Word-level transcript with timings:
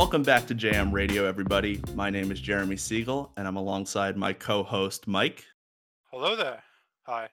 Welcome 0.00 0.22
back 0.22 0.46
to 0.46 0.54
JM 0.54 0.92
Radio, 0.92 1.26
everybody. 1.26 1.78
My 1.94 2.08
name 2.08 2.32
is 2.32 2.40
Jeremy 2.40 2.78
Siegel, 2.78 3.34
and 3.36 3.46
I'm 3.46 3.56
alongside 3.56 4.16
my 4.16 4.32
co 4.32 4.62
host, 4.62 5.06
Mike. 5.06 5.44
Hello 6.10 6.34
there. 6.34 6.62
Hi. 7.02 7.28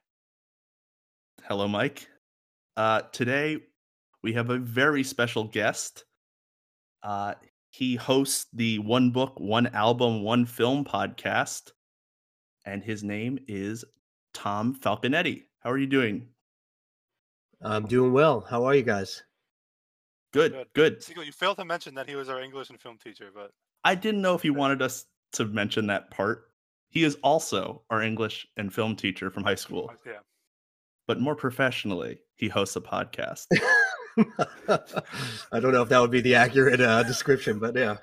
Hello, 1.44 1.66
Mike. 1.66 2.06
Uh, 2.76 3.00
today, 3.10 3.56
we 4.22 4.34
have 4.34 4.50
a 4.50 4.58
very 4.58 5.02
special 5.02 5.44
guest. 5.44 6.04
Uh, 7.02 7.36
he 7.70 7.96
hosts 7.96 8.48
the 8.52 8.80
One 8.80 9.12
Book, 9.12 9.40
One 9.40 9.68
Album, 9.68 10.22
One 10.22 10.44
Film 10.44 10.84
podcast, 10.84 11.72
and 12.66 12.84
his 12.84 13.02
name 13.02 13.38
is 13.48 13.82
Tom 14.34 14.74
Falconetti. 14.78 15.44
How 15.60 15.70
are 15.70 15.78
you 15.78 15.86
doing? 15.86 16.28
I'm 17.62 17.86
doing 17.86 18.12
well. 18.12 18.42
How 18.42 18.64
are 18.66 18.74
you 18.74 18.82
guys? 18.82 19.22
Good, 20.32 20.52
Good. 20.52 20.66
good. 20.74 21.02
Siegel, 21.02 21.24
you 21.24 21.32
failed 21.32 21.56
to 21.58 21.64
mention 21.64 21.94
that 21.94 22.08
he 22.08 22.14
was 22.14 22.28
our 22.28 22.40
English 22.40 22.70
and 22.70 22.80
film 22.80 22.98
teacher, 23.02 23.30
but 23.34 23.50
I 23.84 23.94
didn't 23.94 24.20
know 24.20 24.34
if 24.34 24.42
he 24.42 24.50
wanted 24.50 24.82
us 24.82 25.06
to 25.32 25.46
mention 25.46 25.86
that 25.86 26.10
part. 26.10 26.44
He 26.90 27.04
is 27.04 27.16
also 27.22 27.82
our 27.90 28.02
English 28.02 28.46
and 28.56 28.72
film 28.72 28.96
teacher 28.96 29.30
from 29.30 29.44
high 29.44 29.54
school, 29.54 29.90
yeah. 30.06 30.18
but 31.06 31.20
more 31.20 31.34
professionally, 31.34 32.18
he 32.36 32.48
hosts 32.48 32.76
a 32.76 32.80
podcast. 32.80 33.46
I 34.68 35.60
don't 35.60 35.72
know 35.72 35.82
if 35.82 35.88
that 35.90 36.00
would 36.00 36.10
be 36.10 36.20
the 36.20 36.34
accurate 36.34 36.80
uh, 36.80 37.02
description, 37.04 37.58
but 37.58 37.74
yeah, 37.76 37.96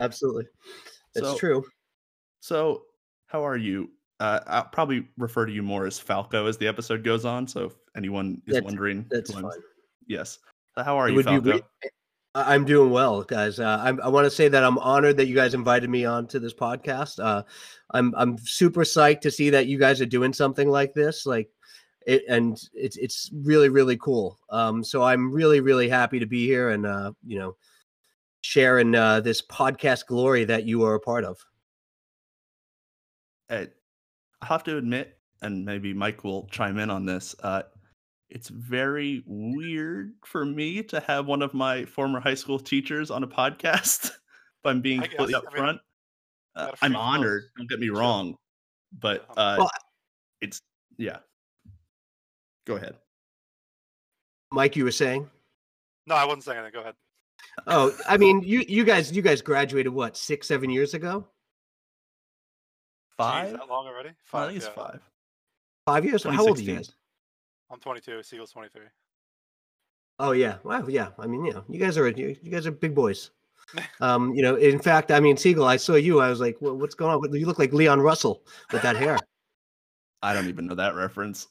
absolutely. 0.00 0.46
It's 1.16 1.26
So- 1.28 1.38
true. 1.38 1.64
So, 2.40 2.82
how 3.28 3.46
are 3.46 3.56
you? 3.56 3.90
Uh, 4.20 4.40
I'll 4.48 4.64
probably 4.64 5.06
refer 5.16 5.46
to 5.46 5.52
you 5.52 5.62
more 5.62 5.86
as 5.86 5.98
Falco 5.98 6.46
as 6.46 6.58
the 6.58 6.66
episode 6.66 7.04
goes 7.04 7.24
on. 7.24 7.46
So, 7.46 7.66
if 7.66 7.72
anyone 7.96 8.42
is 8.46 8.54
That's- 8.54 8.64
wondering, 8.64 9.06
That's 9.10 9.32
fine. 9.32 9.44
Yes. 10.08 10.38
How 10.76 10.98
are 10.98 11.08
It 11.08 11.12
you, 11.12 11.16
would 11.16 11.44
be 11.44 11.62
I- 12.34 12.54
I'm 12.54 12.64
doing 12.64 12.90
well, 12.90 13.22
guys. 13.22 13.60
Uh, 13.60 13.78
I'm, 13.80 14.00
I 14.00 14.08
want 14.08 14.24
to 14.24 14.30
say 14.30 14.48
that 14.48 14.64
I'm 14.64 14.78
honored 14.78 15.16
that 15.18 15.26
you 15.26 15.36
guys 15.36 15.54
invited 15.54 15.88
me 15.88 16.04
on 16.04 16.26
to 16.28 16.40
this 16.40 16.54
podcast. 16.54 17.22
Uh, 17.22 17.44
I'm 17.92 18.12
I'm 18.16 18.38
super 18.38 18.82
psyched 18.82 19.20
to 19.20 19.30
see 19.30 19.50
that 19.50 19.66
you 19.66 19.78
guys 19.78 20.00
are 20.00 20.06
doing 20.06 20.32
something 20.32 20.68
like 20.68 20.94
this. 20.94 21.26
Like, 21.26 21.48
it, 22.06 22.24
and 22.28 22.60
it's 22.74 22.96
it's 22.96 23.30
really 23.32 23.68
really 23.68 23.96
cool. 23.98 24.38
Um, 24.50 24.82
so 24.82 25.02
I'm 25.02 25.30
really 25.30 25.60
really 25.60 25.88
happy 25.88 26.18
to 26.18 26.26
be 26.26 26.44
here 26.46 26.70
and 26.70 26.86
uh, 26.86 27.12
you 27.24 27.38
know, 27.38 27.56
sharing 28.40 28.94
uh, 28.96 29.20
this 29.20 29.40
podcast 29.40 30.06
glory 30.06 30.44
that 30.44 30.64
you 30.64 30.82
are 30.84 30.94
a 30.94 31.00
part 31.00 31.24
of. 31.24 31.38
I 33.48 33.68
have 34.42 34.64
to 34.64 34.76
admit, 34.76 35.18
and 35.40 35.64
maybe 35.64 35.94
Mike 35.94 36.24
will 36.24 36.48
chime 36.50 36.78
in 36.78 36.90
on 36.90 37.06
this. 37.06 37.36
Uh, 37.42 37.62
it's 38.34 38.48
very 38.48 39.22
weird 39.26 40.12
for 40.26 40.44
me 40.44 40.82
to 40.82 41.00
have 41.00 41.26
one 41.26 41.40
of 41.40 41.54
my 41.54 41.84
former 41.84 42.20
high 42.20 42.34
school 42.34 42.58
teachers 42.58 43.10
on 43.10 43.22
a 43.22 43.28
podcast. 43.28 44.06
if 44.10 44.12
I'm 44.64 44.80
being 44.80 45.00
I 45.00 45.06
guess. 45.06 45.16
completely 45.16 45.34
I 45.36 45.38
mean, 45.38 45.62
upfront, 45.64 45.78
uh, 46.56 46.70
I'm 46.82 46.90
free 46.90 46.96
flow. 46.96 47.00
honored. 47.00 47.44
Don't 47.56 47.70
get 47.70 47.78
me 47.80 47.86
Sure. 47.86 47.96
wrong, 47.96 48.36
but 49.00 49.24
uh, 49.36 49.56
Well, 49.58 49.70
it's 50.40 50.60
yeah. 50.98 51.18
Go 52.66 52.74
ahead. 52.76 52.96
Mike, 54.50 54.74
you 54.76 54.84
were 54.84 54.90
saying? 54.92 55.28
No, 56.06 56.14
I 56.16 56.24
wasn't 56.24 56.44
saying 56.44 56.58
anything. 56.58 56.74
Go 56.74 56.80
ahead. 56.80 56.94
Oh, 57.66 57.96
I 58.08 58.16
mean, 58.16 58.42
you 58.42 58.64
you 58.68 58.84
guys 58.84 59.12
you 59.12 59.22
guys 59.22 59.42
graduated 59.42 59.92
what 59.92 60.16
six 60.16 60.48
seven 60.48 60.70
years 60.70 60.94
ago? 60.94 61.20
Jeez, 63.12 63.16
Five. 63.16 63.52
that 63.52 63.68
long 63.68 63.86
already? 63.86 64.10
Five. 64.24 64.40
I 64.42 64.44
Five. 64.44 64.48
think 64.48 64.56
it's 64.58 64.66
yeah. 64.66 64.82
five. 64.84 65.00
Five 65.86 66.04
years? 66.04 66.22
How 66.24 66.46
old 66.46 66.58
are 66.58 66.62
you 66.62 66.74
guys? 66.76 66.92
I'm 67.74 67.80
22. 67.80 68.22
Siegel's 68.22 68.52
23. 68.52 68.82
Oh 70.20 70.30
yeah, 70.30 70.58
well 70.62 70.88
yeah. 70.88 71.08
I 71.18 71.26
mean, 71.26 71.44
you 71.44 71.52
know, 71.52 71.64
you 71.68 71.80
guys 71.80 71.98
are 71.98 72.06
you, 72.08 72.36
you 72.40 72.50
guys 72.50 72.68
are 72.68 72.70
big 72.70 72.94
boys. 72.94 73.30
Um, 74.00 74.32
you 74.34 74.42
know, 74.42 74.56
in 74.56 74.78
fact, 74.78 75.10
I 75.10 75.18
mean, 75.18 75.36
Siegel, 75.38 75.64
I 75.64 75.78
saw 75.78 75.94
you. 75.94 76.20
I 76.20 76.28
was 76.28 76.38
like, 76.38 76.58
well, 76.60 76.76
what's 76.76 76.94
going 76.94 77.12
on? 77.12 77.34
You 77.34 77.46
look 77.46 77.58
like 77.58 77.72
Leon 77.72 78.00
Russell 78.00 78.42
with 78.70 78.82
that 78.82 78.94
hair. 78.94 79.18
I 80.22 80.34
don't 80.34 80.48
even 80.48 80.66
know 80.66 80.74
that 80.76 80.94
reference. 80.94 81.48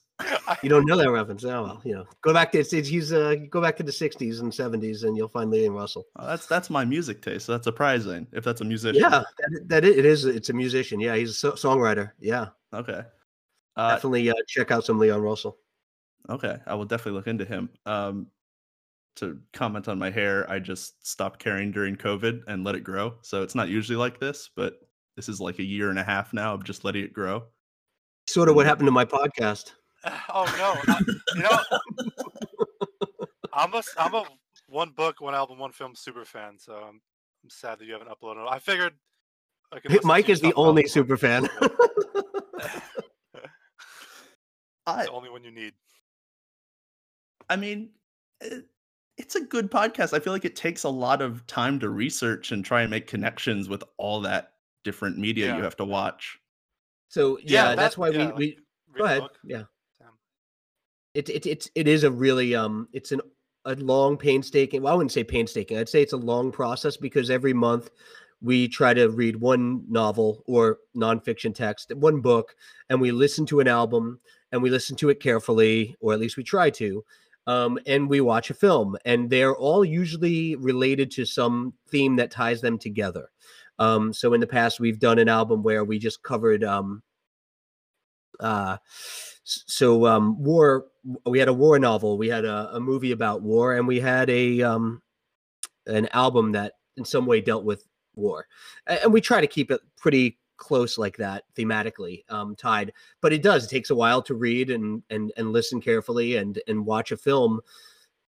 You 0.62 0.70
don't 0.70 0.86
know 0.86 0.96
that 0.96 1.10
reference? 1.10 1.44
Oh 1.44 1.64
well, 1.64 1.82
you 1.84 1.96
know, 1.96 2.06
go 2.22 2.32
back 2.32 2.52
to 2.52 2.60
it's, 2.60 2.72
it's 2.72 2.88
he's 2.88 3.12
uh 3.12 3.36
go 3.50 3.60
back 3.62 3.76
to 3.78 3.84
the 3.84 3.92
'60s 3.92 4.40
and 4.40 4.52
'70s, 4.52 5.04
and 5.04 5.18
you'll 5.18 5.28
find 5.28 5.50
Leon 5.50 5.74
Russell. 5.74 6.06
Oh, 6.18 6.28
that's 6.28 6.46
that's 6.46 6.70
my 6.70 6.86
music 6.86 7.22
taste. 7.22 7.48
So 7.48 7.54
that's 7.54 7.66
surprising 7.66 8.28
if 8.32 8.46
that's 8.46 8.62
a 8.62 8.66
musician. 8.66 9.02
Yeah, 9.02 9.10
that, 9.40 9.64
that 9.66 9.84
it 9.84 10.06
is. 10.06 10.24
It's 10.24 10.50
a 10.50 10.54
musician. 10.54 11.00
Yeah, 11.02 11.16
he's 11.16 11.32
a 11.32 11.34
so- 11.34 11.54
songwriter. 11.54 12.12
Yeah, 12.20 12.50
Okay. 12.74 13.02
Uh, 13.76 13.96
definitely 13.96 14.30
uh, 14.30 14.36
check 14.48 14.72
out 14.72 14.86
some 14.86 15.00
Leon 15.00 15.22
Russell. 15.22 15.58
Okay, 16.30 16.58
I 16.66 16.76
will 16.76 16.86
definitely 16.86 17.14
look 17.14 17.28
into 17.28 17.46
him. 17.46 17.70
Um, 17.86 18.28
to 19.18 19.40
comment 19.52 19.88
on 19.88 20.00
my 20.00 20.10
hair, 20.10 20.50
I 20.50 20.60
just 20.60 21.06
stopped 21.06 21.40
caring 21.40 21.72
during 21.72 21.96
COVID 21.96 22.42
and 22.48 22.64
let 22.64 22.76
it 22.76 22.84
grow. 22.84 23.16
So 23.22 23.44
it's 23.44 23.56
not 23.56 23.70
usually 23.70 23.98
like 23.98 24.20
this, 24.20 24.50
but 24.56 24.80
this 25.16 25.30
is 25.30 25.40
like 25.40 25.60
a 25.60 25.64
year 25.64 25.90
and 25.90 26.00
a 26.00 26.04
half 26.04 26.34
now 26.34 26.54
of 26.54 26.64
just 26.64 26.84
letting 26.84 27.04
it 27.04 27.14
grow. 27.14 27.44
Sort 28.28 28.50
of 28.50 28.56
what 28.56 28.66
happened 28.66 28.88
to 28.88 28.92
my 28.92 29.06
podcast. 29.06 29.74
oh 30.34 30.46
no! 30.58 30.94
I, 30.94 31.00
you 31.36 31.44
know, 31.44 31.60
I'm 33.54 33.74
a 33.74 33.84
I'm 33.98 34.14
a 34.16 34.26
one 34.68 34.90
book, 34.90 35.22
one 35.22 35.36
album, 35.36 35.60
one 35.60 35.72
film 35.72 35.96
super 35.96 36.26
fan. 36.26 36.58
So 36.58 36.74
I'm, 36.74 37.00
I'm 37.44 37.50
sad 37.50 37.80
that 37.80 37.86
you 37.86 37.94
haven't 37.94 38.10
uploaded. 38.10 38.46
I 38.50 38.60
figured. 38.60 38.94
I 39.72 39.80
could 39.80 39.92
listen 39.92 40.02
to 40.02 40.08
Mike 40.08 40.30
is 40.30 40.42
the 40.42 40.54
only 40.56 40.88
super 40.88 41.18
fan. 41.18 41.48
I, 44.86 45.06
the 45.06 45.12
only 45.12 45.30
one 45.30 45.44
you 45.44 45.52
need. 45.52 45.74
I 47.50 47.56
mean, 47.56 47.90
it, 48.42 48.66
it's 49.18 49.36
a 49.36 49.42
good 49.42 49.70
podcast. 49.72 50.14
I 50.14 50.20
feel 50.20 50.34
like 50.34 50.46
it 50.46 50.56
takes 50.56 50.84
a 50.84 50.90
lot 50.90 51.22
of 51.22 51.46
time 51.48 51.80
to 51.82 51.90
research 51.90 52.52
and 52.52 52.64
try 52.66 52.82
and 52.82 52.90
make 52.92 53.08
connections 53.08 53.70
with 53.70 53.84
all 53.98 54.22
that 54.22 54.54
different 54.84 55.18
media 55.18 55.48
Yeah. 55.48 55.58
you 55.58 55.64
have 55.64 55.78
to 55.78 55.86
watch. 55.86 56.40
so 57.10 57.38
yeah, 57.44 57.70
Yeah, 57.70 57.76
that's 57.76 57.98
why 57.98 58.10
yeah, 58.10 58.18
we 58.18 58.24
like, 58.26 58.36
we 58.36 58.58
go 58.98 59.06
ahead. 59.06 59.22
book. 59.22 59.38
Yeah. 59.44 59.64
Sam. 60.00 60.10
it, 61.14 61.30
it 61.30 61.46
it's 61.46 61.70
it 61.76 61.88
is 61.88 62.04
a 62.04 62.12
really 62.12 62.54
um 62.56 62.88
it's 62.92 63.12
an 63.12 63.22
a 63.66 63.76
long 63.76 64.18
painstaking 64.18 64.82
well 64.82 64.92
i 64.94 64.96
wouldn't 64.98 65.12
say 65.14 65.24
painstaking 65.24 65.78
i'd 65.78 65.88
say 65.88 66.02
it's 66.02 66.12
a 66.12 66.18
long 66.18 66.52
process 66.52 66.98
because 66.98 67.30
every 67.30 67.54
month 67.54 67.92
we 68.42 68.68
try 68.68 68.94
to 68.94 69.08
read 69.10 69.38
one 69.38 69.86
novel 69.88 70.44
or 70.48 70.80
nonfiction 70.98 71.56
text 71.56 71.94
one 71.96 72.20
book 72.20 72.56
and 72.90 73.00
we 73.00 73.12
listen 73.12 73.46
to 73.46 73.62
an 73.62 73.70
album 73.70 74.20
and 74.52 74.62
we 74.62 74.70
listen 74.70 74.98
to 74.98 75.08
it 75.10 75.22
carefully 75.22 75.96
or 76.02 76.12
at 76.12 76.20
least 76.20 76.36
we 76.36 76.44
try 76.44 76.70
to 76.70 77.06
um, 77.48 77.80
and 77.86 78.10
we 78.10 78.22
watch 78.22 78.50
a 78.50 78.54
film 78.54 78.98
and 79.06 79.30
they're 79.30 79.56
all 79.56 79.84
usually 79.84 80.56
related 80.56 81.12
to 81.12 81.26
some 81.26 81.74
theme 81.90 82.16
that 82.18 82.32
ties 82.32 82.62
them 82.62 82.78
together. 82.78 83.30
Um, 83.80 84.14
so 84.14 84.34
in 84.34 84.42
the 84.42 84.48
past 84.48 84.80
we've 84.80 85.00
done 85.00 85.20
an 85.20 85.30
album 85.30 85.64
where 85.64 85.84
we 85.84 86.00
just 86.00 86.24
covered 86.24 86.64
um, 86.64 87.04
uh, 88.40 88.78
so 89.44 90.06
um 90.06 90.42
war 90.42 90.86
we 91.26 91.38
had 91.38 91.50
a 91.50 91.54
war 91.54 91.78
novel 91.78 92.18
we 92.18 92.30
had 92.30 92.46
a, 92.46 92.76
a 92.76 92.80
movie 92.80 93.12
about 93.12 93.42
war 93.42 93.76
and 93.76 93.86
we 93.86 94.00
had 94.00 94.30
a 94.30 94.62
um 94.62 95.02
an 95.86 96.08
album 96.14 96.54
that 96.54 96.74
in 96.98 97.06
some 97.06 97.26
way 97.26 97.42
dealt 97.42 97.66
with 97.66 97.86
war. 98.16 98.48
And 98.88 99.12
we 99.12 99.22
try 99.22 99.42
to 99.42 99.48
keep 99.48 99.72
it 99.72 99.82
pretty 99.98 100.38
close 100.64 100.98
like 100.98 101.18
that 101.18 101.44
thematically 101.58 102.24
um 102.30 102.56
tied 102.56 102.94
but 103.20 103.34
it 103.34 103.44
does 103.44 103.66
it 103.66 103.70
takes 103.70 103.90
a 103.90 103.96
while 103.96 104.22
to 104.22 104.34
read 104.34 104.70
and 104.70 105.04
and 105.10 105.34
and 105.36 105.52
listen 105.52 105.82
carefully 105.82 106.38
and 106.38 106.62
and 106.70 106.86
watch 106.86 107.12
a 107.12 107.18
film 107.18 107.60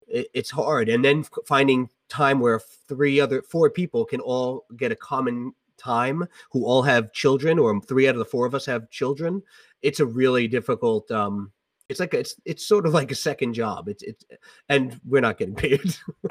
it, 0.09 0.27
it's 0.33 0.51
hard 0.51 0.89
and 0.89 1.05
then 1.05 1.23
finding 1.47 1.89
time 2.09 2.41
where 2.41 2.59
three 2.89 3.21
other 3.21 3.43
four 3.43 3.69
people 3.71 4.05
can 4.07 4.21
all 4.21 4.65
get 4.79 4.91
a 4.93 4.97
common 4.97 5.53
time 5.77 6.25
who 6.51 6.65
all 6.65 6.83
have 6.83 7.13
children 7.13 7.59
or 7.59 7.79
three 7.83 8.09
out 8.09 8.15
of 8.15 8.19
the 8.19 8.25
four 8.25 8.47
of 8.47 8.55
us 8.55 8.65
have 8.65 8.89
children 8.89 9.43
it's 9.83 10.01
a 10.01 10.07
really 10.07 10.49
difficult 10.49 11.11
um 11.11 11.53
it's 11.89 12.01
like 12.01 12.15
a, 12.15 12.21
it's 12.21 12.37
it's 12.47 12.67
sort 12.67 12.87
of 12.87 12.95
like 12.95 13.11
a 13.11 13.15
second 13.15 13.53
job 13.53 13.89
it's 13.89 14.03
it's 14.05 14.25
and 14.71 14.99
we're 15.05 15.21
not 15.21 15.37
getting 15.39 15.55
paid 15.55 15.81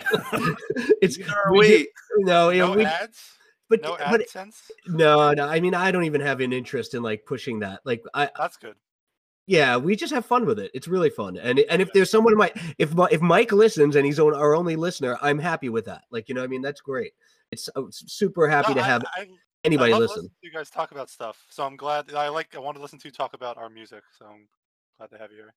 it's 1.01 1.17
Neither 1.19 1.31
are 1.45 1.51
we 1.51 1.59
we. 1.59 1.87
no 2.19 2.49
yeah 2.49 2.65
No 2.65 2.73
we 2.73 2.85
ads. 2.85 3.37
But 3.71 3.81
No 3.81 3.97
but 4.11 4.21
AdSense. 4.21 4.69
no 4.87 5.31
no 5.31 5.47
i 5.47 5.59
mean 5.59 5.73
i 5.73 5.89
don't 5.91 6.03
even 6.03 6.21
have 6.21 6.39
an 6.41 6.53
interest 6.53 6.93
in 6.93 7.01
like 7.01 7.25
pushing 7.25 7.57
that 7.59 7.79
like 7.85 8.03
i 8.13 8.29
That's 8.37 8.57
good. 8.57 8.75
yeah 9.47 9.77
we 9.77 9.95
just 9.95 10.13
have 10.13 10.25
fun 10.25 10.45
with 10.45 10.59
it 10.59 10.69
it's 10.73 10.87
really 10.87 11.09
fun 11.09 11.37
and 11.37 11.57
and 11.71 11.81
if 11.81 11.91
there's 11.93 12.09
someone 12.11 12.35
might 12.37 12.55
if 12.77 12.93
Mi- 12.93 13.07
if 13.11 13.21
mike 13.21 13.51
listens 13.51 13.95
and 13.95 14.05
he's 14.05 14.19
on 14.19 14.35
our 14.35 14.53
only 14.55 14.75
listener 14.75 15.17
i'm 15.21 15.39
happy 15.39 15.69
with 15.69 15.85
that 15.85 16.03
like 16.11 16.29
you 16.29 16.35
know 16.35 16.41
what 16.41 16.45
i 16.51 16.55
mean 16.55 16.61
that's 16.61 16.81
great 16.81 17.13
it's 17.51 17.67
uh, 17.75 17.81
I'm 17.81 17.91
super 17.91 18.47
happy 18.47 18.69
No, 18.73 18.81
to 18.81 18.81
I- 18.81 18.87
have 18.93 19.03
I, 19.17 19.27
anybody 19.63 19.91
I 19.93 19.97
love 19.97 20.09
listen 20.09 20.23
to 20.25 20.31
you 20.41 20.51
guys 20.51 20.69
talk 20.69 20.91
about 20.91 21.09
stuff. 21.09 21.37
So 21.49 21.63
I'm 21.65 21.75
glad. 21.75 22.13
I 22.13 22.29
like. 22.29 22.55
I 22.55 22.59
want 22.59 22.77
to 22.77 22.81
listen 22.81 22.97
to 22.99 23.07
you 23.07 23.11
talk 23.11 23.33
about 23.33 23.57
our 23.57 23.69
music. 23.69 24.03
So 24.17 24.25
I'm 24.25 24.47
glad 24.97 25.11
to 25.11 25.17
have 25.17 25.31
you 25.31 25.37
here. 25.37 25.53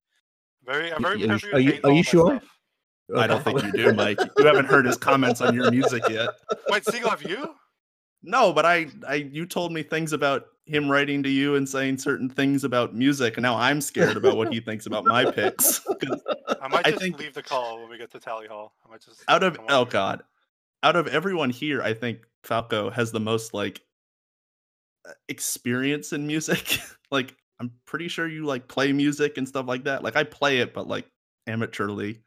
Very. 0.66 0.92
I'm 0.92 1.00
very. 1.02 1.14
are 1.14 1.38
you- 1.38 1.52
are 1.52 1.60
you- 1.60 1.80
are 1.84 1.92
you 1.92 2.02
sure? 2.02 2.36
stuff. 2.40 2.50
I 3.16 3.26
don't 3.28 3.42
think 3.44 3.62
you 3.62 3.70
do, 3.72 3.92
Mike. 4.02 4.18
You 4.38 4.44
haven't 4.44 4.64
heard 4.66 4.86
his 4.86 4.96
comments 4.96 5.40
on 5.40 5.54
your 5.54 5.70
music 5.70 6.02
yet. 6.08 6.30
Wait, 6.68 6.84
Siegel, 6.84 7.10
have 7.10 7.22
you? 7.22 7.54
No, 8.26 8.52
but 8.52 8.64
I, 8.64 8.88
I, 9.06 9.14
you 9.16 9.46
told 9.46 9.72
me 9.72 9.82
things 9.82 10.12
about 10.12 10.46
him 10.66 10.90
writing 10.90 11.22
to 11.22 11.28
you 11.28 11.56
and 11.56 11.68
saying 11.68 11.98
certain 11.98 12.28
things 12.28 12.64
about 12.64 12.94
music, 12.94 13.36
and 13.36 13.42
now 13.42 13.54
I'm 13.56 13.80
scared 13.82 14.16
about 14.16 14.36
what 14.36 14.52
he 14.52 14.60
thinks 14.60 14.86
about 14.86 15.04
my 15.04 15.30
picks. 15.30 15.78
'Cause 16.00 16.22
I 16.60 16.68
might 16.68 16.86
I 16.86 16.90
just 16.90 17.02
think- 17.02 17.18
leave 17.18 17.34
the 17.34 17.42
call 17.42 17.80
when 17.80 17.90
we 17.90 17.98
get 17.98 18.10
to 18.12 18.18
Tally 18.20 18.46
Hall. 18.46 18.74
I 18.86 18.90
might 18.90 19.02
just 19.02 19.22
out 19.28 19.42
of 19.42 19.58
oh 19.68 19.84
god, 19.84 20.22
out 20.82 20.96
of 20.96 21.06
everyone 21.06 21.50
here, 21.50 21.82
I 21.82 21.92
think 21.94 22.20
Falco 22.44 22.88
has 22.90 23.12
the 23.12 23.20
most 23.20 23.52
like 23.52 23.82
uh, 25.08 25.12
experience 25.28 26.12
in 26.12 26.26
music. 26.26 26.78
like 27.10 27.36
I'm 27.60 27.70
pretty 27.86 28.08
sure 28.08 28.26
you 28.26 28.46
like 28.46 28.66
play 28.68 28.92
music 28.92 29.36
and 29.38 29.46
stuff 29.46 29.66
like 29.66 29.84
that. 29.84 30.02
Like 30.02 30.16
I 30.16 30.24
play 30.24 30.58
it, 30.60 30.72
but 30.72 30.88
like 30.88 31.06
amateurly. 31.46 32.20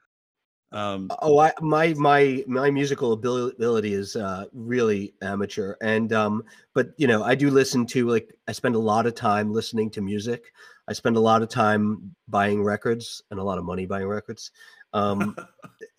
Um, 0.77 1.09
oh, 1.23 1.39
I, 1.39 1.53
my 1.59 1.95
my 1.95 2.43
my 2.45 2.69
musical 2.69 3.13
ability 3.13 3.95
is 3.95 4.15
uh, 4.15 4.45
really 4.53 5.15
amateur, 5.23 5.75
and 5.81 6.13
um, 6.13 6.43
but 6.75 6.89
you 6.97 7.07
know 7.07 7.23
I 7.23 7.33
do 7.33 7.49
listen 7.49 7.87
to 7.87 8.07
like 8.07 8.37
I 8.47 8.51
spend 8.51 8.75
a 8.75 8.79
lot 8.79 9.07
of 9.07 9.15
time 9.15 9.51
listening 9.51 9.89
to 9.91 10.01
music. 10.01 10.53
I 10.87 10.93
spend 10.93 11.17
a 11.17 11.19
lot 11.19 11.41
of 11.41 11.49
time 11.49 12.15
buying 12.27 12.63
records 12.63 13.23
and 13.31 13.39
a 13.39 13.43
lot 13.43 13.57
of 13.57 13.65
money 13.65 13.87
buying 13.87 14.07
records. 14.07 14.51
Um, 14.93 15.35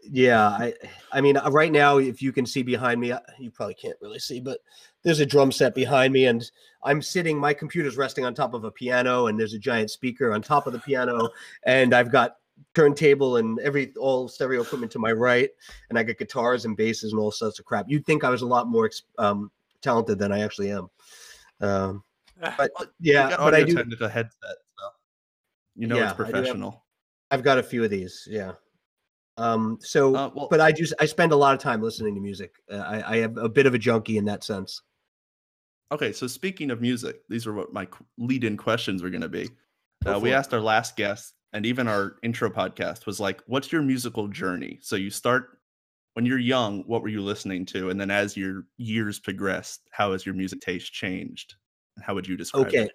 yeah, 0.08 0.46
I 0.46 0.74
I 1.10 1.22
mean 1.22 1.36
uh, 1.38 1.50
right 1.50 1.72
now 1.72 1.98
if 1.98 2.22
you 2.22 2.30
can 2.30 2.46
see 2.46 2.62
behind 2.62 3.00
me, 3.00 3.12
you 3.40 3.50
probably 3.50 3.74
can't 3.74 3.98
really 4.00 4.20
see, 4.20 4.38
but 4.38 4.60
there's 5.02 5.18
a 5.18 5.26
drum 5.26 5.50
set 5.50 5.74
behind 5.74 6.12
me, 6.12 6.26
and 6.26 6.48
I'm 6.84 7.02
sitting. 7.02 7.36
My 7.36 7.52
computer's 7.52 7.96
resting 7.96 8.24
on 8.24 8.32
top 8.32 8.54
of 8.54 8.62
a 8.62 8.70
piano, 8.70 9.26
and 9.26 9.40
there's 9.40 9.54
a 9.54 9.58
giant 9.58 9.90
speaker 9.90 10.32
on 10.32 10.40
top 10.40 10.68
of 10.68 10.72
the 10.72 10.78
piano, 10.78 11.30
and 11.64 11.92
I've 11.92 12.12
got 12.12 12.36
turntable 12.74 13.36
and 13.36 13.58
every 13.60 13.92
all 13.98 14.28
stereo 14.28 14.62
equipment 14.62 14.92
to 14.92 14.98
my 14.98 15.12
right, 15.12 15.50
and 15.90 15.98
I 15.98 16.02
got 16.02 16.18
guitars 16.18 16.64
and 16.64 16.76
basses 16.76 17.12
and 17.12 17.20
all 17.20 17.30
sorts 17.30 17.58
of 17.58 17.64
crap. 17.64 17.86
You'd 17.88 18.06
think 18.06 18.24
I 18.24 18.30
was 18.30 18.42
a 18.42 18.46
lot 18.46 18.68
more 18.68 18.90
um, 19.18 19.50
talented 19.82 20.18
than 20.18 20.32
I 20.32 20.40
actually 20.40 20.70
am. 20.70 20.88
Um, 21.60 22.04
but 22.56 22.70
yeah, 23.00 23.36
but 23.36 23.54
I 23.54 23.64
do 23.64 23.74
technical 23.74 24.08
headset, 24.08 24.40
so 24.42 24.88
you 25.76 25.86
know 25.86 25.96
yeah, 25.96 26.04
it's 26.04 26.14
professional. 26.14 26.70
Have, 26.70 27.40
I've 27.40 27.44
got 27.44 27.58
a 27.58 27.62
few 27.62 27.84
of 27.84 27.90
these, 27.90 28.26
yeah. 28.30 28.52
Um, 29.36 29.78
so, 29.80 30.14
uh, 30.16 30.30
well, 30.34 30.48
but 30.50 30.60
I 30.60 30.72
just 30.72 30.94
I 31.00 31.06
spend 31.06 31.32
a 31.32 31.36
lot 31.36 31.54
of 31.54 31.60
time 31.60 31.80
listening 31.80 32.14
to 32.14 32.20
music. 32.20 32.54
Uh, 32.70 32.76
I, 32.76 33.14
I 33.14 33.16
have 33.18 33.36
a 33.36 33.48
bit 33.48 33.66
of 33.66 33.74
a 33.74 33.78
junkie 33.78 34.18
in 34.18 34.24
that 34.24 34.42
sense. 34.44 34.82
Okay, 35.90 36.12
so 36.12 36.26
speaking 36.26 36.70
of 36.70 36.80
music, 36.80 37.22
these 37.28 37.46
are 37.46 37.54
what 37.54 37.72
my 37.72 37.88
lead-in 38.18 38.56
questions 38.56 39.02
were 39.02 39.10
going 39.10 39.22
to 39.22 39.28
be. 39.28 39.48
Uh, 40.04 40.18
we 40.20 40.32
asked 40.32 40.52
our 40.52 40.60
last 40.60 40.96
guest 40.96 41.34
and 41.52 41.64
even 41.64 41.88
our 41.88 42.16
intro 42.22 42.50
podcast 42.50 43.06
was 43.06 43.20
like, 43.20 43.42
what's 43.46 43.72
your 43.72 43.82
musical 43.82 44.28
journey? 44.28 44.78
So 44.82 44.96
you 44.96 45.10
start 45.10 45.58
when 46.14 46.26
you're 46.26 46.38
young, 46.38 46.82
what 46.86 47.02
were 47.02 47.08
you 47.08 47.22
listening 47.22 47.64
to? 47.66 47.90
And 47.90 48.00
then 48.00 48.10
as 48.10 48.36
your 48.36 48.64
years 48.76 49.20
progressed, 49.20 49.82
how 49.92 50.12
has 50.12 50.26
your 50.26 50.34
music 50.34 50.60
taste 50.60 50.92
changed? 50.92 51.54
And 51.96 52.04
how 52.04 52.14
would 52.14 52.26
you 52.26 52.36
describe 52.36 52.66
okay. 52.66 52.82
it? 52.84 52.92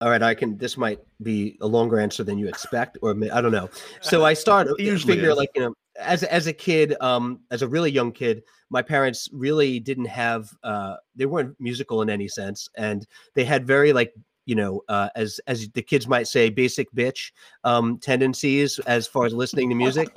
All 0.00 0.10
right, 0.10 0.22
I 0.22 0.34
can. 0.34 0.56
This 0.58 0.76
might 0.76 0.98
be 1.22 1.56
a 1.60 1.66
longer 1.66 1.98
answer 2.00 2.24
than 2.24 2.38
you 2.38 2.48
expect, 2.48 2.98
or 3.02 3.16
I 3.32 3.40
don't 3.40 3.52
know. 3.52 3.68
So 4.00 4.24
I 4.24 4.34
started. 4.44 4.74
usually 4.78 5.14
figure 5.14 5.30
is. 5.30 5.36
like 5.36 5.50
you 5.54 5.62
know, 5.62 5.74
as 5.98 6.24
as 6.24 6.48
a 6.48 6.52
kid, 6.52 6.96
um, 7.00 7.40
as 7.52 7.62
a 7.62 7.68
really 7.68 7.90
young 7.90 8.10
kid, 8.10 8.42
my 8.68 8.82
parents 8.82 9.28
really 9.32 9.78
didn't 9.78 10.06
have. 10.06 10.50
Uh, 10.64 10.96
they 11.14 11.26
weren't 11.26 11.54
musical 11.60 12.02
in 12.02 12.10
any 12.10 12.26
sense, 12.26 12.68
and 12.76 13.06
they 13.34 13.44
had 13.44 13.64
very 13.64 13.92
like 13.92 14.12
you 14.46 14.54
know, 14.54 14.82
uh, 14.88 15.08
as 15.14 15.40
as 15.46 15.68
the 15.70 15.82
kids 15.82 16.08
might 16.08 16.26
say, 16.26 16.50
basic 16.50 16.92
bitch 16.92 17.32
um, 17.64 17.98
tendencies 17.98 18.78
as 18.80 19.06
far 19.06 19.24
as 19.26 19.32
listening 19.32 19.68
to 19.68 19.74
music. 19.74 20.08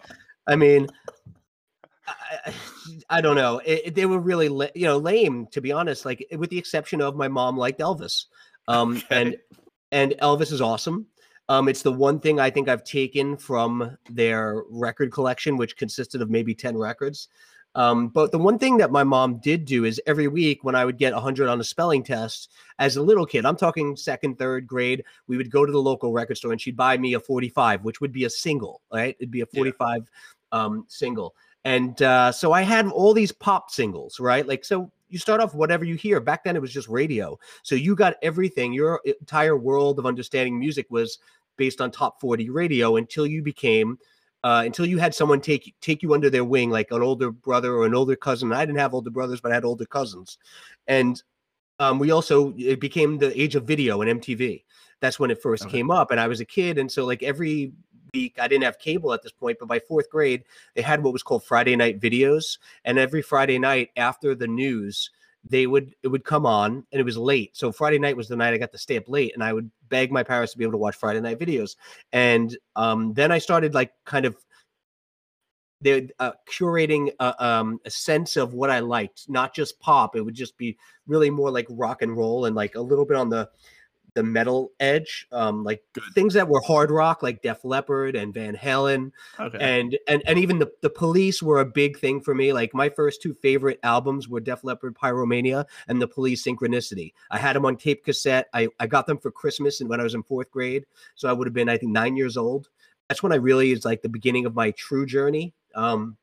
I 0.48 0.56
mean, 0.56 0.88
I, 2.08 2.54
I 3.10 3.22
don't 3.22 3.36
know. 3.36 3.60
It, 3.60 3.82
it, 3.86 3.96
they 3.96 4.06
were 4.06 4.20
really, 4.20 4.48
you 4.76 4.86
know, 4.86 4.98
lame 4.98 5.48
to 5.52 5.62
be 5.62 5.72
honest. 5.72 6.06
Like, 6.06 6.26
with 6.38 6.50
the 6.50 6.58
exception 6.58 7.02
of 7.02 7.16
my 7.16 7.28
mom 7.28 7.58
liked 7.58 7.80
Elvis, 7.80 8.26
um, 8.68 8.98
okay. 8.98 9.22
and 9.22 9.38
and 9.92 10.16
Elvis 10.22 10.52
is 10.52 10.62
awesome. 10.62 11.08
Um, 11.48 11.70
it's 11.70 11.84
the 11.84 11.92
one 11.92 12.20
thing 12.20 12.40
I 12.40 12.50
think 12.50 12.68
I've 12.68 12.84
taken 12.84 13.38
from 13.38 13.96
their 14.10 14.64
record 14.70 15.12
collection, 15.12 15.58
which 15.58 15.78
consisted 15.78 16.22
of 16.22 16.30
maybe 16.30 16.56
ten 16.56 16.76
records. 16.76 17.28
Um, 17.76 18.08
but 18.08 18.32
the 18.32 18.40
one 18.40 18.58
thing 18.58 18.78
that 18.78 18.92
my 18.92 19.04
mom 19.04 19.38
did 19.40 19.66
do 19.66 19.84
is 19.84 20.02
every 20.08 20.30
week 20.30 20.64
when 20.64 20.76
I 20.76 20.86
would 20.86 20.98
get 20.98 21.14
100 21.14 21.50
on 21.50 21.60
a 21.60 21.64
spelling 21.64 22.04
test 22.04 22.52
as 22.80 22.96
a 22.96 23.02
little 23.02 23.26
kid, 23.26 23.46
I'm 23.46 23.58
talking 23.58 23.98
second, 23.98 24.40
third 24.40 24.66
grade, 24.66 25.04
we 25.28 25.36
would 25.36 25.52
go 25.52 25.66
to 25.66 25.72
the 25.72 25.82
local 25.82 26.14
record 26.14 26.38
store 26.38 26.54
and 26.54 26.62
she'd 26.62 26.78
buy 26.78 26.98
me 26.98 27.14
a 27.14 27.20
45, 27.20 27.84
which 27.84 28.00
would 28.00 28.14
be 28.14 28.24
a 28.24 28.30
single, 28.30 28.82
right? 28.92 29.16
It'd 29.20 29.30
be 29.30 29.42
a 29.42 29.46
45 29.46 30.04
yeah. 30.54 30.60
um, 30.60 30.86
single. 30.88 31.36
And 31.66 32.02
uh, 32.02 32.32
so 32.32 32.54
I 32.54 32.62
had 32.62 32.88
all 32.88 33.14
these 33.14 33.34
pop 33.34 33.70
singles, 33.70 34.20
right? 34.20 34.48
Like, 34.48 34.64
so 34.64 34.90
you 35.10 35.20
start 35.20 35.42
off 35.42 35.54
whatever 35.54 35.84
you 35.84 35.96
hear. 35.96 36.22
Back 36.22 36.46
then 36.46 36.56
it 36.56 36.62
was 36.62 36.72
just 36.72 36.88
radio. 36.88 37.38
So 37.64 37.76
you 37.76 37.96
got 37.96 38.16
everything. 38.22 38.72
Your 38.72 39.02
entire 39.04 39.58
world 39.58 40.00
of 40.00 40.06
understanding 40.06 40.58
music 40.58 40.88
was 40.90 41.20
based 41.58 41.82
on 41.82 41.92
top 41.92 42.22
40 42.22 42.50
radio 42.52 42.96
until 42.96 43.28
you 43.28 43.44
became– 43.44 44.00
uh, 44.46 44.62
until 44.64 44.86
you 44.86 45.00
had 45.00 45.16
someone 45.16 45.42
take 45.42 45.74
take 45.82 46.04
you 46.04 46.14
under 46.14 46.30
their 46.30 46.44
wing, 46.46 46.70
like 46.70 46.92
an 46.92 47.02
older 47.02 47.32
brother 47.32 47.74
or 47.74 47.88
an 47.88 47.96
older 47.96 48.16
cousin. 48.16 48.54
I 48.54 48.64
didn't 48.64 48.78
have 48.78 48.94
older 48.94 49.10
brothers, 49.10 49.42
but 49.42 49.52
I 49.52 49.56
had 49.56 49.66
older 49.66 49.88
cousins, 49.88 50.38
and 50.86 51.22
um, 51.80 51.98
we 51.98 52.12
also 52.12 52.54
it 52.56 52.80
became 52.80 53.18
the 53.18 53.42
age 53.42 53.56
of 53.56 53.64
video 53.64 54.04
and 54.04 54.22
MTV. 54.22 54.64
That's 55.00 55.20
when 55.20 55.32
it 55.32 55.42
first 55.42 55.64
okay. 55.64 55.72
came 55.72 55.90
up, 55.90 56.12
and 56.12 56.20
I 56.20 56.28
was 56.28 56.42
a 56.42 56.46
kid, 56.46 56.78
and 56.78 56.92
so 56.92 57.06
like 57.06 57.24
every 57.24 57.72
week 58.14 58.38
I 58.40 58.48
didn't 58.48 58.66
have 58.66 58.78
cable 58.78 59.14
at 59.14 59.24
this 59.24 59.32
point, 59.32 59.58
but 59.60 59.68
by 59.68 59.80
fourth 59.80 60.12
grade 60.12 60.44
they 60.76 60.84
had 60.84 61.02
what 61.02 61.12
was 61.12 61.24
called 61.24 61.44
Friday 61.44 61.76
night 61.76 62.00
videos, 62.00 62.60
and 62.84 63.00
every 63.00 63.24
Friday 63.24 63.58
night 63.58 63.90
after 63.98 64.36
the 64.36 64.48
news 64.48 65.10
they 65.48 65.68
would 65.68 65.96
it 66.04 66.08
would 66.08 66.24
come 66.24 66.46
on 66.46 66.86
and 66.92 67.00
it 67.00 67.04
was 67.04 67.18
late. 67.18 67.56
So 67.56 67.72
friday 67.72 68.00
night 68.00 68.18
was 68.18 68.28
the 68.28 68.36
night 68.36 68.54
i 68.54 68.58
got 68.58 68.72
to 68.72 68.78
stay 68.78 68.98
up 68.98 69.08
late 69.08 69.34
and 69.34 69.44
i 69.44 69.54
would 69.54 69.70
beg 69.90 70.12
my 70.12 70.24
parents 70.24 70.52
to 70.52 70.58
be 70.58 70.64
able 70.64 70.74
to 70.74 70.78
watch 70.78 70.96
friday 70.96 71.22
night 71.22 71.40
videos. 71.40 71.76
And 72.12 72.58
um, 72.76 73.14
then 73.14 73.32
i 73.32 73.38
started 73.38 73.74
like 73.74 73.92
kind 74.06 74.26
of 74.26 74.36
they're 75.82 76.08
uh, 76.20 76.32
curating 76.50 77.12
a, 77.20 77.46
um, 77.46 77.80
a 77.86 77.90
sense 77.92 78.38
of 78.38 78.54
what 78.54 78.70
i 78.70 78.80
liked 78.80 79.30
not 79.30 79.54
just 79.54 79.80
pop. 79.80 80.16
It 80.16 80.22
would 80.22 80.34
just 80.34 80.58
be 80.58 80.78
really 81.08 81.30
more 81.30 81.52
like 81.52 81.68
rock 81.70 82.02
and 82.02 82.16
roll 82.16 82.46
and 82.46 82.56
like 82.56 82.76
a 82.76 82.82
little 82.82 83.06
bit 83.06 83.18
on 83.18 83.30
the 83.30 83.50
the 84.16 84.24
metal 84.24 84.72
edge, 84.80 85.28
um, 85.32 85.64
like 85.64 85.84
Good. 85.94 86.04
things 86.14 86.34
that 86.34 86.48
were 86.48 86.62
hard 86.62 86.90
rock, 86.90 87.22
like 87.22 87.42
Def 87.42 87.64
Leppard 87.64 88.16
and 88.16 88.34
Van 88.34 88.56
Halen, 88.56 89.12
okay. 89.40 89.58
and 89.60 89.98
and 90.08 90.24
and 90.26 90.40
even 90.40 90.58
the 90.58 90.72
the 90.82 90.90
Police 90.90 91.44
were 91.44 91.60
a 91.60 91.66
big 91.66 92.00
thing 92.00 92.22
for 92.22 92.34
me. 92.34 92.52
Like 92.54 92.74
my 92.74 92.90
first 92.90 93.22
two 93.22 93.34
favorite 93.34 93.80
albums 93.84 94.28
were 94.28 94.40
Def 94.40 94.64
Leppard 94.64 94.96
Pyromania 94.96 95.66
and 95.88 96.02
the 96.02 96.08
Police 96.08 96.44
Synchronicity. 96.44 97.14
I 97.30 97.38
had 97.38 97.56
them 97.56 97.66
on 97.66 97.76
tape 97.78 98.04
cassette. 98.04 98.48
I 98.54 98.70
I 98.80 98.88
got 98.88 99.06
them 99.06 99.18
for 99.18 99.30
Christmas 99.30 99.82
and 99.82 99.90
when 99.90 100.00
I 100.00 100.04
was 100.04 100.16
in 100.16 100.24
fourth 100.24 100.50
grade, 100.50 100.86
so 101.16 101.30
I 101.30 101.34
would 101.34 101.46
have 101.46 101.54
been 101.54 101.70
I 101.70 101.78
think 101.78 101.92
nine 101.92 102.16
years 102.16 102.38
old. 102.38 102.70
That's 103.10 103.22
when 103.22 103.34
I 103.34 103.36
really 103.36 103.72
is 103.72 103.86
like 103.86 104.02
the 104.02 104.10
beginning 104.10 104.46
of 104.46 104.56
my 104.56 104.72
true 104.72 105.06
journey. 105.06 105.54
Um, 105.76 106.18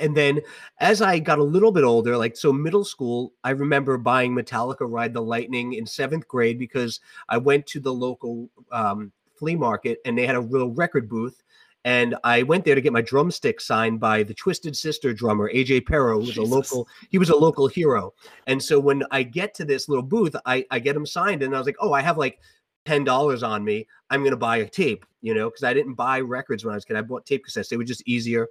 and 0.00 0.16
then 0.16 0.40
as 0.80 1.02
I 1.02 1.18
got 1.18 1.38
a 1.38 1.44
little 1.44 1.72
bit 1.72 1.84
older, 1.84 2.16
like 2.16 2.36
so 2.36 2.52
middle 2.52 2.84
school, 2.84 3.32
I 3.44 3.50
remember 3.50 3.98
buying 3.98 4.34
Metallica 4.34 4.90
Ride 4.90 5.12
the 5.12 5.22
Lightning 5.22 5.74
in 5.74 5.86
seventh 5.86 6.26
grade 6.28 6.58
because 6.58 7.00
I 7.28 7.38
went 7.38 7.66
to 7.68 7.80
the 7.80 7.92
local 7.92 8.48
um, 8.72 9.12
flea 9.36 9.56
market 9.56 9.98
and 10.04 10.16
they 10.16 10.26
had 10.26 10.36
a 10.36 10.40
real 10.40 10.70
record 10.70 11.08
booth. 11.08 11.42
And 11.84 12.16
I 12.24 12.42
went 12.42 12.64
there 12.64 12.74
to 12.74 12.80
get 12.80 12.92
my 12.92 13.00
drumstick 13.00 13.60
signed 13.60 14.00
by 14.00 14.22
the 14.22 14.34
Twisted 14.34 14.76
Sister 14.76 15.14
drummer, 15.14 15.50
AJ 15.50 15.86
Pero, 15.86 16.14
who 16.14 16.18
was 16.18 16.34
Jesus. 16.34 16.38
a 16.38 16.54
local, 16.54 16.88
he 17.08 17.18
was 17.18 17.30
a 17.30 17.36
local 17.36 17.66
hero. 17.66 18.12
And 18.46 18.62
so 18.62 18.80
when 18.80 19.04
I 19.10 19.22
get 19.22 19.54
to 19.54 19.64
this 19.64 19.88
little 19.88 20.02
booth, 20.02 20.34
I, 20.44 20.66
I 20.70 20.80
get 20.80 20.96
him 20.96 21.06
signed 21.06 21.42
and 21.42 21.54
I 21.54 21.58
was 21.58 21.66
like, 21.66 21.76
oh, 21.80 21.92
I 21.92 22.02
have 22.02 22.18
like 22.18 22.40
$10 22.84 23.46
on 23.46 23.64
me. 23.64 23.86
I'm 24.10 24.20
going 24.20 24.32
to 24.32 24.36
buy 24.36 24.58
a 24.58 24.68
tape, 24.68 25.06
you 25.22 25.34
know, 25.34 25.48
because 25.48 25.62
I 25.62 25.72
didn't 25.72 25.94
buy 25.94 26.20
records 26.20 26.64
when 26.64 26.72
I 26.72 26.76
was 26.76 26.84
a 26.84 26.88
kid. 26.88 26.96
I 26.96 27.02
bought 27.02 27.26
tape 27.26 27.46
cassettes. 27.46 27.68
They 27.68 27.76
were 27.76 27.84
just 27.84 28.06
easier 28.06 28.48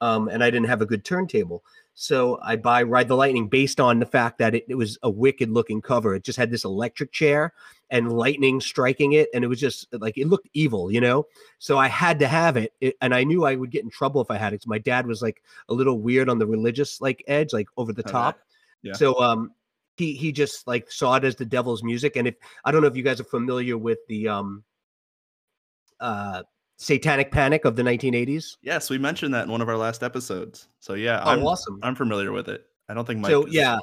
um, 0.00 0.28
and 0.28 0.42
I 0.42 0.50
didn't 0.50 0.68
have 0.68 0.82
a 0.82 0.86
good 0.86 1.04
turntable. 1.04 1.64
So 1.94 2.40
I 2.42 2.56
buy 2.56 2.82
Ride 2.82 3.06
the 3.06 3.14
Lightning 3.14 3.48
based 3.48 3.78
on 3.80 4.00
the 4.00 4.06
fact 4.06 4.38
that 4.38 4.54
it, 4.54 4.64
it, 4.68 4.74
was 4.74 4.98
a 5.02 5.10
wicked 5.10 5.48
looking 5.50 5.80
cover. 5.80 6.14
It 6.14 6.24
just 6.24 6.38
had 6.38 6.50
this 6.50 6.64
electric 6.64 7.12
chair 7.12 7.52
and 7.88 8.12
lightning 8.12 8.60
striking 8.60 9.12
it, 9.12 9.28
and 9.32 9.44
it 9.44 9.46
was 9.46 9.60
just 9.60 9.86
like 9.92 10.18
it 10.18 10.26
looked 10.26 10.48
evil, 10.54 10.90
you 10.90 11.00
know. 11.00 11.26
So 11.58 11.78
I 11.78 11.86
had 11.86 12.18
to 12.18 12.26
have 12.26 12.56
it, 12.56 12.72
it 12.80 12.96
and 13.00 13.14
I 13.14 13.22
knew 13.22 13.44
I 13.44 13.54
would 13.54 13.70
get 13.70 13.84
in 13.84 13.90
trouble 13.90 14.20
if 14.20 14.30
I 14.30 14.36
had 14.36 14.52
it. 14.52 14.66
my 14.66 14.78
dad 14.78 15.06
was 15.06 15.22
like 15.22 15.42
a 15.68 15.74
little 15.74 16.00
weird 16.00 16.28
on 16.28 16.38
the 16.38 16.46
religious 16.46 17.00
like 17.00 17.22
edge, 17.28 17.52
like 17.52 17.68
over 17.76 17.92
the 17.92 18.02
top. 18.02 18.40
Yeah. 18.82 18.94
So 18.94 19.20
um, 19.20 19.52
he 19.96 20.14
he 20.14 20.32
just 20.32 20.66
like 20.66 20.90
saw 20.90 21.14
it 21.14 21.24
as 21.24 21.36
the 21.36 21.44
devil's 21.44 21.82
music. 21.82 22.16
And 22.16 22.28
if 22.28 22.34
I 22.64 22.72
don't 22.72 22.82
know 22.82 22.88
if 22.88 22.96
you 22.96 23.02
guys 23.02 23.20
are 23.20 23.24
familiar 23.24 23.78
with 23.78 23.98
the 24.08 24.28
um 24.28 24.64
uh 26.00 26.42
Satanic 26.76 27.30
Panic 27.30 27.64
of 27.64 27.76
the 27.76 27.82
1980s? 27.82 28.56
Yes, 28.62 28.90
we 28.90 28.98
mentioned 28.98 29.32
that 29.34 29.44
in 29.44 29.50
one 29.50 29.60
of 29.60 29.68
our 29.68 29.76
last 29.76 30.02
episodes. 30.02 30.68
So 30.80 30.94
yeah, 30.94 31.22
oh, 31.24 31.30
I'm 31.30 31.46
awesome. 31.46 31.78
I'm 31.82 31.94
familiar 31.94 32.32
with 32.32 32.48
it. 32.48 32.66
I 32.88 32.94
don't 32.94 33.06
think 33.06 33.20
Mike. 33.20 33.30
So 33.30 33.46
yeah, 33.46 33.78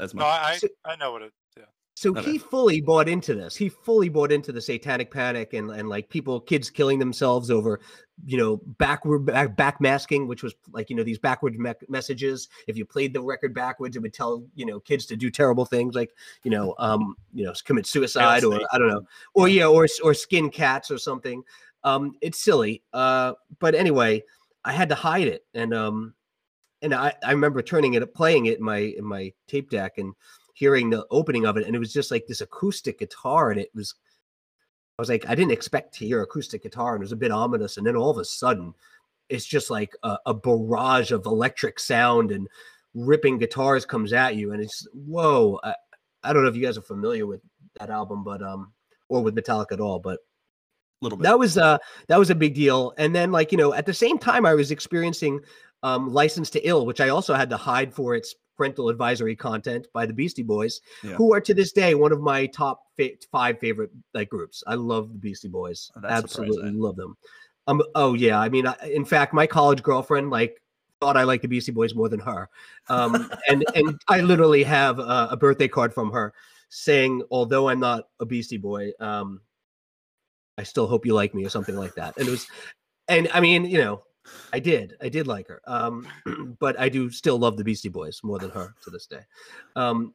as 0.00 0.14
much. 0.14 0.22
No, 0.22 0.26
I 0.26 0.58
I 0.84 0.96
know 0.96 1.12
what 1.12 1.22
it. 1.22 1.32
Yeah. 1.56 1.64
So 1.94 2.10
okay. 2.10 2.32
he 2.32 2.38
fully 2.38 2.80
bought 2.80 3.08
into 3.08 3.34
this. 3.34 3.56
He 3.56 3.68
fully 3.68 4.08
bought 4.08 4.32
into 4.32 4.52
the 4.52 4.60
Satanic 4.60 5.10
Panic 5.10 5.54
and 5.54 5.70
and 5.70 5.88
like 5.88 6.08
people, 6.08 6.40
kids 6.40 6.68
killing 6.68 6.98
themselves 6.98 7.50
over, 7.50 7.80
you 8.26 8.36
know, 8.36 8.60
backward 8.78 9.20
back, 9.20 9.56
back 9.56 9.80
masking, 9.80 10.26
which 10.26 10.42
was 10.42 10.54
like 10.72 10.90
you 10.90 10.96
know 10.96 11.04
these 11.04 11.18
backward 11.18 11.58
me- 11.58 11.72
messages. 11.88 12.48
If 12.66 12.76
you 12.76 12.84
played 12.84 13.14
the 13.14 13.22
record 13.22 13.54
backwards, 13.54 13.96
it 13.96 14.02
would 14.02 14.14
tell 14.14 14.44
you 14.54 14.66
know 14.66 14.80
kids 14.80 15.06
to 15.06 15.16
do 15.16 15.30
terrible 15.30 15.64
things 15.64 15.94
like 15.94 16.10
you 16.42 16.50
know 16.50 16.74
um 16.78 17.14
you 17.32 17.44
know 17.44 17.52
commit 17.64 17.86
suicide 17.86 18.44
or 18.44 18.60
I 18.72 18.78
don't 18.78 18.88
know 18.88 19.06
or 19.34 19.48
yeah 19.48 19.66
or 19.66 19.86
or 20.02 20.12
skin 20.12 20.50
cats 20.50 20.90
or 20.90 20.98
something. 20.98 21.42
Um, 21.84 22.14
it's 22.20 22.42
silly. 22.42 22.82
Uh, 22.92 23.34
but 23.58 23.74
anyway, 23.74 24.22
I 24.64 24.72
had 24.72 24.88
to 24.90 24.94
hide 24.94 25.26
it, 25.26 25.44
and 25.54 25.74
um, 25.74 26.14
and 26.82 26.92
I, 26.92 27.14
I 27.24 27.30
remember 27.30 27.62
turning 27.62 27.94
it 27.94 28.14
playing 28.14 28.46
it 28.46 28.58
in 28.58 28.64
my 28.64 28.78
in 28.78 29.04
my 29.04 29.32
tape 29.46 29.70
deck 29.70 29.98
and 29.98 30.12
hearing 30.54 30.90
the 30.90 31.06
opening 31.10 31.46
of 31.46 31.56
it 31.56 31.66
and 31.66 31.74
it 31.74 31.78
was 31.78 31.92
just 31.92 32.10
like 32.10 32.26
this 32.26 32.42
acoustic 32.42 32.98
guitar 32.98 33.50
and 33.50 33.60
it 33.60 33.70
was 33.74 33.94
I 34.98 35.02
was 35.02 35.08
like 35.08 35.24
I 35.28 35.34
didn't 35.34 35.52
expect 35.52 35.94
to 35.94 36.06
hear 36.06 36.20
acoustic 36.20 36.62
guitar 36.62 36.94
and 36.94 37.02
it 37.02 37.06
was 37.06 37.12
a 37.12 37.16
bit 37.16 37.30
ominous 37.30 37.78
and 37.78 37.86
then 37.86 37.96
all 37.96 38.10
of 38.10 38.18
a 38.18 38.24
sudden 38.24 38.74
it's 39.28 39.46
just 39.46 39.70
like 39.70 39.96
a, 40.02 40.18
a 40.26 40.34
barrage 40.34 41.12
of 41.12 41.24
electric 41.24 41.80
sound 41.80 42.32
and 42.32 42.48
ripping 42.94 43.38
guitars 43.38 43.86
comes 43.86 44.12
at 44.12 44.36
you 44.36 44.52
and 44.52 44.60
it's 44.60 44.86
whoa 44.92 45.58
I, 45.62 45.74
I 46.22 46.32
don't 46.32 46.42
know 46.42 46.48
if 46.48 46.56
you 46.56 46.62
guys 46.62 46.76
are 46.76 46.82
familiar 46.82 47.26
with 47.26 47.40
that 47.78 47.88
album 47.88 48.22
but 48.22 48.42
um 48.42 48.72
or 49.08 49.22
with 49.22 49.34
Metallica 49.34 49.72
at 49.72 49.80
all 49.80 49.98
but 49.98 50.20
little 51.02 51.18
bit. 51.18 51.24
that 51.24 51.38
was 51.38 51.58
uh 51.58 51.76
that 52.08 52.18
was 52.18 52.30
a 52.30 52.34
big 52.34 52.54
deal 52.54 52.94
and 52.98 53.14
then 53.14 53.30
like 53.32 53.52
you 53.52 53.58
know 53.58 53.74
at 53.74 53.84
the 53.86 53.92
same 53.94 54.18
time 54.18 54.46
i 54.46 54.54
was 54.54 54.70
experiencing 54.70 55.40
um 55.82 56.12
license 56.12 56.48
to 56.50 56.60
ill 56.66 56.86
which 56.86 57.00
i 57.00 57.08
also 57.10 57.34
had 57.34 57.50
to 57.50 57.56
hide 57.56 57.92
for 57.92 58.14
its 58.14 58.34
parental 58.56 58.88
advisory 58.88 59.34
content 59.34 59.86
by 59.92 60.06
the 60.06 60.12
beastie 60.12 60.42
boys 60.42 60.80
Yeah. 61.02 61.14
who 61.16 61.32
are 61.34 61.40
to 61.40 61.54
this 61.54 61.72
day 61.72 61.94
one 61.94 62.12
of 62.12 62.20
my 62.20 62.46
top 62.46 62.82
fa- 62.96 63.10
five 63.30 63.58
favorite 63.58 63.90
like 64.14 64.28
groups 64.28 64.62
i 64.66 64.74
love 64.74 65.12
the 65.12 65.18
beastie 65.18 65.48
boys 65.48 65.90
Oh, 65.96 66.00
absolutely 66.06 66.56
surprising. 66.56 66.80
love 66.80 66.96
them 66.96 67.16
um 67.66 67.82
oh 67.94 68.14
yeah 68.14 68.38
i 68.40 68.48
mean 68.48 68.66
I, 68.66 68.74
in 68.94 69.04
fact 69.04 69.34
my 69.34 69.46
college 69.46 69.82
girlfriend 69.82 70.30
like 70.30 70.60
thought 71.00 71.16
i 71.16 71.24
liked 71.24 71.42
the 71.42 71.48
beastie 71.48 71.72
boys 71.72 71.94
more 71.96 72.08
than 72.08 72.20
her 72.20 72.48
um 72.88 73.28
and 73.48 73.64
and 73.74 74.00
i 74.08 74.20
literally 74.20 74.62
have 74.62 74.98
a, 75.00 75.28
a 75.32 75.36
birthday 75.36 75.66
card 75.68 75.92
from 75.92 76.12
her 76.12 76.32
saying 76.68 77.22
although 77.30 77.68
i'm 77.68 77.80
not 77.80 78.04
a 78.20 78.26
beastie 78.26 78.56
boy 78.58 78.92
um 79.00 79.40
I 80.62 80.64
still 80.64 80.86
hope 80.86 81.04
you 81.04 81.12
like 81.12 81.34
me 81.34 81.44
or 81.44 81.48
something 81.48 81.74
like 81.74 81.96
that. 81.96 82.16
And 82.16 82.28
it 82.28 82.30
was, 82.30 82.46
and 83.08 83.28
I 83.34 83.40
mean, 83.40 83.64
you 83.64 83.78
know, 83.78 84.04
I 84.52 84.60
did, 84.60 84.96
I 85.00 85.08
did 85.08 85.26
like 85.26 85.48
her. 85.48 85.60
Um, 85.66 86.06
but 86.60 86.78
I 86.78 86.88
do 86.88 87.10
still 87.10 87.36
love 87.36 87.56
the 87.56 87.64
Beastie 87.64 87.88
Boys 87.88 88.20
more 88.22 88.38
than 88.38 88.50
her 88.50 88.72
to 88.84 88.90
this 88.90 89.08
day. 89.08 89.22
Um, 89.74 90.14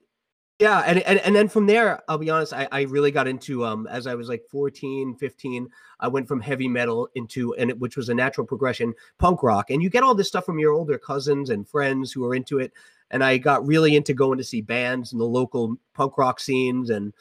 yeah. 0.60 0.84
And, 0.88 1.00
and, 1.00 1.20
and 1.20 1.36
then 1.36 1.50
from 1.50 1.66
there, 1.66 2.02
I'll 2.08 2.18
be 2.18 2.30
honest, 2.30 2.54
I, 2.54 2.66
I 2.72 2.84
really 2.84 3.12
got 3.12 3.28
into, 3.28 3.66
um, 3.66 3.88
as 3.88 4.08
I 4.08 4.16
was 4.16 4.30
like 4.30 4.46
14, 4.50 5.16
15, 5.16 5.68
I 6.00 6.08
went 6.08 6.30
from 6.30 6.40
heavy 6.40 6.70
metal 6.70 7.10
into, 7.16 7.54
and 7.56 7.72
it, 7.72 7.78
which 7.78 7.98
was 7.98 8.08
a 8.08 8.16
natural 8.16 8.48
progression, 8.48 8.94
punk 9.20 9.44
rock. 9.44 9.70
And 9.70 9.84
you 9.84 9.90
get 9.90 10.02
all 10.02 10.16
this 10.16 10.30
stuff 10.30 10.46
from 10.46 10.60
your 10.60 10.72
older 10.72 10.98
cousins 10.98 11.50
and 11.50 11.68
friends 11.68 12.14
who 12.14 12.24
are 12.26 12.34
into 12.34 12.60
it. 12.60 12.72
And 13.12 13.22
I 13.22 13.38
got 13.38 13.68
really 13.68 13.98
into 13.98 14.14
going 14.14 14.38
to 14.38 14.46
see 14.46 14.62
bands 14.62 15.12
in 15.12 15.20
the 15.20 15.26
local 15.26 15.76
punk 15.94 16.18
rock 16.18 16.40
scenes 16.40 16.90
and, 16.90 17.12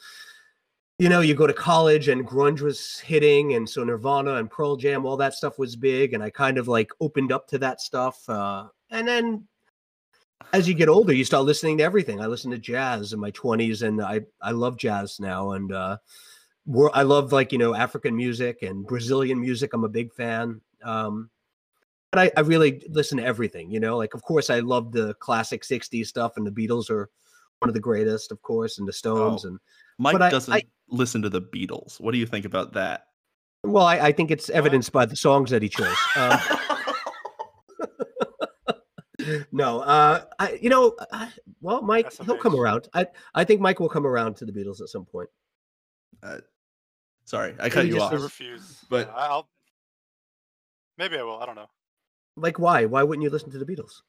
you 0.99 1.09
know, 1.09 1.21
you 1.21 1.35
go 1.35 1.45
to 1.45 1.53
college 1.53 2.07
and 2.07 2.27
grunge 2.27 2.61
was 2.61 2.99
hitting, 2.99 3.53
and 3.53 3.69
so 3.69 3.83
Nirvana 3.83 4.35
and 4.35 4.49
Pearl 4.49 4.75
Jam, 4.75 5.05
all 5.05 5.17
that 5.17 5.35
stuff 5.35 5.59
was 5.59 5.75
big, 5.75 6.13
and 6.13 6.23
I 6.23 6.29
kind 6.31 6.57
of 6.57 6.67
like 6.67 6.91
opened 6.99 7.31
up 7.31 7.47
to 7.49 7.57
that 7.59 7.81
stuff. 7.81 8.27
Uh, 8.27 8.65
and 8.89 9.07
then 9.07 9.47
as 10.53 10.67
you 10.67 10.73
get 10.73 10.89
older, 10.89 11.13
you 11.13 11.23
start 11.23 11.45
listening 11.45 11.77
to 11.77 11.83
everything. 11.83 12.19
I 12.19 12.25
listened 12.25 12.53
to 12.53 12.57
jazz 12.59 13.13
in 13.13 13.19
my 13.19 13.29
twenties, 13.31 13.83
and 13.83 14.01
I 14.01 14.21
I 14.41 14.51
love 14.51 14.77
jazz 14.77 15.19
now, 15.19 15.51
and 15.51 15.71
uh, 15.71 15.97
I 16.93 17.03
love 17.03 17.31
like 17.31 17.51
you 17.51 17.59
know 17.59 17.75
African 17.75 18.15
music 18.15 18.63
and 18.63 18.85
Brazilian 18.87 19.39
music. 19.39 19.73
I'm 19.73 19.83
a 19.83 19.89
big 19.89 20.11
fan. 20.13 20.61
Um, 20.83 21.29
but 22.11 22.19
I, 22.19 22.31
I 22.37 22.39
really 22.41 22.81
listen 22.89 23.17
to 23.17 23.25
everything, 23.25 23.69
you 23.69 23.79
know. 23.81 23.97
Like, 23.97 24.13
of 24.13 24.21
course, 24.23 24.49
I 24.49 24.59
love 24.61 24.91
the 24.91 25.13
classic 25.15 25.61
'60s 25.63 26.07
stuff, 26.07 26.37
and 26.37 26.47
the 26.47 26.51
Beatles 26.51 26.89
are 26.89 27.09
one 27.59 27.69
of 27.69 27.73
the 27.75 27.79
greatest, 27.81 28.31
of 28.31 28.41
course, 28.41 28.79
and 28.79 28.87
the 28.87 28.93
Stones, 28.93 29.43
Oh. 29.45 29.49
and 29.49 29.59
Mike 29.99 30.19
I- 30.21 30.29
doesn't 30.29 30.53
I- 30.53 30.63
listen 30.89 31.21
to 31.23 31.29
the 31.29 31.41
Beatles. 31.41 31.99
What 31.99 32.11
do 32.13 32.17
you 32.17 32.25
think 32.25 32.45
about 32.45 32.73
that? 32.73 33.05
Well, 33.63 33.85
I, 33.85 33.97
I 33.99 34.11
think 34.11 34.31
it's 34.31 34.49
evidenced 34.49 34.91
by 34.91 35.05
the 35.05 35.15
songs 35.15 35.49
that 35.49 35.61
he 35.61 35.69
chose. 35.69 35.95
Um, 36.15 36.39
no, 39.51 39.79
uh, 39.81 40.23
I, 40.39 40.57
you 40.61 40.69
know, 40.69 40.95
I, 41.11 41.29
well, 41.61 41.81
Mike, 41.81 42.13
he'll 42.25 42.37
come 42.37 42.55
around. 42.55 42.87
I, 42.93 43.07
I 43.35 43.43
think 43.43 43.59
Mike 43.61 43.79
will 43.79 43.89
come 43.89 44.05
around 44.07 44.35
to 44.37 44.45
the 44.45 44.51
Beatles 44.51 44.81
at 44.81 44.89
some 44.89 45.05
point. 45.05 45.29
Sorry, 47.25 47.55
I 47.59 47.69
cut 47.69 47.83
he 47.83 47.89
you 47.89 47.95
just 47.95 48.05
off. 48.05 48.13
I 48.13 48.23
refuse. 48.23 48.85
but- 48.89 49.07
Yeah, 49.07 49.13
I'll 49.15 49.49
maybe 50.97 51.17
I 51.17 51.23
will. 51.23 51.39
I 51.39 51.45
don't 51.45 51.55
know. 51.55 51.69
Like, 52.37 52.57
why? 52.59 52.85
Why 52.85 53.03
wouldn't 53.03 53.23
you 53.23 53.29
listen 53.29 53.51
to 53.51 53.57
the 53.57 53.65
Beatles? 53.65 54.01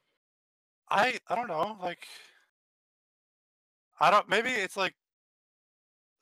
I 0.89 1.19
I 1.29 1.35
don't 1.35 1.49
know. 1.49 1.77
Like 1.83 2.07
I 3.99 4.11
don't. 4.11 4.29
Maybe 4.29 4.51
it's 4.51 4.77
like 4.77 4.95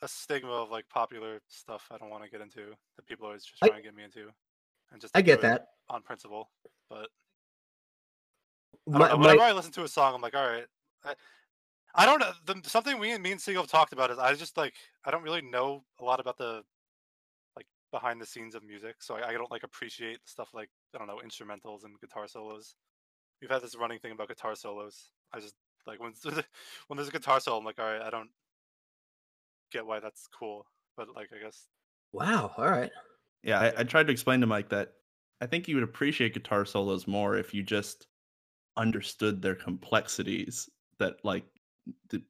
a 0.03 0.09
stigma 0.09 0.51
of 0.51 0.71
like 0.71 0.89
popular 0.89 1.41
stuff. 1.49 1.87
I 1.91 1.99
don't 1.99 2.11
want 2.11 2.25
to 2.25 2.31
get 2.31 2.41
into 2.41 2.75
that 2.97 3.07
people 3.07 3.27
always 3.27 3.45
just 3.45 3.63
I- 3.63 3.69
try 3.69 3.77
and 3.77 3.85
get 3.85 3.95
me 3.95 4.05
into, 4.05 4.31
and 4.93 5.01
just 5.01 5.17
I 5.17 5.23
get 5.23 5.41
that. 5.43 5.69
on 5.89 6.03
principle. 6.03 6.51
But 6.91 7.09
I 8.89 8.99
My- 8.99 8.99
my- 8.99 9.15
Whenever 9.15 9.43
I 9.43 9.53
listen 9.53 9.73
to 9.73 9.85
a 9.85 9.89
song, 9.89 10.15
I'm 10.15 10.21
like, 10.21 10.35
all 10.37 10.47
right. 10.47 10.67
I, 11.05 11.15
I 11.95 12.05
don't 12.07 12.21
know. 12.21 12.33
The, 12.45 12.61
something 12.69 12.99
we 12.99 13.17
me 13.19 13.33
and 13.33 13.41
Siegel 13.41 13.63
have 13.63 13.71
talked 13.71 13.93
about 13.93 14.11
is 14.11 14.19
I 14.19 14.35
just 14.35 14.57
like 14.57 14.75
I 15.05 15.11
don't 15.11 15.23
really 15.23 15.43
know 15.43 15.85
a 16.01 16.05
lot 16.05 16.21
about 16.21 16.37
the 16.37 16.63
like 17.57 17.67
behind 17.91 18.21
the 18.21 18.27
scenes 18.27 18.55
of 18.55 18.63
music, 18.63 18.97
so 19.01 19.17
I, 19.17 19.29
I 19.29 19.33
don't 19.33 19.51
like 19.51 19.63
appreciate 19.63 20.19
stuff 20.27 20.51
like 20.53 20.69
I 20.95 20.99
don't 20.99 21.07
know 21.07 21.21
instrumentals 21.25 21.85
and 21.85 21.99
guitar 22.01 22.29
solos. 22.29 22.75
We've 23.41 23.51
had 23.51 23.63
this 23.63 23.77
running 23.77 23.99
thing 23.99 24.13
about 24.13 24.29
guitar 24.29 24.55
solos. 24.57 25.11
I 25.33 25.41
just 25.41 25.55
like 25.87 26.01
when 26.01 26.13
when 26.89 26.97
there's 26.97 27.09
a 27.09 27.13
guitar 27.13 27.41
solo, 27.41 27.59
I'm 27.59 27.65
like, 27.65 27.79
all 27.79 27.87
right, 27.91 28.03
I 28.03 28.11
don't 28.11 28.29
get 29.77 29.87
why 29.87 30.01
that's 30.01 30.27
cool, 30.29 30.67
but 30.97 31.09
like 31.15 31.29
I 31.35 31.43
guess 31.43 31.69
wow. 32.13 32.53
All 32.57 32.71
right. 32.71 32.91
Yeah, 33.43 33.61
I, 33.61 33.81
I 33.81 33.85
tried 33.85 34.07
to 34.07 34.13
explain 34.13 34.41
to 34.41 34.47
Mike 34.47 34.69
that 34.71 34.95
I 35.41 35.47
think 35.47 35.69
you 35.69 35.77
would 35.77 35.85
appreciate 35.85 36.35
guitar 36.35 36.65
solos 36.65 37.07
more 37.07 37.37
if 37.37 37.53
you 37.55 37.63
just 37.63 38.09
understood 38.77 39.43
their 39.43 39.55
complexities, 39.55 40.69
that 40.99 41.17
like 41.25 41.45
the 42.09 42.23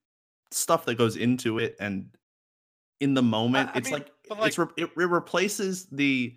stuff 0.51 0.85
that 0.87 0.97
goes 0.97 1.17
into 1.17 1.59
it, 1.59 1.77
and 1.81 2.15
in 3.01 3.15
the 3.15 3.23
moment, 3.23 3.71
I 3.75 3.79
it's 3.79 3.87
mean, 3.91 4.01
like, 4.01 4.11
but, 4.29 4.47
it's 4.47 4.59
re- 4.59 4.67
it, 4.77 4.85
it 4.97 5.09
replaces 5.09 5.87
the 5.87 6.37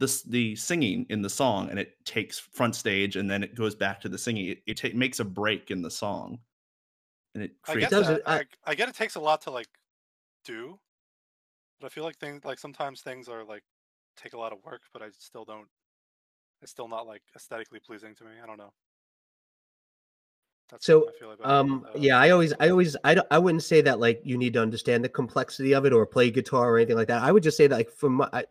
the 0.00 0.22
the 0.28 0.56
singing 0.56 1.06
in 1.08 1.22
the 1.22 1.30
song, 1.30 1.70
and 1.70 1.78
it 1.78 2.04
takes 2.04 2.38
front 2.38 2.74
stage, 2.74 3.16
and 3.16 3.30
then 3.30 3.42
it 3.42 3.54
goes 3.54 3.74
back 3.74 4.00
to 4.00 4.08
the 4.08 4.18
singing. 4.18 4.46
It, 4.46 4.62
it 4.66 4.76
ta- 4.76 4.88
makes 4.96 5.20
a 5.20 5.24
break 5.24 5.70
in 5.70 5.82
the 5.82 5.90
song, 5.90 6.40
and 7.34 7.44
it 7.44 7.52
I 7.66 7.72
creates. 7.72 7.90
get 7.90 7.98
does 7.98 8.08
that. 8.08 8.16
it- 8.18 8.22
I- 8.26 8.38
I, 8.38 8.44
I 8.66 8.74
get 8.74 8.88
it 8.88 8.94
takes 8.94 9.14
a 9.14 9.20
lot 9.20 9.42
to 9.42 9.50
like 9.50 9.68
do, 10.44 10.78
but 11.80 11.86
I 11.86 11.90
feel 11.90 12.04
like 12.04 12.18
things 12.18 12.44
like 12.44 12.58
sometimes 12.58 13.02
things 13.02 13.28
are 13.28 13.44
like 13.44 13.62
take 14.16 14.32
a 14.32 14.38
lot 14.38 14.52
of 14.52 14.58
work, 14.64 14.82
but 14.92 15.02
I 15.02 15.08
still 15.18 15.44
don't. 15.44 15.68
It's 16.62 16.72
still 16.72 16.88
not 16.88 17.06
like 17.06 17.22
aesthetically 17.36 17.80
pleasing 17.80 18.14
to 18.16 18.24
me. 18.24 18.30
I 18.42 18.46
don't 18.46 18.58
know. 18.58 18.72
That's 20.70 20.86
So, 20.86 21.00
what 21.00 21.14
I 21.14 21.18
feel 21.18 21.32
about 21.32 21.50
Um, 21.50 21.86
uh, 21.88 21.98
yeah, 21.98 22.18
I 22.18 22.30
always, 22.30 22.52
I 22.60 22.68
always, 22.68 22.96
I 23.04 23.14
don't, 23.14 23.26
I 23.30 23.38
wouldn't 23.38 23.62
say 23.62 23.80
that 23.82 24.00
like 24.00 24.20
you 24.24 24.36
need 24.36 24.52
to 24.54 24.60
understand 24.60 25.04
the 25.04 25.08
complexity 25.08 25.72
of 25.74 25.86
it 25.86 25.92
or 25.92 26.04
play 26.04 26.30
guitar 26.30 26.70
or 26.70 26.78
anything 26.78 26.96
like 26.96 27.08
that. 27.08 27.22
I 27.22 27.32
would 27.32 27.42
just 27.42 27.56
say 27.56 27.66
that 27.66 27.74
like 27.74 27.90
from 27.90 28.14
my, 28.14 28.28
I, 28.32 28.44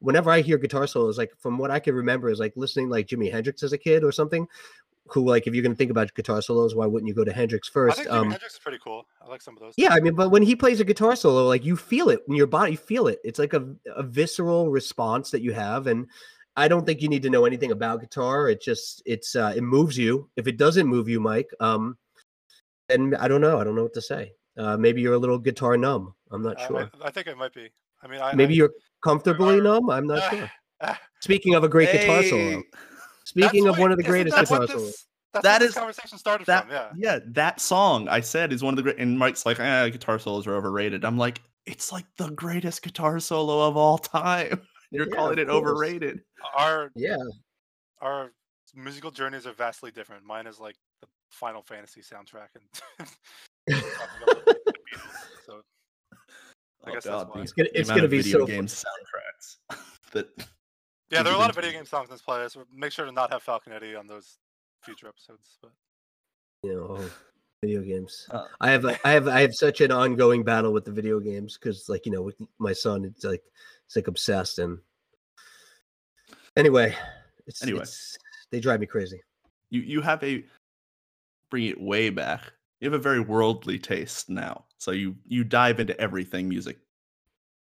whenever 0.00 0.30
I 0.30 0.40
hear 0.40 0.58
guitar 0.58 0.86
solos, 0.86 1.18
like 1.18 1.32
from 1.38 1.58
what 1.58 1.70
I 1.70 1.80
can 1.80 1.94
remember 1.94 2.30
is 2.30 2.38
like 2.38 2.52
listening 2.54 2.90
like 2.90 3.08
Jimi 3.08 3.32
Hendrix 3.32 3.62
as 3.62 3.72
a 3.72 3.78
kid 3.78 4.04
or 4.04 4.12
something. 4.12 4.46
Who 5.08 5.24
like 5.28 5.46
if 5.46 5.54
you're 5.54 5.62
gonna 5.62 5.74
think 5.74 5.90
about 5.90 6.12
guitar 6.14 6.40
solos, 6.40 6.74
why 6.74 6.86
wouldn't 6.86 7.06
you 7.08 7.14
go 7.14 7.24
to 7.24 7.32
Hendrix 7.32 7.68
first 7.68 7.98
I 7.98 8.02
think 8.04 8.14
Um, 8.14 8.30
Hendrix 8.30 8.54
is 8.54 8.58
pretty 8.60 8.78
cool. 8.82 9.06
I 9.22 9.28
like 9.28 9.42
some 9.42 9.54
of 9.54 9.60
those. 9.60 9.74
yeah, 9.76 9.92
I 9.92 10.00
mean, 10.00 10.14
but 10.14 10.30
when 10.30 10.42
he 10.42 10.56
plays 10.56 10.80
a 10.80 10.84
guitar 10.84 11.14
solo, 11.14 11.46
like 11.46 11.64
you 11.64 11.76
feel 11.76 12.08
it 12.08 12.20
in 12.26 12.34
your 12.34 12.46
body, 12.46 12.72
you 12.72 12.78
feel 12.78 13.06
it. 13.08 13.18
It's 13.22 13.38
like 13.38 13.52
a, 13.52 13.68
a 13.94 14.02
visceral 14.02 14.70
response 14.70 15.30
that 15.30 15.42
you 15.42 15.52
have, 15.52 15.86
and 15.88 16.06
I 16.56 16.68
don't 16.68 16.86
think 16.86 17.02
you 17.02 17.08
need 17.08 17.22
to 17.24 17.30
know 17.30 17.44
anything 17.44 17.70
about 17.72 18.00
guitar. 18.00 18.48
It 18.48 18.62
just 18.62 19.02
it's 19.04 19.36
uh, 19.36 19.52
it 19.54 19.62
moves 19.62 19.98
you. 19.98 20.30
If 20.36 20.46
it 20.46 20.56
doesn't 20.56 20.86
move 20.86 21.08
you, 21.08 21.20
Mike, 21.20 21.50
um, 21.60 21.98
and 22.88 23.14
I 23.16 23.28
don't 23.28 23.40
know. 23.40 23.60
I 23.60 23.64
don't 23.64 23.74
know 23.74 23.82
what 23.82 23.94
to 23.94 24.02
say. 24.02 24.32
Uh, 24.56 24.76
maybe 24.76 25.00
you're 25.02 25.14
a 25.14 25.18
little 25.18 25.38
guitar 25.38 25.76
numb. 25.76 26.14
I'm 26.30 26.42
not 26.42 26.60
I, 26.60 26.66
sure. 26.66 26.80
might- 26.80 26.90
I 27.04 27.10
think 27.10 27.26
it 27.26 27.36
might 27.36 27.52
be. 27.52 27.68
I 28.02 28.06
mean, 28.06 28.20
I 28.20 28.34
Maybe 28.34 28.54
I, 28.54 28.56
you're 28.58 28.70
comfortably 29.02 29.60
numb. 29.60 29.90
I'm 29.90 30.06
not 30.06 30.30
sure. 30.30 30.50
Speaking 31.20 31.54
of 31.54 31.64
a 31.64 31.68
great 31.68 31.90
guitar 31.90 32.22
solo, 32.22 32.50
Hey, 32.50 32.62
speaking 33.36 33.64
that's 33.64 33.76
of 33.76 33.80
one 33.80 33.90
of 33.92 33.96
the 33.98 34.02
greatest 34.04 34.36
guitar 34.36 34.66
solos. 34.66 34.70
this- 34.70 35.06
That's 35.32 35.42
That 35.42 35.52
what 35.54 35.58
this 35.60 35.68
is- 35.70 35.74
conversation 35.74 36.18
started 36.18 36.46
that 36.46 36.64
from. 36.66 36.72
Yeah. 36.72 36.92
yeah 36.96 37.18
that 37.28 37.60
song 37.60 38.08
i 38.08 38.20
said 38.20 38.52
is 38.52 38.62
one 38.62 38.72
of 38.72 38.76
the 38.76 38.82
great 38.84 38.98
and 38.98 39.18
mike's 39.18 39.44
like 39.44 39.58
ah 39.60 39.88
guitar 39.88 40.18
solos 40.18 40.46
are 40.46 40.54
overrated 40.54 41.04
i'm 41.04 41.18
like 41.18 41.42
it's 41.66 41.90
like 41.90 42.04
the 42.18 42.30
greatest 42.30 42.82
guitar 42.82 43.18
solo 43.18 43.66
of 43.66 43.76
all 43.76 43.98
time 43.98 44.60
you're 44.92 45.08
Yeah, 45.08 45.14
calling 45.16 45.38
it 45.38 45.46
course. 45.48 45.56
overrated 45.56 46.20
Our 46.56 46.90
Yeah, 46.94 47.16
our 48.00 48.30
musical 48.76 49.10
journeys 49.10 49.46
are 49.46 49.52
vastly 49.52 49.90
different. 49.90 50.24
Mine 50.24 50.46
is 50.46 50.58
like 50.60 50.76
the 51.00 51.08
Final 51.30 51.62
Fantasy 51.62 52.00
soundtrack, 52.02 52.48
and 52.54 52.64
talking 53.70 53.84
about 54.22 54.44
the 54.46 54.54
Beatles, 54.92 55.46
so 55.46 55.62
I 56.84 56.92
guess 56.92 57.04
that's 57.04 57.24
why. 57.24 57.36
the- 57.36 57.40
It's 57.42 57.52
gonna- 57.52 57.68
it's 57.74 57.88
amount 57.88 57.98
gonna 57.98 58.04
of 58.04 58.10
be 58.10 58.18
video 58.22 58.38
so 58.40 58.46
game 58.46 58.66
soundtracks 58.66 59.78
that 60.12 60.26
yeah, 61.14 61.22
there 61.22 61.32
are 61.32 61.36
a 61.36 61.38
lot 61.38 61.50
of 61.50 61.56
video 61.56 61.70
game 61.72 61.86
songs 61.86 62.08
in 62.08 62.14
this 62.14 62.22
playlist. 62.22 62.52
so 62.52 62.64
Make 62.74 62.92
sure 62.92 63.06
to 63.06 63.12
not 63.12 63.32
have 63.32 63.44
Falconetti 63.44 63.98
on 63.98 64.06
those 64.06 64.38
future 64.82 65.08
episodes. 65.08 65.58
But 65.62 65.72
you 66.62 66.74
know, 66.74 66.96
oh, 66.98 67.10
video 67.62 67.82
games. 67.82 68.26
Uh, 68.30 68.44
I 68.60 68.70
have 68.70 68.84
a, 68.84 68.98
I 69.06 69.12
have 69.12 69.28
I 69.28 69.40
have 69.40 69.54
such 69.54 69.80
an 69.80 69.92
ongoing 69.92 70.42
battle 70.42 70.72
with 70.72 70.84
the 70.84 70.92
video 70.92 71.20
games 71.20 71.56
because 71.56 71.88
like 71.88 72.04
you 72.06 72.12
know 72.12 72.22
with 72.22 72.36
my 72.58 72.72
son 72.72 73.04
it's 73.04 73.24
like 73.24 73.42
it's 73.86 73.96
like 73.96 74.08
obsessed 74.08 74.58
and 74.58 74.78
anyway 76.56 76.94
it's 77.46 77.62
Anyway. 77.62 77.80
it's, 77.80 78.16
they 78.50 78.60
drive 78.60 78.80
me 78.80 78.86
crazy. 78.86 79.20
you 79.70 79.80
you 79.80 80.00
have 80.00 80.22
a 80.22 80.44
bring 81.50 81.66
it 81.66 81.80
way 81.80 82.10
back. 82.10 82.52
You 82.80 82.90
have 82.90 83.00
a 83.00 83.02
very 83.02 83.20
worldly 83.20 83.78
taste 83.78 84.28
now, 84.28 84.64
so 84.78 84.90
you 84.90 85.16
you 85.24 85.44
dive 85.44 85.80
into 85.80 85.98
everything 86.00 86.48
music. 86.48 86.78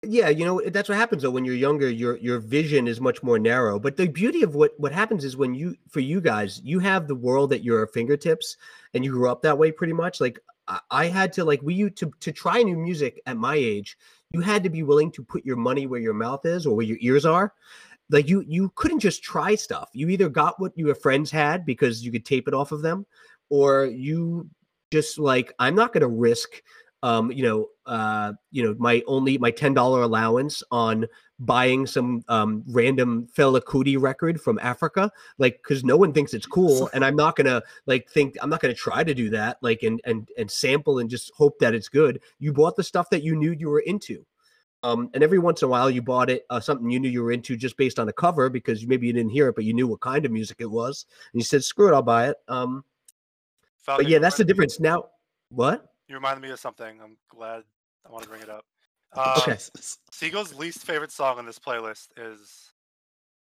Yeah, 0.04 0.30
you 0.30 0.46
know 0.46 0.60
that's 0.70 0.90
what 0.90 0.98
happens 0.98 1.22
though 1.22 1.30
when 1.30 1.46
you're 1.46 1.54
younger. 1.54 1.88
Your 1.88 2.18
your 2.18 2.40
vision 2.40 2.88
is 2.88 3.00
much 3.00 3.22
more 3.22 3.38
narrow. 3.38 3.78
But 3.80 3.98
the 3.98 4.08
beauty 4.08 4.42
of 4.42 4.56
what 4.56 4.74
what 4.80 4.92
happens 4.92 5.24
is 5.24 5.38
when 5.38 5.54
you 5.54 5.76
for 5.90 6.00
you 6.00 6.20
guys, 6.22 6.60
you 6.64 6.80
have 6.80 7.08
the 7.08 7.16
world 7.16 7.54
at 7.54 7.64
your 7.64 7.86
fingertips, 7.86 8.58
and 8.96 9.06
you 9.06 9.12
grew 9.12 9.30
up 9.30 9.44
that 9.44 9.58
way 9.60 9.72
pretty 9.72 9.94
much. 9.94 10.20
Like 10.20 10.40
I, 10.68 10.80
I 10.90 11.06
had 11.06 11.32
to 11.34 11.46
like 11.46 11.62
we 11.62 11.76
you 11.76 11.92
to 11.92 12.12
to 12.20 12.32
try 12.32 12.64
new 12.64 12.78
music 12.78 13.22
at 13.28 13.38
my 13.38 13.54
age. 13.56 13.96
You 14.32 14.42
had 14.42 14.64
to 14.64 14.72
be 14.72 14.82
willing 14.82 15.12
to 15.12 15.24
put 15.24 15.46
your 15.46 15.58
money 15.58 15.86
where 15.86 16.00
your 16.00 16.16
mouth 16.16 16.46
is 16.48 16.66
or 16.66 16.76
where 16.76 16.86
your 16.86 16.98
ears 17.02 17.26
are. 17.26 17.54
Like 18.10 18.28
you 18.28 18.44
you 18.48 18.72
couldn't 18.76 19.02
just 19.02 19.22
try 19.22 19.54
stuff. 19.54 19.90
You 19.94 20.10
either 20.10 20.30
got 20.30 20.60
what 20.60 20.76
your 20.76 20.96
friends 20.96 21.30
had 21.30 21.64
because 21.64 22.04
you 22.04 22.12
could 22.12 22.26
tape 22.26 22.48
it 22.48 22.56
off 22.56 22.72
of 22.72 22.82
them, 22.82 23.06
or 23.50 23.86
you 23.86 24.50
just 24.90 25.20
like 25.20 25.54
I'm 25.60 25.76
not 25.76 25.94
going 25.94 26.02
to 26.02 26.08
risk 26.08 26.64
um, 27.04 27.32
you 27.32 27.44
know, 27.44 27.68
uh, 27.86 28.34
you 28.52 28.64
know, 28.64 28.76
my 28.78 29.02
only 29.08 29.38
my 29.38 29.52
ten 29.52 29.74
dollar 29.74 30.02
allowance 30.02 30.64
on 30.72 31.08
buying 31.40 31.88
some 31.88 32.24
um, 32.28 32.64
random 32.68 33.28
Fela 33.36 33.62
Kuti 33.62 34.00
record 34.00 34.40
from 34.40 34.60
Africa, 34.62 35.12
like 35.40 35.60
because 35.64 35.84
no 35.84 35.98
one 35.98 36.14
thinks 36.14 36.34
it's 36.34 36.46
cool, 36.46 36.90
and 36.94 37.04
I'm 37.04 37.16
not 37.16 37.36
gonna 37.36 37.64
like 37.88 38.10
think 38.10 38.38
I'm 38.42 38.50
not 38.50 38.62
gonna 38.62 38.74
try 38.74 39.04
to 39.04 39.14
do 39.14 39.30
that, 39.32 39.58
like 39.62 39.82
and 39.84 40.00
and 40.06 40.30
and 40.38 40.50
sample 40.50 41.00
and 41.00 41.10
just 41.10 41.32
hope 41.36 41.58
that 41.60 41.74
it's 41.74 41.90
good. 41.90 42.22
You 42.40 42.54
bought 42.54 42.76
the 42.76 42.84
stuff 42.84 43.10
that 43.10 43.24
you 43.24 43.36
knew 43.36 43.52
you 43.52 43.70
were 43.70 43.82
into. 43.82 44.26
Um, 44.84 45.12
and 45.14 45.24
every 45.24 45.38
once 45.38 45.62
in 45.62 45.68
a 45.68 45.70
while, 45.70 45.92
you 45.92 46.02
bought 46.02 46.30
it 46.32 46.44
uh, 46.50 46.60
something 46.60 46.90
you 46.90 47.00
knew 47.00 47.10
you 47.10 47.22
were 47.22 47.32
into 47.32 47.56
just 47.56 47.78
based 47.78 48.00
on 48.00 48.08
the 48.08 48.14
cover 48.14 48.50
because 48.50 48.86
maybe 48.88 49.06
you 49.06 49.14
didn't 49.14 49.32
hear 49.32 49.48
it, 49.48 49.56
but 49.56 49.64
you 49.64 49.74
knew 49.74 49.88
what 49.88 50.02
kind 50.02 50.26
of 50.26 50.32
music 50.32 50.58
it 50.60 50.70
was, 50.70 51.06
and 51.34 51.40
you 51.40 51.46
said, 51.46 51.64
"Screw 51.64 51.88
it, 51.88 51.94
I'll 51.94 52.02
buy 52.02 52.30
it." 52.30 52.38
Um, 52.48 52.84
Falcon, 53.80 54.06
but 54.06 54.12
yeah, 54.12 54.20
that's 54.20 54.38
the 54.38 54.46
difference. 54.46 54.80
Now, 54.80 55.06
what? 55.50 55.91
You 56.12 56.18
reminded 56.18 56.42
me 56.42 56.50
of 56.52 56.60
something. 56.60 57.00
I'm 57.02 57.16
glad 57.30 57.64
I 58.06 58.12
want 58.12 58.24
to 58.24 58.30
bring 58.30 58.42
it 58.42 58.50
up. 58.50 58.66
Uh, 59.14 59.36
Okay. 59.42 59.58
Siegel's 60.12 60.54
least 60.54 60.86
favorite 60.86 61.12
song 61.12 61.38
on 61.38 61.46
this 61.46 61.60
playlist 61.60 62.08
is 62.16 62.72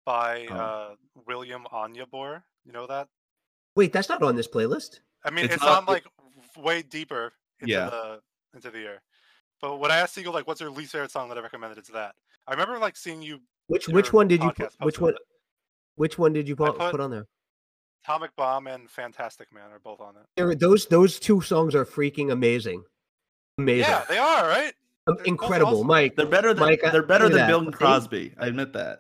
by 0.08 0.48
Oh. 0.50 0.56
uh, 0.56 0.96
William 1.27 1.65
Onyeabor. 1.72 2.41
You 2.65 2.72
know 2.72 2.88
that? 2.88 3.08
Wait, 3.75 3.94
that's 3.94 4.10
not 4.10 4.24
on 4.24 4.36
this 4.36 4.48
playlist. 4.48 5.01
I 5.24 5.30
mean, 5.30 5.46
It's 5.46 5.53
it's, 5.56 5.63
not- 5.63 5.84
on 5.84 5.86
like 5.86 6.06
w- 6.18 6.65
way 6.68 6.82
deeper 6.82 7.34
into 7.60 7.74
Yeah. 7.74 7.89
the 7.91 8.22
into 8.56 8.72
the 8.72 8.80
year. 8.80 9.01
But 9.62 9.77
when 9.77 9.91
I 9.91 9.98
asked 9.98 10.15
Siegel 10.15 10.34
like, 10.34 10.48
"What's 10.48 10.62
your 10.62 10.72
least 10.72 10.94
favorite 10.94 11.12
song?" 11.12 11.30
that 11.30 11.38
I 11.38 11.41
recommended, 11.41 11.77
it's 11.77 11.89
that. 11.89 12.15
I 12.48 12.51
remember 12.53 12.80
like 12.80 12.98
seeing 12.98 13.22
you 13.22 13.41
Which 13.68 13.88
which 13.88 14.12
one 14.12 14.27
did 14.27 14.41
you 14.41 14.51
put, 14.53 14.74
which 14.82 15.00
one 15.00 15.13
which 15.94 16.18
one 16.18 16.34
did 16.34 16.48
you 16.48 16.56
put, 16.56 16.75
put- 16.75 16.89
put 16.91 17.00
on 17.00 17.12
there? 17.12 17.27
Atomic 18.03 18.36
Bomb 18.36 18.67
and 18.67 18.89
Fantastic 18.89 19.53
Man 19.53 19.72
are 19.72 19.79
both 19.79 20.01
on 20.01 20.15
it. 20.15 20.24
There- 20.36 20.55
Those 20.55 20.86
those 20.88 21.20
two 21.20 21.41
songs 21.41 21.75
are 21.75 21.86
freaking 21.86 22.31
amazing, 22.31 22.84
amazing, 23.58 23.89
Yeah, 23.89 24.05
they 24.10 24.17
are 24.17 24.48
right. 24.48 24.74
Um, 25.08 25.15
they're 25.17 25.25
incredible, 25.25 25.74
awesome. 25.77 25.88
Mike. 25.88 26.15
They're 26.15 26.25
better 26.25 26.53
than 26.53 26.63
Mike, 26.67 26.81
they're 26.81 27.03
better 27.03 27.27
than 27.29 27.38
that. 27.38 27.48
Bill 27.48 27.60
and 27.60 27.74
Crosby. 27.74 28.34
I 28.39 28.48
admit 28.48 28.74
that. 28.74 29.00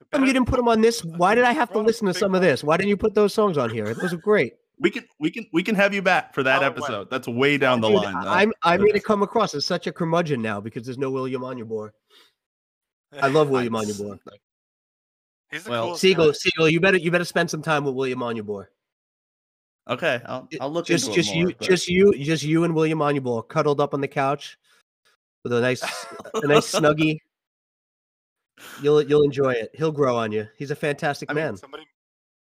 They're 0.00 0.06
How 0.12 0.18
come 0.18 0.20
better 0.22 0.26
you 0.26 0.32
didn't 0.34 0.48
put 0.48 0.56
them 0.56 0.68
on 0.68 0.80
this? 0.80 1.02
Why 1.04 1.34
did 1.34 1.44
I 1.44 1.52
have 1.52 1.70
to 1.72 1.78
listen 1.78 2.06
to 2.06 2.14
some 2.14 2.34
of 2.34 2.42
this? 2.42 2.62
Why 2.64 2.76
didn't 2.76 2.88
you 2.90 2.96
put 2.96 3.14
those 3.14 3.32
songs 3.34 3.56
on 3.58 3.70
here? 3.70 3.92
Those 3.94 4.12
are 4.12 4.18
great. 4.18 4.54
We 4.80 4.90
can 4.90 5.04
we 5.20 5.30
can 5.30 5.46
we 5.52 5.62
can 5.62 5.74
have 5.76 5.94
you 5.94 6.02
back 6.02 6.34
for 6.34 6.42
that 6.42 6.62
Oh, 6.62 6.66
it 6.66 6.70
went. 6.72 6.78
episode. 6.78 7.10
That's 7.10 7.28
way 7.28 7.56
down 7.58 7.80
the 7.80 7.88
Dude, 7.88 7.96
line. 8.02 8.24
though. 8.24 8.30
I'm 8.30 8.52
I 8.62 8.76
made 8.76 8.88
Okay. 8.90 8.98
it 8.98 9.04
come 9.04 9.22
across 9.22 9.54
as 9.54 9.64
such 9.64 9.86
a 9.86 9.92
curmudgeon 9.92 10.42
now 10.42 10.60
because 10.60 10.84
there's 10.84 10.98
no 10.98 11.10
William 11.10 11.42
Onyeabor. 11.42 11.90
I 13.22 13.28
love 13.28 13.48
William 13.50 13.72
Nice. 13.74 14.00
Onyeabor. 14.00 14.18
He's 15.54 15.62
the 15.64 15.70
Well, 15.70 15.84
coolest 15.84 16.00
Siegel, 16.02 16.26
guy. 16.26 16.32
Siegel, 16.32 16.68
you 16.68 16.80
better 16.80 16.96
you 16.98 17.10
better 17.12 17.24
spend 17.24 17.48
some 17.48 17.62
time 17.62 17.84
with 17.84 17.94
William 17.94 18.18
Onyeabor. 18.18 18.66
Okay, 19.88 20.20
I'll 20.26 20.48
I'll 20.60 20.72
look 20.72 20.86
just 20.86 21.06
into 21.06 21.16
just 21.16 21.30
it 21.30 21.34
more. 21.38 21.48
you 21.50 21.54
but- 21.56 21.60
just 21.68 21.88
you 21.88 22.12
just 22.24 22.42
you 22.42 22.64
and 22.64 22.74
William 22.74 22.98
Onyeabor 22.98 23.46
cuddled 23.46 23.80
up 23.80 23.94
on 23.94 24.00
the 24.00 24.08
couch 24.08 24.58
with 25.44 25.52
a 25.52 25.60
nice 25.60 25.82
a 26.34 26.46
nice 26.48 26.72
snuggie. 26.74 27.18
You'll 28.82 29.02
you'll 29.02 29.22
enjoy 29.22 29.52
it. 29.52 29.70
He'll 29.74 29.92
grow 29.92 30.16
on 30.16 30.32
you. 30.32 30.48
He's 30.56 30.70
a 30.72 30.76
fantastic 30.76 31.30
I 31.30 31.34
mean, 31.34 31.44
man. 31.44 31.56
somebody 31.56 31.84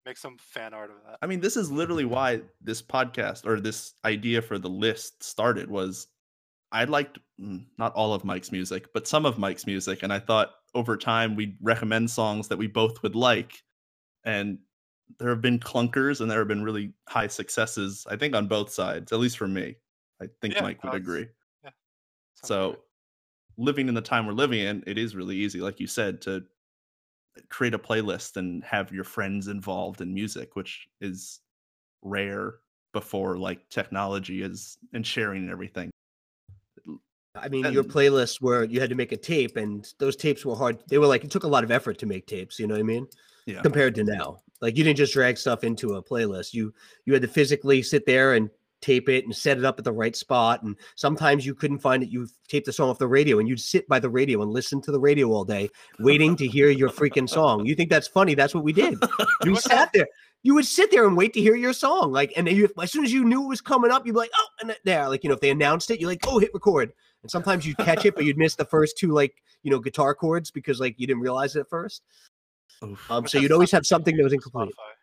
make 0.06 0.18
some 0.18 0.38
fan 0.40 0.74
art 0.74 0.90
of 0.90 0.98
that. 1.06 1.18
I 1.22 1.28
mean, 1.28 1.40
this 1.42 1.58
is 1.58 1.72
literally 1.72 2.06
why 2.06 2.42
this 2.62 2.82
podcast 2.82 3.46
or 3.46 3.60
this 3.60 3.94
idea 4.04 4.42
for 4.42 4.58
the 4.58 4.70
list 4.70 5.24
started 5.24 5.70
was 5.70 6.08
I 6.72 6.86
liked 6.86 7.20
mm, 7.40 7.66
not 7.78 7.94
all 7.94 8.14
of 8.14 8.24
Mike's 8.24 8.52
music, 8.52 8.92
but 8.94 9.08
some 9.08 9.26
of 9.26 9.38
Mike's 9.38 9.66
music, 9.68 10.04
and 10.04 10.12
I 10.14 10.20
thought 10.20 10.52
over 10.76 10.98
time 10.98 11.36
we'd 11.36 11.58
recommend 11.62 12.12
songs 12.12 12.50
that 12.50 12.58
we 12.58 12.68
both 12.68 13.02
would 13.04 13.16
like, 13.16 13.64
and 14.26 14.60
there 15.20 15.30
have 15.30 15.42
been 15.42 15.60
clunkers 15.60 16.22
and 16.22 16.32
there 16.32 16.40
have 16.40 16.48
been 16.50 16.64
really 16.64 16.94
high 17.10 17.28
successes. 17.28 18.06
I 18.10 18.18
think 18.18 18.36
on 18.36 18.48
both 18.48 18.72
sides, 18.72 19.12
at 19.14 19.20
least 19.20 19.38
for 19.38 19.48
me. 19.48 19.78
I 20.22 20.28
think 20.42 20.56
Yeah, 20.56 20.64
Mike 20.64 20.84
would 20.84 20.94
agree. 20.96 21.30
Sounds 22.36 22.48
So, 22.48 22.78
living 23.58 23.88
in 23.90 23.96
the 23.96 24.02
time 24.02 24.26
we're 24.28 24.34
living 24.34 24.60
in, 24.60 24.84
it 24.88 24.98
is 24.98 25.16
really 25.16 25.36
easy, 25.38 25.62
like 25.62 25.80
you 25.80 25.88
said, 25.88 26.22
to 26.24 26.46
create 27.50 27.74
a 27.74 27.80
playlist 27.80 28.38
and 28.38 28.64
have 28.64 28.92
your 28.92 29.04
friends 29.04 29.48
involved 29.48 30.02
in 30.02 30.14
music, 30.14 30.56
which 30.56 30.88
is 31.02 31.42
rare 32.02 32.56
before 32.94 33.38
like 33.38 33.70
technology 33.70 34.42
is 34.42 34.78
and 34.94 35.06
sharing 35.06 35.44
and 35.44 35.52
everything. 35.52 35.92
I 37.36 37.50
mean, 37.50 37.72
your 37.72 37.84
playlists 37.84 38.42
where 38.42 38.64
you 38.64 38.80
had 38.80 38.90
to 38.90 38.96
make 38.96 39.12
a 39.12 39.18
tape, 39.18 39.58
and 39.58 39.92
those 40.00 40.16
tapes 40.16 40.46
were 40.46 40.56
hard. 40.56 40.80
They 40.88 40.98
were 40.98 41.08
like 41.08 41.24
it 41.24 41.32
took 41.32 41.44
a 41.44 41.48
lot 41.48 41.64
of 41.64 41.72
effort 41.72 41.98
to 42.00 42.06
make 42.06 42.28
tapes. 42.28 42.60
You 42.60 42.68
know 42.68 42.76
what 42.76 42.80
I 42.80 42.84
mean? 42.84 43.08
Yeah. 43.46 43.62
Compared 43.62 43.96
to 43.96 44.04
now, 44.04 44.38
like 44.62 44.78
you 44.78 44.84
didn't 44.84 44.98
just 44.98 45.14
drag 45.14 45.38
stuff 45.38 45.64
into 45.64 45.96
a 45.96 46.04
playlist. 46.04 46.54
You 46.54 46.74
you 47.06 47.14
had 47.14 47.22
to 47.22 47.28
physically 47.28 47.84
sit 47.84 48.06
there 48.06 48.34
and 48.34 48.50
tape 48.86 49.10
it 49.10 49.26
and 49.26 49.36
set 49.36 49.58
it 49.58 49.66
up 49.66 49.80
at 49.80 49.86
the 49.86 49.92
right 49.92 50.16
spot. 50.16 50.62
And 50.62 50.76
sometimes 50.96 51.46
you 51.46 51.56
couldn't 51.56 51.80
find 51.80 52.04
it. 52.04 52.10
You 52.10 52.28
taped 52.48 52.68
the 52.68 52.74
song 52.74 52.90
off 52.90 53.00
the 53.00 53.08
radio, 53.08 53.40
and 53.40 53.48
you'd 53.48 53.60
sit 53.60 53.88
by 53.88 54.00
the 54.00 54.10
radio 54.10 54.42
and 54.42 54.52
listen 54.52 54.82
to 54.82 54.92
the 54.92 55.00
radio 55.00 55.32
all 55.32 55.44
day, 55.44 55.70
waiting 56.00 56.36
to 56.38 56.48
hear 56.48 56.70
your 56.70 56.90
freaking 56.90 57.30
song. 57.30 57.66
You 57.66 57.76
think 57.76 57.90
that's 57.90 58.08
funny? 58.08 58.36
That's 58.36 58.54
what 58.54 58.64
we 58.64 58.74
did. 58.74 58.98
You 59.44 59.56
sat 59.60 59.92
there. 59.94 60.08
You 60.44 60.54
would 60.54 60.66
sit 60.66 60.92
there 60.92 61.08
and 61.08 61.18
wait 61.18 61.34
to 61.34 61.42
hear 61.42 61.56
your 61.56 61.74
song, 61.74 62.12
like, 62.12 62.32
and 62.38 62.46
then 62.46 62.56
you, 62.56 62.70
as 62.80 62.92
soon 62.92 63.04
as 63.04 63.12
you 63.12 63.26
knew 63.26 63.46
it 63.46 63.48
was 63.48 63.62
coming 63.62 63.90
up, 63.90 64.06
you'd 64.06 64.14
be 64.14 64.20
like, 64.20 64.30
"Oh!" 64.38 64.48
And 64.62 64.76
there, 64.84 65.10
like, 65.10 65.24
you 65.24 65.28
know, 65.28 65.34
if 65.34 65.42
they 65.42 65.50
announced 65.50 65.90
it, 65.90 66.00
you're 66.00 66.10
like, 66.10 66.24
"Oh, 66.28 66.38
hit 66.38 66.52
record." 66.54 66.94
And 67.26 67.32
sometimes 67.32 67.66
you'd 67.66 67.78
catch 67.78 68.06
it, 68.06 68.14
but 68.14 68.24
you'd 68.24 68.38
miss 68.38 68.54
the 68.54 68.66
first 68.66 69.00
two, 69.00 69.12
like, 69.12 69.42
you 69.64 69.72
know, 69.72 69.80
guitar 69.80 70.14
chords 70.14 70.52
because, 70.52 70.80
like, 70.80 70.94
you 71.00 71.08
didn't 71.08 71.24
realize 71.24 71.56
it 71.56 71.62
at 71.62 71.70
first. 71.70 72.04
Oof. 72.84 73.10
Um, 73.10 73.24
Which 73.24 73.32
so 73.32 73.40
you'd 73.40 73.52
always 73.52 73.72
have 73.72 73.84
something 73.84 74.16
that 74.16 74.24
was 74.24 74.32
incomplete. 74.32 74.70
Spotify. 74.70 74.96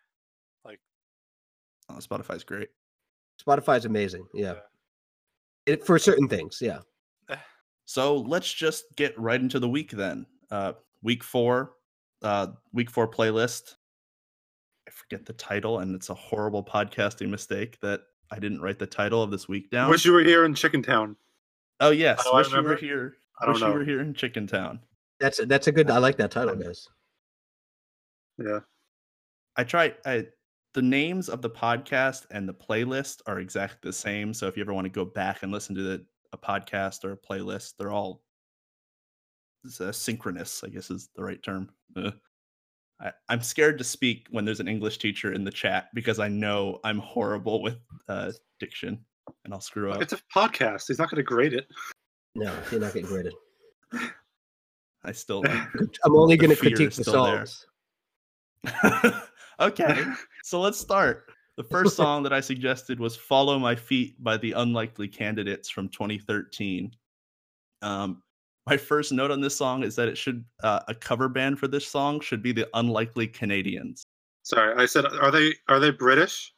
Oh, 1.89 1.95
Spotify's 1.95 2.45
great. 2.45 2.69
Spotify's 3.45 3.83
amazing, 3.83 4.25
yeah. 4.33 4.53
Yeah. 4.53 5.73
It, 5.73 5.85
for 5.85 5.99
certain 5.99 6.27
things, 6.29 6.59
yeah. 6.61 6.79
So 7.85 8.19
let's 8.19 8.51
just 8.53 8.85
get 8.95 9.19
right 9.19 9.41
into 9.41 9.59
the 9.59 9.67
week 9.67 9.91
then. 9.91 10.25
Uh 10.49 10.71
week 11.01 11.21
four, 11.21 11.73
uh 12.21 12.47
week 12.71 12.89
four 12.89 13.11
playlist. 13.11 13.75
I 14.87 14.91
forget 14.91 15.25
the 15.25 15.33
title, 15.33 15.79
and 15.79 15.93
it's 15.93 16.09
a 16.09 16.13
horrible 16.13 16.63
podcasting 16.63 17.27
mistake 17.27 17.77
that 17.81 18.03
I 18.31 18.39
didn't 18.39 18.61
write 18.61 18.79
the 18.79 18.87
title 18.87 19.21
of 19.21 19.31
this 19.31 19.49
week 19.49 19.69
down. 19.69 19.89
Wish 19.89 20.05
you 20.05 20.13
were 20.13 20.23
here 20.23 20.45
in 20.45 20.55
Chicken 20.55 20.81
Town. 20.81 21.17
Oh 21.83 21.91
yes, 21.91 22.23
Oh, 22.25 22.33
I 22.33 22.37
wish 22.37 22.51
you 22.51 22.61
were 22.61 22.75
here. 22.75 23.15
I 23.39 23.49
wish 23.49 23.61
know. 23.61 23.67
you 23.67 23.73
were 23.73 23.85
here 23.85 24.01
in 24.01 24.13
Chicken 24.13 24.47
Town. 24.47 24.79
That's 25.19 25.39
that's 25.45 25.67
a 25.67 25.71
good. 25.71 25.89
I 25.89 25.97
like 25.99 26.17
that 26.17 26.31
title, 26.31 26.55
guys. 26.55 26.87
Yeah. 28.37 28.59
I 29.55 29.63
try 29.63 29.93
I 30.05 30.25
the 30.73 30.81
names 30.81 31.29
of 31.29 31.41
the 31.41 31.49
podcast 31.49 32.25
and 32.31 32.49
the 32.49 32.53
playlist 32.53 33.21
are 33.27 33.39
exactly 33.39 33.79
the 33.83 33.93
same. 33.93 34.33
So 34.33 34.47
if 34.47 34.57
you 34.57 34.61
ever 34.63 34.73
want 34.73 34.85
to 34.85 34.89
go 34.89 35.05
back 35.05 35.43
and 35.43 35.51
listen 35.51 35.75
to 35.75 35.83
the, 35.83 36.05
a 36.31 36.37
podcast 36.37 37.05
or 37.05 37.11
a 37.11 37.17
playlist, 37.17 37.73
they're 37.77 37.91
all 37.91 38.23
uh, 39.79 39.91
synchronous. 39.91 40.63
I 40.63 40.69
guess 40.69 40.89
is 40.89 41.09
the 41.15 41.23
right 41.23 41.41
term. 41.43 41.69
Uh, 41.95 42.11
I, 42.99 43.11
I'm 43.29 43.41
scared 43.41 43.77
to 43.77 43.83
speak 43.83 44.27
when 44.31 44.45
there's 44.45 44.59
an 44.59 44.67
English 44.67 44.97
teacher 44.97 45.33
in 45.33 45.43
the 45.43 45.51
chat 45.51 45.89
because 45.93 46.19
I 46.19 46.27
know 46.27 46.79
I'm 46.83 46.99
horrible 46.99 47.61
with 47.61 47.77
uh, 48.07 48.31
diction 48.59 49.05
and 49.45 49.53
I'll 49.53 49.61
screw 49.61 49.91
up. 49.91 50.01
It's 50.01 50.13
a 50.13 50.19
podcast. 50.33 50.87
He's 50.87 50.99
not 50.99 51.09
going 51.09 51.17
to 51.17 51.23
grade 51.23 51.53
it. 51.53 51.67
No, 52.35 52.53
you're 52.71 52.79
not 52.79 52.93
getting 52.93 53.07
graded. 53.07 53.33
I 55.03 55.11
still 55.11 55.43
I'm 56.05 56.15
only 56.15 56.37
going 56.37 56.49
to 56.49 56.55
critique 56.55 56.93
the 56.93 57.03
songs. 57.03 57.65
okay, 59.59 60.05
so 60.43 60.61
let's 60.61 60.79
start. 60.79 61.31
The 61.57 61.63
first 61.63 61.95
song 61.95 62.23
that 62.23 62.33
I 62.33 62.39
suggested 62.39 62.99
was 62.99 63.15
"Follow 63.15 63.59
My 63.59 63.75
Feet" 63.75 64.21
by 64.23 64.37
the 64.37 64.53
Unlikely 64.53 65.07
Candidates 65.07 65.69
from 65.69 65.89
2013. 65.89 66.91
Um, 67.81 68.23
my 68.65 68.77
first 68.77 69.11
note 69.11 69.29
on 69.29 69.41
this 69.41 69.55
song 69.55 69.83
is 69.83 69.95
that 69.97 70.07
it 70.07 70.17
should 70.17 70.43
uh, 70.63 70.79
a 70.87 70.95
cover 70.95 71.27
band 71.27 71.59
for 71.59 71.67
this 71.67 71.85
song 71.85 72.21
should 72.21 72.41
be 72.41 72.53
the 72.53 72.67
Unlikely 72.73 73.27
Canadians. 73.27 74.03
Sorry, 74.43 74.73
I 74.81 74.85
said, 74.85 75.05
are 75.05 75.31
they 75.31 75.53
are 75.67 75.79
they 75.79 75.91
British? 75.91 76.53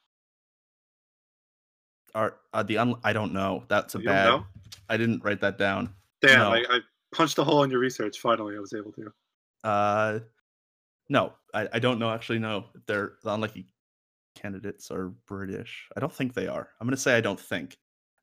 Are 2.15 2.37
are 2.53 2.63
the 2.63 2.77
un- 2.79 2.95
I 3.03 3.13
don't 3.13 3.33
know. 3.33 3.63
That's 3.67 3.93
a 3.95 3.99
You 3.99 4.05
don't 4.05 4.13
bad. 4.15 4.25
know? 4.29 4.45
I 4.89 4.97
didn't 4.97 5.23
write 5.23 5.41
that 5.41 5.57
down. 5.59 5.93
Damn, 6.21 6.39
No. 6.39 6.51
I, 6.53 6.63
I 6.69 6.79
punched 7.13 7.37
a 7.37 7.43
hole 7.43 7.61
in 7.63 7.69
your 7.69 7.79
research. 7.79 8.19
Finally, 8.19 8.55
I 8.55 8.59
was 8.59 8.73
able 8.73 8.91
to. 8.93 9.11
Uh, 9.63 10.19
no, 11.09 11.33
I, 11.53 11.67
I 11.73 11.79
don't 11.79 11.99
know. 11.99 12.09
Actually, 12.11 12.39
no. 12.39 12.65
If 12.73 12.85
they're 12.87 13.13
the 13.23 13.33
Unlikely 13.33 13.67
candidates 14.35 14.89
are 14.91 15.09
British. 15.27 15.87
I 15.95 15.99
don't 15.99 16.11
think 16.11 16.33
they 16.33 16.47
are. 16.47 16.69
I'm 16.79 16.87
gonna 16.87 16.97
say 16.97 17.15
I 17.17 17.21
don't 17.21 17.39
think. 17.39 17.77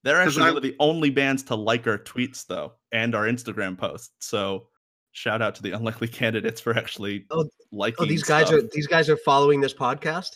They're 0.05 0.21
actually 0.21 0.45
I- 0.45 0.49
one 0.49 0.57
of 0.57 0.63
the 0.63 0.77
only 0.81 1.11
bands 1.11 1.43
to 1.45 1.55
like 1.55 1.87
our 1.87 1.99
tweets 1.99 2.47
though, 2.47 2.73
and 2.93 3.15
our 3.15 3.27
Instagram 3.27 3.77
posts. 3.79 4.11
So 4.27 4.69
shout 5.13 5.43
out 5.43 5.55
to 5.57 5.63
the 5.63 5.73
unlikely 5.73 6.09
candidates 6.21 6.61
for 6.61 6.77
actually 6.77 7.27
Oh, 7.31 7.49
liking. 7.73 8.07
Oh, 8.07 8.09
these 8.09 8.23
guys 8.25 8.47
stuff. 8.49 8.61
are 8.65 8.69
these 8.73 8.87
guys 8.87 9.09
are 9.11 9.17
following 9.19 9.61
this 9.61 9.75
podcast. 9.75 10.31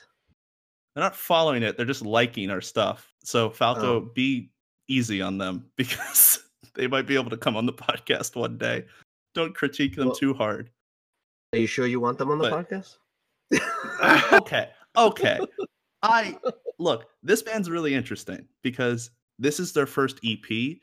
They're 0.96 1.04
not 1.04 1.14
following 1.14 1.62
it. 1.62 1.76
They're 1.76 1.84
just 1.84 2.00
liking 2.04 2.50
our 2.50 2.62
stuff. 2.62 3.12
So 3.22 3.50
Falco, 3.50 3.96
Oh. 3.96 4.10
be 4.14 4.50
easy 4.88 5.20
on 5.20 5.36
them 5.36 5.66
because 5.76 6.40
they 6.74 6.86
might 6.86 7.06
be 7.06 7.14
able 7.16 7.28
to 7.30 7.36
come 7.36 7.54
on 7.56 7.66
the 7.66 7.72
podcast 7.74 8.34
one 8.34 8.56
day. 8.56 8.86
Don't 9.34 9.54
critique 9.54 9.94
them 9.94 10.06
Well- 10.06 10.16
too 10.16 10.32
hard. 10.32 10.70
Are 11.52 11.58
you 11.58 11.66
sure 11.66 11.86
you 11.86 12.00
want 12.00 12.16
them 12.18 12.30
on 12.30 12.38
the 12.38 12.48
But- 12.50 12.68
podcast? 12.68 12.96
okay 14.32 14.70
okay 14.96 15.38
i 16.02 16.36
look 16.80 17.06
this 17.22 17.42
band's 17.42 17.70
really 17.70 17.94
interesting 17.94 18.44
because 18.62 19.10
this 19.38 19.60
is 19.60 19.72
their 19.72 19.86
first 19.86 20.18
ep 20.24 20.78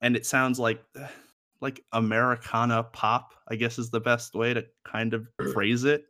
and 0.00 0.16
it 0.16 0.26
sounds 0.26 0.58
like 0.58 0.82
like 1.60 1.84
americana 1.92 2.82
pop 2.82 3.34
i 3.48 3.54
guess 3.54 3.78
is 3.78 3.90
the 3.90 4.00
best 4.00 4.34
way 4.34 4.52
to 4.52 4.66
kind 4.84 5.14
of 5.14 5.28
phrase 5.52 5.84
it 5.84 6.06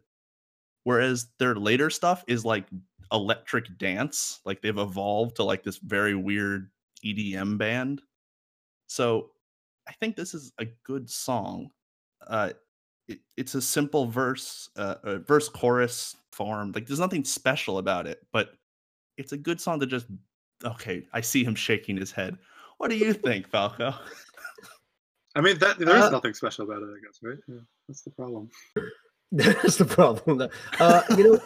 whereas 0.84 1.26
their 1.38 1.54
later 1.54 1.90
stuff 1.90 2.24
is 2.26 2.42
like 2.42 2.64
electric 3.12 3.76
dance 3.78 4.40
like 4.44 4.60
they've 4.60 4.78
evolved 4.78 5.36
to 5.36 5.44
like 5.44 5.62
this 5.62 5.78
very 5.78 6.14
weird 6.14 6.70
edm 7.04 7.56
band 7.56 8.02
so 8.86 9.30
i 9.88 9.92
think 9.92 10.16
this 10.16 10.34
is 10.34 10.52
a 10.58 10.66
good 10.84 11.08
song 11.08 11.70
uh 12.26 12.50
it, 13.06 13.20
it's 13.36 13.54
a 13.54 13.62
simple 13.62 14.06
verse 14.06 14.68
uh, 14.76 14.96
uh 15.04 15.18
verse 15.18 15.48
chorus 15.48 16.16
form 16.32 16.72
like 16.72 16.86
there's 16.86 17.00
nothing 17.00 17.24
special 17.24 17.78
about 17.78 18.06
it 18.06 18.26
but 18.32 18.54
it's 19.16 19.32
a 19.32 19.38
good 19.38 19.60
song 19.60 19.80
to 19.80 19.86
just 19.86 20.06
okay 20.64 21.06
i 21.12 21.20
see 21.20 21.44
him 21.44 21.54
shaking 21.54 21.96
his 21.96 22.12
head 22.12 22.36
what 22.78 22.90
do 22.90 22.96
you 22.96 23.12
think 23.12 23.48
falco 23.48 23.94
I 25.34 25.40
mean, 25.40 25.58
that 25.58 25.78
there 25.78 25.96
is 25.96 26.04
Uh, 26.04 26.10
nothing 26.10 26.34
special 26.34 26.64
about 26.64 26.82
it, 26.82 26.88
I 26.88 27.00
guess, 27.04 27.20
right? 27.22 27.38
Yeah, 27.46 27.60
that's 27.86 28.02
the 28.02 28.10
problem. 28.10 28.50
That's 29.30 29.76
the 29.76 29.84
problem. 29.84 30.38
though. 30.38 30.50
Uh, 30.80 31.02
you 31.16 31.24
know, 31.24 31.38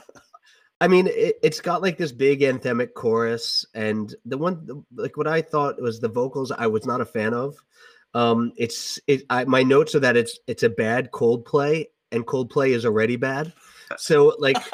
I 0.83 0.89
mean, 0.89 1.07
it, 1.07 1.39
it's 1.45 1.61
got 1.61 1.81
like 1.81 1.97
this 1.97 2.11
big 2.11 2.41
anthemic 2.41 2.95
chorus, 2.95 3.65
and 3.73 4.13
the 4.25 4.37
one, 4.37 4.85
like 4.93 5.17
what 5.17 5.29
I 5.29 5.41
thought 5.41 5.81
was 5.81 6.01
the 6.01 6.09
vocals, 6.09 6.51
I 6.51 6.67
was 6.67 6.85
not 6.85 7.01
a 7.01 7.05
fan 7.05 7.35
of. 7.35 7.55
Um, 8.15 8.53
it's 8.57 8.99
it. 9.07 9.23
I, 9.31 9.45
my 9.45 9.63
notes 9.63 9.95
are 9.95 10.01
that 10.01 10.17
it's 10.17 10.41
it's 10.49 10.65
a 10.65 10.69
bad 10.69 11.13
Coldplay, 11.13 11.87
and 12.11 12.27
Coldplay 12.27 12.71
is 12.71 12.85
already 12.85 13.15
bad. 13.15 13.53
So 13.97 14.35
like, 14.41 14.57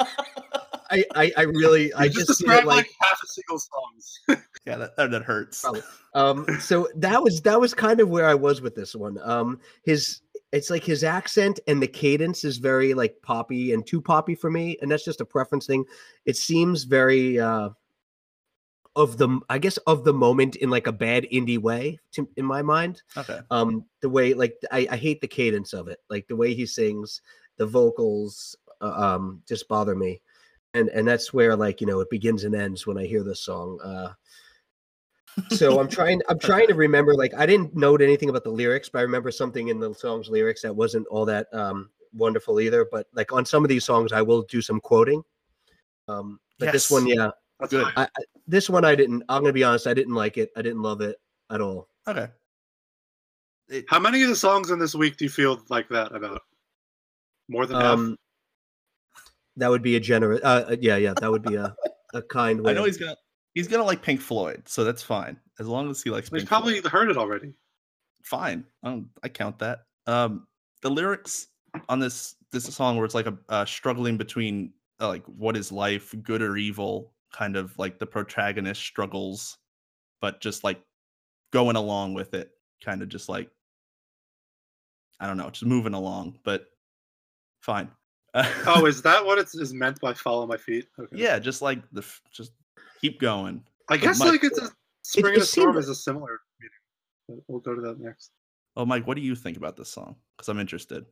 I 0.89 1.05
I, 1.13 1.31
I 1.37 1.41
really 1.43 1.93
I 1.93 2.07
just, 2.07 2.25
just 2.25 2.39
feel 2.39 2.47
described 2.47 2.65
like 2.65 2.77
like 2.77 2.91
half 2.99 3.19
a 3.23 3.27
single 3.27 3.59
songs. 3.59 4.19
yeah 4.65 4.77
that, 4.77 4.95
that, 4.97 5.11
that 5.11 5.23
hurts 5.23 5.61
Probably. 5.61 5.81
um 6.13 6.45
so 6.59 6.87
that 6.95 7.21
was 7.23 7.41
that 7.41 7.59
was 7.59 7.73
kind 7.73 7.99
of 7.99 8.09
where 8.09 8.27
i 8.27 8.35
was 8.35 8.61
with 8.61 8.75
this 8.75 8.95
one 8.95 9.17
um 9.23 9.59
his 9.83 10.21
it's 10.51 10.69
like 10.69 10.83
his 10.83 11.03
accent 11.03 11.59
and 11.67 11.81
the 11.81 11.87
cadence 11.87 12.43
is 12.43 12.57
very 12.57 12.93
like 12.93 13.21
poppy 13.21 13.73
and 13.73 13.85
too 13.85 14.01
poppy 14.01 14.35
for 14.35 14.49
me 14.49 14.77
and 14.81 14.91
that's 14.91 15.05
just 15.05 15.21
a 15.21 15.25
preference 15.25 15.67
thing. 15.67 15.85
It 16.25 16.37
seems 16.37 16.83
very 16.83 17.39
uh 17.39 17.69
of 18.95 19.17
the 19.17 19.39
i 19.49 19.59
guess 19.59 19.77
of 19.85 20.03
the 20.03 20.13
moment 20.13 20.55
in 20.57 20.69
like 20.69 20.87
a 20.87 20.91
bad 20.91 21.23
indie 21.31 21.59
way 21.59 21.99
to, 22.11 22.27
in 22.37 22.45
my 22.45 22.61
mind. 22.61 23.01
Okay. 23.15 23.39
Um 23.51 23.85
the 24.01 24.09
way 24.09 24.33
like 24.33 24.55
I, 24.71 24.87
I 24.89 24.97
hate 24.97 25.21
the 25.21 25.27
cadence 25.27 25.73
of 25.73 25.87
it 25.87 25.99
like 26.09 26.27
the 26.27 26.35
way 26.35 26.53
he 26.53 26.65
sings 26.65 27.21
the 27.57 27.67
vocals 27.67 28.57
uh, 28.81 29.15
um 29.15 29.43
just 29.47 29.67
bother 29.67 29.95
me. 29.95 30.21
And 30.73 30.89
and 30.89 31.07
that's 31.07 31.33
where 31.33 31.55
like 31.55 31.81
you 31.81 31.87
know 31.87 31.99
it 31.99 32.09
begins 32.09 32.43
and 32.43 32.55
ends 32.55 32.85
when 32.85 32.97
i 32.97 33.05
hear 33.05 33.23
this 33.23 33.41
song 33.41 33.79
uh 33.83 34.13
so 35.49 35.79
i'm 35.79 35.87
trying 35.87 36.21
i'm 36.29 36.39
trying 36.39 36.67
to 36.67 36.73
remember 36.73 37.13
like 37.15 37.33
i 37.35 37.45
didn't 37.45 37.75
note 37.75 38.01
anything 38.01 38.29
about 38.29 38.43
the 38.43 38.49
lyrics 38.49 38.89
but 38.89 38.99
i 38.99 39.01
remember 39.01 39.31
something 39.31 39.69
in 39.69 39.79
the 39.79 39.93
song's 39.93 40.27
lyrics 40.29 40.61
that 40.61 40.75
wasn't 40.75 41.05
all 41.07 41.25
that 41.25 41.47
um 41.53 41.89
wonderful 42.13 42.59
either 42.59 42.85
but 42.91 43.07
like 43.13 43.31
on 43.31 43.45
some 43.45 43.63
of 43.63 43.69
these 43.69 43.83
songs 43.85 44.11
i 44.11 44.21
will 44.21 44.41
do 44.43 44.61
some 44.61 44.79
quoting 44.81 45.23
um 46.07 46.39
but 46.57 46.71
this 46.71 46.89
one 46.91 47.07
yeah 47.07 47.29
That's 47.59 47.71
Good. 47.71 47.87
I, 47.95 48.03
I 48.03 48.07
this 48.47 48.69
one 48.69 48.83
i 48.83 48.95
didn't 48.95 49.23
i'm 49.29 49.41
gonna 49.41 49.53
be 49.53 49.63
honest 49.63 49.87
i 49.87 49.93
didn't 49.93 50.15
like 50.15 50.37
it 50.37 50.49
i 50.57 50.61
didn't 50.61 50.81
love 50.81 51.01
it 51.01 51.17
at 51.51 51.61
all 51.61 51.87
okay 52.07 52.27
It- 53.69 53.85
How 53.87 53.99
many 53.99 54.23
of 54.23 54.29
the 54.29 54.35
songs 54.35 54.71
in 54.71 54.79
this 54.79 54.95
week 54.95 55.17
do 55.17 55.25
you 55.25 55.29
feel 55.29 55.61
like 55.69 55.87
that 55.89 56.13
about? 56.15 56.41
More 57.47 57.65
than 57.67 57.77
half. 57.79 57.93
Um, 57.93 58.17
that 59.57 59.69
would 59.69 59.83
be 59.83 59.95
a 59.95 59.99
generous. 59.99 60.41
Uh, 60.43 60.65
uh, 60.69 60.75
yeah, 60.81 60.97
yeah, 60.97 61.13
that 61.21 61.29
would 61.29 61.41
be 61.43 61.53
a, 61.55 61.75
a 62.15 62.21
kind 62.23 62.61
way. 62.61 62.71
i 62.71 62.73
know 62.73 62.81
of- 62.81 62.87
he's 62.87 62.97
gonna 62.97 63.15
he's 63.55 63.67
gonna 63.67 63.83
like 63.83 64.01
pink 64.01 64.21
floyd 64.21 64.61
so 64.65 64.83
that's 64.83 65.03
fine 65.03 65.37
as 65.59 65.67
long 65.67 65.89
as 65.89 66.01
he 66.01 66.09
likes 66.09 66.29
He's 66.29 66.41
pink 66.41 66.47
probably 66.47 66.79
Floyd. 66.81 66.91
heard 66.91 67.09
it 67.09 67.17
already. 67.17 67.53
fine 68.23 68.63
um, 68.83 69.09
i 69.23 69.29
count 69.29 69.59
that 69.59 69.79
um 70.07 70.45
the 70.81 70.89
lyrics 70.89 71.47
on 71.87 71.99
this 71.99 72.35
this 72.51 72.63
song 72.65 72.95
where 72.95 73.05
it's 73.05 73.15
like 73.15 73.27
a 73.27 73.37
uh, 73.49 73.65
struggling 73.65 74.17
between 74.17 74.73
uh, 75.01 75.07
like 75.07 75.23
what 75.25 75.55
is 75.55 75.71
life 75.71 76.13
good 76.23 76.41
or 76.41 76.57
evil 76.57 77.13
kind 77.31 77.55
of 77.55 77.77
like 77.77 77.99
the 77.99 78.05
protagonist 78.05 78.81
struggles 78.81 79.57
but 80.21 80.41
just 80.41 80.63
like 80.63 80.81
going 81.51 81.75
along 81.75 82.13
with 82.13 82.33
it 82.33 82.51
kind 82.83 83.01
of 83.01 83.09
just 83.09 83.29
like 83.29 83.49
i 85.19 85.27
don't 85.27 85.37
know 85.37 85.49
just 85.49 85.65
moving 85.65 85.93
along 85.93 86.37
but 86.43 86.65
fine 87.61 87.89
Oh, 88.67 88.85
is 88.85 89.01
that 89.01 89.25
what 89.25 89.39
it 89.39 89.47
is 89.55 89.73
meant 89.73 89.99
by 89.99 90.13
"follow 90.13 90.45
my 90.45 90.55
feet"? 90.57 90.85
Okay. 90.99 91.15
yeah 91.17 91.39
just 91.39 91.61
like 91.63 91.79
the 91.91 92.03
just 92.31 92.51
keep 93.01 93.19
going 93.19 93.63
I 93.89 93.97
guess 93.97 94.19
Mike- 94.19 94.29
like 94.29 94.43
it's 94.43 94.59
a 94.59 94.69
spring 95.03 95.33
it 95.33 95.37
in 95.37 95.41
a 95.41 95.45
storm 95.45 95.73
seemed- 95.73 95.83
is 95.83 95.89
a 95.89 95.95
similar 95.95 96.39
meaning. 96.59 97.43
We'll 97.47 97.59
go 97.59 97.75
to 97.75 97.81
that 97.81 97.99
next. 97.99 98.31
oh 98.77 98.85
mike 98.85 99.05
what 99.07 99.15
do 99.15 99.21
you 99.21 99.35
think 99.35 99.57
about 99.57 99.75
this 99.77 99.89
song 99.89 100.15
because 100.37 100.49
i'm 100.49 100.59
interested 100.59 101.05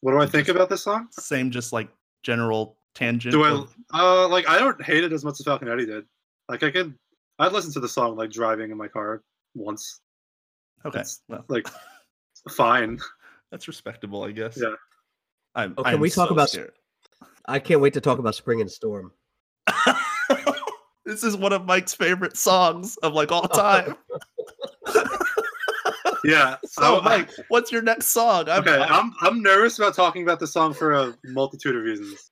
What 0.00 0.12
do 0.12 0.18
I 0.18 0.26
think 0.26 0.46
just- 0.46 0.56
about 0.56 0.68
this 0.70 0.82
song? 0.82 1.08
same 1.12 1.50
just 1.50 1.72
like 1.72 1.88
general 2.22 2.76
tangent 2.94 3.32
Do 3.32 3.42
I 3.44 3.64
uh 3.94 4.28
like 4.28 4.48
I 4.48 4.58
don't 4.58 4.80
hate 4.82 5.02
it 5.04 5.12
as 5.12 5.24
much 5.24 5.40
as 5.40 5.46
Falconetti 5.46 5.86
did. 5.86 6.04
Like 6.48 6.62
I 6.62 6.70
could 6.70 6.94
I'd 7.38 7.52
listen 7.52 7.72
to 7.72 7.80
the 7.80 7.88
song 7.88 8.16
like 8.16 8.30
driving 8.30 8.70
in 8.70 8.76
my 8.76 8.86
car 8.88 9.22
once. 9.54 10.00
okay 10.84 11.00
it's 11.00 11.22
well 11.28 11.44
Like 11.48 11.66
fine. 12.50 12.98
That's 13.50 13.68
respectable, 13.68 14.22
I 14.24 14.30
guess. 14.32 14.58
Yeah. 14.60 14.74
I'm, 15.54 15.74
Oh, 15.76 15.82
can 15.84 15.94
I'm 15.94 16.00
we 16.00 16.08
talk 16.10 16.28
so 16.28 16.34
about- 16.34 16.50
scared. 16.50 16.72
I 17.46 17.58
can't 17.58 17.80
wait 17.80 17.92
to 17.94 18.00
talk 18.00 18.18
about 18.18 18.34
Spring 18.34 18.60
and 18.60 18.70
Storm. 18.70 19.12
this 21.04 21.24
is 21.24 21.36
one 21.36 21.52
of 21.52 21.64
Mike's 21.66 21.94
favorite 21.94 22.36
songs 22.36 22.96
of 22.98 23.12
like 23.14 23.32
all 23.32 23.48
time. 23.48 23.96
Yeah. 26.24 26.56
so, 26.64 27.00
I- 27.00 27.04
Mike, 27.18 27.30
what's 27.48 27.72
your 27.72 27.82
next 27.82 28.06
song? 28.06 28.48
I'm, 28.48 28.60
Okay, 28.60 28.76
I'm- 28.76 28.90
I'm 28.92 29.12
I'm 29.28 29.42
nervous 29.42 29.78
about 29.78 29.94
talking 29.94 30.22
about 30.22 30.38
the 30.38 30.46
song 30.46 30.72
for 30.72 30.92
a 30.92 31.16
multitude 31.24 31.74
of 31.74 31.82
reasons. 31.82 32.30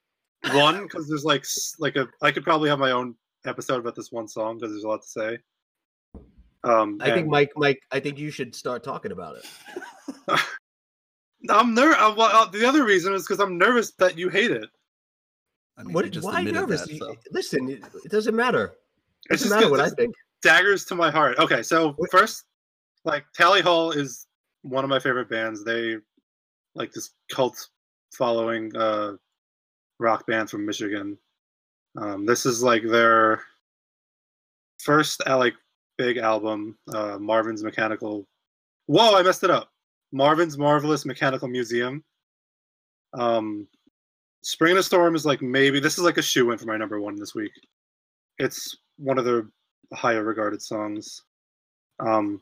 One, 0.53 0.85
because 0.85 1.09
there's 1.09 1.25
like 1.25 1.41
s- 1.41 1.75
like 1.81 1.97
a 1.97 2.07
I 2.23 2.31
could 2.31 2.45
probably 2.45 2.69
have 2.71 2.79
my 2.79 2.93
own 2.93 3.17
episode 3.47 3.79
about 3.81 3.97
this 3.97 4.13
one 4.13 4.29
song 4.29 4.59
because 4.59 4.71
there's 4.73 4.85
a 4.85 4.89
lot 4.89 5.03
to 5.03 5.09
say. 5.09 5.39
Um, 6.63 6.99
I 7.01 7.11
think 7.11 7.27
Mike, 7.29 7.51
Mike, 7.57 7.81
I 7.91 7.99
think 8.01 8.17
you 8.19 8.31
should 8.31 8.55
start 8.55 8.85
talking 8.85 9.11
about 9.13 9.37
it. 9.39 9.47
I'm 11.51 11.75
nervous. 11.75 11.97
Uh, 11.99 12.47
the 12.51 12.65
other 12.67 12.85
reason 12.85 13.13
is 13.15 13.23
because 13.27 13.41
I'm 13.41 13.59
nervous 13.59 13.93
that 13.99 14.17
you 14.17 14.29
hate 14.29 14.51
it. 14.53 14.69
I 15.81 15.83
mean, 15.85 15.95
What? 15.95 16.11
just 16.11 16.25
Why 16.27 16.41
admitted 16.41 16.61
nervous? 16.61 16.87
that, 16.87 16.99
so. 16.99 17.17
Listen, 17.33 17.69
it, 17.71 17.83
it 18.05 18.11
doesn't 18.11 18.37
matter. 18.37 18.65
It 18.65 19.35
It's 19.35 19.43
doesn't 19.43 19.49
just 19.49 19.51
matter 19.51 19.63
'cause 19.63 19.71
what 19.71 19.81
I 19.81 19.91
think. 19.91 20.15
daggers 20.43 20.85
to 20.87 20.95
my 20.95 21.11
heart. 21.11 21.39
Okay, 21.39 21.63
so 21.63 21.95
Wait. 21.99 22.11
first, 22.11 22.45
like 23.05 23.25
Tally 23.35 23.61
Hall 23.63 23.91
is 23.93 24.27
one 24.63 24.85
of 24.85 24.91
my 24.91 24.99
favorite 24.99 25.31
bands. 25.31 25.65
They 25.65 25.97
like 26.75 26.93
this 26.93 27.11
cult 27.31 27.69
following 28.13 28.75
uh, 28.77 29.17
rock 29.99 30.27
band 30.27 30.51
from 30.51 30.67
Michigan. 30.67 31.17
Um, 31.97 32.27
this 32.27 32.45
is 32.47 32.63
like 32.63 32.83
their 32.83 33.43
first 34.79 35.23
uh, 35.27 35.39
like 35.39 35.55
big 35.99 36.19
album, 36.19 36.79
uh, 36.95 37.19
Marvin's 37.19 37.63
Mechanical. 37.65 38.27
Whoa, 38.87 39.15
I 39.17 39.23
messed 39.23 39.45
it 39.45 39.51
up. 39.51 39.71
Marvin's 40.13 40.59
Marvelous 40.59 41.05
Mechanical 41.07 41.49
Museum. 41.49 42.05
Um, 43.13 43.67
Spring 44.43 44.73
in 44.73 44.79
a 44.79 44.83
Storm 44.83 45.15
is 45.15 45.27
like 45.27 45.43
maybe 45.43 45.81
this 45.81 45.99
is 45.99 46.05
like 46.05 46.17
a 46.17 46.23
shoe 46.23 46.51
in 46.51 46.59
for 46.59 46.67
my 46.67 46.77
number 46.77 47.01
one 47.01 47.17
this 47.17 47.35
week. 47.35 47.53
It's 48.39 48.77
one 48.97 49.19
of 49.19 49.25
their 49.25 49.49
higher 49.93 50.25
regarded 50.25 50.63
songs. 50.63 51.23
Um, 51.99 52.41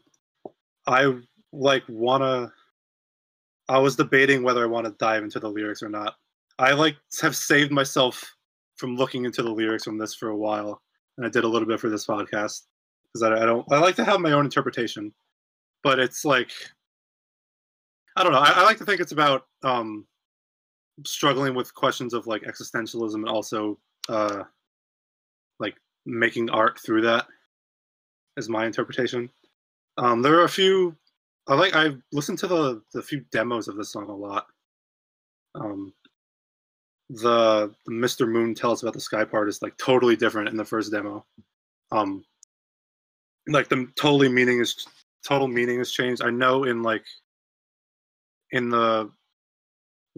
I 0.87 1.13
like 1.53 1.83
wanna. 1.89 2.53
I 3.69 3.79
was 3.79 3.97
debating 3.97 4.43
whether 4.43 4.63
I 4.63 4.67
want 4.67 4.87
to 4.87 4.95
dive 4.99 5.25
into 5.25 5.41
the 5.41 5.51
lyrics 5.51 5.83
or 5.83 5.89
not. 5.89 6.15
I 6.59 6.73
like 6.73 6.97
have 7.21 7.37
saved 7.37 7.71
myself 7.71 8.35
from 8.77 8.97
looking 8.97 9.25
into 9.25 9.43
the 9.43 9.51
lyrics 9.51 9.85
from 9.85 9.99
this 9.99 10.15
for 10.15 10.29
a 10.29 10.37
while, 10.37 10.81
and 11.17 11.27
I 11.27 11.31
did 11.31 11.45
a 11.45 11.49
little 11.49 11.69
bit 11.69 11.81
for 11.81 11.91
this 11.91 12.07
podcast 12.07 12.63
because 13.13 13.23
I, 13.25 13.43
I 13.43 13.47
don't. 13.47 13.71
I 13.73 13.79
like 13.79 13.97
to 13.97 14.05
have 14.05 14.21
my 14.21 14.33
own 14.33 14.45
interpretation, 14.45 15.13
but 15.83 15.99
it's 15.99 16.25
like 16.25 16.53
I 18.17 18.23
don't 18.23 18.33
know. 18.33 18.39
I, 18.39 18.51
I 18.51 18.63
like 18.63 18.79
to 18.79 18.85
think 18.85 19.01
it's 19.01 19.13
about 19.13 19.47
um, 19.63 20.07
struggling 21.05 21.55
with 21.55 21.75
questions 21.75 22.15
of 22.15 22.27
like 22.27 22.43
existentialism 22.43 23.15
and 23.15 23.29
also 23.29 23.79
uh, 24.09 24.45
like 25.59 25.75
making 26.07 26.51
art 26.51 26.79
through 26.85 27.03
that. 27.03 27.27
Is 28.37 28.49
my 28.49 28.67
interpretation. 28.67 29.29
Um, 29.97 30.23
there 30.23 30.39
are 30.39 30.45
a 30.45 30.49
few. 30.49 30.95
I 31.49 31.55
like. 31.55 31.75
I've 31.75 32.01
listened 32.13 32.39
to 32.39 32.47
the 32.47 32.83
the 32.95 33.03
few 33.03 33.25
demos 33.33 33.67
of 33.67 33.77
this 33.77 33.91
song 33.91 34.09
a 34.09 34.15
lot. 34.15 34.47
Um, 35.57 35.93
the, 37.11 37.75
the 37.87 37.93
Mr. 37.93 38.29
Moon 38.29 38.55
tells 38.55 38.83
about 38.83 38.95
the 38.95 39.01
sky 39.01 39.25
part 39.25 39.49
is 39.49 39.63
like 39.63 39.77
totally 39.79 40.15
different 40.15 40.49
in 40.49 40.57
the 40.57 40.65
first 40.65 40.93
demo. 40.93 41.25
Um, 41.91 42.25
like 43.49 43.69
the 43.69 43.89
totally 43.99 44.29
meaning 44.29 44.61
is 44.61 44.87
total 45.27 45.49
meaning 45.49 45.79
has 45.79 45.91
changed. 45.91 46.23
I 46.23 46.31
know 46.31 46.65
in 46.65 46.83
like 46.83 47.05
in 48.53 48.69
the 48.69 49.11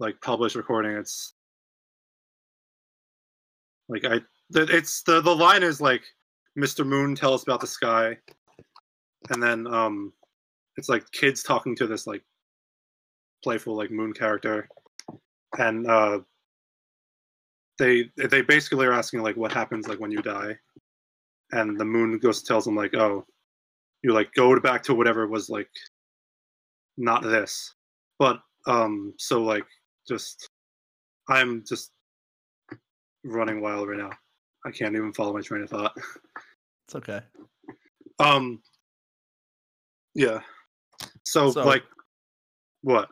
like 0.01 0.19
published 0.19 0.55
recording, 0.55 0.97
it's 0.97 1.33
like 3.87 4.03
I 4.03 4.19
it's 4.53 5.03
the 5.03 5.21
the 5.21 5.35
line 5.35 5.63
is 5.63 5.79
like 5.79 6.01
Mr. 6.57 6.85
Moon 6.85 7.15
tell 7.15 7.33
us 7.35 7.43
about 7.43 7.61
the 7.61 7.67
sky, 7.67 8.17
and 9.29 9.41
then 9.41 9.67
um, 9.67 10.11
it's 10.75 10.89
like 10.89 11.09
kids 11.11 11.43
talking 11.43 11.75
to 11.75 11.87
this 11.87 12.07
like 12.07 12.23
playful 13.43 13.77
like 13.77 13.91
moon 13.91 14.11
character, 14.11 14.67
and 15.59 15.85
uh, 15.87 16.19
they 17.77 18.09
they 18.17 18.41
basically 18.41 18.87
are 18.87 18.93
asking 18.93 19.21
like 19.21 19.37
what 19.37 19.53
happens 19.53 19.87
like 19.87 19.99
when 19.99 20.11
you 20.11 20.21
die, 20.23 20.57
and 21.51 21.79
the 21.79 21.85
moon 21.85 22.17
goes 22.17 22.41
tells 22.41 22.65
them 22.65 22.75
like 22.75 22.95
oh, 22.95 23.23
you 24.01 24.13
like 24.13 24.33
go 24.33 24.59
back 24.59 24.81
to 24.83 24.95
whatever 24.95 25.27
was 25.27 25.47
like 25.47 25.69
not 26.97 27.21
this, 27.21 27.75
but 28.17 28.41
um 28.67 29.13
so 29.17 29.43
like 29.43 29.65
just 30.07 30.49
I'm 31.29 31.63
just 31.67 31.91
running 33.23 33.61
wild 33.61 33.87
right 33.89 33.97
now. 33.97 34.09
I 34.65 34.71
can't 34.71 34.95
even 34.95 35.13
follow 35.13 35.33
my 35.33 35.41
train 35.41 35.63
of 35.63 35.69
thought. 35.69 35.95
It's 36.87 36.95
okay. 36.95 37.21
Um 38.19 38.61
yeah. 40.13 40.39
So, 41.25 41.51
So- 41.51 41.63
like 41.65 41.83
what? 42.81 43.09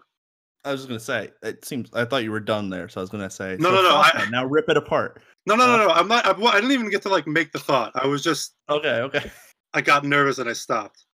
I 0.66 0.72
was 0.74 0.82
just 0.82 0.90
gonna 0.90 1.00
say 1.00 1.30
it 1.42 1.64
seems. 1.64 1.90
I 1.94 2.04
thought 2.04 2.24
you 2.24 2.32
were 2.32 2.42
done 2.42 2.70
there, 2.70 2.90
so 2.90 3.00
I 3.00 3.04
was 3.04 3.10
gonna 3.10 3.30
say 3.30 3.56
No, 3.60 3.70
so 3.70 3.76
no, 3.76 3.82
no, 3.84 3.96
I- 3.96 4.28
now 4.30 4.46
rip 4.46 4.68
it 4.68 4.76
apart. 4.76 5.22
No, 5.46 5.56
no, 5.56 5.64
Uh, 5.64 5.78
no, 5.78 5.88
no. 5.88 5.94
I'm 5.94 6.08
not 6.10 6.26
I, 6.26 6.32
well, 6.34 6.50
I 6.50 6.56
didn't 6.56 6.72
even 6.74 6.90
get 6.90 7.02
to 7.04 7.10
like 7.10 7.26
make 7.28 7.54
the 7.54 7.60
thought. 7.60 7.92
I 7.96 8.06
was 8.08 8.22
just 8.22 8.56
Okay, 8.70 9.00
okay. 9.02 9.32
I 9.74 9.82
got 9.82 10.04
nervous 10.04 10.38
and 10.40 10.50
I 10.50 10.54
stopped. 10.54 11.06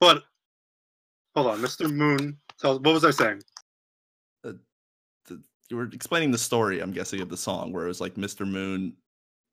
But 0.00 0.22
hold 1.36 1.48
on, 1.48 1.58
Mr. 1.60 1.92
Moon 1.92 2.38
tells 2.58 2.80
what 2.80 2.94
was 2.94 3.04
I 3.04 3.10
saying? 3.10 3.42
You 5.74 5.78
were 5.78 5.90
explaining 5.92 6.30
the 6.30 6.38
story. 6.38 6.78
I'm 6.78 6.92
guessing 6.92 7.20
of 7.20 7.28
the 7.28 7.36
song 7.36 7.72
where 7.72 7.84
it 7.84 7.88
was 7.88 8.00
like 8.00 8.14
Mr. 8.14 8.46
Moon, 8.48 8.92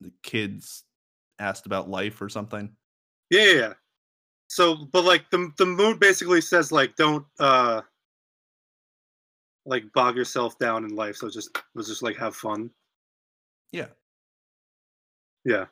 the 0.02 0.12
kids 0.22 0.84
asked 1.40 1.66
about 1.66 1.90
life 1.90 2.22
or 2.22 2.30
something. 2.30 2.70
Yeah, 3.32 3.44
yeah, 3.46 3.54
yeah. 3.54 3.74
So, 4.48 4.76
but 4.94 5.04
like 5.04 5.28
the 5.32 5.50
the 5.58 5.66
moon 5.66 5.98
basically 5.98 6.42
says 6.42 6.72
like 6.72 6.96
don't 6.96 7.26
uh 7.40 7.82
like 9.66 9.92
bog 9.96 10.16
yourself 10.16 10.60
down 10.60 10.84
in 10.86 10.96
life. 10.96 11.16
So 11.16 11.28
just 11.28 11.58
was 11.74 11.88
just 11.88 12.04
like 12.04 12.18
have 12.18 12.36
fun. 12.36 12.70
Yeah, 13.72 13.88
Yeah, 15.44 15.66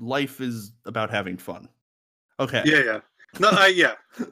life 0.00 0.40
is 0.40 0.72
about 0.86 1.10
having 1.10 1.36
fun. 1.36 1.68
Okay. 2.40 2.62
yeah, 2.64 2.82
yeah. 2.82 3.00
No, 3.38 3.50
I 3.52 3.68
yeah. 3.68 3.94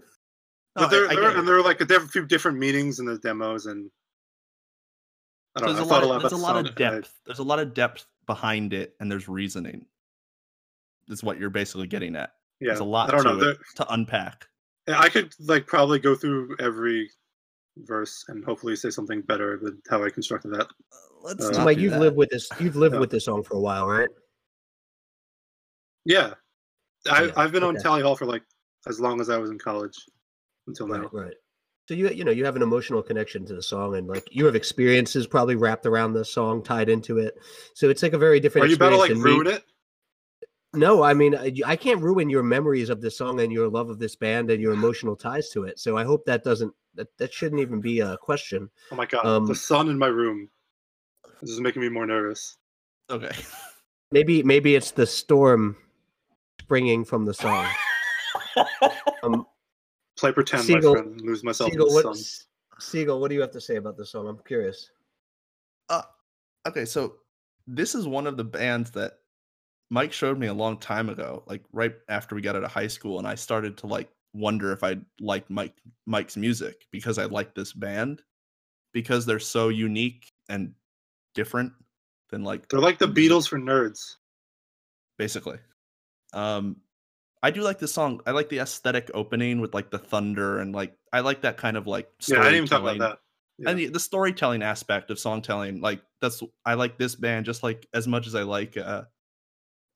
No, 0.74 0.82
But 0.82 0.90
there, 0.90 1.06
I- 1.08 1.12
I 1.12 1.14
there 1.14 1.38
and 1.38 1.46
there 1.48 1.54
are 1.56 1.62
like 1.62 1.80
a 1.80 1.84
diff- 1.84 2.10
few 2.10 2.26
different 2.26 2.58
meanings 2.58 2.98
in 2.98 3.06
the 3.06 3.16
demos, 3.18 3.66
and 3.66 3.88
I 5.56 5.60
don't 5.60 5.74
there's 5.74 5.88
know. 5.88 5.94
a 5.94 5.98
I 5.98 6.00
lot 6.00 6.02
of, 6.02 6.08
a 6.08 6.12
lot 6.12 6.20
there's 6.20 6.32
a 6.32 6.36
lot 6.36 6.56
of 6.56 6.66
song. 6.66 6.74
I- 6.76 6.78
depth. 6.78 7.20
There's 7.24 7.38
a 7.38 7.42
lot 7.44 7.58
of 7.58 7.74
depth 7.74 8.06
behind 8.26 8.72
it, 8.74 8.94
and 9.00 9.10
there's 9.10 9.28
reasoning. 9.28 9.86
Is 11.08 11.22
what 11.24 11.38
you're 11.38 11.50
basically 11.50 11.86
getting 11.86 12.16
at. 12.16 12.30
yeah, 12.60 12.68
There's 12.68 12.80
a 12.80 12.84
lot 12.84 13.08
I 13.14 13.16
don't 13.22 13.24
to 13.38 13.44
know. 13.44 13.50
it 13.50 13.58
to 13.76 13.92
unpack. 13.92 14.46
I 14.88 15.08
could 15.08 15.32
like 15.40 15.66
probably 15.66 15.98
go 15.98 16.14
through 16.14 16.56
every 16.60 17.10
verse 17.78 18.24
and 18.28 18.44
hopefully 18.44 18.74
say 18.76 18.90
something 18.90 19.20
better 19.22 19.58
than 19.62 19.80
how 19.88 20.02
I 20.04 20.10
constructed 20.10 20.48
that. 20.52 20.62
Uh, 20.66 20.96
Let's 21.22 21.44
Uh, 21.44 21.52
So 21.54 21.64
Mike, 21.64 21.78
you've 21.78 21.92
that. 21.92 22.00
lived 22.00 22.16
with 22.16 22.30
this. 22.30 22.48
You've 22.60 22.76
lived 22.76 22.94
Yeah. 22.94 23.00
with 23.00 23.10
this 23.10 23.24
song 23.24 23.42
for 23.44 23.54
a 23.54 23.60
while, 23.60 23.86
right? 23.86 24.08
Yeah, 26.04 26.34
I, 27.10 27.24
Yeah, 27.24 27.32
I've 27.36 27.52
been 27.52 27.62
on. 27.64 27.76
Tally 27.76 28.02
Hall 28.02 28.16
for 28.16 28.26
like 28.26 28.42
as 28.88 29.00
long 29.00 29.20
as 29.20 29.28
I 29.30 29.38
was 29.38 29.50
in 29.50 29.58
college 29.58 29.96
until 30.66 30.86
now. 30.88 31.02
Right, 31.12 31.12
right. 31.26 31.34
So 31.86 31.94
you 31.94 32.08
you 32.10 32.24
know 32.24 32.32
you 32.32 32.44
have 32.44 32.56
an 32.56 32.62
emotional 32.62 33.02
connection 33.02 33.46
to 33.46 33.54
the 33.54 33.62
song, 33.62 33.96
and 33.96 34.08
like 34.08 34.28
you 34.30 34.44
have 34.44 34.56
experiences 34.56 35.26
probably 35.26 35.54
wrapped 35.54 35.86
around 35.86 36.14
the 36.14 36.24
song, 36.24 36.62
tied 36.62 36.88
into 36.88 37.18
it. 37.18 37.38
So 37.74 37.88
it's 37.88 38.02
like 38.02 38.12
a 38.12 38.18
very 38.18 38.40
different. 38.40 38.66
Are 38.66 38.68
you 38.68 38.74
about 38.74 38.90
to 38.90 38.96
like 38.96 39.10
experience 39.10 39.24
me. 39.24 39.44
ruin 39.44 39.56
it? 39.58 39.64
No, 40.74 41.02
I 41.02 41.14
mean 41.14 41.34
I, 41.36 41.52
I 41.64 41.76
can't 41.76 42.02
ruin 42.02 42.28
your 42.28 42.42
memories 42.42 42.90
of 42.90 43.00
this 43.00 43.16
song 43.16 43.40
and 43.40 43.52
your 43.52 43.68
love 43.68 43.88
of 43.88 44.00
this 44.00 44.16
band 44.16 44.50
and 44.50 44.60
your 44.60 44.72
emotional 44.72 45.14
ties 45.14 45.48
to 45.50 45.64
it. 45.64 45.78
So 45.78 45.96
I 45.96 46.04
hope 46.04 46.24
that 46.26 46.42
doesn't 46.42 46.74
that, 46.96 47.08
that 47.18 47.32
shouldn't 47.32 47.60
even 47.60 47.80
be 47.80 48.00
a 48.00 48.16
question. 48.18 48.68
Oh 48.90 48.96
my 48.96 49.06
god, 49.06 49.24
Um, 49.24 49.46
the 49.46 49.54
sun 49.54 49.88
in 49.88 49.96
my 49.96 50.08
room. 50.08 50.50
This 51.40 51.50
is 51.50 51.60
making 51.60 51.82
me 51.82 51.88
more 51.88 52.06
nervous. 52.06 52.58
Okay. 53.10 53.30
Maybe 54.10 54.42
maybe 54.42 54.74
it's 54.74 54.90
the 54.90 55.06
storm 55.06 55.76
springing 56.60 57.04
from 57.04 57.24
the 57.24 57.34
song. 57.34 57.66
Um, 59.22 59.46
Play 60.18 60.32
pretend, 60.32 60.64
Siegel- 60.64 60.94
my 60.94 61.00
friend. 61.02 61.20
Lose 61.20 61.44
myself 61.44 61.70
Siegel, 61.70 61.86
in 61.86 61.88
the 61.90 61.94
what 61.94 62.02
sun. 62.02 62.12
S- 62.12 62.46
Siegel, 62.78 63.20
what 63.20 63.28
do 63.28 63.34
you 63.34 63.40
have 63.40 63.50
to 63.52 63.60
say 63.60 63.76
about 63.76 63.96
this 63.96 64.10
song? 64.12 64.26
I'm 64.28 64.38
curious. 64.46 64.90
Uh, 65.88 66.02
okay, 66.66 66.84
so 66.84 67.16
this 67.66 67.94
is 67.94 68.06
one 68.06 68.26
of 68.26 68.36
the 68.36 68.44
bands 68.44 68.90
that 68.92 69.18
Mike 69.90 70.12
showed 70.12 70.38
me 70.38 70.46
a 70.48 70.54
long 70.54 70.78
time 70.78 71.08
ago, 71.08 71.42
like 71.46 71.62
right 71.72 71.94
after 72.08 72.34
we 72.34 72.40
got 72.42 72.56
out 72.56 72.64
of 72.64 72.72
high 72.72 72.86
school, 72.86 73.18
and 73.18 73.26
I 73.28 73.34
started 73.34 73.76
to 73.78 73.86
like 73.86 74.08
wonder 74.34 74.72
if 74.72 74.82
I 74.82 74.96
liked 75.20 75.48
Mike 75.50 75.74
Mike's 76.06 76.36
music 76.36 76.86
because 76.90 77.18
I 77.18 77.24
like 77.26 77.54
this 77.54 77.72
band 77.72 78.22
because 78.92 79.24
they're 79.26 79.38
so 79.38 79.68
unique 79.68 80.30
and 80.48 80.74
different 81.34 81.72
than 82.30 82.42
like 82.42 82.68
They're 82.68 82.80
like 82.80 82.98
the 82.98 83.06
Beatles 83.08 83.48
for 83.48 83.58
nerds. 83.58 84.16
basically. 85.18 85.58
Um, 86.32 86.76
I 87.46 87.50
do 87.52 87.62
like 87.62 87.78
the 87.78 87.86
song. 87.86 88.20
I 88.26 88.32
like 88.32 88.48
the 88.48 88.58
aesthetic 88.58 89.08
opening 89.14 89.60
with 89.60 89.72
like 89.72 89.90
the 89.90 89.98
thunder 89.98 90.58
and 90.58 90.74
like 90.74 90.96
I 91.12 91.20
like 91.20 91.42
that 91.42 91.56
kind 91.56 91.76
of 91.76 91.86
like 91.86 92.10
Yeah, 92.26 92.40
I 92.40 92.50
didn't 92.50 92.54
even 92.56 92.68
talk 92.68 92.80
about 92.82 92.98
that. 92.98 93.18
and 93.70 93.78
the, 93.78 93.86
the 93.86 94.00
storytelling 94.00 94.62
aspect 94.64 95.10
of 95.12 95.18
song 95.18 95.40
telling 95.42 95.80
like 95.80 96.02
that's 96.20 96.42
i 96.64 96.74
like 96.74 96.98
this 96.98 97.14
band 97.14 97.46
just 97.46 97.62
like 97.62 97.86
as 97.94 98.06
much 98.08 98.26
as 98.26 98.34
i 98.34 98.42
like 98.42 98.76
uh 98.76 99.04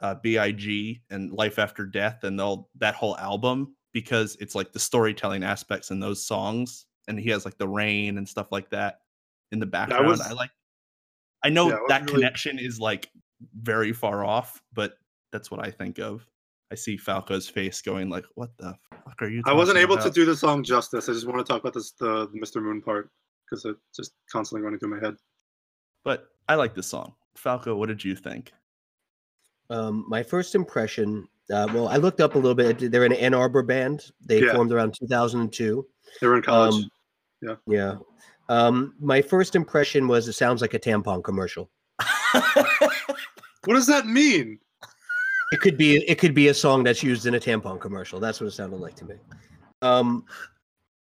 uh 0.00 0.14
big 0.14 1.00
and 1.10 1.32
life 1.32 1.58
after 1.58 1.84
death 1.84 2.22
and 2.24 2.40
all 2.40 2.70
that 2.76 2.94
whole 2.94 3.16
album 3.18 3.74
because 3.92 4.36
it's 4.40 4.54
like 4.54 4.72
the 4.72 4.78
storytelling 4.78 5.42
aspects 5.42 5.90
in 5.90 5.98
those 6.00 6.24
songs 6.24 6.86
and 7.08 7.18
he 7.18 7.28
has 7.30 7.44
like 7.44 7.58
the 7.58 7.68
rain 7.68 8.16
and 8.16 8.28
stuff 8.28 8.46
like 8.52 8.70
that 8.70 9.00
in 9.52 9.58
the 9.58 9.66
background 9.66 10.06
was- 10.06 10.20
i 10.20 10.32
like 10.32 10.50
i 11.42 11.48
know 11.50 11.68
Yeah, 11.68 11.78
that 11.88 12.02
really- 12.02 12.14
connection 12.14 12.58
is 12.60 12.78
like 12.78 13.10
very 13.60 13.92
far 13.92 14.24
off 14.24 14.62
but 14.72 14.94
that's 15.32 15.50
what 15.50 15.60
i 15.66 15.70
think 15.70 15.98
of 15.98 16.26
i 16.70 16.74
see 16.74 16.96
falco's 16.96 17.48
face 17.48 17.80
going 17.82 18.08
like 18.08 18.24
what 18.34 18.50
the 18.58 18.74
fuck 19.04 19.20
are 19.22 19.28
you 19.28 19.42
I 19.46 19.52
wasn't 19.52 19.76
talking 19.76 19.90
able 19.92 20.02
to 20.02 20.10
do 20.10 20.24
the 20.24 20.36
song 20.36 20.62
justice. 20.62 21.08
I 21.08 21.12
just 21.12 21.26
want 21.26 21.38
to 21.38 21.44
talk 21.44 21.60
about 21.62 21.74
this 21.74 21.92
the 21.92 22.28
Mr. 22.28 22.62
Moon 22.62 22.80
part 22.82 23.10
because 23.44 23.64
it's 23.64 23.96
just 23.96 24.12
constantly 24.30 24.62
running 24.64 24.78
through 24.78 24.90
my 24.96 25.04
head. 25.04 25.16
but 26.04 26.28
i 26.48 26.54
like 26.54 26.74
this 26.74 26.86
song 26.86 27.14
falco 27.36 27.74
what 27.76 27.88
did 27.88 28.04
you 28.04 28.14
think 28.14 28.52
Um, 29.70 30.04
my 30.08 30.22
first 30.24 30.56
impression, 30.56 31.28
uh, 31.52 31.68
well, 31.72 31.86
I 31.86 31.96
looked 31.96 32.20
up 32.20 32.34
a 32.34 32.38
little 32.38 32.56
bit. 32.56 32.90
They're 32.90 33.04
an 33.04 33.12
Ann 33.12 33.34
Arbor 33.34 33.62
band. 33.62 34.10
They 34.26 34.40
Yeah. 34.42 34.52
formed 34.54 34.72
around 34.72 34.94
2002. 34.98 35.86
They 36.20 36.26
were 36.26 36.36
in 36.36 36.42
college. 36.42 36.74
Um, 36.74 36.90
Yeah. 37.40 37.56
Yeah. 37.68 37.94
Um, 38.48 38.94
my 38.98 39.22
first 39.22 39.54
impression 39.54 40.08
was 40.08 40.26
it 40.26 40.32
sounds 40.32 40.60
like 40.60 40.74
a 40.74 40.78
tampon 40.80 41.22
commercial. 41.22 41.70
what 43.64 43.74
does 43.74 43.86
that 43.86 44.06
mean? 44.06 44.58
It 45.52 45.60
could 45.60 45.76
be 45.76 45.96
it 46.08 46.18
could 46.18 46.34
be 46.34 46.48
a 46.48 46.54
song 46.54 46.84
that's 46.84 47.02
used 47.02 47.26
in 47.26 47.34
a 47.34 47.40
tampon 47.40 47.80
commercial. 47.80 48.20
That's 48.20 48.40
what 48.40 48.46
it 48.46 48.52
sounded 48.52 48.80
like 48.80 48.94
to 48.96 49.04
me. 49.04 49.14
Um, 49.82 50.24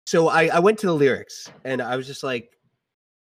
so 0.06 0.28
I, 0.28 0.46
I 0.46 0.58
went 0.58 0.78
to 0.80 0.86
the 0.86 0.94
lyrics 0.94 1.50
and 1.64 1.80
I 1.82 1.96
was 1.96 2.06
just 2.06 2.22
like, 2.22 2.56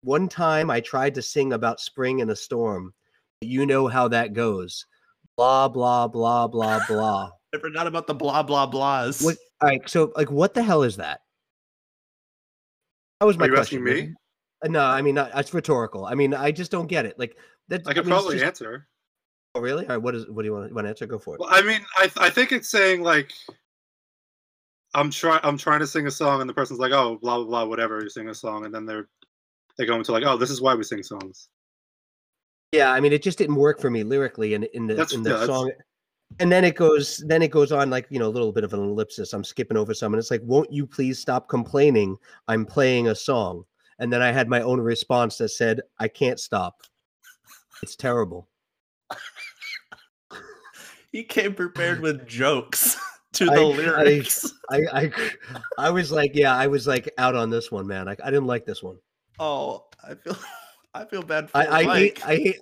one 0.02 0.30
time 0.30 0.70
I 0.70 0.80
tried 0.80 1.14
to 1.16 1.22
sing 1.22 1.54
about 1.54 1.80
spring 1.80 2.20
in 2.20 2.30
a 2.30 2.36
storm. 2.36 2.94
You 3.42 3.66
know 3.66 3.88
how 3.88 4.08
that 4.10 4.34
goes. 4.34 4.86
Blah 5.38 5.68
blah 5.70 6.08
blah 6.08 6.48
blah 6.48 6.80
blah. 6.88 7.32
I 7.56 7.60
forgot 7.60 7.88
about 7.88 8.06
the 8.08 8.14
blah 8.14 8.44
blah 8.44 8.70
blahs. 8.70 9.24
What? 9.24 9.38
All 9.62 9.70
right. 9.70 9.82
So, 9.90 10.12
like, 10.16 10.30
what 10.32 10.54
the 10.54 10.64
hell 10.64 10.84
is 10.84 10.98
that? 10.98 11.22
That 13.20 13.26
was 13.26 13.38
my 13.38 13.46
Are 13.46 13.48
you 13.50 13.54
question. 13.56 13.82
asking 13.88 14.08
me? 14.08 14.14
Uh, 14.64 14.68
No, 14.70 14.82
I 14.86 15.02
mean 15.02 15.16
not, 15.16 15.32
it's 15.36 15.54
rhetorical. 15.54 16.06
I 16.06 16.16
mean, 16.16 16.34
I 16.34 16.52
just 16.52 16.72
don't 16.72 16.88
get 16.88 17.06
it. 17.06 17.18
Like 17.20 17.38
that. 17.70 17.88
I 17.88 17.94
could 17.94 18.06
mean, 18.06 18.12
probably 18.14 18.36
just- 18.36 18.46
answer. 18.46 18.88
Oh, 19.56 19.62
really? 19.62 19.84
All 19.86 19.96
right. 19.96 20.02
What 20.02 20.16
is? 20.16 20.28
What 20.30 20.44
do 20.44 20.48
you 20.48 20.54
want? 20.54 20.74
Want 20.74 20.86
to 20.86 20.90
answer? 20.90 21.06
Go 21.06 21.18
for 21.20 21.36
it. 21.36 21.40
Well, 21.40 21.50
I 21.52 21.62
mean, 21.62 21.82
I 21.98 22.10
I 22.18 22.30
think 22.30 22.52
it's 22.52 22.70
saying 22.70 23.02
like 23.02 23.34
I'm 24.94 25.10
trying 25.10 25.40
I'm 25.44 25.58
trying 25.58 25.80
to 25.80 25.88
sing 25.88 26.08
a 26.08 26.12
song 26.12 26.42
and 26.42 26.50
the 26.50 26.54
person's 26.54 26.80
like, 26.80 26.92
oh, 26.92 27.18
blah 27.22 27.38
blah 27.38 27.46
blah, 27.46 27.66
whatever. 27.66 28.02
You 28.02 28.10
sing 28.10 28.30
a 28.30 28.36
song 28.36 28.66
and 28.66 28.74
then 28.74 28.86
they're 28.86 29.08
they 29.78 29.86
go 29.86 29.96
into 29.96 30.12
like, 30.12 30.24
oh, 30.26 30.38
this 30.38 30.50
is 30.52 30.62
why 30.62 30.76
we 30.76 30.84
sing 30.84 31.04
songs. 31.04 31.50
Yeah, 32.72 32.92
I 32.92 33.00
mean, 33.00 33.14
it 33.14 33.24
just 33.24 33.38
didn't 33.38 33.56
work 33.56 33.80
for 33.80 33.90
me 33.90 34.04
lyrically 34.04 34.54
in 34.54 34.64
in 34.74 34.86
the 34.88 34.94
That's- 34.94 35.14
in 35.14 35.24
the 35.24 35.32
yeah, 35.32 35.46
song. 35.46 35.72
and 36.40 36.52
then 36.52 36.64
it 36.64 36.76
goes 36.76 37.24
then 37.28 37.42
it 37.42 37.50
goes 37.50 37.72
on 37.72 37.90
like 37.90 38.06
you 38.12 38.20
know 38.20 38.28
a 38.28 38.30
little 38.30 38.52
bit 38.52 38.64
of 38.64 38.72
an 38.76 38.80
ellipsis 38.80 39.34
i'm 39.34 39.44
skipping 39.44 39.76
over 39.78 39.96
some 39.96 40.14
and 40.14 40.20
it's 40.20 40.30
like 40.30 40.42
won't 40.44 40.72
you 40.72 40.86
please 40.86 41.18
stop 41.18 41.50
complaining 41.50 42.16
i'm 42.48 42.68
playing 42.68 43.08
a 43.08 43.16
song 43.16 43.64
and 43.98 44.14
then 44.14 44.22
i 44.22 44.32
had 44.32 44.48
my 44.48 44.62
own 44.62 44.80
response 44.80 45.38
that 45.40 45.50
said 45.50 45.82
i 46.00 46.08
can't 46.08 46.40
stop 46.40 46.84
it's 47.82 47.96
terrible 47.96 48.48
He 51.12 51.24
came 51.24 51.54
prepared 51.56 52.02
with 52.02 52.28
jokes 52.28 52.96
to 53.34 53.46
the 53.46 53.52
I- 53.54 53.64
lyrics. 53.64 54.54
I, 54.70 54.82
I 54.94 55.12
i 55.78 55.90
was 55.90 56.12
like 56.12 56.32
yeah 56.36 56.56
i 56.56 56.68
was 56.68 56.86
like 56.86 57.12
out 57.18 57.36
on 57.36 57.50
this 57.50 57.72
one 57.72 57.88
man. 57.88 58.08
I, 58.08 58.16
I 58.24 58.30
didn't 58.30 58.46
like 58.48 58.66
this 58.66 58.84
one. 58.84 58.98
Oh, 59.40 59.86
I 60.08 60.16
feel 60.16 60.38
I 60.94 61.06
feel 61.06 61.22
bad 61.24 61.50
for 61.50 61.58
i 61.58 61.66
i 61.66 61.84
Mike. 61.84 62.20
hate 62.20 62.26
i 62.26 62.36
hate 62.36 62.60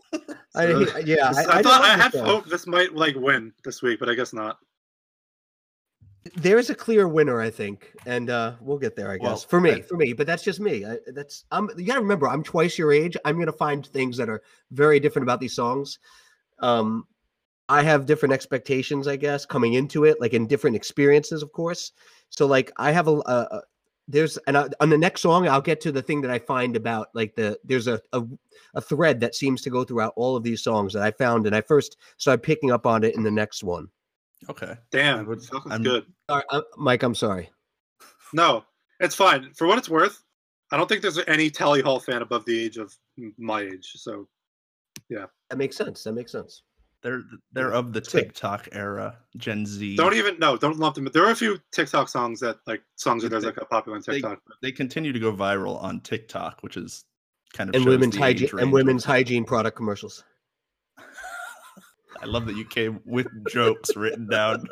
I, 0.55 0.67
hate- 0.67 1.07
yeah 1.07 1.31
I, 1.35 1.43
I, 1.43 1.59
I, 1.59 1.61
thought 1.63 1.81
didn't 1.81 1.99
I 1.99 2.03
had 2.03 2.11
this 2.11 2.21
hope 2.21 2.45
this 2.45 2.67
might 2.67 2.93
like 2.95 3.15
win 3.15 3.53
this 3.63 3.81
week, 3.81 3.99
but 3.99 4.09
I 4.09 4.13
guess 4.15 4.33
not. 4.33 4.57
there's 6.35 6.69
a 6.69 6.75
clear 6.75 7.07
winner 7.07 7.39
i 7.41 7.49
think 7.49 7.93
and 8.05 8.29
uh 8.29 8.53
we'll 8.61 8.77
get 8.77 8.95
there 8.97 9.11
i 9.11 9.17
guess. 9.17 9.23
Well, 9.25 9.37
for 9.37 9.61
me 9.61 9.71
I- 9.71 9.81
for 9.81 9.95
me 9.97 10.13
but 10.13 10.27
that's 10.27 10.43
just 10.43 10.59
me. 10.59 10.85
I, 10.85 10.97
that's 11.07 11.45
i'm 11.51 11.69
you 11.77 11.85
gotta 11.85 12.01
remember 12.01 12.27
i'm 12.27 12.43
twice 12.43 12.77
your 12.77 12.91
age. 12.91 13.15
I'm 13.25 13.37
gonna 13.39 13.51
find 13.51 13.85
things 13.85 14.15
that 14.17 14.29
are 14.29 14.41
very 14.71 14.99
different 14.99 15.23
about 15.23 15.39
these 15.41 15.53
songs 15.55 15.99
um 16.59 17.05
i 17.69 17.81
have 17.81 18.05
different 18.05 18.33
expectations 18.33 19.07
i 19.07 19.15
guess 19.15 19.45
coming 19.45 19.73
into 19.73 20.03
it 20.05 20.19
like 20.21 20.33
in 20.33 20.47
different 20.47 20.75
experiences 20.75 21.41
of 21.43 21.51
course 21.51 21.91
so 22.29 22.45
like 22.45 22.71
i 22.77 22.91
have 22.91 23.07
a, 23.07 23.11
a, 23.25 23.47
a 23.51 23.61
there's 24.07 24.37
and 24.47 24.57
I, 24.57 24.67
on 24.79 24.89
the 24.89 24.97
next 24.97 25.21
song 25.21 25.47
i'll 25.47 25.61
get 25.61 25.81
to 25.81 25.91
the 25.91 26.01
thing 26.01 26.21
that 26.21 26.31
i 26.31 26.39
find 26.39 26.75
about 26.75 27.09
like 27.13 27.35
the 27.35 27.59
there's 27.63 27.87
a, 27.87 28.01
a 28.13 28.23
a 28.75 28.81
thread 28.81 29.19
that 29.19 29.35
seems 29.35 29.61
to 29.63 29.69
go 29.69 29.83
throughout 29.83 30.13
all 30.15 30.35
of 30.35 30.43
these 30.43 30.63
songs 30.63 30.93
that 30.93 31.03
i 31.03 31.11
found 31.11 31.45
and 31.45 31.55
i 31.55 31.61
first 31.61 31.97
started 32.17 32.41
picking 32.41 32.71
up 32.71 32.85
on 32.85 33.03
it 33.03 33.15
in 33.15 33.23
the 33.23 33.31
next 33.31 33.63
one 33.63 33.87
Okay. 34.49 34.75
Damn, 34.91 35.25
would- 35.25 35.41
Falcon's 35.43 35.71
I'm- 35.73 35.83
good. 35.83 36.05
Sorry, 36.29 36.43
uh, 36.51 36.61
mike 36.77 37.01
i'm 37.03 37.15
sorry 37.15 37.49
No, 38.33 38.63
it's 38.99 39.15
fine. 39.15 39.51
For 39.55 39.65
what 39.67 39.77
it's 39.77 39.89
worth, 39.89 40.21
I 40.71 40.77
don't 40.77 40.87
think 40.89 41.01
there's 41.01 41.17
any 41.27 41.49
Tally 41.49 41.81
Hall 41.81 41.99
fan 41.99 42.21
above 42.21 42.43
the 42.45 42.59
age 42.61 42.77
of 42.77 42.93
my 43.37 43.61
age. 43.61 43.93
So 43.95 44.27
that 45.09 45.57
makes 45.57 45.75
sense 45.75 46.03
that 46.03 46.13
makes 46.13 46.31
sense 46.31 46.63
They're 47.03 47.23
they're 47.53 47.73
of 47.73 47.93
the 47.93 48.01
TikTok 48.01 48.69
era, 48.71 49.17
Gen 49.37 49.65
Z. 49.65 49.95
don't 49.95 50.15
even 50.15 50.37
no, 50.39 50.57
don't 50.57 50.77
lump 50.77 50.95
them. 50.95 51.07
There 51.13 51.25
are 51.25 51.31
a 51.31 51.35
few 51.35 51.59
TikTok 51.71 52.09
songs 52.09 52.39
that 52.39 52.57
like 52.65 52.81
songs 52.95 53.23
that 53.23 53.29
there's 53.29 53.45
like 53.45 53.57
a 53.57 53.65
popular 53.65 53.97
on 53.97 54.01
TikTok. 54.03 54.39
they 54.61 54.71
continue 54.71 55.13
to 55.13 55.19
go 55.19 55.31
viral 55.31 55.81
on 55.81 56.01
TikTok, 56.01 56.59
which 56.61 56.75
is 56.77 57.05
kind 57.53 57.69
of 57.69 57.75
and 57.75 57.85
women's 57.85 58.15
hygiene 58.17 58.49
and 58.59 58.71
women's 58.73 59.05
hygiene 59.05 59.45
product 59.45 59.77
commercials. 59.77 60.23
I 62.21 62.25
love 62.25 62.45
that 62.47 62.55
you 62.55 62.65
came 62.65 62.99
with 63.05 63.27
jokes 63.49 63.95
written 63.95 64.27
down 64.27 64.65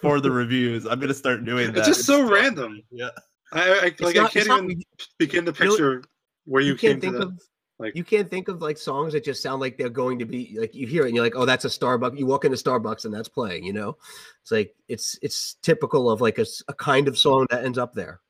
for 0.00 0.20
the 0.20 0.30
reviews. 0.30 0.86
I'm 0.86 0.98
gonna 0.98 1.12
start 1.14 1.44
doing 1.44 1.72
that. 1.72 1.78
It's 1.78 1.88
just 1.88 2.06
so 2.06 2.26
random. 2.28 2.82
Yeah. 2.90 3.10
I, 3.52 3.70
I 3.70 3.94
like 4.00 4.16
not- 4.16 4.16
I 4.16 4.28
can't 4.30 4.48
not- 4.48 4.64
even 4.64 4.82
begin 5.18 5.44
to 5.44 5.52
you 5.52 5.64
know, 5.66 5.70
picture 5.70 6.04
where 6.46 6.62
you, 6.62 6.72
you 6.72 6.78
came 6.78 6.92
can't 6.92 7.02
to 7.02 7.06
think 7.10 7.18
that. 7.20 7.26
of 7.28 7.42
like- 7.78 7.94
you 7.96 8.04
can't 8.04 8.30
think 8.30 8.48
of 8.48 8.60
like 8.62 8.76
songs 8.76 9.12
that 9.12 9.24
just 9.24 9.42
sound 9.42 9.60
like 9.60 9.76
they're 9.76 9.88
going 9.88 10.18
to 10.18 10.24
be 10.24 10.56
like 10.58 10.74
you 10.74 10.86
hear 10.86 11.04
it 11.04 11.08
and 11.08 11.14
you're 11.14 11.24
like 11.24 11.36
oh 11.36 11.44
that's 11.46 11.64
a 11.64 11.68
Starbucks 11.68 12.18
you 12.18 12.26
walk 12.26 12.44
into 12.44 12.56
Starbucks 12.56 13.04
and 13.04 13.14
that's 13.14 13.28
playing 13.28 13.64
you 13.64 13.72
know 13.72 13.96
it's 14.42 14.50
like 14.50 14.74
it's 14.88 15.18
it's 15.22 15.54
typical 15.62 16.10
of 16.10 16.20
like 16.20 16.38
a, 16.38 16.46
a 16.68 16.74
kind 16.74 17.08
of 17.08 17.18
song 17.18 17.46
that 17.50 17.64
ends 17.64 17.78
up 17.78 17.94
there 17.94 18.20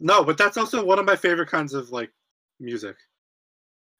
No, 0.00 0.24
but 0.24 0.38
that's 0.38 0.56
also 0.56 0.84
one 0.84 0.98
of 0.98 1.04
my 1.06 1.16
favorite 1.16 1.48
kinds 1.48 1.74
of 1.74 1.90
like 1.90 2.10
music. 2.60 2.96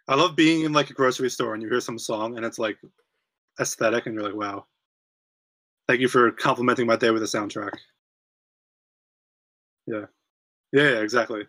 I 0.07 0.15
love 0.15 0.37
being 0.37 0.65
in 0.65 0.73
like 0.73 0.91
a 0.91 0.95
grocery 0.95 1.29
store 1.31 1.55
and 1.55 1.63
you 1.63 1.69
hear 1.69 1.81
some 1.81 1.99
song 1.99 2.37
and 2.37 2.47
it's 2.47 2.59
like 2.59 2.79
aesthetic 3.61 4.07
and 4.07 4.15
you're 4.15 4.25
like, 4.25 4.35
wow. 4.35 4.67
Thank 5.89 6.01
you 6.01 6.09
for 6.09 6.31
complimenting 6.33 6.87
my 6.87 6.97
day 6.97 7.11
with 7.11 7.23
a 7.23 7.27
soundtrack. 7.27 7.77
Yeah. 9.89 10.05
Yeah, 10.73 10.91
yeah, 10.91 11.01
exactly. 11.01 11.47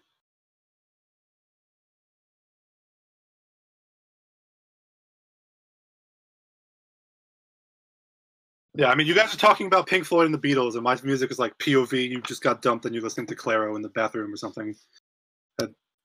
Yeah, 8.76 8.90
I 8.90 8.96
mean, 8.96 9.08
you 9.08 9.16
guys 9.16 9.34
are 9.34 9.38
talking 9.38 9.68
about 9.68 9.88
Pink 9.88 10.06
Floyd 10.06 10.26
and 10.26 10.34
the 10.34 10.40
Beatles, 10.40 10.76
and 10.76 10.84
my 10.84 10.98
music 11.04 11.32
is 11.32 11.40
like 11.40 11.58
POV. 11.58 12.08
You 12.10 12.22
just 12.22 12.42
got 12.42 12.62
dumped 12.62 12.86
and 12.86 12.96
you're 12.96 13.04
listening 13.04 13.28
to 13.28 13.36
Clairo 13.36 13.76
in 13.76 13.82
the 13.82 13.90
bathroom 13.90 14.34
or 14.34 14.38
something. 14.38 14.74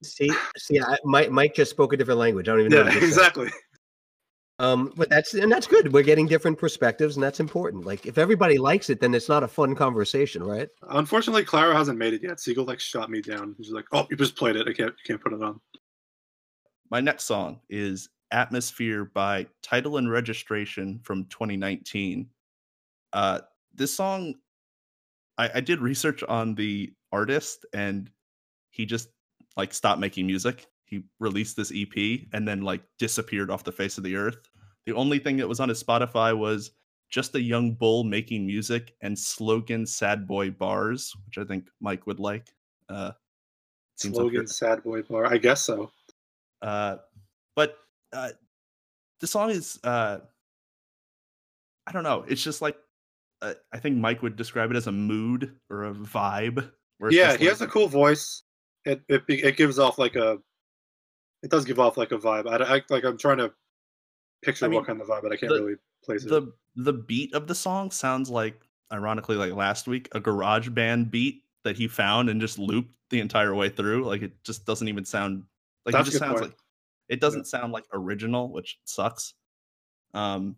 see 0.03 0.31
see 0.59 0.81
I, 0.81 0.99
Mike 1.05 1.31
Mike 1.31 1.55
just 1.55 1.71
spoke 1.71 1.93
a 1.93 1.97
different 1.97 2.21
language 2.21 2.49
I 2.49 2.53
don't 2.53 2.61
even 2.61 2.73
know 2.73 2.79
Yeah, 2.79 2.85
what 2.85 2.93
said. 2.95 3.03
exactly. 3.05 3.51
Um 4.59 4.93
but 4.97 5.09
that's 5.11 5.35
and 5.35 5.51
that's 5.51 5.67
good 5.67 5.93
we're 5.93 6.05
getting 6.05 6.27
different 6.27 6.59
perspectives 6.59 7.17
and 7.17 7.23
that's 7.25 7.41
important 7.41 7.85
like 7.85 8.07
if 8.07 8.19
everybody 8.19 8.57
likes 8.57 8.89
it 8.89 9.01
then 9.01 9.13
it's 9.13 9.29
not 9.29 9.43
a 9.43 9.49
fun 9.49 9.75
conversation 9.75 10.45
right 10.45 10.69
Unfortunately, 10.91 11.45
Clairo 11.45 11.75
hasn't 11.75 11.99
made 11.99 12.15
it 12.15 12.23
yet. 12.23 12.41
Siegel 12.41 12.65
like 12.65 12.81
shot 12.81 13.11
me 13.11 13.21
down. 13.21 13.55
He's 13.59 13.71
like, 13.71 13.87
"Oh, 13.93 14.07
you 14.11 14.17
just 14.17 14.37
played 14.37 14.57
it. 14.57 14.69
I 14.69 14.73
can't, 14.73 14.91
you 14.91 15.05
can't 15.07 15.21
put 15.21 15.33
it 15.33 15.43
on." 15.43 15.61
My 16.91 17.01
next 17.01 17.25
song 17.25 17.61
is 17.69 18.09
Atmosphere 18.31 19.07
by 19.07 19.47
Title 19.63 19.97
and 19.97 20.11
Registration 20.11 21.01
from 21.03 21.25
2019. 21.27 22.29
Uh, 23.13 23.41
this 23.75 23.95
song, 23.97 24.35
I, 25.39 25.51
I 25.55 25.61
did 25.61 25.81
research 25.81 26.23
on 26.25 26.55
the 26.55 26.93
artist 27.13 27.65
and 27.73 28.11
he 28.71 28.87
just 28.87 29.09
like 29.57 29.73
stopped 29.73 30.01
making 30.01 30.27
music. 30.27 30.67
He 30.95 31.03
released 31.19 31.57
this 31.57 31.73
EP 31.75 32.21
and 32.33 32.47
then 32.47 32.63
like 32.63 32.83
disappeared 32.99 33.51
off 33.51 33.65
the 33.65 33.73
face 33.73 33.99
of 33.99 34.05
the 34.05 34.15
earth. 34.15 34.49
The 34.87 34.95
only 34.95 35.19
thing 35.19 35.39
that 35.39 35.49
was 35.49 35.59
on 35.59 35.69
his 35.69 35.83
Spotify 35.83 36.37
was 36.37 36.71
just 37.11 37.35
a 37.35 37.41
young 37.41 37.75
bull 37.75 38.05
making 38.05 38.47
music 38.47 38.95
and 39.01 39.19
slogan 39.19 39.87
sad 39.87 40.27
boy 40.27 40.51
bars, 40.51 41.13
which 41.27 41.39
I 41.39 41.45
think 41.45 41.69
Mike 41.81 42.07
would 42.07 42.21
like. 42.21 42.49
Uh, 42.89 43.11
seems 43.97 44.15
Slogan, 44.15 44.47
sad 44.47 44.85
boy 44.85 45.03
bar. 45.03 45.27
I 45.27 45.39
guess 45.39 45.63
so. 45.63 45.91
Uh, 46.63 46.97
but 47.57 47.77
uh, 48.13 48.31
the 49.21 49.27
song 49.27 49.51
is 49.51 49.79
uh, 49.83 50.19
I 51.87 51.93
don't 51.93 52.05
know. 52.05 52.25
It's 52.29 52.43
just 52.43 52.63
like 52.63 52.77
uh, 53.43 53.55
I 53.73 53.79
think 53.79 53.97
Mike 53.97 54.23
would 54.23 54.37
describe 54.37 54.71
it 54.71 54.77
as 54.77 54.87
a 54.87 54.93
mood 54.93 55.57
or 55.71 55.87
a 55.87 55.93
vibe. 55.93 56.71
Yeah, 57.11 57.33
he 57.37 57.45
like- 57.45 57.49
has 57.49 57.63
a 57.63 57.67
cool 57.67 57.89
voice. 57.89 58.43
It, 58.85 59.01
it 59.09 59.23
it 59.29 59.57
gives 59.57 59.79
off 59.79 59.99
like 59.99 60.15
a. 60.17 60.39
It 61.45 61.51
does 61.51 61.65
give 61.65 61.79
off 61.79 61.97
like 61.97 62.11
a 62.11 62.19
vibe. 62.19 62.49
I, 62.49 62.77
I 62.77 62.83
like. 62.89 63.05
I'm 63.05 63.19
trying 63.19 63.37
to 63.39 63.53
picture 64.43 64.65
I 64.65 64.69
mean, 64.69 64.77
what 64.81 64.87
kind 64.87 65.01
of 65.01 65.07
vibe, 65.07 65.23
but 65.23 65.33
I 65.33 65.37
can't 65.37 65.53
the- 65.53 65.61
really 65.63 65.77
place 66.03 66.25
it. 66.25 66.31
the 66.31 66.53
the 66.77 66.93
beat 66.93 67.33
of 67.35 67.47
the 67.47 67.55
song 67.55 67.91
sounds 67.91 68.29
like 68.31 68.61
ironically 68.93 69.37
like 69.37 69.53
last 69.53 69.87
week 69.87 70.09
a 70.13 70.21
garage 70.21 70.69
band 70.71 71.11
beat 71.11 71.43
that 71.65 71.77
he 71.77 71.87
found 71.89 72.29
and 72.29 72.41
just 72.41 72.59
looped 72.59 72.93
the 73.11 73.21
entire 73.21 73.55
way 73.55 73.69
through 73.69 74.05
like 74.05 74.23
it 74.23 74.33
just 74.45 74.67
doesn't 74.67 74.89
even 74.89 75.05
sound 75.05 75.45
like 75.87 75.93
That's 75.95 76.09
it 76.09 76.11
just 76.13 76.19
sounds 76.23 76.41
point. 76.41 76.51
like 76.53 76.59
it 77.09 77.21
doesn't 77.21 77.47
sound 77.47 77.73
like 77.73 77.85
original 77.93 78.51
which 78.53 78.79
sucks 78.85 79.35
um 80.13 80.57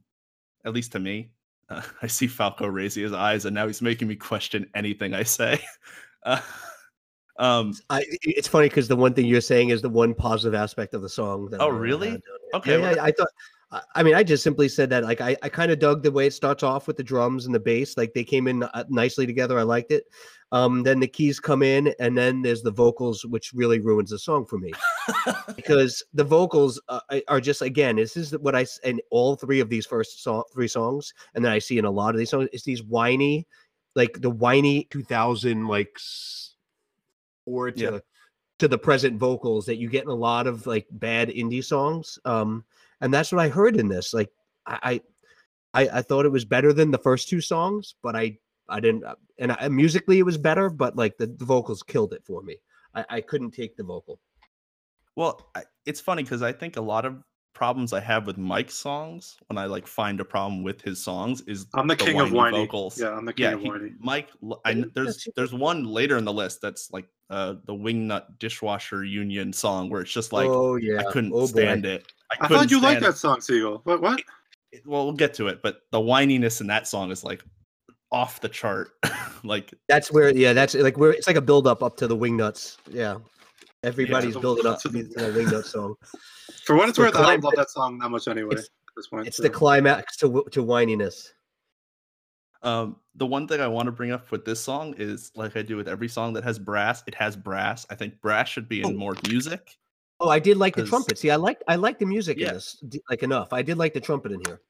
at 0.65 0.73
least 0.73 0.93
to 0.93 0.99
me 0.99 1.31
uh, 1.69 1.83
i 2.03 2.07
see 2.09 2.27
falco 2.27 2.67
raising 2.67 3.03
his 3.05 3.13
eyes 3.13 3.45
and 3.45 3.55
now 3.55 3.67
he's 3.67 3.83
making 3.83 4.09
me 4.09 4.17
question 4.17 4.69
anything 4.75 5.15
i 5.15 5.23
say 5.23 5.61
uh, 6.25 6.41
um 7.39 7.75
I, 7.91 8.05
it's 8.23 8.49
funny 8.49 8.69
because 8.69 8.89
the 8.89 8.97
one 8.97 9.13
thing 9.15 9.27
you're 9.27 9.41
saying 9.41 9.69
is 9.71 9.83
the 9.83 9.89
one 9.89 10.15
positive 10.15 10.55
aspect 10.55 10.95
of 10.95 11.03
the 11.03 11.09
song. 11.09 11.49
That 11.51 11.61
Oh, 11.61 11.67
I- 11.67 11.75
I 11.75 11.79
really? 11.79 12.11
had. 12.11 12.23
Okay, 12.55 12.73
Yeah, 12.73 12.81
well- 12.81 12.97
yeah, 12.97 13.03
I 13.05 13.13
thought. 13.13 13.29
I- 13.73 13.83
I 13.97 14.03
mean, 14.05 14.15
I 14.15 14.23
just 14.23 14.45
simply 14.45 14.69
said 14.69 14.91
that. 14.91 15.03
Like, 15.03 15.21
I, 15.21 15.37
I 15.43 15.49
kind 15.49 15.73
of 15.73 15.81
dug 15.81 16.03
the 16.05 16.13
way 16.13 16.29
it 16.29 16.33
starts 16.33 16.63
off 16.63 16.87
with 16.87 16.97
the 16.97 17.03
drums 17.03 17.47
and 17.47 17.55
the 17.55 17.59
bass. 17.59 17.97
Like, 17.97 18.15
they 18.15 18.23
came 18.23 18.47
in 18.47 18.63
uh, 18.63 18.85
nicely 18.89 19.27
together. 19.27 19.59
I 19.59 19.63
liked 19.65 19.91
it. 19.91 20.05
Um, 20.53 20.85
then 20.85 21.01
the 21.01 21.09
keys 21.09 21.41
come 21.41 21.65
in, 21.65 21.93
and 21.99 22.17
then 22.17 22.43
there's 22.43 22.63
the 22.63 22.71
vocals, 22.71 23.25
which 23.27 23.53
really 23.53 23.81
ruins 23.81 24.11
the 24.11 24.21
song 24.21 24.47
for 24.47 24.57
me 24.59 24.73
because 25.57 26.01
the 26.15 26.23
vocals 26.23 26.81
uh, 26.89 27.01
are 27.27 27.41
just 27.41 27.61
again. 27.61 27.97
This 27.97 28.17
is 28.17 28.39
what 28.39 28.55
I 28.55 28.65
in 28.85 29.01
all 29.11 29.35
three 29.35 29.59
of 29.59 29.69
these 29.69 29.85
first 29.85 30.23
song, 30.23 30.45
three 30.53 30.69
songs, 30.69 31.13
and 31.35 31.45
then 31.45 31.51
I 31.51 31.59
see 31.59 31.79
in 31.79 31.85
a 31.85 31.91
lot 31.91 32.15
of 32.15 32.19
these 32.19 32.31
songs. 32.31 32.49
It's 32.53 32.63
these 32.63 32.85
whiny, 32.85 33.49
like 33.97 34.21
the 34.21 34.31
whiny 34.31 34.87
2000 34.93 35.67
like 35.67 35.99
or 37.47 37.71
to 37.71 37.81
Yeah. 37.81 37.99
to 38.59 38.69
the 38.69 38.79
present 38.79 39.19
vocals 39.19 39.67
that 39.67 39.77
you 39.77 39.89
get 39.89 40.05
in 40.05 40.11
a 40.11 40.15
lot 40.15 40.47
of 40.47 40.67
like 40.67 40.87
bad 40.91 41.29
indie 41.29 41.65
songs. 41.65 42.19
Um, 42.25 42.65
and 43.01 43.13
that's 43.13 43.33
what 43.33 43.41
I 43.41 43.49
heard 43.49 43.77
in 43.77 43.89
this. 43.89 44.13
Like 44.15 44.31
I, 44.67 45.01
I, 45.75 45.89
I- 45.89 46.03
thought 46.03 46.25
it 46.27 46.31
was 46.33 46.45
better 46.45 46.73
than 46.73 46.91
the 46.91 46.99
first 46.99 47.29
two 47.29 47.41
songs, 47.41 47.95
but 48.03 48.17
I, 48.17 48.39
I 48.69 48.81
didn't. 48.81 49.05
uh, 49.05 49.15
And 49.39 49.53
I, 49.53 49.69
musically, 49.69 50.19
it 50.19 50.25
was 50.25 50.39
better, 50.39 50.71
but 50.71 50.97
like 50.97 51.17
the, 51.19 51.27
the 51.27 51.45
vocals 51.45 51.83
killed 51.83 52.13
it 52.15 52.25
for 52.25 52.43
me. 52.43 52.57
I, 52.95 53.05
I 53.11 53.21
couldn't 53.21 53.51
take 53.53 53.77
the 53.77 53.85
vocal. 53.85 54.19
Well, 55.15 55.51
it's 55.85 56.01
funny 56.01 56.23
because 56.23 56.43
I 56.43 56.53
think 56.53 56.77
a 56.77 56.81
lot 56.83 57.05
of 57.05 57.23
problems 57.57 57.95
I 57.95 58.01
have 58.01 58.27
with 58.27 58.37
Mike's 58.37 58.75
songs 58.75 59.39
when 59.47 59.57
I 59.57 59.65
like 59.65 59.87
find 59.87 60.21
a 60.21 60.25
problem 60.27 60.63
with 60.63 60.83
his 60.83 61.03
songs 61.03 61.41
is 61.47 61.67
I'm 61.73 61.87
the, 61.89 61.95
the 61.95 62.05
king 62.05 62.21
of 62.21 62.31
whiny 62.31 62.53
whiny. 62.53 62.67
vocals. 62.67 63.01
Yeah, 63.01 63.13
I'm 63.17 63.25
the 63.25 63.33
king 63.33 63.45
yeah, 63.45 63.53
of 63.55 63.61
he- 63.63 63.69
whiny. 63.71 63.93
Mike. 63.99 64.29
l- 64.43 64.61
I, 64.67 64.71
Yeah, 64.71 64.75
kn- 64.75 64.93
there's 64.95 65.27
there's 65.37 65.55
one 65.55 65.85
later 65.87 66.19
in 66.19 66.27
the 66.27 66.33
list 66.35 66.61
that's 66.61 66.93
like 66.93 67.07
uh 67.31 67.55
the 67.65 67.73
Wingnut 67.73 68.39
Dishwasher 68.39 69.05
Union 69.05 69.55
song 69.55 69.89
where 69.89 70.03
it's 70.03 70.13
just 70.13 70.35
like 70.35 70.47
oh 70.51 70.77
yeah, 70.77 70.99
I 71.01 71.11
couldn't 71.11 71.33
oh, 71.33 71.41
boy. 71.41 71.47
stand 71.47 71.87
it. 71.87 72.13
I, 72.31 72.45
I 72.45 72.49
thought 72.49 72.71
you 72.71 72.79
liked 72.79 73.01
stand 73.01 73.15
that 73.15 73.19
song, 73.19 73.41
Siegel. 73.41 73.81
What? 73.85 74.03
What? 74.03 74.21
it. 74.73 74.87
Well, 74.87 75.05
we'll 75.05 75.15
get 75.15 75.33
to 75.35 75.49
it, 75.49 75.63
but 75.63 75.81
the 75.93 75.99
whininess 75.99 76.61
in 76.61 76.67
that 76.67 76.87
song 76.87 77.11
is 77.11 77.25
like 77.25 77.43
off 78.13 78.41
the 78.43 78.51
chart. 78.51 78.91
like 79.45 79.73
That's 79.89 80.13
where 80.13 80.31
yeah, 80.37 80.53
that's 80.53 80.75
like 80.75 80.99
where 80.99 81.11
it's 81.13 81.27
like 81.27 81.37
a 81.37 81.41
build 81.41 81.67
up 81.67 81.83
up 81.83 81.97
to 81.97 82.07
the 82.07 82.17
Wingnuts. 82.17 82.77
Yeah, 82.91 83.17
everybody's 83.87 84.35
the- 84.35 84.41
building 84.41 84.67
up 84.67 84.81
to 84.83 84.89
to 84.89 85.03
the- 85.03 85.03
the 85.15 85.33
Wingnut 85.33 85.65
song. 85.65 85.95
For 86.65 86.75
what 86.77 86.89
it's 86.89 86.97
the 86.99 87.05
worth, 87.05 87.17
I 87.17 87.33
don't 87.33 87.45
love 87.45 87.55
that 87.57 87.71
song 87.71 87.99
that 87.99 88.09
much 88.11 88.29
anyway. 88.29 88.53
It's- 88.53 88.67
at 88.67 88.95
this 88.97 89.07
point, 89.09 89.27
It's 89.27 89.37
so. 89.37 89.43
the 89.43 89.51
climax 89.51 90.17
to 90.19 90.45
to 90.51 90.65
whininess. 90.65 91.29
Um, 92.63 92.97
the 93.15 93.27
one 93.27 93.47
thing 93.47 93.61
I 93.61 93.69
want 93.69 93.87
to 93.87 93.93
bring 93.93 94.11
up 94.11 94.31
with 94.31 94.45
this 94.45 94.61
song 94.61 94.95
is 94.99 95.31
like 95.37 95.57
I 95.57 95.63
do 95.63 95.77
with 95.77 95.87
every 95.89 96.09
song 96.09 96.33
that 96.33 96.45
has 96.45 96.59
brass, 96.59 97.05
it 97.07 97.15
has 97.15 97.37
brass. 97.37 97.87
I 97.91 97.95
think 97.95 98.21
brass 98.21 98.49
should 98.49 98.69
be 98.69 98.81
in 98.81 98.87
Oh. 98.87 98.93
more 98.93 99.15
music. 99.29 99.77
Oh, 100.19 100.31
I 100.31 100.39
did 100.39 100.57
like 100.57 100.75
the 100.75 100.85
trumpet. 100.87 101.19
See, 101.19 101.31
I 101.31 101.37
like 101.37 101.63
I 101.69 101.77
like 101.77 101.99
the 101.99 102.07
music 102.07 102.39
Yeah. 102.39 102.49
in 102.49 102.55
this 102.55 102.83
like 103.11 103.23
enough. 103.23 103.53
I 103.53 103.61
did 103.63 103.77
like 103.77 103.93
the 103.93 104.01
trumpet 104.01 104.33
in 104.33 104.41
here. 104.47 104.63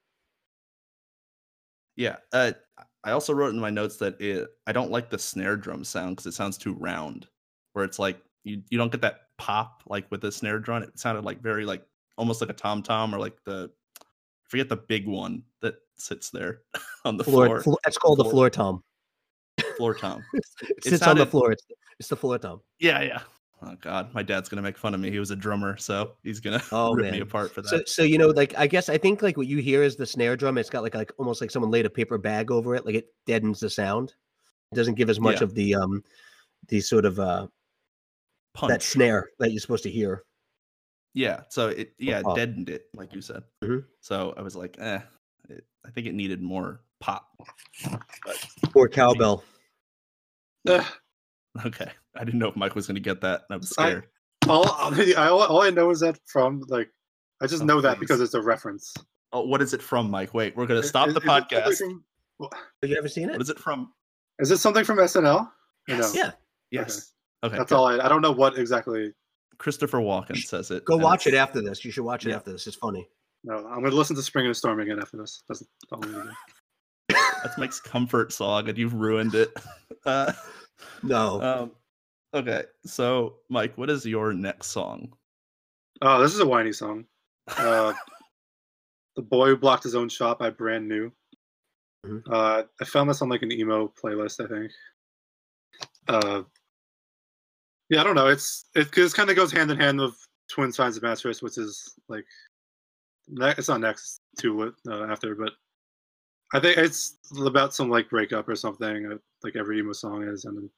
Yeah. 1.94 2.16
Uh, 2.32 2.52
I 3.04 3.12
also 3.12 3.32
wrote 3.32 3.54
in 3.54 3.60
my 3.60 3.70
notes 3.70 3.96
that 3.98 4.20
it, 4.20 4.48
I 4.66 4.72
don't 4.72 4.90
like 4.90 5.08
the 5.08 5.18
snare 5.18 5.56
drum 5.56 5.84
sound 5.84 6.16
because 6.16 6.26
it 6.26 6.34
sounds 6.34 6.58
too 6.58 6.74
round. 6.74 7.28
Where 7.72 7.84
it's 7.84 7.98
like 8.00 8.18
you, 8.46 8.62
you 8.70 8.78
don't 8.78 8.92
get 8.92 9.00
that 9.02 9.22
pop 9.38 9.82
like 9.86 10.10
with 10.10 10.20
the 10.20 10.30
snare 10.32 10.58
drum. 10.58 10.82
It 10.82 10.98
sounded 10.98 11.24
like 11.24 11.42
very 11.42 11.64
like 11.66 11.82
almost 12.16 12.40
like 12.40 12.48
a 12.50 12.54
tom 12.54 12.82
tom 12.82 13.14
or 13.14 13.18
like 13.18 13.36
the 13.44 13.70
I 13.98 14.48
forget 14.48 14.68
the 14.68 14.76
big 14.76 15.06
one 15.06 15.42
that 15.60 15.74
sits 15.96 16.30
there 16.30 16.60
on 17.04 17.16
the 17.16 17.24
Floor, 17.24 17.46
floor. 17.46 17.60
floor 17.62 17.78
that's 17.84 17.98
called 17.98 18.18
the 18.18 18.24
Floor- 18.24 18.32
floor 18.32 18.50
tom. 18.50 18.82
Floor 19.76 19.94
tom. 19.94 20.22
It 20.62 20.84
sits 20.84 21.02
on 21.06 21.16
the 21.18 21.26
floor. 21.26 21.52
It's, 21.52 21.64
it's 21.98 22.08
the 22.08 22.16
floor 22.16 22.38
tom. 22.38 22.60
Yeah, 22.78 23.02
yeah. 23.02 23.20
Oh 23.62 23.74
god, 23.80 24.12
my 24.14 24.22
dad's 24.22 24.48
gonna 24.50 24.62
make 24.62 24.76
fun 24.78 24.94
of 24.94 25.00
me. 25.00 25.10
He 25.10 25.18
was 25.18 25.30
a 25.30 25.36
drummer, 25.36 25.76
so 25.78 26.12
he's 26.22 26.40
gonna 26.40 26.62
Oh, 26.72 26.94
rip 26.94 27.10
me 27.12 27.20
apart 27.20 27.52
for 27.52 27.62
that. 27.62 27.68
So, 27.70 27.82
so 27.86 28.02
you 28.02 28.18
know, 28.18 28.28
like 28.28 28.54
I 28.56 28.66
guess 28.66 28.88
I 28.90 28.98
think 28.98 29.22
like 29.22 29.36
what 29.38 29.46
you 29.46 29.58
hear 29.58 29.82
is 29.82 29.96
the 29.96 30.06
snare 30.06 30.36
drum. 30.36 30.58
It's 30.58 30.70
got 30.70 30.82
like 30.82 30.94
like 30.94 31.10
almost 31.18 31.40
like 31.40 31.50
someone 31.50 31.70
laid 31.70 31.86
a 31.86 31.90
paper 31.90 32.18
bag 32.18 32.50
over 32.50 32.74
it. 32.76 32.84
Like 32.86 32.94
it 32.94 33.06
deadens 33.26 33.60
the 33.60 33.70
sound. 33.70 34.14
It 34.72 34.76
doesn't 34.76 34.94
give 34.94 35.08
as 35.10 35.18
much 35.20 35.38
Yeah. 35.38 35.44
of 35.44 35.54
the 35.54 35.74
um 35.74 36.04
the 36.68 36.80
sort 36.80 37.04
of 37.06 37.18
uh 37.18 37.46
Punch. 38.56 38.70
that 38.70 38.82
snare 38.82 39.28
that 39.38 39.50
you're 39.52 39.60
supposed 39.60 39.82
to 39.84 39.90
hear. 39.90 40.24
Yeah, 41.14 41.42
so 41.48 41.68
it 41.68 41.92
yeah 41.98 42.20
it 42.20 42.26
deadened 42.34 42.68
it 42.68 42.86
like 42.94 43.14
you 43.14 43.20
said. 43.22 43.42
Mhm. 43.64 43.84
So 44.00 44.34
I 44.36 44.42
was 44.42 44.54
like, 44.56 44.76
eh, 44.78 45.00
it, 45.48 45.64
I 45.86 45.90
think 45.90 46.06
it 46.06 46.14
needed 46.14 46.42
more 46.42 46.80
pop. 47.00 47.28
But 48.24 48.46
Or 48.74 48.88
cowbell. 48.88 49.42
Ugh. 50.68 50.84
okay, 51.66 51.90
I 52.16 52.24
didn't 52.24 52.38
know 52.40 52.48
if 52.48 52.56
Mike 52.56 52.74
was 52.74 52.86
going 52.86 52.96
to 52.96 53.00
get 53.00 53.20
that. 53.22 53.42
and 53.48 53.54
I 53.54 53.56
was 53.56 53.72
I- 53.78 53.88
scared. 53.90 54.06
all, 54.48 54.68
I, 54.70 55.14
all, 55.28 55.42
all 55.42 55.62
I 55.62 55.70
know 55.70 55.90
is 55.90 56.00
that 56.00 56.18
from 56.26 56.62
like 56.68 56.90
I 57.42 57.46
just 57.46 57.62
Oh, 57.62 57.66
know 57.66 57.80
that 57.80 57.96
please. 57.96 58.00
because 58.00 58.20
it's 58.20 58.34
a 58.34 58.42
reference. 58.42 58.92
oh, 59.32 59.42
what 59.46 59.60
is 59.62 59.72
it 59.74 59.82
from, 59.82 60.10
Mike? 60.10 60.34
Wait, 60.34 60.56
we're 60.56 60.66
going 60.66 60.80
to 60.80 60.86
stop 60.86 61.08
is- 61.08 61.14
the 61.14 61.20
is 61.20 61.26
podcast. 61.26 61.76
From, 61.78 62.04
Have 62.82 62.90
you 62.90 62.96
ever 62.96 63.08
seen 63.08 63.28
What 63.28 63.36
it? 63.36 63.42
is 63.42 63.50
it 63.50 63.58
from? 63.58 63.92
is 64.38 64.50
it 64.50 64.58
something 64.58 64.84
from 64.84 64.98
SNL? 64.98 65.46
Or 65.46 65.50
Yes. 65.88 66.14
No? 66.14 66.20
Yeah. 66.22 66.30
Yes. 66.70 66.96
Okay. 66.98 67.06
Okay, 67.44 67.56
that's 67.56 67.70
good. 67.70 67.76
all 67.76 67.86
I. 67.86 67.98
I 68.04 68.08
don't 68.08 68.22
know 68.22 68.32
what 68.32 68.58
exactly. 68.58 69.12
Christopher 69.58 69.98
Walken 69.98 70.36
says 70.36 70.70
it. 70.70 70.84
Go 70.84 70.96
watch 70.96 71.26
it 71.26 71.34
after 71.34 71.62
this. 71.62 71.84
You 71.84 71.90
should 71.90 72.04
watch 72.04 72.26
it 72.26 72.30
Yeah. 72.30 72.36
after 72.36 72.52
this. 72.52 72.66
It's 72.66 72.76
funny. 72.76 73.08
No, 73.44 73.56
I'm 73.68 73.82
gonna 73.82 73.94
listen 73.94 74.14
to 74.16 74.22
Spring 74.22 74.46
and 74.46 74.56
Storm 74.56 74.80
again 74.80 74.98
after 75.00 75.16
this. 75.16 75.42
That's 75.48 75.62
all 75.92 76.02
I'm 76.04 76.12
gonna 76.12 76.24
do. 77.08 77.16
That's 77.42 77.56
Mike's 77.58 77.80
comfort 77.80 78.32
song, 78.32 78.68
and 78.68 78.76
you've 78.76 78.94
ruined 78.94 79.34
it. 79.34 79.52
Uh, 80.04 80.32
No. 81.02 81.40
um, 81.42 81.70
okay, 82.34 82.64
so 82.84 83.36
Mike, 83.48 83.76
what 83.78 83.90
is 83.90 84.04
your 84.06 84.32
next 84.32 84.68
song? 84.68 85.12
Oh, 86.02 86.20
this 86.20 86.32
is 86.32 86.38
a 86.40 86.46
whiny 86.46 86.72
song. 86.72 87.06
Uh, 87.48 87.92
the 89.16 89.22
boy 89.22 89.46
who 89.48 89.56
blocked 89.56 89.82
his 89.82 89.94
own 89.96 90.08
shot 90.08 90.38
by 90.38 90.50
Brand 90.50 90.86
New. 90.86 91.10
Mhm. 92.04 92.22
Uh, 92.30 92.64
I 92.80 92.84
found 92.84 93.08
this 93.10 93.20
on 93.22 93.28
like 93.28 93.42
an 93.42 93.50
emo 93.50 93.92
playlist, 94.00 94.44
I 94.44 94.48
think. 94.48 94.70
Yeah, 97.88 98.00
I 98.00 98.04
don't 98.04 98.16
know. 98.16 98.26
It's 98.28 98.66
it 98.74 98.92
just 98.92 99.16
kind 99.16 99.30
of 99.30 99.36
goes 99.36 99.52
hand 99.52 99.70
in 99.70 99.78
hand 99.78 100.00
with 100.00 100.16
Twin 100.50 100.72
Signs 100.72 100.96
of 100.96 101.02
Mattress, 101.02 101.42
which 101.42 101.58
is 101.58 101.94
like 102.08 102.24
ne- 103.28 103.54
it's 103.56 103.68
not 103.68 103.80
next 103.80 104.20
to 104.40 104.62
it 104.64 104.74
uh, 104.88 105.04
after, 105.04 105.34
but 105.34 105.52
I 106.52 106.60
think 106.60 106.78
it's 106.78 107.18
about 107.38 107.74
some 107.74 107.88
like 107.90 108.08
breakup 108.10 108.48
or 108.48 108.54
something, 108.56 109.12
uh, 109.12 109.16
like 109.42 109.56
every 109.56 109.78
emo 109.78 109.92
song 109.92 110.24
is, 110.24 110.44
and 110.44 110.68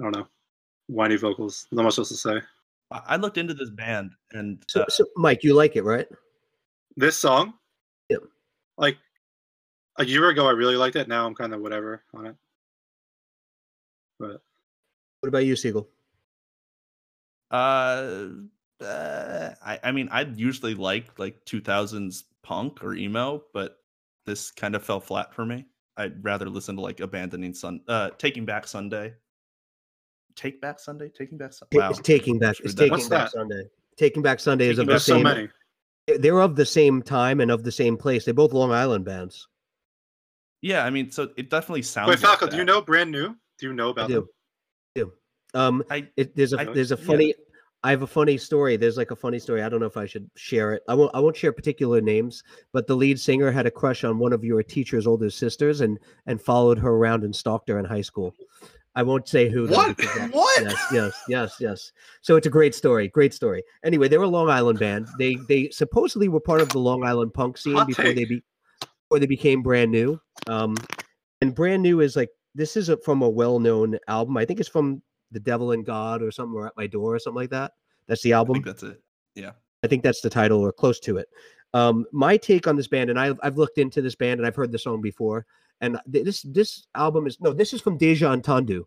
I 0.00 0.02
don't 0.04 0.16
know, 0.16 0.26
whiny 0.88 1.16
vocals. 1.16 1.66
Not 1.72 1.84
much 1.84 1.98
else 1.98 2.08
to 2.10 2.16
say. 2.16 2.40
I 2.90 3.00
I 3.08 3.16
looked 3.16 3.38
into 3.38 3.54
this 3.54 3.70
band, 3.70 4.10
and 4.32 4.62
So, 4.68 4.82
uh, 4.82 4.86
so 4.88 5.06
Mike, 5.16 5.42
you 5.42 5.54
like 5.54 5.76
it, 5.76 5.84
right? 5.84 6.06
This 6.96 7.16
song, 7.16 7.54
Yep. 8.10 8.22
like 8.78 8.98
a 9.98 10.04
year 10.04 10.28
ago, 10.28 10.46
I 10.46 10.52
really 10.52 10.76
liked 10.76 10.96
it. 10.96 11.08
Now 11.08 11.26
I'm 11.26 11.34
kind 11.34 11.54
of 11.54 11.60
whatever 11.60 12.04
on 12.14 12.26
it. 12.26 12.36
But 14.18 14.42
What 15.24 15.28
about 15.28 15.46
you, 15.46 15.56
Siegel? 15.56 15.88
Uh, 17.50 18.26
uh, 18.82 19.50
I 19.64 19.78
I 19.82 19.90
mean, 19.90 20.06
I'd 20.12 20.38
usually 20.38 20.74
like 20.74 21.18
like 21.18 21.42
2000s 21.46 22.24
punk 22.42 22.84
or 22.84 22.92
emo, 22.92 23.42
but 23.54 23.78
this 24.26 24.50
kind 24.50 24.76
of 24.76 24.84
fell 24.84 25.00
flat 25.00 25.32
for 25.32 25.46
me. 25.46 25.64
I'd 25.96 26.22
rather 26.22 26.50
listen 26.50 26.76
to 26.76 26.82
like 26.82 27.00
Abandoning 27.00 27.54
Sun, 27.54 27.80
uh, 27.88 28.10
Taking 28.18 28.44
Back 28.44 28.66
Sunday. 28.66 29.14
Take 30.36 30.60
Back 30.60 30.78
Sunday, 30.78 31.08
Taking 31.08 31.38
Back 31.38 31.54
Sunday. 31.54 31.78
Ta- 31.78 31.88
It's 31.88 32.00
Taking 32.00 32.38
Back. 32.38 32.56
It's. 32.60 32.74
Taking 32.74 32.90
What's 32.92 33.08
Back 33.08 33.28
that? 33.28 33.32
Sunday. 33.32 33.62
Taking 33.96 34.20
Back 34.20 34.40
Sunday 34.40 34.68
is 34.68 34.78
of 34.78 34.84
the 34.84 34.92
Back 34.92 34.92
there's 34.92 35.04
so 35.06 35.22
same. 35.24 36.20
They're 36.20 36.40
of 36.42 36.54
the 36.54 36.66
same 36.66 37.00
time 37.00 37.40
and 37.40 37.50
of 37.50 37.62
the 37.64 37.72
same 37.72 37.96
place. 37.96 38.26
They're 38.26 38.34
both 38.34 38.52
Long 38.52 38.72
Island 38.72 39.06
bands. 39.06 39.48
Yeah, 40.60 40.84
I 40.84 40.90
mean, 40.90 41.10
so 41.10 41.30
it 41.38 41.48
definitely 41.48 41.80
sounds. 41.80 42.08
Wait, 42.08 42.22
like 42.22 42.38
Falco, 42.38 42.46
do 42.46 42.58
you 42.58 42.64
know 42.64 42.82
Brand 42.82 43.10
New? 43.10 43.34
Do 43.58 43.66
you 43.68 43.72
know 43.72 43.88
I 43.88 43.92
about 43.92 44.08
do. 44.08 44.14
them? 44.16 44.28
Do. 44.94 45.12
Um, 45.54 45.84
I 45.90 46.08
it, 46.16 46.34
there's 46.36 46.52
a 46.52 46.60
I- 46.60 46.64
there's 46.72 46.92
a 46.92 46.96
yeah. 46.96 47.06
funny. 47.06 47.34
I 47.82 47.90
have 47.90 48.00
a 48.00 48.06
funny 48.06 48.38
story. 48.38 48.78
There's 48.78 48.96
like 48.96 49.10
a 49.10 49.16
funny 49.16 49.38
story. 49.38 49.62
I 49.62 49.68
don't 49.68 49.78
know 49.78 49.84
if 49.86 49.98
I 49.98 50.06
should 50.06 50.30
share 50.36 50.72
it. 50.72 50.82
I 50.88 50.94
won't. 50.94 51.14
I 51.14 51.20
won't 51.20 51.36
share 51.36 51.52
particular 51.52 52.00
names. 52.00 52.42
But 52.72 52.86
the 52.86 52.94
lead 52.96 53.20
singer 53.20 53.50
had 53.50 53.66
a 53.66 53.70
crush 53.70 54.04
on 54.04 54.18
one 54.18 54.32
of 54.32 54.42
your 54.42 54.62
teacher's 54.62 55.06
older 55.06 55.28
sisters 55.30 55.82
and 55.82 55.98
and 56.26 56.40
followed 56.40 56.78
her 56.78 56.90
around 56.90 57.24
and 57.24 57.36
stalked 57.36 57.68
her 57.68 57.78
in 57.78 57.84
high 57.84 58.00
school. 58.00 58.34
I 58.96 59.02
won't 59.02 59.28
say 59.28 59.48
who. 59.50 59.66
though, 59.66 59.74
What? 59.76 59.96
because 59.96 60.14
that- 60.14 60.32
What? 60.32 60.62
Yes, 60.62 60.86
yes, 60.92 61.22
yes, 61.28 61.56
yes. 61.60 61.92
So 62.22 62.36
it's 62.36 62.46
a 62.46 62.50
great 62.50 62.74
story. 62.76 63.08
Great 63.08 63.34
story. 63.34 63.62
Anyway, 63.84 64.06
they 64.08 64.16
were 64.18 64.24
a 64.24 64.28
Long 64.28 64.48
Island 64.48 64.78
band. 64.78 65.08
They 65.18 65.36
they 65.48 65.68
supposedly 65.70 66.28
were 66.28 66.40
part 66.40 66.60
of 66.62 66.70
the 66.70 66.78
Long 66.78 67.04
Island 67.04 67.34
punk 67.34 67.58
scene 67.58 67.74
Hot 67.74 67.86
before 67.86 68.12
they 68.12 68.24
be 68.24 68.42
before 68.80 69.18
they 69.18 69.26
became 69.26 69.62
brand 69.62 69.90
new. 69.90 70.18
Um, 70.46 70.74
and 71.42 71.54
brand 71.54 71.82
new 71.82 72.00
is 72.00 72.16
like 72.16 72.30
this 72.54 72.76
is 72.76 72.88
a, 72.88 72.96
from 72.98 73.22
a 73.22 73.28
well-known 73.28 73.98
album. 74.08 74.36
I 74.36 74.44
think 74.44 74.60
it's 74.60 74.68
from 74.68 75.02
The 75.32 75.40
Devil 75.40 75.72
and 75.72 75.84
God 75.84 76.22
or 76.22 76.30
something 76.30 76.54
or 76.56 76.66
at 76.66 76.76
my 76.76 76.86
door 76.86 77.14
or 77.14 77.18
something 77.18 77.40
like 77.40 77.50
that. 77.50 77.72
That's 78.06 78.22
the 78.22 78.34
I 78.34 78.38
album. 78.38 78.54
think 78.54 78.66
that's 78.66 78.82
it. 78.82 79.02
Yeah. 79.34 79.52
I 79.82 79.86
think 79.86 80.02
that's 80.02 80.20
the 80.20 80.30
title 80.30 80.60
or 80.60 80.72
close 80.72 81.00
to 81.00 81.18
it. 81.18 81.28
Um, 81.74 82.06
my 82.12 82.36
take 82.36 82.66
on 82.68 82.76
this 82.76 82.88
band, 82.88 83.10
and 83.10 83.18
I've, 83.18 83.38
I've 83.42 83.56
looked 83.56 83.78
into 83.78 84.00
this 84.00 84.14
band 84.14 84.38
and 84.40 84.46
I've 84.46 84.54
heard 84.54 84.70
the 84.72 84.78
song 84.78 85.00
before. 85.00 85.44
And 85.80 85.98
th- 86.10 86.24
this 86.24 86.42
this 86.42 86.86
album 86.94 87.26
is 87.26 87.40
no, 87.40 87.52
this 87.52 87.72
is 87.72 87.80
from 87.80 87.98
Deja 87.98 88.28
Entendu. 88.34 88.84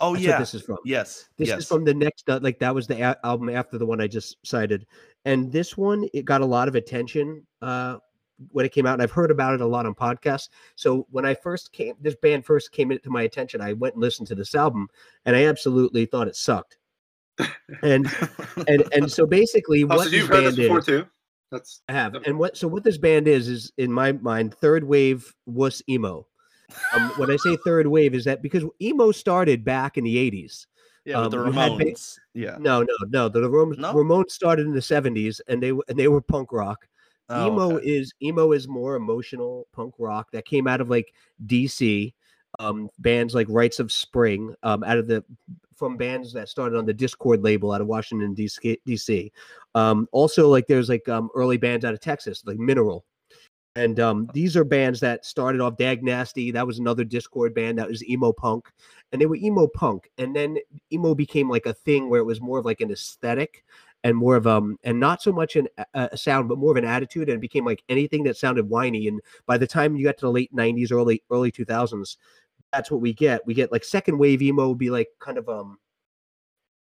Oh 0.00 0.12
That's 0.14 0.24
yeah. 0.24 0.32
what 0.32 0.38
this 0.40 0.54
is 0.54 0.62
from. 0.62 0.78
yes. 0.84 1.28
This 1.36 1.48
yes. 1.48 1.60
is 1.60 1.68
from 1.68 1.84
the 1.84 1.94
next, 1.94 2.28
uh, 2.28 2.40
like 2.42 2.58
that 2.58 2.74
was 2.74 2.86
the 2.88 3.00
a- 3.00 3.16
album 3.24 3.48
after 3.48 3.78
the 3.78 3.86
one 3.86 4.00
I 4.00 4.08
just 4.08 4.36
cited, 4.44 4.84
and 5.24 5.50
this 5.50 5.76
one 5.76 6.08
it 6.12 6.24
got 6.24 6.40
a 6.40 6.46
lot 6.46 6.66
of 6.68 6.74
attention 6.74 7.46
uh, 7.62 7.98
when 8.50 8.64
it 8.64 8.72
came 8.72 8.86
out, 8.86 8.94
and 8.94 9.02
I've 9.02 9.10
heard 9.12 9.30
about 9.30 9.54
it 9.54 9.60
a 9.60 9.66
lot 9.66 9.86
on 9.86 9.94
podcasts. 9.94 10.48
So 10.76 11.06
when 11.10 11.24
I 11.26 11.34
first 11.34 11.72
came, 11.72 11.94
this 12.00 12.14
band 12.16 12.44
first 12.44 12.72
came 12.72 12.90
into 12.92 13.10
my 13.10 13.22
attention, 13.22 13.60
I 13.60 13.72
went 13.72 13.94
and 13.94 14.00
listened 14.02 14.28
to 14.28 14.34
this 14.34 14.54
album, 14.54 14.88
and 15.24 15.34
I 15.36 15.44
absolutely 15.46 16.06
thought 16.06 16.28
it 16.28 16.36
sucked. 16.36 16.78
And 17.82 18.06
and 18.68 18.84
and 18.92 19.10
so 19.10 19.26
basically, 19.26 19.84
Oh, 19.84 19.88
what 19.88 20.08
so 20.08 20.16
you've 20.16 20.28
heard 20.28 20.44
this 20.44 20.56
before 20.56 20.78
is, 20.80 20.86
too? 20.86 21.06
That's 21.50 21.82
I 21.88 21.92
have, 21.92 22.14
and 22.26 22.38
what 22.38 22.56
so 22.56 22.68
what 22.68 22.84
this 22.84 22.98
band 22.98 23.26
is 23.28 23.48
is 23.48 23.72
in 23.78 23.92
my 23.92 24.12
mind 24.12 24.54
third 24.54 24.84
wave 24.84 25.34
wuss 25.46 25.82
emo. 25.88 26.26
Um, 26.92 27.10
when 27.16 27.30
I 27.30 27.36
say 27.36 27.56
third 27.64 27.86
wave, 27.86 28.14
is 28.14 28.24
that 28.26 28.42
because 28.42 28.64
emo 28.82 29.10
started 29.12 29.64
back 29.64 29.96
in 29.96 30.04
the 30.04 30.16
'80s. 30.30 30.66
yeah, 31.06 31.22
with 31.22 31.30
the 31.30 31.40
um, 31.40 31.46
you 31.46 31.52
had 31.52 31.78
ba- 31.78 31.84
Ramones. 31.86 32.18
Yeah. 32.34 32.56
No, 32.60 32.82
no, 32.82 32.94
no. 33.08 33.28
The 33.30 33.40
Ramones, 33.40 33.78
No? 33.78 33.94
Ramones 33.94 34.30
started 34.32 34.66
in 34.66 34.74
the 34.74 34.80
'70s, 34.80 35.40
and 35.48 35.62
they 35.62 35.68
w- 35.68 35.82
and 35.88 35.98
they 35.98 36.08
were 36.08 36.20
punk 36.20 36.52
rock. 36.52 36.86
Oh, 37.30 37.46
emo 37.46 37.76
okay. 37.76 37.86
is 37.86 38.12
emo 38.22 38.52
is 38.52 38.68
more 38.68 38.96
emotional 38.96 39.66
punk 39.72 39.94
rock 39.98 40.30
that 40.32 40.46
came 40.46 40.66
out 40.66 40.80
of 40.80 40.88
like 40.88 41.12
DC, 41.46 42.14
um, 42.58 42.88
bands 42.98 43.34
like 43.34 43.46
Rites 43.50 43.80
of 43.80 43.92
Spring, 43.92 44.54
um, 44.62 44.82
out 44.84 44.98
of 44.98 45.06
the 45.06 45.24
from 45.76 45.96
bands 45.96 46.32
that 46.32 46.48
started 46.48 46.76
on 46.76 46.86
the 46.86 46.94
Dischord 46.94 47.44
label 47.44 47.72
out 47.72 47.80
of 47.80 47.86
Washington 47.86 48.34
D.C. 48.34 49.32
Um, 49.74 50.08
also, 50.10 50.48
like 50.48 50.66
there's 50.66 50.88
like 50.88 51.08
um, 51.08 51.30
early 51.34 51.56
bands 51.56 51.84
out 51.84 51.94
of 51.94 52.00
Texas, 52.00 52.42
like 52.46 52.58
Mineral, 52.58 53.04
and 53.78 54.00
um, 54.00 54.28
these 54.34 54.56
are 54.56 54.64
bands 54.64 54.98
that 55.00 55.24
started 55.24 55.60
off 55.60 55.76
Dag 55.76 56.02
Nasty. 56.02 56.50
That 56.50 56.66
was 56.66 56.80
another 56.80 57.04
Dischord 57.04 57.54
band 57.54 57.78
that 57.78 57.88
was 57.88 58.04
emo 58.08 58.32
punk, 58.32 58.66
and 59.12 59.20
they 59.20 59.26
were 59.26 59.36
emo 59.36 59.68
punk. 59.68 60.10
And 60.18 60.34
then 60.34 60.58
emo 60.92 61.14
became 61.14 61.48
like 61.48 61.66
a 61.66 61.74
thing 61.74 62.10
where 62.10 62.20
it 62.20 62.24
was 62.24 62.40
more 62.40 62.58
of 62.58 62.64
like 62.64 62.80
an 62.80 62.90
aesthetic 62.90 63.64
and 64.04 64.16
more 64.16 64.36
of 64.36 64.46
um 64.46 64.76
and 64.84 64.98
not 65.00 65.22
so 65.22 65.32
much 65.32 65.56
an 65.56 65.68
a 65.94 66.16
sound, 66.16 66.48
but 66.48 66.58
more 66.58 66.70
of 66.70 66.76
an 66.76 66.84
attitude. 66.84 67.28
And 67.28 67.36
it 67.36 67.40
became 67.40 67.64
like 67.64 67.82
anything 67.88 68.24
that 68.24 68.36
sounded 68.36 68.68
whiny. 68.68 69.08
And 69.08 69.20
by 69.46 69.58
the 69.58 69.66
time 69.66 69.96
you 69.96 70.04
got 70.04 70.16
to 70.18 70.26
the 70.26 70.32
late 70.32 70.54
'90s, 70.54 70.92
early 70.92 71.22
early 71.30 71.50
2000s, 71.50 72.16
that's 72.72 72.90
what 72.90 73.00
we 73.00 73.12
get. 73.12 73.46
We 73.46 73.54
get 73.54 73.72
like 73.72 73.84
second 73.84 74.18
wave 74.18 74.42
emo 74.42 74.68
would 74.68 74.78
be 74.78 74.90
like 74.90 75.08
kind 75.20 75.38
of 75.38 75.48
um 75.48 75.78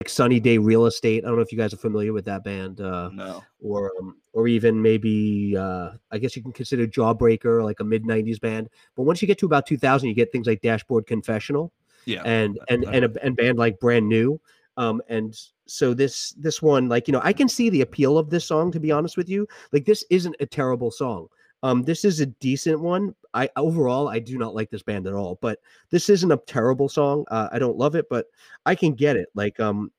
like 0.03 0.09
Sunny 0.09 0.40
Day 0.40 0.59
Real 0.59 0.86
Estate. 0.86 1.24
I 1.24 1.28
don't 1.28 1.36
know 1.36 1.42
if 1.42 1.53
you 1.53 1.59
guys 1.59 1.72
are 1.72 1.78
familiar 1.78 2.12
with 2.12 2.24
that 2.24 2.42
band. 2.42 2.80
Uh, 2.80 3.11
no. 3.12 3.42
Or 3.61 3.92
um, 4.00 4.16
or 4.32 4.48
even 4.48 4.82
maybe 4.82 5.57
uh, 5.57 5.90
I 6.11 6.18
guess 6.18 6.34
you 6.34 6.42
can 6.42 6.53
consider 6.53 6.86
Jawbreaker 6.88 7.62
like 7.62 7.78
a 7.78 7.84
mid 7.84 8.05
'90s 8.05 8.40
band. 8.40 8.68
But 8.96 9.05
once 9.05 9.22
you 9.22 9.28
get 9.28 9.38
to 9.38 9.46
about 9.46 9.66
2000, 9.66 10.09
you 10.09 10.14
get 10.14 10.32
things 10.32 10.46
like 10.46 10.61
Dashboard 10.61 11.07
Confessional. 11.07 11.72
Yeah. 12.05 12.22
And 12.24 12.59
and 12.68 12.84
and 12.84 13.05
a 13.05 13.24
and 13.24 13.36
band 13.36 13.59
like 13.59 13.78
Brand 13.78 14.09
New. 14.09 14.40
Um, 14.77 15.03
and 15.09 15.37
so 15.66 15.95
this 15.95 16.33
this 16.33 16.62
one, 16.62 16.89
like 16.89 17.09
you 17.09 17.12
know, 17.12 17.20
I 17.23 17.33
can 17.33 17.49
see 17.49 17.70
the 17.70 17.83
appeal 17.83 18.18
of 18.18 18.31
this 18.31 18.45
song. 18.45 18.73
To 18.73 18.81
be 18.81 18.91
honest 18.91 19.16
with 19.16 19.29
you, 19.29 19.47
like 19.73 19.85
this 19.85 20.05
isn't 20.11 20.37
a 20.41 20.47
terrible 20.47 20.91
song. 20.91 21.29
Um, 21.62 21.83
this 21.83 22.05
is 22.05 22.20
a 22.20 22.27
decent 22.27 22.81
one. 22.81 23.14
I 23.35 23.49
overall 23.57 24.09
I 24.09 24.18
do 24.18 24.37
not 24.39 24.55
like 24.55 24.70
this 24.70 24.83
band 24.83 25.07
at 25.07 25.14
all, 25.14 25.39
but 25.41 25.61
this 25.91 26.09
isn't 26.09 26.33
a 26.33 26.37
terrible 26.47 26.89
song. 26.89 27.25
Uh, 27.31 27.49
I 27.53 27.59
don't 27.59 27.77
love 27.77 27.95
it, 27.95 28.07
but 28.11 28.27
I 28.66 28.75
can 28.75 28.95
get 28.95 29.16
it. 29.16 29.29
Like 29.35 29.61
um, 29.61 29.93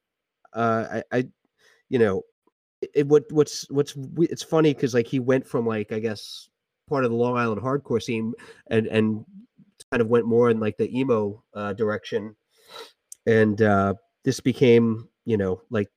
uh, 0.53 1.01
I, 1.11 1.17
I 1.17 1.27
you 1.89 1.99
know, 1.99 2.23
it, 2.93 3.07
what 3.07 3.23
what's 3.31 3.69
what's 3.69 3.95
it's 4.17 4.43
funny 4.43 4.73
because 4.73 4.93
like 4.93 5.07
he 5.07 5.19
went 5.19 5.47
from 5.47 5.65
like 5.65 5.91
I 5.91 5.99
guess 5.99 6.49
part 6.89 7.05
of 7.05 7.11
the 7.11 7.17
Long 7.17 7.37
Island 7.37 7.61
hardcore 7.61 8.01
scene 8.01 8.33
and 8.67 8.87
and 8.87 9.25
kind 9.91 10.01
of 10.01 10.07
went 10.07 10.25
more 10.25 10.49
in 10.49 10.59
like 10.59 10.77
the 10.77 10.97
emo 10.97 11.41
uh, 11.53 11.73
direction, 11.73 12.35
and 13.25 13.61
uh, 13.61 13.93
this 14.23 14.39
became 14.39 15.07
you 15.25 15.37
know 15.37 15.61
like 15.69 15.89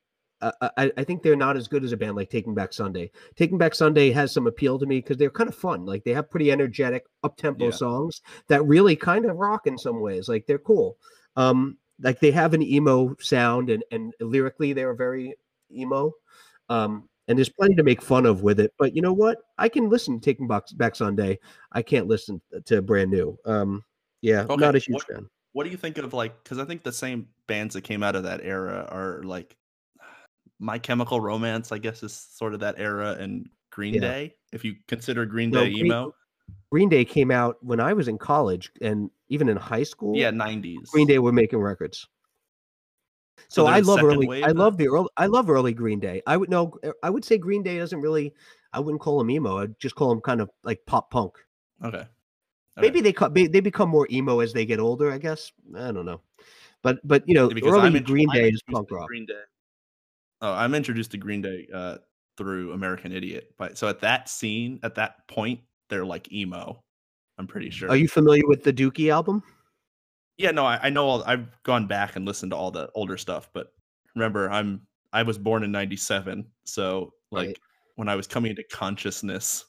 I, 0.42 0.92
I 0.96 1.04
think 1.04 1.22
they're 1.22 1.34
not 1.34 1.56
as 1.56 1.66
good 1.66 1.82
as 1.82 1.92
a 1.92 1.96
band 1.96 2.16
like 2.16 2.28
Taking 2.28 2.54
Back 2.54 2.72
Sunday. 2.72 3.10
Taking 3.36 3.56
Back 3.56 3.74
Sunday 3.74 4.10
has 4.10 4.32
some 4.32 4.46
appeal 4.46 4.78
to 4.78 4.84
me 4.86 5.00
because 5.00 5.16
they're 5.16 5.30
kind 5.30 5.48
of 5.48 5.54
fun. 5.54 5.86
Like 5.86 6.04
they 6.04 6.12
have 6.12 6.30
pretty 6.30 6.52
energetic, 6.52 7.06
up 7.24 7.36
tempo 7.38 7.66
yeah. 7.66 7.70
songs 7.70 8.20
that 8.48 8.64
really 8.66 8.96
kind 8.96 9.24
of 9.24 9.36
rock 9.36 9.66
in 9.66 9.78
some 9.78 10.00
ways. 10.00 10.28
Like 10.28 10.46
they're 10.46 10.58
cool. 10.58 10.98
Um, 11.36 11.78
like 12.02 12.20
they 12.20 12.30
have 12.32 12.52
an 12.52 12.62
emo 12.62 13.16
sound 13.18 13.70
and 13.70 13.82
and 13.90 14.12
lyrically 14.20 14.74
they're 14.74 14.94
very 14.94 15.34
emo. 15.72 16.12
Um, 16.68 17.08
and 17.28 17.38
there's 17.38 17.48
plenty 17.48 17.74
to 17.74 17.82
make 17.82 18.02
fun 18.02 18.26
of 18.26 18.42
with 18.42 18.60
it. 18.60 18.72
But 18.78 18.94
you 18.94 19.02
know 19.02 19.12
what? 19.12 19.38
I 19.58 19.68
can 19.68 19.88
listen 19.88 20.20
to 20.20 20.24
Taking 20.24 20.46
Back, 20.46 20.64
Back 20.74 20.96
Sunday. 20.96 21.38
I 21.72 21.82
can't 21.82 22.06
listen 22.06 22.40
to 22.66 22.82
Brand 22.82 23.10
New. 23.10 23.38
Um, 23.46 23.84
yeah, 24.20 24.42
okay. 24.42 24.56
not 24.56 24.76
a 24.76 24.78
huge 24.78 24.94
what, 24.94 25.06
fan. 25.06 25.28
What 25.56 25.64
do 25.64 25.70
you 25.70 25.78
think 25.78 25.96
of 25.96 26.12
like? 26.12 26.44
Because 26.44 26.58
I 26.58 26.66
think 26.66 26.82
the 26.82 26.92
same 26.92 27.28
bands 27.46 27.72
that 27.72 27.80
came 27.80 28.02
out 28.02 28.14
of 28.14 28.24
that 28.24 28.42
era 28.42 28.86
are 28.92 29.22
like 29.22 29.56
my 30.60 30.78
Chemical 30.78 31.18
Romance, 31.18 31.72
I 31.72 31.78
guess, 31.78 32.02
is 32.02 32.12
sort 32.12 32.52
of 32.52 32.60
that 32.60 32.74
era, 32.76 33.16
and 33.18 33.48
Green 33.70 33.94
yeah. 33.94 34.00
Day. 34.00 34.34
If 34.52 34.66
you 34.66 34.76
consider 34.86 35.24
Green 35.24 35.50
Day 35.50 35.70
no, 35.70 35.78
emo, 35.78 36.14
Green 36.70 36.90
Day 36.90 37.06
came 37.06 37.30
out 37.30 37.56
when 37.62 37.80
I 37.80 37.94
was 37.94 38.06
in 38.06 38.18
college 38.18 38.70
and 38.82 39.08
even 39.30 39.48
in 39.48 39.56
high 39.56 39.82
school. 39.82 40.14
Yeah, 40.14 40.30
nineties. 40.30 40.90
Green 40.90 41.06
Day 41.06 41.18
were 41.20 41.32
making 41.32 41.60
records. 41.60 42.06
So, 43.48 43.64
so 43.64 43.66
I 43.66 43.80
love 43.80 44.04
early. 44.04 44.44
I 44.44 44.50
love 44.50 44.76
the 44.76 44.88
early. 44.88 45.08
I 45.16 45.24
love 45.24 45.48
early 45.48 45.72
Green 45.72 46.00
Day. 46.00 46.20
I 46.26 46.36
would 46.36 46.50
know. 46.50 46.74
Er, 46.84 46.92
I 47.02 47.08
would 47.08 47.24
say 47.24 47.38
Green 47.38 47.62
Day 47.62 47.78
doesn't 47.78 48.02
really. 48.02 48.34
I 48.74 48.80
wouldn't 48.80 49.00
call 49.00 49.16
them 49.16 49.30
emo. 49.30 49.60
I'd 49.60 49.80
just 49.80 49.94
call 49.94 50.10
them 50.10 50.20
kind 50.20 50.42
of 50.42 50.50
like 50.64 50.80
pop 50.84 51.10
punk. 51.10 51.32
Okay. 51.82 52.04
Maybe 52.78 53.00
they 53.00 53.12
they 53.46 53.60
become 53.60 53.88
more 53.88 54.06
emo 54.10 54.40
as 54.40 54.52
they 54.52 54.66
get 54.66 54.80
older. 54.80 55.10
I 55.10 55.18
guess 55.18 55.50
I 55.76 55.92
don't 55.92 56.04
know, 56.04 56.20
but 56.82 56.98
but 57.04 57.26
you 57.26 57.34
know, 57.34 57.48
because 57.48 57.74
early 57.74 58.00
Green 58.00 58.28
Day 58.30 58.50
is 58.50 58.62
punk 58.70 58.90
rock. 58.90 59.08
Green 59.08 59.26
Day. 59.26 59.40
Oh, 60.42 60.52
I'm 60.52 60.74
introduced 60.74 61.12
to 61.12 61.16
Green 61.16 61.40
Day 61.40 61.66
uh, 61.72 61.96
through 62.36 62.72
American 62.72 63.12
Idiot. 63.12 63.54
But 63.56 63.78
so 63.78 63.88
at 63.88 64.00
that 64.00 64.28
scene, 64.28 64.78
at 64.82 64.94
that 64.96 65.26
point, 65.28 65.60
they're 65.88 66.04
like 66.04 66.30
emo. 66.32 66.82
I'm 67.38 67.46
pretty 67.46 67.70
sure. 67.70 67.88
Are 67.88 67.96
you 67.96 68.08
familiar 68.08 68.46
with 68.46 68.62
the 68.62 68.72
Dookie 68.72 69.10
album? 69.10 69.42
Yeah, 70.38 70.50
no, 70.50 70.66
I, 70.66 70.78
I 70.82 70.90
know. 70.90 71.06
All, 71.06 71.24
I've 71.24 71.46
gone 71.62 71.86
back 71.86 72.16
and 72.16 72.26
listened 72.26 72.52
to 72.52 72.56
all 72.56 72.70
the 72.70 72.90
older 72.94 73.16
stuff, 73.16 73.48
but 73.54 73.72
remember, 74.14 74.50
I'm 74.50 74.82
I 75.12 75.22
was 75.22 75.38
born 75.38 75.62
in 75.62 75.72
'97, 75.72 76.46
so 76.64 77.12
like 77.30 77.48
right. 77.48 77.58
when 77.96 78.08
I 78.08 78.16
was 78.16 78.26
coming 78.26 78.50
into 78.50 78.64
consciousness, 78.70 79.64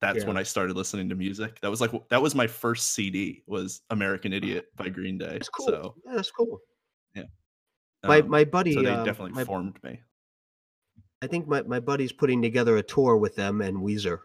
that's 0.00 0.20
yeah. 0.20 0.26
when 0.26 0.36
I 0.36 0.42
started 0.42 0.76
listening 0.76 1.08
to 1.08 1.14
music. 1.14 1.60
That 1.60 1.70
was 1.70 1.80
like 1.80 1.92
that 2.08 2.20
was 2.20 2.34
my 2.34 2.46
first 2.46 2.92
CD 2.92 3.42
was 3.46 3.82
American 3.90 4.32
Idiot 4.32 4.66
by 4.76 4.88
Green 4.88 5.18
Day. 5.18 5.32
That's 5.32 5.48
cool. 5.48 5.66
So 5.66 5.94
yeah, 6.04 6.16
that's 6.16 6.30
cool. 6.30 6.60
Yeah 7.14 7.24
my 8.06 8.20
um, 8.20 8.28
my 8.28 8.44
buddy. 8.44 8.74
So 8.74 8.82
they 8.82 8.90
uh, 8.90 9.04
definitely 9.04 9.32
my, 9.32 9.44
formed 9.44 9.78
me. 9.82 10.00
I 11.22 11.26
think 11.26 11.48
my, 11.48 11.62
my 11.62 11.80
buddy's 11.80 12.12
putting 12.12 12.42
together 12.42 12.76
a 12.76 12.82
tour 12.82 13.16
with 13.16 13.34
them 13.36 13.60
and 13.60 13.78
Weezer. 13.78 14.18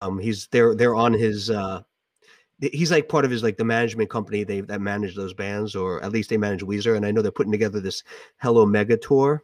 Um, 0.00 0.18
he's 0.18 0.46
they're 0.48 0.74
they're 0.74 0.94
on 0.94 1.12
his. 1.12 1.50
uh 1.50 1.82
He's 2.60 2.90
like 2.90 3.08
part 3.08 3.24
of 3.24 3.30
his 3.30 3.42
like 3.42 3.56
the 3.56 3.64
management 3.64 4.10
company 4.10 4.44
they 4.44 4.60
that 4.60 4.82
manage 4.82 5.16
those 5.16 5.32
bands, 5.32 5.74
or 5.74 6.04
at 6.04 6.12
least 6.12 6.28
they 6.28 6.36
manage 6.36 6.60
Weezer. 6.60 6.94
And 6.94 7.06
I 7.06 7.10
know 7.10 7.22
they're 7.22 7.32
putting 7.32 7.52
together 7.52 7.80
this 7.80 8.02
Hello 8.36 8.66
Mega 8.66 8.98
tour. 8.98 9.42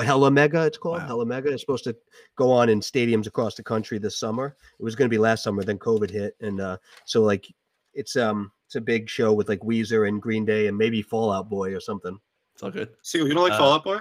Hella 0.00 0.30
Mega, 0.30 0.64
it's 0.64 0.78
called 0.78 1.02
wow. 1.02 1.06
Hella 1.06 1.26
Mega. 1.26 1.52
It's 1.52 1.62
supposed 1.62 1.84
to 1.84 1.96
go 2.36 2.50
on 2.50 2.68
in 2.68 2.80
stadiums 2.80 3.26
across 3.26 3.54
the 3.54 3.62
country 3.62 3.98
this 3.98 4.18
summer. 4.18 4.56
It 4.78 4.82
was 4.82 4.96
going 4.96 5.08
to 5.08 5.14
be 5.14 5.18
last 5.18 5.44
summer, 5.44 5.62
then 5.62 5.78
COVID 5.78 6.10
hit, 6.10 6.34
and 6.40 6.60
uh, 6.60 6.78
so 7.04 7.22
like 7.22 7.46
it's 7.92 8.16
um 8.16 8.50
it's 8.66 8.74
a 8.74 8.80
big 8.80 9.08
show 9.08 9.32
with 9.32 9.48
like 9.48 9.60
Weezer 9.60 10.08
and 10.08 10.20
Green 10.20 10.44
Day 10.44 10.66
and 10.66 10.76
maybe 10.76 11.00
Fall 11.00 11.30
Out 11.30 11.48
Boy 11.48 11.74
or 11.74 11.80
something. 11.80 12.18
It's 12.54 12.62
all 12.62 12.70
good. 12.70 12.90
See, 13.02 13.18
you 13.18 13.32
don't 13.32 13.42
like 13.42 13.52
uh, 13.52 13.58
Fall 13.58 13.72
Out 13.74 13.84
Boy? 13.84 13.98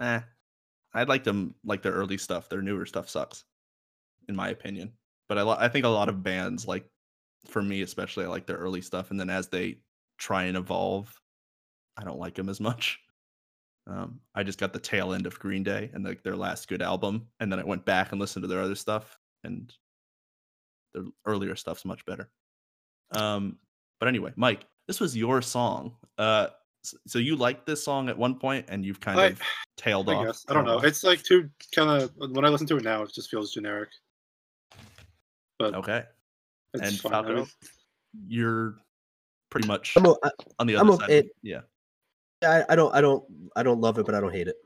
Eh, 0.00 0.20
I 0.92 1.02
like 1.04 1.24
them 1.24 1.54
like 1.64 1.82
their 1.82 1.92
early 1.92 2.18
stuff. 2.18 2.50
Their 2.50 2.62
newer 2.62 2.84
stuff 2.84 3.08
sucks, 3.08 3.44
in 4.28 4.36
my 4.36 4.50
opinion. 4.50 4.92
But 5.26 5.38
I 5.38 5.64
I 5.64 5.68
think 5.68 5.86
a 5.86 5.88
lot 5.88 6.10
of 6.10 6.22
bands 6.22 6.66
like, 6.66 6.84
for 7.46 7.62
me 7.62 7.80
especially, 7.80 8.26
I 8.26 8.28
like 8.28 8.46
their 8.46 8.58
early 8.58 8.82
stuff, 8.82 9.10
and 9.10 9.18
then 9.18 9.30
as 9.30 9.48
they 9.48 9.78
try 10.18 10.44
and 10.44 10.56
evolve, 10.56 11.18
I 11.96 12.04
don't 12.04 12.18
like 12.18 12.34
them 12.34 12.50
as 12.50 12.60
much. 12.60 13.00
Um, 13.88 14.20
I 14.34 14.42
just 14.42 14.58
got 14.58 14.72
the 14.72 14.78
tail 14.78 15.14
end 15.14 15.26
of 15.26 15.38
Green 15.38 15.62
Day 15.62 15.90
and 15.94 16.04
like 16.04 16.22
their 16.22 16.36
last 16.36 16.68
good 16.68 16.82
album, 16.82 17.26
and 17.40 17.50
then 17.50 17.58
I 17.58 17.64
went 17.64 17.84
back 17.86 18.12
and 18.12 18.20
listened 18.20 18.42
to 18.42 18.46
their 18.46 18.60
other 18.60 18.74
stuff, 18.74 19.18
and 19.44 19.72
their 20.92 21.04
earlier 21.24 21.56
stuff's 21.56 21.86
much 21.86 22.04
better. 22.04 22.28
Um, 23.12 23.56
but 23.98 24.08
anyway, 24.08 24.32
Mike, 24.36 24.66
this 24.86 25.00
was 25.00 25.16
your 25.16 25.40
song. 25.40 25.96
Uh, 26.18 26.48
so 27.06 27.18
you 27.18 27.34
liked 27.34 27.66
this 27.66 27.82
song 27.82 28.10
at 28.10 28.18
one 28.18 28.34
point, 28.34 28.66
and 28.68 28.84
you've 28.84 29.00
kind 29.00 29.18
I, 29.18 29.26
of 29.28 29.40
tailed 29.78 30.10
I 30.10 30.14
off. 30.14 30.26
Guess. 30.26 30.44
I 30.48 30.54
don't 30.54 30.66
know. 30.66 30.80
It's 30.80 31.02
like 31.02 31.22
too 31.22 31.48
kind 31.74 32.02
of 32.02 32.12
when 32.16 32.44
I 32.44 32.48
listen 32.48 32.66
to 32.66 32.76
it 32.76 32.84
now, 32.84 33.02
it 33.02 33.12
just 33.14 33.30
feels 33.30 33.52
generic. 33.52 33.88
But 35.58 35.74
okay, 35.74 36.04
and 36.74 36.98
fine. 36.98 37.10
Falco, 37.12 37.30
I 37.30 37.34
mean, 37.36 37.46
you're 38.26 38.76
pretty 39.50 39.66
much 39.66 39.94
I'm, 39.96 40.06
on 40.58 40.66
the 40.66 40.76
other 40.76 40.92
I'm, 40.92 40.98
side. 40.98 41.10
It, 41.10 41.26
yeah. 41.42 41.60
I, 42.44 42.64
I 42.68 42.76
don't 42.76 42.94
I 42.94 43.00
don't 43.00 43.24
I 43.56 43.62
don't 43.62 43.80
love 43.80 43.98
it, 43.98 44.06
but 44.06 44.14
I 44.14 44.20
don't 44.20 44.32
hate 44.32 44.48
it. 44.48 44.56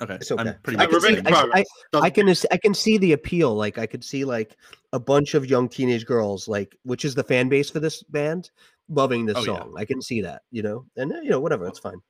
Okay, 0.00 0.14
it's 0.14 0.32
okay. 0.32 0.50
I'm 0.50 0.56
pretty 0.62 0.80
I, 0.80 0.86
can 0.86 1.00
see, 1.00 1.20
I, 1.26 1.30
I, 1.30 1.64
I, 2.00 2.10
can 2.10 2.28
I 2.50 2.56
can 2.56 2.74
see 2.74 2.98
the 2.98 3.12
appeal. 3.12 3.54
Like 3.54 3.78
I 3.78 3.86
could 3.86 4.02
see 4.02 4.24
like 4.24 4.56
a 4.92 4.98
bunch 4.98 5.34
of 5.34 5.46
young 5.46 5.68
teenage 5.68 6.06
girls, 6.06 6.48
like 6.48 6.76
which 6.82 7.04
is 7.04 7.14
the 7.14 7.22
fan 7.22 7.48
base 7.48 7.70
for 7.70 7.78
this 7.78 8.02
band, 8.02 8.50
loving 8.88 9.26
this 9.26 9.36
oh, 9.38 9.44
song. 9.44 9.72
Yeah. 9.74 9.80
I 9.80 9.84
can 9.84 10.02
see 10.02 10.20
that, 10.22 10.42
you 10.50 10.62
know, 10.62 10.86
and 10.96 11.12
you 11.22 11.30
know 11.30 11.38
whatever, 11.38 11.66
it's 11.66 11.78
fine. 11.78 12.00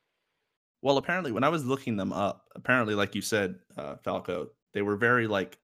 Well, 0.81 0.97
apparently, 0.97 1.33
when 1.33 1.45
I 1.45 1.49
was 1.49 1.65
looking 1.67 1.97
them 1.97 2.13
up, 2.13 2.47
apparently, 2.55 2.95
like 2.95 3.15
you 3.15 3.21
said, 3.21 3.57
uh, 3.77 3.97
Falco, 4.03 4.49
they 4.73 4.83
were 4.83 4.97
very 4.97 5.27
like 5.27 5.59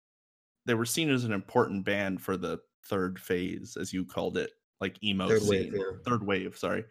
they 0.66 0.74
were 0.74 0.86
seen 0.86 1.12
as 1.12 1.26
an 1.26 1.32
important 1.32 1.86
band 1.86 2.22
for 2.22 2.38
the 2.38 2.60
third 2.86 3.20
phase, 3.20 3.78
as 3.80 3.94
you 3.94 4.04
called 4.04 4.38
it, 4.38 4.52
like 4.82 5.02
emo 5.04 5.28
third 5.28 5.42
scene, 5.42 5.50
wave, 5.50 5.74
yeah. 5.76 5.98
third 6.06 6.26
wave, 6.26 6.58
sorry, 6.58 6.86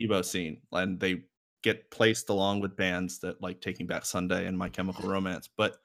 emo 0.00 0.22
scene, 0.22 0.60
and 0.72 0.98
they 0.98 1.22
get 1.62 1.90
placed 1.90 2.30
along 2.30 2.60
with 2.60 2.76
bands 2.76 3.18
that 3.20 3.40
like 3.42 3.60
Taking 3.60 3.86
Back 3.86 4.04
Sunday 4.04 4.46
and 4.46 4.56
My 4.56 4.68
Chemical 4.68 5.08
Romance. 5.08 5.48
But 5.56 5.76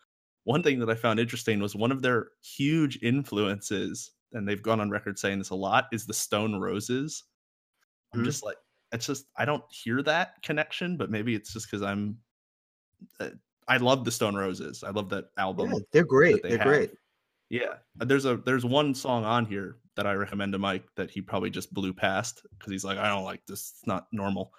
one 0.43 0.63
thing 0.63 0.79
that 0.79 0.89
I 0.89 0.95
found 0.95 1.19
interesting 1.19 1.59
was 1.59 1.75
one 1.75 1.91
of 1.91 2.01
their 2.01 2.27
huge 2.41 2.99
influences, 3.01 4.11
and 4.33 4.47
they've 4.47 4.61
gone 4.61 4.79
on 4.79 4.89
record 4.89 5.19
saying 5.19 5.39
this 5.39 5.49
a 5.49 5.55
lot, 5.55 5.87
is 5.91 6.05
the 6.05 6.13
Stone 6.13 6.55
Roses. 6.55 7.23
I'm 8.13 8.19
mm-hmm. 8.19 8.25
just 8.25 8.43
like, 8.43 8.57
it's 8.91 9.07
just 9.07 9.25
I 9.37 9.45
don't 9.45 9.63
hear 9.69 10.01
that 10.03 10.41
connection, 10.43 10.97
but 10.97 11.09
maybe 11.09 11.35
it's 11.35 11.53
just 11.53 11.69
because 11.69 11.81
I'm. 11.81 12.17
Uh, 13.19 13.29
I 13.67 13.77
love 13.77 14.05
the 14.05 14.11
Stone 14.11 14.35
Roses. 14.35 14.83
I 14.83 14.91
love 14.91 15.09
that 15.09 15.25
album. 15.37 15.71
Yeah, 15.71 15.79
they're 15.91 16.05
great. 16.05 16.43
They 16.43 16.53
are 16.53 16.63
great. 16.63 16.91
Yeah, 17.61 17.75
there's 17.97 18.25
a 18.25 18.37
there's 18.37 18.65
one 18.65 18.93
song 18.93 19.23
on 19.23 19.45
here 19.45 19.77
that 19.95 20.05
I 20.05 20.13
recommend 20.13 20.51
to 20.53 20.59
Mike 20.59 20.83
that 20.95 21.09
he 21.09 21.21
probably 21.21 21.49
just 21.49 21.73
blew 21.73 21.93
past 21.93 22.45
because 22.57 22.71
he's 22.71 22.83
like, 22.83 22.97
I 22.97 23.07
don't 23.07 23.23
like 23.23 23.45
this. 23.45 23.73
It's 23.77 23.87
not 23.87 24.07
normal, 24.11 24.51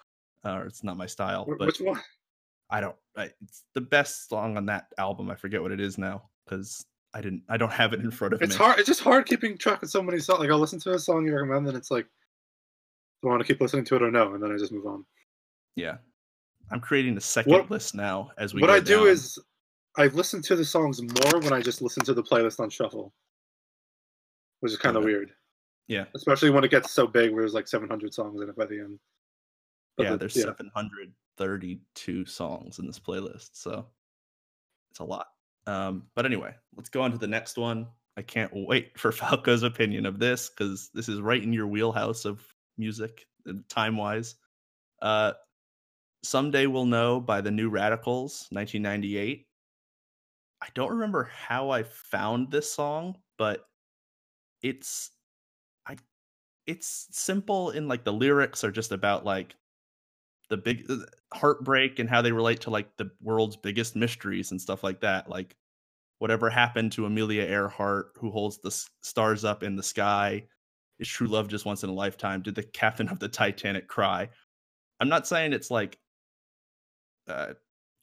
uh, 0.43 0.53
or 0.53 0.65
it's 0.65 0.83
not 0.83 0.97
my 0.97 1.05
style. 1.05 1.45
But 1.47 1.59
Which 1.67 1.79
one? 1.79 1.99
I 2.69 2.81
don't. 2.81 2.95
I, 3.15 3.29
it's 3.43 3.63
the 3.73 3.81
best 3.81 4.27
song 4.29 4.57
on 4.57 4.65
that 4.65 4.87
album. 4.97 5.29
I 5.29 5.35
forget 5.35 5.61
what 5.61 5.71
it 5.71 5.79
is 5.79 5.97
now 5.97 6.23
because 6.45 6.85
I 7.13 7.21
didn't. 7.21 7.43
I 7.49 7.57
don't 7.57 7.71
have 7.71 7.93
it 7.93 7.99
in 8.01 8.09
front 8.11 8.33
of 8.33 8.41
It's 8.41 8.57
me. 8.57 8.65
hard. 8.65 8.79
It's 8.79 8.87
just 8.87 9.01
hard 9.01 9.25
keeping 9.25 9.57
track 9.57 9.83
of 9.83 9.89
so 9.89 10.01
many 10.01 10.19
songs. 10.19 10.39
Like 10.39 10.49
I'll 10.49 10.59
listen 10.59 10.79
to 10.79 10.93
a 10.93 10.99
song 10.99 11.25
you 11.25 11.33
recommend, 11.33 11.67
and 11.67 11.77
it's 11.77 11.91
like, 11.91 12.05
do 13.21 13.29
I 13.29 13.31
want 13.31 13.41
to 13.41 13.47
keep 13.47 13.61
listening 13.61 13.85
to 13.85 13.95
it 13.95 14.01
or 14.01 14.11
no? 14.11 14.33
And 14.33 14.41
then 14.43 14.51
I 14.51 14.57
just 14.57 14.71
move 14.71 14.85
on. 14.87 15.05
Yeah, 15.75 15.97
I'm 16.71 16.79
creating 16.79 17.15
a 17.17 17.21
second 17.21 17.51
What- 17.53 17.69
list 17.71 17.93
now 17.95 18.31
as 18.37 18.53
we. 18.53 18.61
Go. 18.61 18.67
What 18.67 18.75
I 18.75 18.79
do 18.79 19.05
is 19.05 19.37
I 19.97 20.07
listen 20.07 20.41
to 20.43 20.55
the 20.55 20.63
songs 20.65 21.01
more 21.01 21.41
when 21.41 21.53
I 21.53 21.61
just 21.61 21.81
listen 21.81 22.03
to 22.05 22.13
the 22.13 22.23
playlist 22.23 22.59
on 22.59 22.69
shuffle, 22.69 23.13
which 24.59 24.71
is 24.71 24.77
kind 24.77 24.95
of 24.95 25.03
Okay. 25.03 25.11
weird. 25.13 25.33
Yeah. 25.87 26.05
Especially 26.15 26.49
when 26.51 26.63
it 26.63 26.71
gets 26.71 26.91
so 26.91 27.07
big, 27.07 27.31
where 27.31 27.41
there's 27.41 27.53
like 27.53 27.67
700 27.67 28.13
songs 28.13 28.41
in 28.41 28.49
it 28.49 28.55
by 28.55 28.65
the 28.65 28.79
end. 28.79 28.99
But 29.95 30.03
yeah, 30.03 30.11
the- 30.11 30.17
there's 30.17 30.33
732 30.33 32.25
songs 32.25 32.77
in 32.79 32.85
this 32.85 32.99
playlist, 32.99 33.49
so 33.53 33.89
it's 34.91 34.99
a 34.99 35.03
lot. 35.03 35.27
Um, 35.65 36.09
but 36.15 36.25
anyway, 36.25 36.55
let's 36.75 36.89
go 36.89 37.01
on 37.01 37.11
to 37.11 37.17
the 37.17 37.27
next 37.27 37.57
one. 37.57 37.87
I 38.17 38.21
can't 38.21 38.51
wait 38.53 38.95
for 38.99 39.11
Falco's 39.11 39.63
opinion 39.63 40.05
of 40.05 40.19
this 40.19 40.49
because 40.49 40.89
this 40.93 41.09
is 41.09 41.19
right 41.21 41.41
in 41.41 41.51
your 41.53 41.67
wheelhouse 41.67 42.25
of 42.25 42.45
music, 42.77 43.25
time 43.69 43.97
wise. 43.97 44.35
Uh, 45.01 45.33
Someday 46.23 46.65
We'll 46.67 46.85
Know 46.85 47.19
by 47.21 47.41
the 47.41 47.51
New 47.51 47.69
Radicals, 47.69 48.47
1998. 48.51 49.46
I 50.61 50.67
don't 50.73 50.91
remember 50.91 51.25
how 51.25 51.69
I 51.69 51.83
found 51.83 52.51
this 52.51 52.71
song, 52.71 53.17
but 53.37 53.67
it's 54.61 55.11
I 55.85 55.97
it's 56.65 57.07
simple 57.11 57.71
in 57.71 57.87
like 57.87 58.03
the 58.03 58.13
lyrics 58.13 58.63
are 58.63 58.71
just 58.71 58.91
about 58.91 59.25
like 59.25 59.55
the 60.49 60.57
big 60.57 60.85
uh, 60.89 60.97
heartbreak 61.33 61.99
and 61.99 62.09
how 62.09 62.21
they 62.21 62.31
relate 62.31 62.61
to 62.61 62.69
like 62.69 62.95
the 62.97 63.11
world's 63.21 63.57
biggest 63.57 63.95
mysteries 63.95 64.51
and 64.51 64.61
stuff 64.61 64.83
like 64.83 65.01
that 65.01 65.29
like 65.29 65.55
whatever 66.19 66.49
happened 66.49 66.91
to 66.91 67.05
amelia 67.05 67.43
earhart 67.43 68.11
who 68.17 68.31
holds 68.31 68.57
the 68.59 68.71
stars 69.01 69.43
up 69.43 69.61
in 69.63 69.75
the 69.75 69.83
sky 69.83 70.43
is 70.99 71.07
true 71.07 71.27
love 71.27 71.47
just 71.47 71.65
once 71.65 71.83
in 71.83 71.89
a 71.89 71.93
lifetime 71.93 72.41
did 72.41 72.55
the 72.55 72.63
captain 72.63 73.07
of 73.09 73.19
the 73.19 73.27
titanic 73.27 73.87
cry? 73.87 74.29
I'm 74.99 75.09
not 75.09 75.27
saying 75.27 75.53
it's 75.53 75.69
like 75.71 75.99
uh 77.27 77.53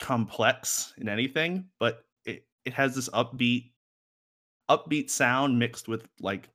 complex 0.01 0.93
in 0.99 1.09
anything 1.09 1.67
but 1.81 2.04
it 2.65 2.71
it 2.71 2.75
has 2.75 2.95
this 2.95 3.09
upbeat 3.11 3.71
upbeat 4.71 5.11
sound 5.11 5.59
mixed 5.59 5.89
with 5.89 6.09
like 6.21 6.49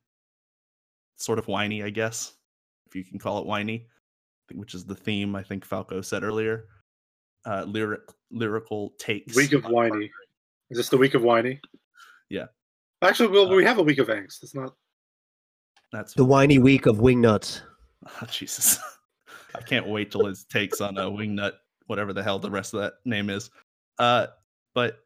sort 1.16 1.38
of 1.38 1.46
whiny 1.48 1.82
i 1.84 1.90
guess 1.90 2.34
if 2.86 2.94
you 2.96 3.04
can 3.04 3.18
call 3.18 3.38
it 3.38 3.46
whiny 3.46 3.86
which 4.54 4.74
is 4.74 4.84
the 4.84 4.94
theme 4.94 5.36
I 5.36 5.42
think 5.44 5.64
Falco 5.64 6.00
said 6.00 6.24
earlier. 6.24 6.64
Uh, 7.44 7.64
lyric 7.68 8.00
lyrical 8.32 8.94
takes. 8.98 9.36
Week 9.36 9.52
of 9.52 9.62
whiny. 9.64 9.90
heartbreak. 9.90 10.10
Is 10.70 10.76
this 10.76 10.88
the 10.88 10.96
week 10.98 11.14
of 11.14 11.22
whiny? 11.22 11.60
Yeah. 12.28 12.46
Actually, 13.00 13.28
well, 13.28 13.46
Uh, 13.50 13.54
we 13.54 13.64
have 13.64 13.78
a 13.78 13.82
week 13.82 13.98
of 13.98 14.08
angst. 14.08 14.42
It's 14.42 14.54
not. 14.54 14.74
That's 15.92 16.14
The 16.14 16.24
whiny 16.24 16.58
week 16.58 16.86
of 16.86 16.96
wingnuts. 16.98 17.62
oh, 18.06 18.26
Jesus. 18.30 18.78
I 19.54 19.60
can't 19.62 19.86
wait 19.86 20.10
till 20.10 20.26
his 20.26 20.44
takes 20.44 20.80
on 20.80 20.98
a 20.98 21.02
wingnut, 21.04 21.52
whatever 21.86 22.12
the 22.12 22.22
hell 22.24 22.40
the 22.40 22.50
rest 22.50 22.74
of 22.74 22.80
that 22.80 22.94
name 23.04 23.30
is. 23.30 23.50
Uh, 23.98 24.26
but 24.74 24.98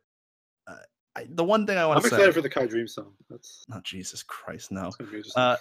I, 1.17 1.27
the 1.29 1.45
one 1.45 1.67
thing 1.67 1.79
I 1.79 1.87
want 1.87 2.03
to 2.03 2.09
say. 2.09 2.17
I'm 2.17 2.21
excited 2.21 2.35
for 2.35 2.41
the 2.41 2.49
Kai 2.49 2.67
Dream 2.67 2.89
song. 2.89 3.13
That's, 3.31 3.65
oh, 3.73 3.81
Jesus 3.85 4.23
Christ, 4.23 4.73
no. 4.73 4.83
that's 4.83 4.97
gonna 4.97 5.11
be 5.11 5.19
interesting. 5.19 5.43
Uh, 5.43 5.57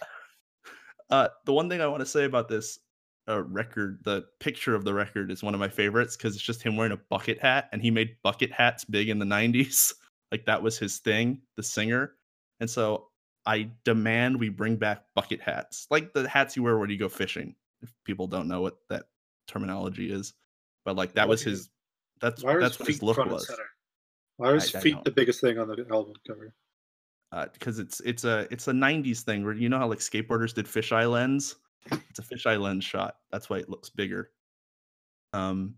uh, 1.10 1.28
the 1.46 1.54
one 1.54 1.70
thing 1.70 1.82
I 1.82 1.88
want 1.88 2.00
to 2.00 2.06
say 2.06 2.26
about 2.26 2.48
this 2.48 2.80
uh, 3.30 3.44
record, 3.44 4.00
the 4.04 4.26
picture 4.40 4.76
of 4.76 4.84
the 4.84 4.94
record 4.94 5.32
is 5.32 5.44
one 5.44 5.54
of 5.54 5.60
my 5.60 5.70
favorites 5.70 6.18
because 6.18 6.36
it's 6.36 6.44
just 6.44 6.64
him 6.64 6.76
wearing 6.76 6.92
a 6.92 7.00
bucket 7.10 7.40
hat, 7.40 7.70
and 7.72 7.82
he 7.82 7.92
made 7.92 8.16
bucket 8.24 8.52
hats 8.52 8.84
big 8.84 9.10
in 9.10 9.20
the 9.20 9.26
'90s. 9.26 9.94
Like 10.32 10.48
that 10.48 10.64
was 10.64 10.80
his 10.80 10.98
thing, 10.98 11.44
the 11.58 11.62
singer. 11.62 12.16
And 12.60 12.68
so 12.68 13.10
I 13.46 13.70
demand 13.86 14.40
we 14.40 14.50
bring 14.50 14.78
back 14.78 15.04
bucket 15.14 15.40
hats, 15.40 15.86
like 15.92 16.12
the 16.12 16.28
hats 16.28 16.56
you 16.56 16.64
wear 16.64 16.80
when 16.80 16.90
you 16.90 16.98
go 16.98 17.08
fishing. 17.08 17.54
If 17.84 17.94
people 18.04 18.26
don't 18.26 18.48
know 18.48 18.60
what 18.60 18.78
that 18.90 19.04
terminology 19.48 20.12
is, 20.12 20.34
but 20.86 20.96
like 20.96 21.14
that 21.14 21.30
was 21.30 21.44
his. 21.44 21.70
That's 22.20 22.42
that's 22.42 22.80
what 22.80 22.88
his 22.88 23.04
look 23.04 23.18
was. 23.18 23.46
center? 23.46 23.62
Why 24.38 24.50
are 24.50 24.54
I- 24.56 24.58
I 24.58 24.60
feet 24.82 24.94
don't- 24.96 25.06
the 25.06 25.12
biggest 25.12 25.42
thing 25.42 25.58
on 25.60 25.68
the 25.68 25.86
album 25.92 26.14
cover? 26.28 26.54
because 27.52 27.80
it's 27.80 28.00
it's 28.02 28.26
a 28.26 28.48
it's 28.52 28.68
a 28.68 28.72
90s 28.72 29.22
thing 29.22 29.44
where 29.44 29.56
you 29.56 29.68
know 29.68 29.80
how 29.80 29.88
like 29.88 29.98
skateboarders 29.98 30.54
did 30.54 30.68
fisheye 30.68 31.10
lens 31.12 31.56
it's 31.92 32.20
a 32.20 32.22
fisheye 32.22 32.62
lens 32.62 32.84
shot 32.86 33.18
that's 33.32 33.50
why 33.50 33.58
it 33.58 33.68
looks 33.70 33.90
bigger 33.90 34.30
um 35.34 35.74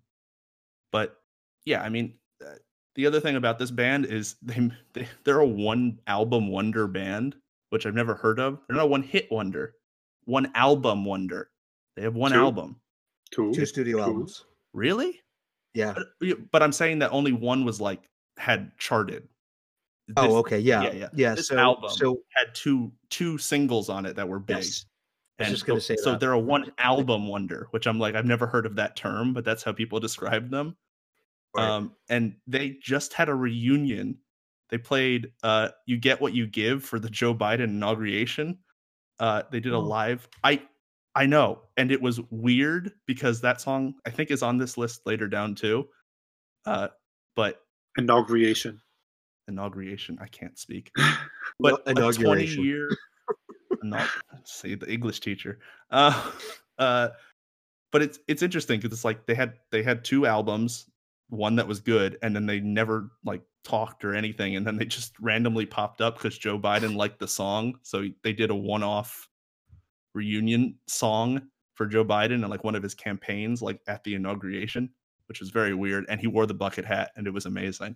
but 0.91 1.21
yeah 1.63 1.81
i 1.81 1.87
mean 1.87 2.13
uh, 2.45 2.55
the 2.95 3.05
other 3.07 3.21
thing 3.21 3.37
about 3.37 3.57
this 3.57 3.71
band 3.71 4.05
is 4.05 4.35
they, 4.41 4.69
they 4.91 5.07
they're 5.23 5.39
a 5.39 5.47
one 5.47 5.97
album 6.07 6.49
wonder 6.49 6.87
band 6.87 7.37
which 7.69 7.85
i've 7.85 7.95
never 7.95 8.15
heard 8.15 8.37
of 8.37 8.59
they're 8.67 8.75
not 8.75 8.83
a 8.83 8.87
one 8.87 9.01
hit 9.01 9.31
wonder 9.31 9.75
one 10.25 10.51
album 10.55 11.05
wonder 11.05 11.51
they 11.95 12.01
have 12.03 12.15
one 12.15 12.33
Two? 12.33 12.37
album 12.39 12.75
Cool. 13.33 13.53
Two 13.53 13.65
studio 13.65 13.97
Cool. 13.99 14.05
albums. 14.07 14.43
really 14.73 15.21
Yeah. 15.73 15.93
but, 15.95 16.07
yeah, 16.19 16.35
but 16.51 16.61
i'm 16.61 16.73
saying 16.73 16.99
that 16.99 17.11
only 17.11 17.31
one 17.31 17.63
was 17.63 17.79
like 17.79 18.09
had 18.37 18.71
charted 18.77 19.27
Oh, 20.17 20.35
okay. 20.37 20.59
Yeah. 20.59 20.83
yeah, 20.83 20.91
Yeah. 20.93 21.09
yeah. 21.13 21.33
This 21.35 21.47
so, 21.47 21.57
album 21.57 21.89
so 21.89 22.21
had 22.35 22.53
two 22.53 22.91
two 23.09 23.37
singles 23.39 23.89
on 23.89 24.05
it 24.05 24.15
that 24.15 24.27
were 24.29 24.37
big 24.39 24.57
yes. 24.57 24.85
I 25.39 25.43
was 25.43 25.47
And 25.47 25.55
just 25.55 25.65
gonna 25.65 25.81
so, 25.81 25.95
say 25.95 26.01
so 26.01 26.15
they're 26.15 26.33
a 26.33 26.39
one 26.39 26.71
album 26.77 27.27
wonder, 27.27 27.67
which 27.71 27.87
I'm 27.87 27.97
like, 27.99 28.13
I've 28.13 28.25
never 28.25 28.45
heard 28.45 28.67
of 28.67 28.75
that 28.75 28.95
term, 28.95 29.33
but 29.33 29.43
that's 29.43 29.63
how 29.63 29.71
people 29.71 29.99
describe 30.07 30.51
them. 30.51 30.77
Right. 31.55 31.67
Um, 31.67 31.95
and 32.09 32.35
they 32.45 32.77
just 32.81 33.13
had 33.13 33.29
a 33.29 33.33
reunion. 33.35 34.19
They 34.69 34.77
played 34.77 35.31
uh 35.41 35.69
You 35.87 35.97
Get 35.97 36.21
What 36.21 36.33
You 36.33 36.45
Give 36.45 36.83
for 36.83 36.99
the 36.99 37.09
Joe 37.09 37.33
Biden 37.33 37.63
inauguration. 37.63 38.59
Uh 39.19 39.41
they 39.51 39.59
did 39.59 39.73
a 39.73 39.77
Oh. 39.77 39.79
live 39.79 40.27
I 40.43 40.61
I 41.15 41.25
know, 41.25 41.61
and 41.77 41.91
it 41.91 42.01
was 42.01 42.19
weird 42.29 42.91
because 43.07 43.41
that 43.41 43.59
song 43.59 43.95
I 44.05 44.11
think 44.11 44.29
is 44.29 44.43
on 44.43 44.57
this 44.59 44.77
list 44.77 45.01
later 45.07 45.27
down 45.27 45.55
too. 45.55 45.87
Uh 46.65 46.89
but 47.35 47.64
Inauguration. 47.97 48.81
inauguration, 49.47 50.17
I 50.21 50.27
can't 50.27 50.57
speak. 50.57 50.91
But 51.59 51.81
a 51.87 51.93
20 51.93 52.01
inauguration. 52.01 52.63
year 52.65 52.89
not 53.83 54.09
say 54.43 54.75
the 54.75 54.91
english 54.91 55.19
teacher 55.19 55.59
uh 55.91 56.31
uh 56.77 57.09
but 57.91 58.01
it's 58.01 58.19
it's 58.27 58.41
interesting 58.41 58.79
because 58.79 58.95
it's 58.95 59.05
like 59.05 59.25
they 59.25 59.35
had 59.35 59.53
they 59.71 59.83
had 59.83 60.03
two 60.03 60.25
albums 60.25 60.89
one 61.29 61.55
that 61.55 61.67
was 61.67 61.79
good 61.79 62.17
and 62.21 62.35
then 62.35 62.45
they 62.45 62.59
never 62.59 63.11
like 63.23 63.41
talked 63.63 64.05
or 64.05 64.13
anything 64.13 64.55
and 64.55 64.65
then 64.65 64.77
they 64.77 64.85
just 64.85 65.17
randomly 65.19 65.65
popped 65.65 66.01
up 66.01 66.15
because 66.15 66.37
joe 66.37 66.59
biden 66.59 66.95
liked 66.95 67.19
the 67.19 67.27
song 67.27 67.73
so 67.81 68.05
they 68.23 68.33
did 68.33 68.51
a 68.51 68.55
one-off 68.55 69.27
reunion 70.13 70.75
song 70.87 71.41
for 71.73 71.85
joe 71.85 72.05
biden 72.05 72.35
and 72.35 72.49
like 72.49 72.63
one 72.63 72.75
of 72.75 72.83
his 72.83 72.93
campaigns 72.93 73.61
like 73.61 73.79
at 73.87 74.03
the 74.03 74.13
inauguration 74.13 74.89
which 75.27 75.39
was 75.39 75.49
very 75.49 75.73
weird 75.73 76.05
and 76.09 76.19
he 76.19 76.27
wore 76.27 76.45
the 76.45 76.53
bucket 76.53 76.85
hat 76.85 77.11
and 77.15 77.27
it 77.27 77.31
was 77.31 77.45
amazing 77.45 77.95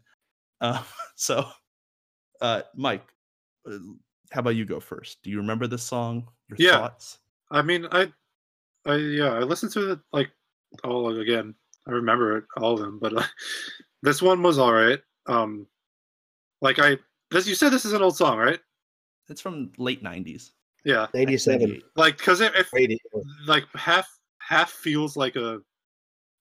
uh 0.61 0.81
so 1.15 1.45
uh 2.41 2.61
mike 2.75 3.07
uh, 3.69 3.77
how 4.31 4.41
about 4.41 4.55
you 4.55 4.65
go 4.65 4.79
first? 4.79 5.21
Do 5.23 5.29
you 5.29 5.37
remember 5.37 5.67
this 5.67 5.83
song? 5.83 6.27
Your 6.47 6.57
Yeah. 6.57 6.77
thoughts? 6.77 7.19
I 7.51 7.61
mean, 7.61 7.87
I, 7.91 8.11
I 8.85 8.95
yeah, 8.95 9.31
I 9.33 9.39
listened 9.39 9.71
to 9.73 9.93
it 9.93 9.99
like 10.13 10.29
all 10.83 11.19
again. 11.19 11.55
I 11.87 11.91
remember 11.91 12.37
it, 12.37 12.43
all 12.57 12.73
of 12.73 12.79
them, 12.79 12.99
but 13.01 13.17
uh, 13.17 13.23
this 14.03 14.21
one 14.21 14.43
was 14.43 14.59
all 14.59 14.73
right. 14.73 14.99
Um, 15.27 15.67
like 16.61 16.79
I, 16.79 16.97
this 17.31 17.47
you 17.47 17.55
said 17.55 17.69
this 17.69 17.85
is 17.85 17.93
an 17.93 18.01
old 18.01 18.17
song, 18.17 18.37
right? 18.37 18.59
It's 19.29 19.41
from 19.41 19.71
late 19.77 20.03
'90s. 20.03 20.51
Yeah, 20.85 21.07
97. 21.13 21.81
like 21.95 22.17
because 22.17 22.41
it, 22.41 22.53
if 22.55 22.71
like 23.47 23.65
half 23.75 24.07
half 24.39 24.71
feels 24.71 25.17
like 25.17 25.35
a 25.35 25.59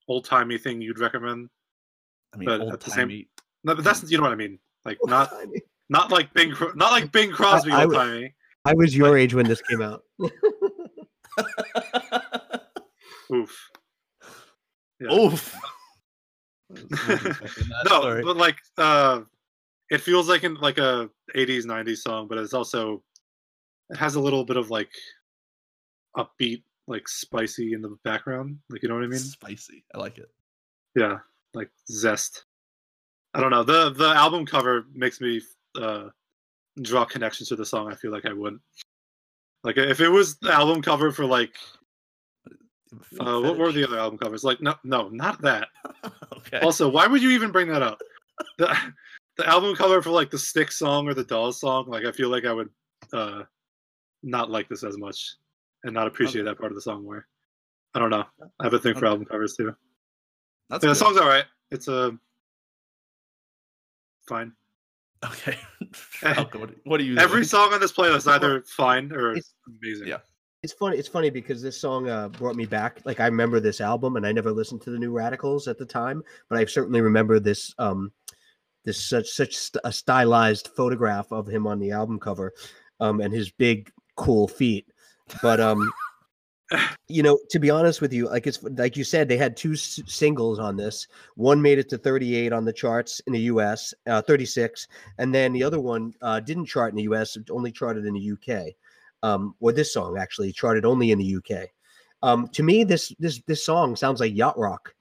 old 0.09 0.25
timey 0.25 0.57
thing 0.57 0.81
you'd 0.81 0.99
recommend. 0.99 1.49
I 2.33 2.37
mean, 2.37 2.45
But 2.47 2.59
old 2.61 2.73
at 2.73 2.81
the 2.81 2.89
same- 2.91 3.07
timey. 3.07 3.29
No, 3.63 3.75
but 3.75 3.83
that's 3.85 4.09
you 4.11 4.17
know 4.17 4.23
what 4.23 4.33
I 4.33 4.35
mean. 4.35 4.59
Like 4.85 4.97
not 5.05 5.31
not 5.89 6.11
like 6.11 6.33
Bing, 6.33 6.53
not 6.75 6.91
like 6.91 7.11
Bing 7.11 7.31
Crosby 7.31 7.71
I 7.71 7.85
old 7.85 7.93
timey. 7.93 8.33
I 8.65 8.73
was 8.73 8.95
your 8.95 9.17
age 9.17 9.33
when 9.33 9.47
this 9.47 9.61
came 9.61 9.81
out. 9.81 10.03
Oof. 13.33 13.69
Yeah. 14.99 15.13
Oof. 15.13 15.55
no, 16.69 17.33
Sorry. 17.87 18.23
but 18.23 18.37
like 18.37 18.57
uh 18.77 19.21
it 19.89 20.01
feels 20.01 20.29
like 20.29 20.43
in 20.43 20.53
like 20.55 20.77
a 20.77 21.09
80s 21.35 21.65
90s 21.65 21.97
song 21.97 22.27
but 22.27 22.37
it's 22.37 22.53
also 22.53 23.01
it 23.89 23.97
has 23.97 24.13
a 24.15 24.19
little 24.19 24.45
bit 24.45 24.55
of 24.55 24.69
like 24.69 24.91
upbeat 26.15 26.61
like 26.89 27.07
spicy 27.07 27.73
in 27.73 27.81
the 27.81 27.95
background 28.03 28.57
like 28.69 28.83
you 28.83 28.89
know 28.89 28.95
what 28.95 29.03
i 29.03 29.07
mean 29.07 29.19
Spicy. 29.19 29.85
I 29.95 29.99
like 29.99 30.17
it. 30.17 30.29
yeah 30.95 31.19
like 31.53 31.69
zest 31.89 32.45
i 33.33 33.39
don't 33.39 33.51
know 33.51 33.63
the 33.63 33.91
the 33.91 34.09
album 34.09 34.45
cover 34.45 34.85
makes 34.93 35.21
me 35.21 35.41
uh 35.79 36.09
draw 36.81 37.05
connections 37.05 37.49
to 37.49 37.55
the 37.55 37.65
song, 37.65 37.91
I 37.91 37.95
feel 37.95 38.11
like 38.11 38.25
I 38.25 38.33
wouldn't. 38.33 38.61
Like 39.63 39.77
if 39.77 39.99
it 39.99 40.09
was 40.09 40.37
the 40.37 40.53
album 40.53 40.81
cover 40.81 41.11
for 41.11 41.25
like 41.25 41.55
uh, 43.19 43.39
what 43.39 43.57
were 43.57 43.71
the 43.71 43.83
other 43.83 43.99
album 43.99 44.17
covers? 44.17 44.43
Like 44.43 44.61
no, 44.61 44.75
no, 44.83 45.09
not 45.09 45.41
that. 45.41 45.67
okay. 46.37 46.59
Also, 46.59 46.89
why 46.89 47.07
would 47.07 47.21
you 47.21 47.31
even 47.31 47.51
bring 47.51 47.67
that 47.69 47.81
up? 47.81 48.01
The 48.57 48.75
the 49.37 49.47
album 49.47 49.75
cover 49.75 50.01
for 50.01 50.11
like 50.11 50.31
the 50.31 50.39
Stick 50.39 50.71
song 50.71 51.07
or 51.07 51.13
the 51.13 51.23
doll 51.23 51.51
song, 51.51 51.87
like 51.87 52.05
I 52.05 52.11
feel 52.11 52.29
like 52.29 52.45
I 52.45 52.53
would 52.53 52.69
uh 53.13 53.43
not 54.23 54.49
like 54.49 54.69
this 54.69 54.83
as 54.83 54.97
much 54.97 55.35
and 55.83 55.93
not 55.93 56.07
appreciate 56.07 56.43
that 56.43 56.57
part 56.57 56.71
of 56.71 56.75
the 56.75 56.81
song 56.81 57.03
more. 57.03 57.25
I 57.93 57.99
don't 57.99 58.09
know. 58.09 58.25
I 58.59 58.63
have 58.63 58.73
a 58.73 58.79
thing 58.79 58.93
for 58.93 58.99
Okay. 58.99 59.07
album 59.07 59.25
covers 59.25 59.55
too. 59.55 59.75
That's 60.69 60.83
yeah, 60.83 60.89
the 60.91 60.95
song's 60.95 61.17
all 61.17 61.27
right. 61.27 61.45
It's 61.71 61.87
a 61.87 61.93
uh, 62.07 62.11
fine. 64.27 64.53
Okay. 65.25 65.57
Falco, 65.93 66.59
what, 66.59 66.69
what 66.85 66.97
do 66.97 67.03
you 67.03 67.17
Every 67.17 67.41
think? 67.41 67.49
song 67.51 67.73
on 67.73 67.79
this 67.81 67.91
playlist 67.91 68.17
is 68.17 68.27
either 68.27 68.61
fine 68.63 69.11
or 69.11 69.31
It's- 69.31 69.53
amazing. 69.67 70.07
Yeah. 70.07 70.17
It's 70.61 70.73
funny. 70.73 70.97
It's 70.97 71.07
funny 71.07 71.29
because 71.29 71.61
this 71.61 71.79
song 71.79 72.09
uh, 72.09 72.27
brought 72.27 72.57
me 72.57 72.65
back. 72.65 72.99
Like 73.05 73.21
I 73.21 73.27
remember 73.27 73.61
this 73.61 73.79
album, 73.79 74.17
and 74.17 74.27
I 74.27 74.33
never 74.33 74.51
listened 74.51 74.81
to 74.81 74.89
the 74.89 74.99
New 74.99 75.13
Radicals 75.13 75.69
at 75.69 75.77
the 75.77 75.85
time, 75.85 76.21
but 76.49 76.59
I 76.59 76.65
certainly 76.65 76.99
remember 76.99 77.39
this. 77.39 77.73
Um, 77.79 78.11
this 78.83 79.01
such 79.01 79.29
such 79.29 79.55
st- 79.55 79.79
a 79.85 79.91
stylized 79.93 80.67
photograph 80.75 81.31
of 81.31 81.47
him 81.47 81.65
on 81.65 81.79
the 81.79 81.91
album 81.91 82.19
cover, 82.19 82.51
um, 82.99 83.21
and 83.21 83.33
his 83.33 83.49
big 83.51 83.89
cool 84.17 84.49
feet. 84.49 84.85
But 85.41 85.59
um, 85.59 85.91
you 87.07 87.23
know, 87.23 87.39
to 87.49 87.59
be 87.59 87.69
honest 87.69 88.01
with 88.01 88.13
you, 88.13 88.27
like 88.27 88.47
it's 88.47 88.61
like 88.63 88.95
you 88.95 89.03
said, 89.03 89.27
they 89.27 89.37
had 89.37 89.57
two 89.57 89.73
s- 89.73 90.01
singles 90.05 90.59
on 90.59 90.77
this. 90.77 91.07
One 91.35 91.61
made 91.61 91.79
it 91.79 91.89
to 91.89 91.97
38 91.97 92.53
on 92.53 92.65
the 92.65 92.73
charts 92.73 93.19
in 93.21 93.33
the 93.33 93.41
U.S., 93.41 93.93
uh, 94.07 94.21
36, 94.21 94.87
and 95.17 95.33
then 95.33 95.53
the 95.53 95.63
other 95.63 95.79
one 95.79 96.13
uh, 96.21 96.39
didn't 96.39 96.65
chart 96.65 96.91
in 96.91 96.97
the 96.97 97.03
U.S. 97.03 97.35
It 97.35 97.49
only 97.49 97.71
charted 97.71 98.05
in 98.05 98.13
the 98.13 98.19
U.K. 98.19 98.75
Um, 99.23 99.55
or 99.59 99.71
this 99.71 99.93
song 99.93 100.17
actually 100.17 100.51
charted 100.53 100.85
only 100.85 101.11
in 101.11 101.19
the 101.19 101.35
UK. 101.35 101.69
Um, 102.21 102.47
to 102.49 102.63
me, 102.63 102.83
this 102.83 103.13
this 103.19 103.41
this 103.47 103.65
song 103.65 103.95
sounds 103.95 104.19
like 104.19 104.35
yacht 104.35 104.57
rock. 104.57 104.93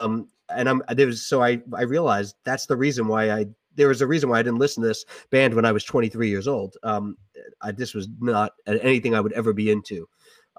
Um, 0.00 0.28
and 0.48 0.68
I'm 0.68 0.82
there 0.90 1.06
was 1.06 1.26
so 1.26 1.42
I 1.42 1.62
I 1.74 1.82
realized 1.82 2.36
that's 2.44 2.66
the 2.66 2.76
reason 2.76 3.06
why 3.06 3.30
I 3.30 3.46
there 3.76 3.88
was 3.88 4.02
a 4.02 4.06
reason 4.06 4.28
why 4.28 4.38
I 4.38 4.42
didn't 4.42 4.58
listen 4.58 4.82
to 4.82 4.88
this 4.88 5.04
band 5.30 5.54
when 5.54 5.64
I 5.64 5.72
was 5.72 5.84
23 5.84 6.28
years 6.28 6.46
old. 6.48 6.76
Um, 6.82 7.16
I, 7.60 7.72
this 7.72 7.94
was 7.94 8.08
not 8.20 8.52
anything 8.66 9.14
I 9.14 9.20
would 9.20 9.32
ever 9.32 9.52
be 9.52 9.70
into. 9.70 10.08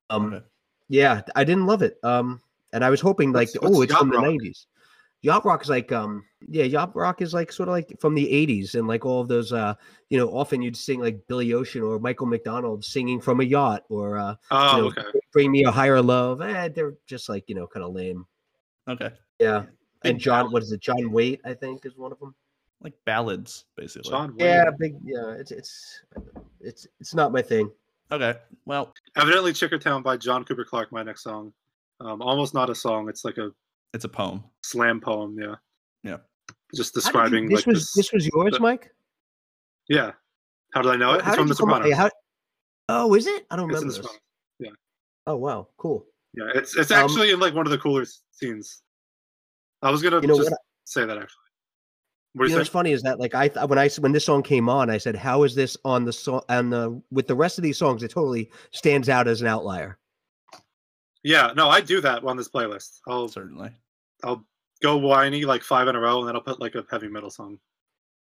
Um, 0.10 0.34
Okay. 0.34 0.46
yeah, 0.90 1.22
I 1.36 1.44
didn't 1.44 1.66
love 1.66 1.82
it. 1.82 1.98
Um, 2.04 2.42
and 2.74 2.84
I 2.84 2.90
was 2.90 3.02
hoping 3.02 3.32
like, 3.32 3.50
What's- 3.50 3.60
what's 3.62 3.78
oh, 3.78 3.82
it's 3.84 3.94
from 3.96 4.10
the 4.10 4.18
'90s. 4.18 4.66
Yacht 5.22 5.46
rock 5.46 5.62
is 5.62 5.70
like, 5.70 5.90
um, 5.94 6.26
yeah, 6.50 6.66
yacht 6.66 6.94
rock 6.98 7.22
is 7.22 7.34
like 7.34 7.50
sort 7.52 7.70
of 7.70 7.74
like 7.74 7.96
from 8.02 8.14
the 8.14 8.26
'80s, 8.26 8.76
and 8.76 8.90
like 8.90 9.06
all 9.06 9.22
of 9.22 9.30
those, 9.30 9.54
uh, 9.54 9.74
you 10.10 10.18
know, 10.18 10.28
often 10.28 10.62
you'd 10.62 10.76
sing 10.76 11.00
like 11.00 11.26
Billy 11.28 11.54
Ocean 11.54 11.82
or 11.82 11.98
Michael 11.98 12.26
McDonald 12.26 12.84
singing 12.84 13.22
from 13.22 13.40
a 13.40 13.44
yacht, 13.46 13.84
or 13.90 14.18
uh, 14.18 14.36
Oh, 14.52 14.76
you 14.76 14.82
know, 14.82 14.88
okay. 14.90 15.04
bring 15.32 15.50
me 15.52 15.64
a 15.64 15.72
higher 15.72 16.02
love. 16.02 16.42
Eh, 16.42 16.68
they're 16.70 16.96
just 17.08 17.30
like 17.30 17.48
you 17.48 17.56
know, 17.56 17.68
kind 17.68 17.86
of 17.86 17.94
lame. 17.94 18.26
Okay. 18.90 19.12
Yeah, 19.40 19.64
and 20.04 20.20
John, 20.20 20.52
what 20.52 20.62
is 20.62 20.74
it? 20.74 20.82
John 20.82 21.10
Waite, 21.12 21.40
I 21.46 21.54
think, 21.54 21.86
is 21.86 21.96
one 21.96 22.12
of 22.12 22.20
them. 22.20 22.36
Like 22.84 22.94
ballads, 23.06 23.66
basically. 23.78 24.10
John 24.12 24.36
Wayne. 24.36 24.48
Yeah, 24.48 24.66
big. 24.78 24.96
Yeah, 25.04 25.32
it's 25.32 25.52
it's 25.52 26.02
it's 26.60 26.86
it's 27.00 27.14
not 27.16 27.32
my 27.32 27.42
thing. 27.42 27.72
Okay. 28.12 28.36
Well, 28.66 28.94
Evidently, 29.16 29.54
Chickentown 29.54 30.04
by 30.04 30.18
John 30.18 30.44
Cooper 30.44 30.66
Clarke, 30.66 30.92
my 30.92 31.02
next 31.04 31.24
song. 31.24 31.54
Um, 32.02 32.22
almost 32.22 32.54
not 32.54 32.70
a 32.70 32.76
song. 32.76 33.08
It's 33.08 33.24
like 33.24 33.38
a 33.38 33.52
it's 33.94 34.04
a 34.06 34.10
poem. 34.10 34.44
slam 34.64 35.00
poem. 35.00 35.38
Yeah. 35.40 35.56
Yeah. 36.04 36.18
Just 36.76 36.94
How 36.94 36.94
did 36.94 36.96
you- 36.96 37.02
describing 37.02 37.50
this 37.50 37.60
like 37.66 37.68
was 37.68 37.80
this. 37.94 37.94
this 37.94 38.12
was 38.14 38.28
yours, 38.34 38.54
the- 38.54 38.60
Mike. 38.60 38.90
Yeah. 39.88 40.12
How 40.74 40.82
did 40.82 40.92
I 40.92 40.96
know 40.98 41.14
it? 41.14 41.22
How 41.22 41.30
It's 41.32 41.38
from 41.38 41.48
did 41.48 41.56
The 41.56 41.62
you 41.62 41.66
come 41.68 41.74
up- 41.74 41.84
Sopranos. 41.84 41.98
how- 41.98 42.10
oh, 42.90 43.14
is 43.16 43.28
it? 43.28 43.46
I 43.50 43.56
don't 43.56 43.70
It's 43.72 43.82
in 43.82 43.88
remember 43.88 43.88
The 43.88 43.88
this. 43.88 43.96
Sopranos. 43.96 44.20
Oh 45.26 45.38
wow, 45.38 45.70
cool. 45.78 46.06
Yeah, 46.34 46.50
it's 46.54 46.76
it's 46.76 46.92
Um, 46.92 47.06
actually 47.06 47.32
in 47.32 47.40
like 47.40 47.54
one 47.54 47.66
of 47.66 47.72
the 47.72 47.78
cooler 47.78 48.04
scenes. 48.32 48.82
I 49.82 49.90
was 49.90 50.02
gonna 50.02 50.20
You 50.20 50.28
know 50.28 50.36
just 50.38 50.52
what? 50.52 50.60
say 50.84 51.06
that 51.06 51.18
actually. 51.18 51.43
What 52.36 52.46
You 52.46 52.54
know 52.54 52.58
what's 52.60 52.70
funny 52.70 52.92
is 52.92 53.04
that 53.04 53.20
like 53.20 53.36
I 53.36 53.48
when 53.66 53.78
I 53.78 53.90
when 54.00 54.12
this 54.12 54.26
song 54.26 54.42
came 54.42 54.68
on, 54.68 54.90
I 54.90 54.98
said, 54.98 55.16
"How 55.16 55.44
is 55.44 55.54
this 55.54 55.78
on 55.86 56.04
the 56.04 56.12
song?" 56.14 56.42
And 56.50 56.74
the 56.74 57.00
with 57.12 57.28
the 57.28 57.36
rest 57.36 57.60
of 57.60 57.64
these 57.64 57.78
songs, 57.78 58.02
it 58.02 58.10
totally 58.10 58.50
stands 58.72 59.08
out 59.08 59.28
as 59.28 59.42
an 59.42 59.48
outlier. 59.48 60.00
Yeah, 61.24 61.54
no, 61.56 61.70
I 61.70 61.80
do 61.82 62.02
that 62.02 62.24
on 62.24 62.36
this 62.36 62.50
playlist. 62.50 63.00
I'll 63.08 63.28
Certainly. 63.28 63.70
I'll 64.24 64.46
go 64.82 64.98
whiny 64.98 65.46
like 65.46 65.62
five 65.64 65.88
in 65.88 65.96
a 65.96 66.00
row, 66.00 66.20
and 66.20 66.28
then 66.28 66.36
I'll 66.36 66.42
put 66.42 66.60
like 66.60 66.74
a 66.76 66.84
heavy 66.90 67.08
metal 67.08 67.30
song. 67.30 67.60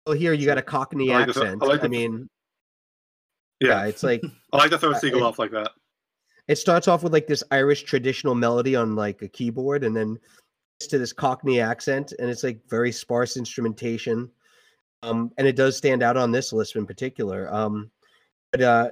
Well, 0.06 0.16
here 0.16 0.32
you 0.34 0.46
got 0.46 0.58
a 0.58 0.62
Cockney 0.62 1.10
I 1.12 1.20
like 1.24 1.32
the- 1.34 1.40
I 1.40 1.44
accent. 1.44 1.62
like 1.62 1.80
I 1.80 1.82
the- 1.84 1.88
mean, 1.88 2.28
yeah, 3.60 3.68
Yeah, 3.68 3.86
it's 3.86 4.02
like 4.02 4.20
I 4.52 4.56
like 4.58 4.70
to 4.70 4.78
throw 4.78 4.90
Uh, 4.92 4.98
Siegel 4.98 5.20
it- 5.20 5.24
off 5.24 5.38
like 5.38 5.52
that. 5.52 5.70
it 6.48 6.56
starts 6.56 6.86
off 6.86 7.02
with 7.02 7.12
like 7.14 7.26
this 7.28 7.42
Irish 7.50 7.84
traditional 7.84 8.34
melody 8.34 8.76
on 8.76 8.94
like 8.94 9.22
a 9.22 9.28
keyboard, 9.28 9.84
and 9.84 9.96
then 9.96 10.14
gets 10.14 10.22
to 10.88 10.98
this 10.98 11.12
Cockney 11.12 11.60
accent, 11.60 12.12
and 12.18 12.30
it's 12.30 12.42
like 12.42 12.60
very 12.68 12.92
sparse 12.92 13.36
instrumentation. 13.36 14.30
Um, 15.02 15.32
and 15.36 15.46
it 15.46 15.56
does 15.56 15.76
stand 15.76 16.02
out 16.02 16.16
on 16.16 16.30
this 16.30 16.52
list 16.52 16.76
in 16.76 16.86
particular. 16.86 17.52
Um, 17.52 17.90
but 18.52 18.60
uh, 18.60 18.90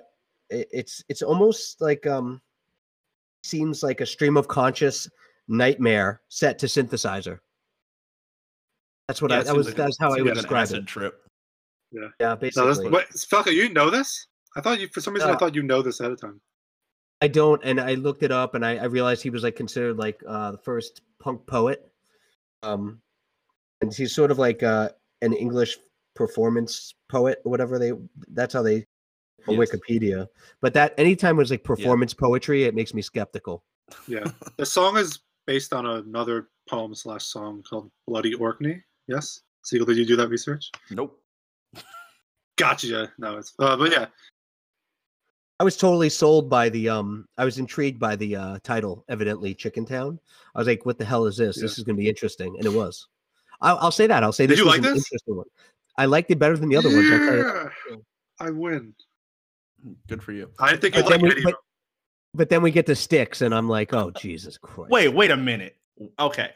it, 0.49 0.68
it's 0.72 1.05
it's 1.09 1.22
almost 1.22 1.80
like 1.80 2.07
um, 2.07 2.41
seems 3.45 3.82
like 3.82 4.01
a 4.01 4.07
stream 4.07 4.36
of 4.36 4.49
conscious 4.49 5.09
nightmare 5.49 6.22
set 6.28 6.59
to 6.61 6.66
synthesizer. 6.66 7.38
That's 9.09 9.22
what 9.22 9.30
Yeah, 9.30 9.38
I 9.38 9.41
it 9.41 9.45
that 9.47 9.57
was 9.57 9.66
like 9.68 9.76
that's 9.76 9.99
how 9.99 10.09
I 10.09 10.16
would 10.18 10.26
like 10.26 10.34
describe 10.34 10.70
it. 10.70 10.86
trip. 10.86 11.22
Yeah, 11.93 12.09
No, 12.20 12.36
basically. 12.36 12.68
this, 12.68 12.93
wait, 12.93 13.07
Falco, 13.28 13.51
you 13.51 13.72
know 13.72 13.91
this? 13.91 14.26
I 14.57 14.61
thought 14.61 14.80
you 14.80 14.88
for 14.88 15.01
some 15.01 15.14
reason 15.14 15.30
I 15.30 15.32
Uh, 15.32 15.38
thought 15.38 15.55
you 15.55 15.62
know 15.62 15.82
this 15.82 16.01
ahead 16.01 16.12
of 16.12 16.20
time. 16.20 16.41
I 17.20 17.28
don't, 17.28 17.61
and 17.64 17.80
I 17.80 17.95
looked 17.95 18.22
it 18.22 18.32
up, 18.32 18.55
and 18.55 18.64
I, 18.64 18.76
I 18.76 18.84
realized 18.84 19.22
he 19.22 19.30
was 19.30 19.43
like 19.43 19.55
considered 19.57 19.99
like 19.99 20.22
uh, 20.26 20.53
the 20.53 20.59
first 20.59 21.03
punk 21.21 21.47
poet. 21.47 21.91
Um, 22.62 23.01
and 23.81 23.95
he's 23.95 24.14
sort 24.14 24.31
of 24.31 24.39
like 24.39 24.62
uh, 24.62 24.91
an 25.23 25.33
English 25.33 25.79
performance 26.14 26.95
poet, 27.09 27.41
or 27.45 27.51
whatever 27.51 27.79
they. 27.79 27.93
That's 28.29 28.55
how 28.55 28.62
they 28.62 28.87
on 29.47 29.55
Yes. 29.57 29.71
Wikipedia. 29.71 30.27
But 30.61 30.75
that 30.75 30.95
anytime 30.99 31.37
it 31.37 31.39
was 31.39 31.51
like 31.51 31.64
performance 31.64 32.12
poetry, 32.14 32.64
it 32.64 32.75
makes 32.75 32.93
me 32.95 33.03
skeptical. 33.03 33.64
Yeah, 34.07 34.31
the 34.57 34.66
song 34.66 34.97
is 34.97 35.21
based 35.47 35.73
on 35.73 35.87
another 35.87 36.49
poem 36.68 36.95
slash 36.95 37.25
song 37.25 37.62
called 37.68 37.91
"Bloody 38.07 38.35
Orkney." 38.35 38.83
Yes, 39.07 39.41
Siegel, 39.64 39.87
did 39.87 39.97
you 39.97 40.07
do 40.07 40.16
that 40.16 40.29
research? 40.29 40.71
Nope. 40.91 41.18
Gotcha. 42.57 43.11
No, 43.18 43.39
it's 43.39 43.55
uh, 43.59 43.77
but 43.77 43.91
yeah, 43.91 44.07
I 45.61 45.63
was 45.63 45.77
totally 45.77 46.09
sold 46.09 46.49
by 46.49 46.71
the 46.71 46.89
um. 46.89 47.27
I 47.37 47.45
was 47.45 47.59
intrigued 47.59 48.01
by 48.01 48.17
the 48.17 48.35
uh, 48.35 48.59
title, 48.65 49.05
evidently 49.11 49.55
Chicken 49.55 49.85
Town. 49.85 50.19
I 50.55 50.59
was 50.59 50.67
like, 50.67 50.87
"What 50.87 50.97
the 50.99 51.05
hell 51.05 51.27
is 51.27 51.37
this? 51.37 51.61
This 51.61 51.77
is 51.77 51.85
going 51.85 51.97
to 51.97 52.01
be 52.01 52.09
interesting," 52.09 52.57
and 52.57 52.65
it 52.65 52.73
was. 52.73 53.07
I'll, 53.61 53.77
I'll 53.77 53.91
say 53.91 54.07
that. 54.07 54.23
I'll 54.25 54.33
say 54.33 54.45
Did 54.45 54.53
this 54.53 54.59
you 54.61 54.65
was 54.65 54.73
like 54.79 54.87
an 54.87 54.95
this? 54.95 55.05
interesting 55.05 55.37
one. 55.37 55.47
I 55.99 56.07
liked 56.07 56.31
it 56.31 56.39
better 56.39 56.57
than 56.57 56.71
the 56.71 56.77
other 56.77 56.89
ones. 56.89 57.11
I'll 57.13 57.71
tell 57.91 58.03
I 58.41 58.51
win. 58.51 58.95
Good 60.09 60.23
for 60.23 60.33
you. 60.33 60.51
I 60.59 60.71
didn't 60.71 60.81
think 60.81 60.95
But 60.95 61.05
you'd 61.05 61.11
like 61.11 61.21
we- 61.21 61.31
any 61.31 61.39
of 61.41 61.45
but- 61.45 61.51
them. 61.51 61.59
But 62.33 62.49
then 62.49 62.63
we 62.63 62.71
get 62.71 62.87
to 62.87 62.95
Styx, 62.97 63.43
and 63.43 63.55
I'm 63.55 63.69
like, 63.69 63.93
"Oh 63.93 64.11
Jesus 64.13 64.57
Christ!" 64.57 64.91
Wait, 64.91 65.09
wait 65.09 65.31
a 65.31 65.37
minute. 65.37 65.77
Okay. 66.19 66.49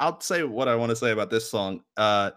I'll 0.00 0.20
say 0.20 0.42
what 0.42 0.66
I 0.66 0.74
want 0.74 0.90
to 0.90 0.96
say 0.96 1.12
about 1.12 1.30
this 1.30 1.48
song. 1.48 1.80
Uh 1.96 2.32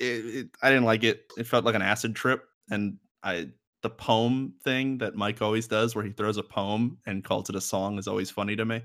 it, 0.00 0.04
it, 0.26 0.48
I 0.62 0.70
didn't 0.70 0.86
like 0.86 1.04
it. 1.04 1.30
It 1.38 1.46
felt 1.46 1.64
like 1.64 1.74
an 1.76 1.82
acid 1.82 2.16
trip 2.16 2.48
and 2.70 2.96
I 3.22 3.50
the 3.82 3.90
poem 3.90 4.54
thing 4.62 4.98
that 4.98 5.14
Mike 5.14 5.40
always 5.42 5.66
does 5.66 5.94
where 5.94 6.04
he 6.04 6.12
throws 6.12 6.36
a 6.36 6.42
poem 6.42 6.98
and 7.06 7.24
calls 7.24 7.48
it 7.48 7.56
a 7.56 7.60
song 7.60 7.98
is 7.98 8.08
always 8.08 8.30
funny 8.30 8.56
to 8.56 8.64
me. 8.64 8.82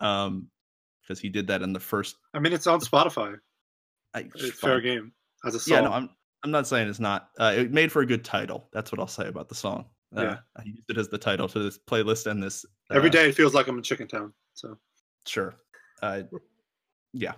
Um 0.00 0.48
because 1.02 1.20
he 1.20 1.28
did 1.28 1.48
that 1.48 1.62
in 1.62 1.72
the 1.72 1.80
first 1.80 2.16
I 2.34 2.38
mean, 2.38 2.52
it's 2.52 2.66
on 2.66 2.80
Spotify. 2.80 3.36
I, 4.14 4.20
It's 4.34 4.60
fine. 4.60 4.70
fair 4.70 4.80
game 4.80 5.12
as 5.44 5.54
a 5.54 5.60
song. 5.60 5.76
Yeah, 5.76 5.80
no, 5.82 5.92
I'm 5.92 6.10
I'm 6.42 6.50
not 6.50 6.66
saying 6.66 6.88
it's 6.88 7.00
not. 7.00 7.28
Uh, 7.38 7.52
it 7.54 7.70
made 7.70 7.92
for 7.92 8.00
a 8.00 8.06
good 8.06 8.24
title. 8.24 8.66
That's 8.72 8.90
what 8.90 8.98
I'll 8.98 9.06
say 9.06 9.28
about 9.28 9.48
the 9.48 9.54
song. 9.54 9.84
Uh, 10.16 10.22
Yeah. 10.22 10.38
I 10.56 10.62
used 10.64 10.88
it 10.88 10.96
as 10.96 11.08
the 11.08 11.18
title 11.18 11.48
to 11.48 11.58
this 11.58 11.78
playlist 11.78 12.26
and 12.30 12.42
this. 12.42 12.64
Every 12.90 13.10
uh, 13.10 13.12
day 13.12 13.28
it 13.28 13.34
feels 13.34 13.54
like 13.54 13.68
I'm 13.68 13.76
in 13.76 13.82
Chicken 13.82 14.08
Town. 14.08 14.32
So 14.54 14.78
Sure. 15.26 15.54
Uh, 16.02 16.22
yeah. 17.12 17.34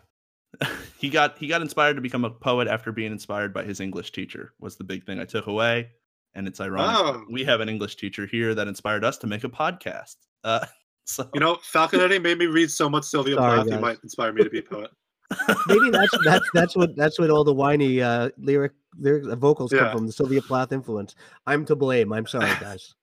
he 0.99 1.09
got 1.09 1.39
he 1.39 1.47
got 1.47 1.63
inspired 1.63 1.95
to 1.95 2.03
become 2.03 2.25
a 2.25 2.31
poet 2.31 2.69
after 2.69 2.93
being 2.93 3.11
inspired 3.13 3.53
by 3.53 3.65
his 3.65 3.81
English 3.81 4.13
teacher. 4.13 4.53
Was 4.61 4.77
the 4.77 4.85
big 4.85 5.05
thing 5.05 5.19
I 5.19 5.25
took 5.25 5.47
away, 5.47 5.91
and 6.35 6.47
it's 6.47 6.61
ironic. 6.61 6.97
Oh. 6.97 7.25
We 7.31 7.45
have 7.45 7.61
an 7.61 7.69
English 7.69 7.97
teacher 7.97 8.27
here 8.27 8.55
that 8.55 8.69
inspired 8.69 9.05
us 9.05 9.19
to 9.19 9.27
make 9.27 9.45
a 9.45 9.49
podcast. 9.49 10.17
Uh, 10.45 10.67
so 11.05 11.29
you 11.35 11.41
know, 11.41 11.57
Falconetti 11.57 12.21
made 12.21 12.39
me 12.39 12.47
read 12.47 12.71
so 12.71 12.89
much 12.89 13.05
Sylvia 13.05 13.37
Sorry, 13.37 13.63
Plath. 13.63 13.73
He 13.73 13.79
might 13.79 13.99
inspire 14.03 14.33
me 14.33 14.45
to 14.45 14.51
be 14.51 14.59
a 14.59 14.63
poet. 14.63 14.91
Maybe 15.67 15.91
that's 15.91 16.15
that's 16.25 16.49
that's 16.53 16.77
what 16.77 16.95
that's 16.95 17.19
what 17.19 17.31
all 17.31 17.45
the 17.45 17.55
whiny 17.55 18.03
uh, 18.03 18.31
lyric 18.39 18.73
lyric 18.99 19.27
uh, 19.27 19.37
vocals 19.37 19.73
come 19.73 19.91
from 19.91 20.07
the 20.07 20.13
Sylvia 20.13 20.43
Plath 20.43 20.73
influence. 20.73 21.15
I'm 21.47 21.65
to 21.67 21.77
blame. 21.77 22.13
I'm 22.13 22.27
sorry, 22.27 22.51
guys. 22.61 22.95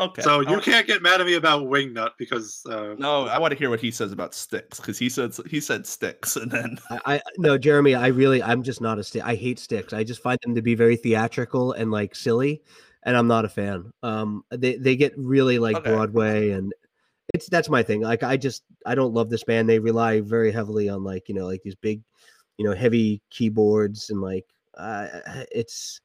Okay. 0.00 0.22
So 0.22 0.40
you 0.40 0.58
can't 0.60 0.86
get 0.86 1.02
mad 1.02 1.20
at 1.20 1.26
me 1.26 1.34
about 1.34 1.64
Wingnut 1.64 2.12
because 2.18 2.62
uh, 2.66 2.94
No, 2.98 3.26
I 3.26 3.38
want 3.38 3.52
to 3.52 3.58
hear 3.58 3.68
what 3.68 3.80
he 3.80 3.90
says 3.90 4.12
about 4.12 4.34
Styx 4.34 4.80
because 4.80 4.98
he 4.98 5.10
said 5.10 5.34
he 5.46 5.60
said 5.60 5.86
Styx, 5.86 6.36
and 6.36 6.50
then 6.50 6.78
I, 6.90 7.16
I 7.16 7.22
no, 7.36 7.58
Jeremy. 7.58 7.94
I 7.94 8.06
really, 8.08 8.42
I'm 8.42 8.62
just 8.62 8.80
not 8.80 8.98
a 8.98 9.04
stick. 9.04 9.22
I 9.24 9.34
hate 9.34 9.58
Styx. 9.58 9.92
I 9.92 10.02
just 10.02 10.22
find 10.22 10.38
them 10.42 10.54
to 10.54 10.62
be 10.62 10.74
very 10.74 10.96
theatrical 10.96 11.72
and 11.72 11.90
like 11.90 12.14
silly, 12.14 12.62
and 13.02 13.14
I'm 13.14 13.26
not 13.26 13.44
a 13.44 13.48
fan. 13.50 13.92
Um, 14.02 14.42
they 14.50 14.76
they 14.76 14.96
get 14.96 15.12
really 15.18 15.58
like 15.58 15.76
Okay. 15.76 15.90
Broadway, 15.90 16.50
and 16.50 16.72
it's 17.34 17.50
that's 17.50 17.68
my 17.68 17.82
thing. 17.82 18.00
Like 18.00 18.22
I 18.22 18.38
just 18.38 18.62
I 18.86 18.94
don't 18.94 19.12
love 19.12 19.28
this 19.28 19.44
band. 19.44 19.68
They 19.68 19.80
rely 19.80 20.22
very 20.22 20.50
heavily 20.50 20.88
on 20.88 21.04
like 21.04 21.28
you 21.28 21.34
know 21.34 21.46
like 21.46 21.62
these 21.62 21.74
big, 21.74 22.00
you 22.56 22.64
know, 22.64 22.74
heavy 22.74 23.20
keyboards 23.28 24.08
and 24.08 24.22
like 24.22 24.46
uh, 24.78 25.08
it's 25.52 26.00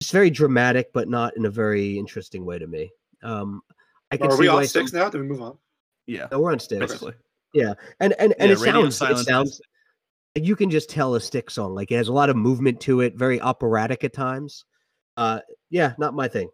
it's 0.00 0.10
very 0.10 0.30
dramatic, 0.30 0.92
but 0.92 1.08
not 1.08 1.36
in 1.36 1.46
a 1.46 1.50
very 1.50 1.98
interesting 1.98 2.44
way 2.44 2.58
to 2.58 2.66
me. 2.66 2.90
Um, 3.22 3.62
I 4.10 4.16
can 4.16 4.28
are 4.28 4.32
see 4.32 4.40
we 4.42 4.48
why 4.48 4.56
on 4.58 4.66
some- 4.66 4.86
now? 4.92 5.10
Did 5.10 5.20
we 5.20 5.26
move 5.26 5.42
on? 5.42 5.58
yeah, 6.06 6.28
No, 6.30 6.40
we're 6.40 6.52
on 6.52 6.58
Styx. 6.60 6.80
basically. 6.80 7.14
Yeah, 7.54 7.74
and 8.00 8.14
and 8.18 8.34
and 8.38 8.48
Yeah, 8.50 8.54
it 8.56 8.92
sounds 8.92 9.20
it 9.20 9.24
sounds 9.24 9.50
is- 9.52 9.60
like 10.36 10.44
you 10.46 10.54
can 10.56 10.70
just 10.70 10.88
tell 10.90 11.14
a 11.14 11.20
stick 11.20 11.50
song. 11.50 11.74
Like 11.74 11.90
it 11.90 11.96
has 11.96 12.08
a 12.08 12.12
lot 12.12 12.30
of 12.30 12.36
movement 12.36 12.80
to 12.82 13.00
it, 13.00 13.16
very 13.16 13.40
operatic 13.40 14.04
at 14.04 14.12
times. 14.12 14.64
Uh, 15.16 15.40
yeah, 15.70 15.94
not 15.98 16.14
my 16.14 16.28
thing. 16.28 16.48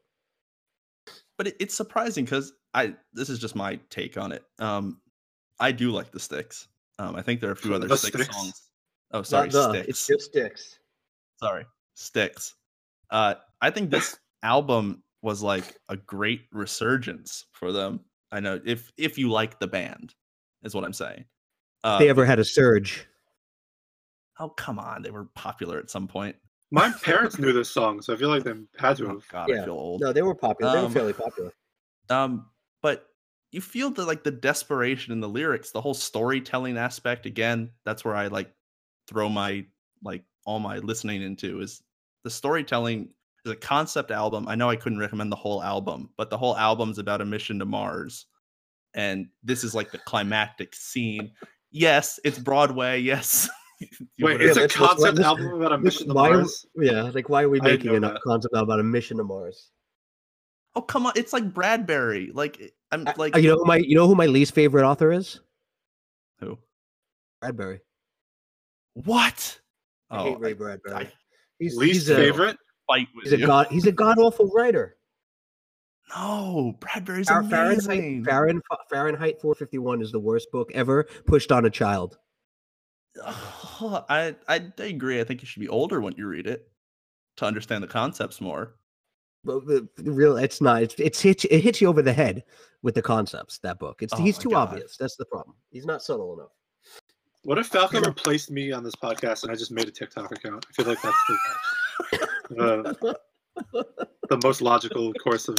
but 1.37 1.49
it, 1.49 1.57
it's 1.61 1.75
surprising 1.75 2.25
because 2.25 2.53
I 2.73 2.95
this 3.13 3.29
is 3.29 3.39
just 3.39 3.55
my 3.57 3.79
take 3.91 4.17
on 4.17 4.33
it. 4.33 4.43
Um, 4.59 5.01
I 5.61 5.71
do 5.73 5.91
like 5.91 6.11
the 6.13 6.21
Styx. 6.21 6.69
Um, 6.99 7.15
I 7.17 7.23
think 7.23 7.41
there 7.41 7.51
are 7.51 7.55
a 7.55 7.57
few 7.57 7.75
other 7.75 7.89
The 7.89 7.97
Styx 7.97 8.17
Styx? 8.23 8.35
songs. 8.37 8.63
Oh, 9.13 9.23
sorry, 9.23 9.49
the, 9.51 9.69
Styx. 9.71 9.89
It's 9.89 10.07
just 10.07 10.25
Styx. 10.31 10.79
sorry, 11.41 11.67
Styx. 11.95 12.55
Uh, 13.11 13.35
I 13.61 13.71
think 13.71 13.91
this 13.91 14.19
album 14.43 15.03
was 15.23 15.43
like 15.43 15.77
a 15.89 15.97
great 15.97 16.43
resurgence 16.53 17.47
for 17.53 17.73
them. 17.73 18.01
I 18.33 18.41
know 18.41 18.61
if 18.65 18.93
if 18.97 19.19
you 19.19 19.31
like 19.31 19.59
the 19.61 19.67
band, 19.67 20.15
is 20.63 20.75
what 20.75 20.85
I'm 20.85 20.93
saying. 20.93 21.25
Uh, 21.83 21.99
they 21.99 22.09
ever 22.09 22.25
had 22.25 22.39
a 22.39 22.45
surge. 22.45 23.07
oh 24.41 24.49
come 24.51 24.79
on, 24.79 25.03
they 25.03 25.11
were 25.11 25.27
popular 25.35 25.79
at 25.79 25.91
some 25.91 26.09
point. 26.09 26.37
My 26.71 26.91
parents 27.03 27.39
knew 27.39 27.53
this 27.53 27.71
song, 27.71 28.03
so 28.03 28.13
I 28.15 28.17
feel 28.17 28.31
like 28.31 28.43
they 28.43 28.55
had 28.79 28.97
to 28.97 29.05
Oh 29.05 29.09
have. 29.11 29.29
God, 29.29 29.51
I 29.51 29.55
Yeah. 29.55 29.65
feel 29.65 29.75
old. 29.75 30.01
No, 30.01 30.13
they 30.13 30.23
were 30.23 30.35
popular. 30.35 30.73
They 30.73 30.79
were 30.79 30.87
Um, 30.87 30.93
fairly 30.93 31.13
popular. 31.13 31.53
Um, 32.11 32.51
but 32.83 33.07
you 33.53 33.61
feel 33.61 33.91
the 33.91 34.05
like 34.05 34.25
the 34.25 34.31
desperation 34.31 35.13
in 35.13 35.21
the 35.21 35.29
lyrics, 35.29 35.71
the 35.71 35.81
whole 35.81 35.95
storytelling 35.95 36.77
aspect. 36.77 37.27
Again, 37.27 37.71
that's 37.85 38.05
where 38.05 38.15
I 38.17 38.27
like 38.27 38.53
throw 39.07 39.29
my 39.29 39.67
like 40.03 40.25
all 40.45 40.59
my 40.59 40.79
listening 40.79 41.23
into 41.23 41.61
is 41.61 41.83
the 42.25 42.31
storytelling 42.31 43.11
is 43.45 43.53
a 43.53 43.57
concept 43.57 44.11
album. 44.11 44.49
I 44.49 44.55
know 44.55 44.69
I 44.71 44.77
couldn't 44.77 44.99
recommend 44.99 45.31
the 45.31 45.37
whole 45.37 45.63
album, 45.63 46.11
but 46.17 46.31
the 46.31 46.39
whole 46.39 46.57
album's 46.57 46.99
about 46.99 47.21
a 47.21 47.25
mission 47.25 47.59
to 47.61 47.65
Mars. 47.65 48.27
And 48.95 49.29
this 49.43 49.65
is 49.65 49.75
like 49.75 49.91
the 49.93 49.99
climactic 49.99 50.75
scene. 50.75 51.33
Yes, 51.71 52.19
it's 52.25 52.39
Broadway. 52.39 53.01
Yes. 53.01 53.49
Wait, 54.21 54.39
would've- 54.39 54.41
it's 54.41 54.57
a 54.57 54.61
let's- 54.63 54.79
let's- 54.81 54.89
concept 54.93 55.17
let's- 55.19 55.27
album 55.27 55.53
about 55.55 55.73
a 55.73 55.79
mission 55.79 56.09
to 56.09 56.15
Why- 56.15 56.31
Mars. 56.31 56.65
Yeah, 56.77 57.03
like 57.03 57.29
why 57.29 57.43
are 57.43 57.49
we 57.49 57.61
making 57.61 57.95
a 57.97 58.01
that. 58.01 58.21
concept 58.25 58.55
about 58.55 58.81
a 58.81 58.85
mission 58.85 59.17
to 59.19 59.25
Mars? 59.25 59.71
oh 60.77 60.83
come 60.83 61.07
on, 61.07 61.13
it's 61.17 61.33
like 61.33 61.53
Bradbury. 61.53 62.31
Like 62.33 62.73
I'm 62.93 63.05
like 63.17 63.35
uh, 63.37 63.39
you 63.39 63.49
know 63.51 63.59
who 63.59 63.65
my 63.65 63.77
you 63.77 63.95
know 63.97 64.07
who 64.09 64.15
my 64.15 64.27
least 64.27 64.55
favorite 64.55 64.85
author 64.89 65.13
is? 65.13 65.41
who? 66.41 66.59
Bradbury. 67.41 67.81
What? 68.95 69.61
I 70.11 70.23
hate 70.23 70.37
Oh, 70.37 70.39
Ray 70.39 70.51
I- 70.51 70.55
Bradbury. 70.55 70.95
I 70.95 71.13
he's 71.59 71.77
Least 71.77 71.93
he's 71.95 72.11
a, 72.11 72.17
favorite? 72.17 72.57
fight 72.87 73.09
with 73.15 73.25
He's 73.25 73.33
a 73.33 73.47
god. 73.47 73.69
He's 73.71 73.87
a 73.87 73.93
god 73.93 74.19
awful 74.19 74.51
writer. 74.51 74.97
No, 76.15 76.77
Bradbury's 76.81 77.29
Far- 77.29 77.41
amazing. 77.41 78.25
Fahrenheit, 78.25 78.25
Fahrenheit, 78.27 78.79
Fahrenheit 78.91 79.41
451 79.41 80.03
is 80.03 80.13
the 80.13 80.21
worst 80.21 80.51
book 80.53 80.71
ever 80.75 81.05
pushed 81.27 81.51
on 81.51 81.65
a 81.65 81.71
child. 81.71 82.19
Ugh, 83.25 84.05
I 84.09 84.35
I 84.49 84.61
agree. 84.79 85.21
I 85.21 85.25
think 85.25 85.41
you 85.41 85.47
should 85.47 85.61
be 85.61 85.69
older 85.69 86.01
when 86.01 86.15
you 86.17 86.27
read 86.27 86.47
it 86.47 86.69
to 87.37 87.47
understand 87.47 87.83
the 87.83 87.89
concepts 87.89 88.41
more. 88.41 88.75
But 89.45 89.67
the, 89.67 89.87
the 89.97 90.11
real, 90.11 90.37
it's 90.37 90.61
not. 90.61 90.83
It's 90.83 90.95
it's 90.99 91.21
hits, 91.21 91.45
it 91.45 91.61
hits 91.61 91.81
you 91.81 91.89
over 91.89 92.03
the 92.03 92.13
head 92.13 92.45
with 92.83 92.95
the 92.95 93.03
concepts. 93.03 93.59
That 93.59 93.79
book. 93.79 94.03
It's 94.03 94.13
Oh 94.15 94.17
he's 94.17 94.39
too 94.39 94.51
God. 94.51 94.69
obvious. 94.71 94.97
That's 94.97 95.17
the 95.17 95.27
problem. 95.27 95.55
He's 95.71 95.87
not 95.87 96.03
subtle 96.03 96.35
enough. 96.35 96.51
What 97.45 97.59
if 97.59 97.67
Falco 97.67 98.01
replaced 98.01 98.51
me 98.51 98.73
on 98.73 98.83
this 98.83 98.95
podcast 98.95 99.43
and 99.43 99.53
I 99.53 99.55
just 99.55 99.71
made 99.71 99.87
a 99.87 99.91
TikTok 99.91 100.33
account? 100.33 100.65
I 100.69 100.73
feel 100.73 100.87
like 100.87 101.03
that's 101.03 101.17
the, 102.51 102.95
uh, 103.05 103.15
the 104.31 104.41
most 104.43 104.63
logical 104.63 105.13
course 105.15 105.49
of. 105.49 105.57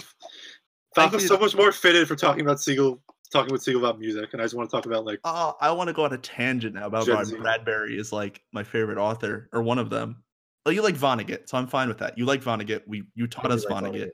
Falco's 0.95 1.21
did- 1.21 1.27
so 1.27 1.37
much 1.37 1.55
more 1.55 1.71
fitted 1.71 2.07
for 2.07 2.15
talking 2.15 2.41
about 2.41 2.59
Siegel, 2.59 3.01
talking 3.31 3.51
with 3.51 3.61
Siegel 3.61 3.81
about 3.85 3.99
music, 3.99 4.29
and 4.33 4.41
I 4.41 4.45
just 4.45 4.55
want 4.55 4.67
to 4.69 4.75
talk 4.75 4.85
about 4.87 5.05
like 5.05 5.19
Oh, 5.25 5.55
I 5.61 5.69
want 5.71 5.87
to 5.89 5.93
go 5.93 6.03
on 6.05 6.13
a 6.13 6.17
tangent 6.17 6.73
now 6.73 6.87
about 6.87 7.05
Gen 7.05 7.15
why 7.17 7.23
Bradbury 7.23 7.97
is 7.99 8.11
like 8.11 8.41
my 8.51 8.63
favorite 8.63 8.97
author 8.97 9.47
or 9.53 9.61
one 9.61 9.77
of 9.77 9.89
them. 9.91 10.23
Oh, 10.65 10.71
you 10.71 10.81
like 10.81 10.95
Vonnegut, 10.95 11.47
so 11.47 11.57
I'm 11.59 11.67
fine 11.67 11.87
with 11.87 11.99
that. 11.99 12.17
You 12.17 12.25
like 12.25 12.41
Vonnegut. 12.41 12.81
We 12.87 13.03
you 13.13 13.27
taught 13.27 13.51
us 13.51 13.63
do 13.63 13.69
like 13.73 13.83
Vonnegut, 13.83 14.09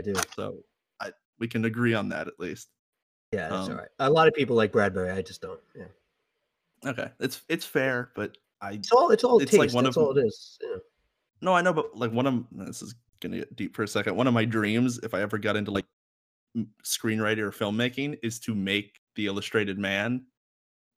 I 0.00 0.02
do. 0.02 0.14
so 0.36 0.58
I 1.00 1.12
we 1.38 1.48
can 1.48 1.64
agree 1.64 1.94
on 1.94 2.10
that 2.10 2.26
at 2.28 2.34
least. 2.38 2.68
Yeah, 3.32 3.48
that's 3.48 3.68
Um, 3.68 3.72
all 3.72 3.78
right. 3.78 3.88
A 4.00 4.10
lot 4.10 4.28
of 4.28 4.34
people 4.34 4.56
like 4.56 4.72
Bradbury. 4.72 5.10
I 5.10 5.22
just 5.22 5.40
don't. 5.40 5.60
Yeah. 5.74 5.84
Okay, 6.86 7.10
it's 7.20 7.42
it's 7.48 7.64
fair, 7.64 8.10
but 8.14 8.36
I 8.62 8.72
It's 8.72 8.90
all. 8.92 9.10
It's 9.10 9.24
all 9.24 9.40
It's 9.40 9.50
taste. 9.50 9.58
like 9.60 9.72
one 9.74 9.84
that's 9.84 9.96
of- 9.96 10.02
all 10.04 10.16
it 10.18 10.24
is. 10.26 10.58
Yeah. 10.62 10.76
No, 11.42 11.54
I 11.54 11.62
know, 11.62 11.72
but 11.72 11.96
like 11.96 12.12
one 12.12 12.26
of 12.26 12.44
this 12.52 12.82
is 12.82 12.94
gonna 13.20 13.38
get 13.38 13.56
deep 13.56 13.74
for 13.76 13.82
a 13.82 13.88
second. 13.88 14.16
One 14.16 14.26
of 14.26 14.34
my 14.34 14.44
dreams, 14.44 14.98
if 15.02 15.14
I 15.14 15.20
ever 15.22 15.38
got 15.38 15.56
into 15.56 15.70
like 15.70 15.86
screenwriting 16.84 17.38
or 17.38 17.50
filmmaking, 17.50 18.18
is 18.22 18.38
to 18.40 18.54
make 18.54 18.98
the 19.16 19.26
Illustrated 19.26 19.78
Man, 19.78 20.24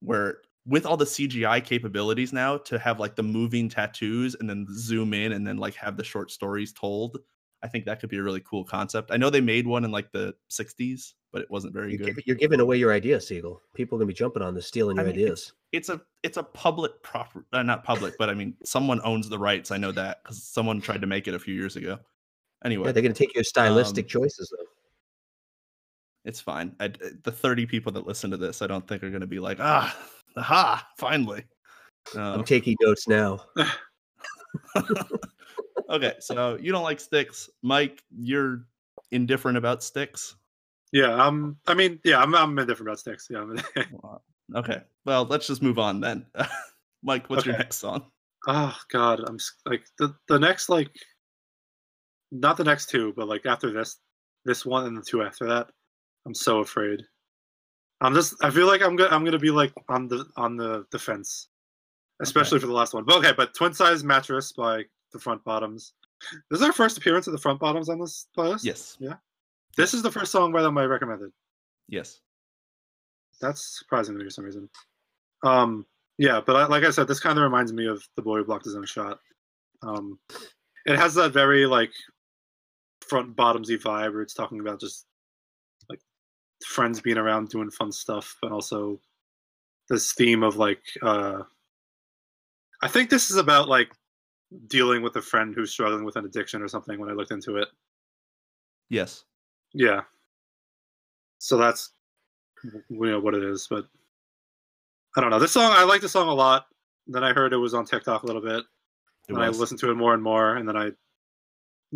where 0.02 0.42
with 0.66 0.86
all 0.86 0.96
the 0.98 1.06
CGI 1.06 1.60
capabilities 1.64 2.32
now, 2.34 2.58
to 2.58 2.80
have 2.80 3.00
like 3.00 3.16
the 3.16 3.24
moving 3.24 3.68
tattoos 3.70 4.36
and 4.40 4.50
then 4.50 4.66
zoom 4.74 5.14
in 5.14 5.34
and 5.34 5.46
then 5.46 5.58
like 5.58 5.76
have 5.76 5.98
the 5.98 6.04
short 6.04 6.32
stories 6.32 6.72
told. 6.74 7.20
I 7.62 7.68
think 7.68 7.86
that 7.86 8.00
could 8.00 8.10
be 8.10 8.18
a 8.18 8.24
really 8.24 8.42
cool 8.42 8.64
concept. 8.66 9.12
I 9.12 9.18
know 9.18 9.30
they 9.30 9.42
made 9.42 9.68
one 9.68 9.84
in 9.86 9.92
like 9.92 10.12
the 10.12 10.36
'60s, 10.50 11.14
but 11.34 11.42
it 11.42 11.50
wasn't 11.52 11.74
very 11.74 11.90
You're, 11.90 11.98
good. 11.98 12.06
giving, 12.06 12.24
you're 12.28 12.36
giving 12.38 12.60
away 12.62 12.78
your 12.78 12.94
idea, 12.94 13.20
Siegel. 13.20 13.62
People 13.74 13.98
are 13.98 14.00
gonna 14.00 14.08
be 14.08 14.14
jumping 14.14 14.44
on 14.44 14.54
this, 14.54 14.68
stealing 14.68 14.98
I 15.00 15.02
your 15.02 15.12
mean, 15.12 15.20
ideas. 15.26 15.52
it's 15.74 15.90
a 15.90 16.00
it's 16.22 16.38
a 16.38 16.44
public 16.44 17.02
proper 17.04 17.44
uh, 17.52 17.64
not 17.64 17.84
public 17.84 18.14
but 18.20 18.30
i 18.30 18.34
mean 18.34 18.54
someone 18.64 19.02
owns 19.04 19.28
the 19.28 19.38
rights 19.38 19.72
i 19.72 19.78
know 19.78 19.92
that 19.92 20.24
because 20.24 20.42
someone 20.42 20.80
tried 20.80 21.02
to 21.02 21.08
make 21.08 21.28
it 21.28 21.34
a 21.34 21.40
few 21.40 21.54
years 21.56 21.76
ago 21.76 21.98
anyway 22.64 22.86
Yeah, 22.86 22.92
they're 22.94 23.02
gonna 23.04 23.14
take 23.16 23.34
your 23.36 23.44
stylistic 23.44 24.06
um, 24.06 24.10
choices 24.10 24.54
though. 24.56 24.66
it's 26.24 26.40
fine 26.40 26.76
I, 26.80 26.90
the 27.24 27.32
30 27.32 27.66
people 27.66 27.92
that 27.94 28.06
listen 28.08 28.30
to 28.32 28.38
this 28.38 28.62
i 28.62 28.68
don't 28.68 28.88
think 28.88 29.04
are 29.04 29.10
going 29.10 29.22
to 29.22 29.28
be 29.28 29.40
like 29.40 29.58
ah 29.60 29.94
aha 30.38 30.88
finally 30.98 31.44
I'm 32.16 32.44
taking 32.44 32.76
notes 32.82 33.08
now. 33.08 33.40
okay 35.90 36.14
so 36.20 36.58
you 36.62 36.72
don't 36.72 36.84
like 36.84 37.00
Styx 37.00 37.50
mike 37.64 38.04
you're 38.16 38.66
indifferent 39.12 39.58
about 39.58 39.84
Styx 39.84 40.36
yeah. 40.94 41.14
Um, 41.14 41.58
I 41.68 41.74
mean, 41.74 42.00
yeah, 42.06 42.22
I'm 42.22 42.34
I'm 42.34 42.58
indifferent 42.58 42.88
about 42.88 43.00
Styx. 43.00 43.28
Yeah, 43.30 43.40
I'm- 43.40 43.90
okay 44.56 44.82
well 45.06 45.24
let's 45.24 45.48
just 45.48 45.62
move 45.64 45.80
on 45.80 46.02
then 46.02 46.26
mike 47.02 47.30
what's 47.30 47.46
your 47.46 47.58
next 47.58 47.78
song 47.78 48.04
oh 48.48 48.78
God, 48.90 49.22
I'm 49.28 49.38
like 49.66 49.86
the 50.00 50.16
the 50.28 50.40
next 50.40 50.70
like, 50.70 50.90
not 52.32 52.58
the 52.58 52.64
next 52.64 52.90
two, 52.90 53.14
but 53.16 53.28
like 53.28 53.46
after 53.46 53.72
this, 53.72 53.98
this 54.46 54.66
one 54.66 54.86
and 54.86 54.98
the 54.98 55.02
two 55.02 55.24
after 55.24 55.46
that, 55.48 55.68
I'm 56.26 56.34
so 56.36 56.60
afraid. 56.60 57.02
I'm 58.02 58.14
just 58.14 58.36
I 58.44 58.50
feel 58.50 58.68
like 58.68 58.82
I'm 58.82 58.96
gonna 58.96 59.16
I'm 59.16 59.24
gonna 59.24 59.40
be 59.40 59.52
like 59.52 59.74
on 59.88 60.08
the 60.08 60.26
on 60.36 60.58
the 60.58 60.86
defense, 60.92 61.48
especially 62.22 62.60
for 62.60 62.68
the 62.68 62.74
last 62.74 62.94
one. 62.94 63.06
But 63.06 63.18
okay, 63.20 63.34
but 63.36 63.56
twin 63.56 63.74
size 63.74 64.04
mattress 64.04 64.52
by 64.52 64.84
the 65.14 65.20
front 65.20 65.44
bottoms. 65.44 65.94
This 66.50 66.60
is 66.62 66.66
our 66.66 66.74
first 66.74 66.98
appearance 66.98 67.28
of 67.28 67.34
the 67.34 67.40
front 67.40 67.60
bottoms 67.60 67.90
on 67.90 68.00
this 68.00 68.28
playlist. 68.38 68.64
yes 69.00 69.18
This 69.78 69.94
is 69.94 70.04
the 70.04 70.12
first 70.12 70.32
song 70.32 70.52
by 70.52 70.62
them 70.62 70.78
I 70.78 70.86
recommended. 70.86 71.32
yes 71.88 72.20
That's 73.42 73.80
surprising 73.80 74.16
to 74.16 74.20
me 74.20 74.26
for 74.26 74.32
some 74.32 74.46
reason. 74.46 74.70
Um, 75.44 75.86
yeah, 76.18 76.42
but 76.46 76.56
I, 76.56 76.66
like 76.68 76.84
I 76.84 76.92
said, 76.92 77.08
this 77.08 77.20
kind 77.20 77.38
of 77.38 77.44
reminds 77.44 77.74
me 77.74 77.88
of 77.88 78.04
the 78.16 78.22
boy 78.22 78.38
who 78.38 78.46
blocked 78.46 78.66
his 78.66 78.76
own 78.76 78.86
shot. 78.86 79.20
Um, 79.82 80.20
it 80.86 80.98
has 80.98 81.16
that 81.16 81.34
very 81.34 81.66
like 81.66 81.92
front 83.02 83.36
bottomsy 83.36 83.78
vibe 83.82 84.14
where 84.14 84.22
it's 84.22 84.34
talking 84.34 84.60
about 84.60 84.80
just 84.80 85.06
like 85.90 86.00
friends 86.66 87.02
being 87.02 87.18
around 87.18 87.50
doing 87.50 87.70
fun 87.72 87.92
stuff, 87.92 88.38
but 88.42 88.52
also 88.52 89.00
this 89.90 90.14
theme 90.14 90.44
of 90.44 90.56
like 90.58 90.82
uh, 91.02 91.42
I 92.82 92.88
think 92.88 93.10
this 93.10 93.30
is 93.32 93.38
about 93.38 93.68
like 93.68 93.92
dealing 94.68 95.02
with 95.02 95.16
a 95.16 95.22
friend 95.22 95.54
who's 95.54 95.72
struggling 95.72 96.06
with 96.06 96.16
an 96.16 96.26
addiction 96.26 96.62
or 96.62 96.68
something. 96.68 97.00
When 97.00 97.10
I 97.10 97.14
looked 97.14 97.32
into 97.32 97.58
it, 97.58 97.68
yes 98.90 99.26
yeah. 99.74 100.02
So 101.40 101.58
that's 101.58 101.92
you 102.64 102.82
know 102.90 103.20
what 103.20 103.34
it 103.34 103.44
is, 103.44 103.68
but 103.70 103.88
I 105.18 105.22
don't 105.22 105.30
know. 105.30 105.40
This 105.40 105.52
song 105.52 105.72
I 105.74 105.84
like 105.84 106.02
the 106.02 106.10
song 106.10 106.28
a 106.28 106.34
lot. 106.34 106.68
Then 107.08 107.24
I 107.24 107.34
heard 107.34 107.54
it 107.54 107.58
was 107.58 107.74
on 107.74 107.86
TikTok 107.86 108.24
a 108.24 108.26
little 108.26 108.42
bit, 108.42 108.60
it 108.60 108.66
and 109.30 109.38
I 109.44 109.50
listened 109.50 109.80
to 109.82 109.92
it 109.92 109.96
more 109.96 110.14
and 110.14 110.24
more, 110.24 110.56
and 110.56 110.68
then 110.68 110.78
I 110.78 110.92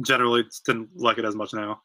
generally 0.02 0.44
didn't 0.66 0.90
like 0.96 1.18
it 1.18 1.26
as 1.26 1.36
much 1.36 1.54
now. 1.54 1.82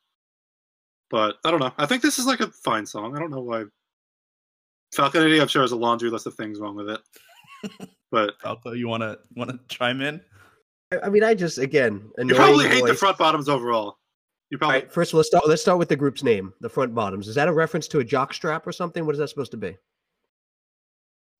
but 1.11 1.36
I 1.45 1.51
don't 1.51 1.61
know. 1.61 1.72
I 1.78 1.86
think 1.86 2.03
this 2.03 2.18
is 2.18 2.26
like 2.26 2.40
a 2.40 2.49
fine 2.49 2.86
song. 2.86 3.16
I 3.16 3.20
don't 3.20 3.30
know 3.30 3.40
why. 3.40 3.64
Falcon 4.95 5.22
I'm 5.22 5.49
sure, 5.49 5.62
has 5.62 5.72
a 5.72 5.76
laundry 5.76 6.11
list 6.11 6.26
of 6.26 6.34
things 6.34 6.59
wrong 6.59 6.74
with 6.74 6.90
it. 6.90 7.01
but 8.11 8.34
Falco, 8.43 8.72
you 8.72 8.88
wanna 8.88 9.18
wanna 9.36 9.59
chime 9.68 10.01
in? 10.01 10.20
I, 10.93 10.99
I 11.05 11.09
mean, 11.09 11.22
I 11.22 11.34
just 11.34 11.59
again, 11.59 12.11
you 12.18 12.34
probably 12.34 12.66
annoying 12.66 12.70
hate 12.70 12.86
the 12.86 12.95
front 12.95 13.18
bottoms 13.18 13.49
overall. 13.49 13.99
You 14.53 14.59
probably 14.59 14.80
right, 14.80 14.92
first 14.92 15.14
let's 15.14 15.28
start. 15.28 15.48
Let's 15.48 15.62
start 15.62 15.78
with 15.78 15.88
the 15.88 15.96
group's 15.96 16.22
name, 16.22 16.53
the 16.61 16.68
front 16.68 16.94
bottoms. 16.94 17.26
Is 17.26 17.34
that 17.36 17.48
a 17.48 17.53
reference 17.55 17.88
to 17.88 18.00
a 18.00 18.05
jock 18.05 18.34
strap 18.34 18.66
or 18.66 18.72
something? 18.72 19.07
What 19.07 19.14
is 19.14 19.18
that 19.18 19.28
supposed 19.28 19.50
to 19.53 19.57
be? 19.57 19.78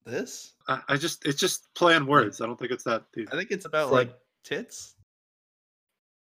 This? 0.07 0.55
I, 0.67 0.81
I 0.89 0.97
just 0.97 1.27
it's 1.27 1.39
just 1.39 1.73
play 1.75 1.95
on 1.95 2.07
words. 2.07 2.41
I 2.41 2.47
don't 2.47 2.59
think 2.59 2.73
it's 2.73 2.85
that 2.85 3.05
deep. 3.13 3.29
I 3.31 3.37
think 3.37 3.51
it's 3.51 3.67
about 3.67 3.91
Front- 3.91 4.09
like 4.09 4.19
tits. 4.45 4.95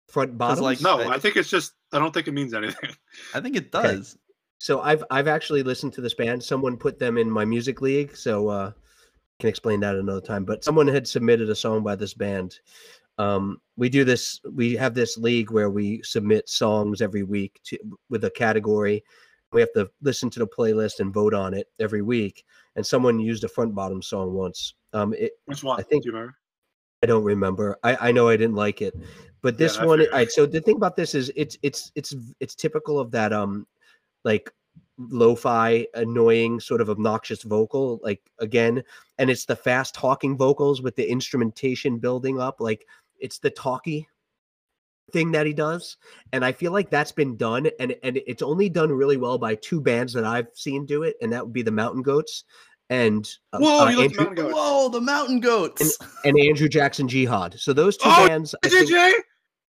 Front 0.09 0.37
bottoms. 0.37 0.61
like- 0.61 0.83
No, 0.83 1.01
I- 1.01 1.15
I 1.15 1.19
think 1.19 1.37
it's 1.37 1.49
just 1.49 1.73
I 1.95 1.99
don't 1.99 2.13
think 2.13 2.29
it 2.29 2.33
means 2.33 2.53
anything. 2.53 2.91
I 3.35 3.41
think 3.41 3.57
it 3.57 3.75
Okay. 3.75 3.95
does. 3.97 4.19
So 4.59 4.83
I've 4.83 5.03
I've 5.11 5.29
actually 5.29 5.63
listened 5.63 5.95
to 5.95 6.03
this 6.03 6.13
band. 6.13 6.45
Someone 6.45 6.77
put 6.77 6.99
them 6.99 7.17
in 7.17 7.31
my 7.31 7.47
music 7.47 7.81
league, 7.81 8.15
so 8.15 8.49
uh 8.49 8.73
can 9.41 9.49
explain 9.49 9.81
that 9.81 9.97
another 9.97 10.21
time. 10.21 10.45
But 10.45 10.63
someone 10.63 10.87
had 10.89 11.09
submitted 11.09 11.49
a 11.49 11.55
song 11.57 11.83
by 11.83 11.97
this 11.97 12.13
band. 12.13 12.59
Um, 13.19 13.59
we 13.77 13.89
do 13.89 14.05
this. 14.05 14.41
We 14.51 14.75
have 14.77 14.95
this 14.95 15.17
league 15.17 15.51
where 15.51 15.71
we 15.71 16.03
submit 16.03 16.49
songs 16.49 17.01
every 17.01 17.23
week 17.23 17.61
to 17.65 17.79
with 18.11 18.25
a 18.25 18.31
category. 18.31 19.03
We 19.53 19.61
have 19.61 19.73
to 19.75 19.91
listen 20.01 20.31
to 20.31 20.39
the 20.39 20.47
playlist 20.47 21.01
and 21.01 21.13
vote 21.13 21.35
on 21.35 21.53
it 21.53 21.67
every 21.79 22.03
week. 22.03 22.45
And 22.77 22.87
someone 22.87 23.21
used 23.21 23.45
a 23.45 23.49
front 23.49 23.75
bottom 23.75 24.01
song 24.01 24.33
once. 24.33 24.75
Um, 24.95 25.13
it, 25.15 25.33
Which 25.45 25.63
one? 25.63 25.79
I 25.79 25.83
think- 25.83 26.05
Do 26.05 26.09
you 26.09 26.13
remember? 26.15 26.37
I 27.03 27.07
don't 27.07 27.25
remember. 27.25 27.79
I, 27.83 28.09
I 28.09 28.13
know 28.13 28.29
I 28.29 28.37
didn't 28.37 28.55
like 28.55 28.81
it, 28.81 28.95
but 29.43 29.59
this 29.59 29.77
I 29.77 29.85
one. 29.85 30.07
Right. 30.13 30.31
So 30.31 30.47
the 30.47 30.61
thing 30.61 30.77
about 30.77 30.95
this 30.95 31.15
is 31.17 31.33
it's 31.35 31.59
it's 31.63 31.91
it's 31.97 32.15
it's 32.39 32.55
typical 32.55 33.01
of 33.01 33.11
that 33.11 33.33
um 33.33 33.67
like 34.25 34.53
lo-fi 34.99 35.85
annoying 35.95 36.61
sort 36.61 36.81
of 36.81 36.89
obnoxious 36.89 37.43
vocal 37.43 37.99
like 38.05 38.21
again 38.39 38.83
and 39.19 39.31
it's 39.31 39.47
the 39.47 39.57
fast 39.57 39.95
talking 39.95 40.37
vocals 40.37 40.81
with 40.81 40.95
the 40.95 41.11
instrumentation 41.11 41.99
building 41.99 42.39
up 42.39 42.61
like 42.61 42.87
it's 43.23 43.39
the 43.39 43.51
talky 43.51 44.07
thing 45.13 45.33
that 45.33 45.47
he 45.47 45.53
does 45.53 45.97
and 46.33 46.45
i 46.45 46.53
feel 46.53 46.73
like 46.73 46.89
that's 46.91 47.13
been 47.13 47.37
done 47.37 47.69
and 47.81 47.95
and 48.03 48.19
it's 48.27 48.43
only 48.43 48.69
done 48.69 48.91
really 48.91 49.17
well 49.17 49.37
by 49.37 49.55
two 49.57 49.81
bands 49.81 50.13
that 50.13 50.25
i've 50.25 50.47
seen 50.55 50.87
do 50.87 51.03
it 51.03 51.17
and 51.21 51.33
that 51.33 51.45
would 51.45 51.53
be 51.53 51.63
the 51.63 51.71
mountain 51.71 52.03
goats 52.03 52.45
and 52.91 53.29
uh, 53.53 53.59
Whoa, 53.59 53.81
uh, 53.81 53.85
like 53.97 54.11
the 54.13 54.17
Mountain 54.19 54.35
Goats. 54.37 54.55
Whoa, 54.55 54.89
the 54.91 55.01
mountain 55.01 55.41
goats. 55.41 55.99
and 56.25 56.39
andrew 56.39 56.69
jackson 56.69 57.09
jihad 57.09 57.59
so 57.59 57.73
those 57.73 57.97
two 57.97 58.09
Oh, 58.11 58.27
bands 58.27 58.55
I 58.65 58.69
think, 58.69 58.89
JJ, 58.91 59.13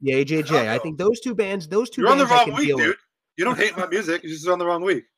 yeah 0.01 0.15
AJJ. 0.15 0.67
I 0.67 0.77
Oh. 0.77 0.79
think 0.79 0.97
those 0.97 1.19
two 1.19 1.35
bands 1.35 1.67
those 1.67 1.89
two 1.89 2.01
you're 2.01 2.11
on 2.11 2.17
the 2.19 2.25
wrong 2.27 2.53
week, 2.53 2.67
deal 2.67 2.77
with. 2.77 2.85
dude. 2.87 2.95
You 3.37 3.45
don't 3.45 3.57
hate 3.57 3.75
my 3.75 3.87
music. 3.87 4.21
You're 4.23 4.31
just 4.33 4.47
on 4.47 4.59
the 4.59 4.65
wrong 4.65 4.83
week. 4.83 5.05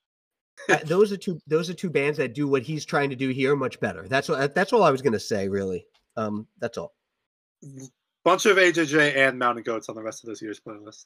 Uh, 0.70 0.78
those 0.86 1.12
are 1.12 1.18
two 1.18 1.38
those 1.48 1.70
are 1.70 1.74
two 1.74 1.90
bands 1.90 2.18
that 2.18 2.34
do 2.34 2.48
what 2.48 2.62
he's 2.64 2.86
trying 2.86 3.10
to 3.10 3.16
do 3.16 3.28
here 3.30 3.56
much 3.58 3.78
better. 3.82 4.08
That's 4.08 4.30
what 4.30 4.56
that's 4.56 4.72
all 4.72 4.84
I 4.84 4.90
was 4.90 5.02
gonna 5.02 5.20
say, 5.20 5.50
really. 5.50 5.86
Um, 6.16 6.48
that's 6.62 6.78
all. 6.78 6.94
Bunch 8.26 8.46
of 8.48 8.58
AJJ 8.58 9.16
and 9.16 9.40
Mountain 9.40 9.64
Goats 9.64 9.88
on 9.88 9.96
the 9.96 10.02
rest 10.04 10.24
of 10.24 10.30
this 10.30 10.42
year's 10.42 10.60
playlist. 10.60 11.06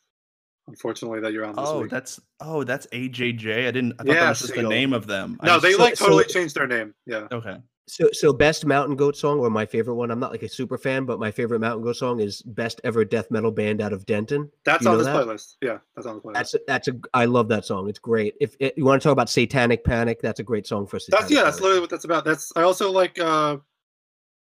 Unfortunately, 0.67 1.20
that 1.20 1.34
you're 1.34 1.45
on 1.45 1.55
this 1.55 1.65
Oh, 1.67 1.82
week. 1.82 1.91
that's 1.91 2.20
oh, 2.39 2.63
that's 2.63 2.88
AJJ. 2.88 3.67
I 3.67 3.72
didn't. 3.72 3.93
I 3.99 4.03
thought 4.03 4.07
that 4.13 4.30
was 4.30 4.39
just 4.39 4.55
the 4.55 4.63
name 4.63 4.93
of 4.93 5.05
them. 5.05 5.38
I 5.41 5.45
No, 5.47 5.51
just- 5.53 5.63
they 5.63 5.72
so- 5.74 5.80
like 5.84 5.95
so- 5.97 6.05
totally 6.05 6.24
changed 6.26 6.55
their 6.55 6.67
name. 6.67 6.95
Yeah. 7.05 7.28
Okay. 7.32 7.57
So 7.88 8.07
so 8.13 8.32
best 8.32 8.67
mountain 8.67 8.95
goat 8.95 9.17
song 9.17 9.39
or 9.39 9.49
my 9.49 9.65
favorite 9.65 9.95
one. 9.95 10.11
I'm 10.11 10.20
not 10.20 10.30
like 10.30 10.43
a 10.43 10.47
super 10.47 10.78
fan, 10.78 11.05
but 11.05 11.20
my 11.20 11.32
favorite 11.32 11.59
mountain 11.59 11.84
goat 11.84 11.95
song 11.95 12.20
is 12.20 12.43
best 12.43 12.80
ever 12.84 13.03
death 13.03 13.32
metal 13.32 13.49
band 13.49 13.82
out 13.82 13.93
of 13.93 14.05
Denton. 14.05 14.51
That's 14.63 14.86
on 14.86 14.99
this 14.99 15.07
that? 15.07 15.15
playlist. 15.15 15.55
Yeah, 15.63 15.80
that's 15.95 16.05
on 16.05 16.17
the 16.17 16.22
playlist. 16.22 16.34
That's 16.36 16.53
a, 16.53 16.59
that's 16.67 16.88
a 16.88 16.91
I 17.15 17.26
love 17.26 17.47
that 17.47 17.65
song. 17.65 17.89
It's 17.89 17.97
great. 17.97 18.36
If, 18.39 18.55
if 18.59 18.74
you 18.78 18.86
want 18.86 19.01
to 19.01 19.03
talk 19.07 19.13
about 19.13 19.28
Satanic 19.28 19.84
Panic, 19.84 20.22
that's 20.22 20.39
a 20.39 20.43
great 20.43 20.67
song 20.67 20.86
for 20.86 20.99
Satanic. 20.99 21.22
That's 21.22 21.32
yeah, 21.34 21.43
that's 21.43 21.59
literally 21.61 21.82
what 21.82 21.89
that's 21.89 22.05
about. 22.05 22.26
That's 22.26 22.53
I 22.55 22.61
also 22.61 22.91
like 22.91 23.17
uh 23.20 23.57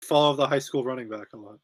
Fall 0.04 0.32
of 0.32 0.38
the 0.38 0.46
High 0.48 0.60
School 0.60 0.84
Running 0.84 1.08
Back 1.08 1.28
a 1.34 1.38
lot. 1.38 1.60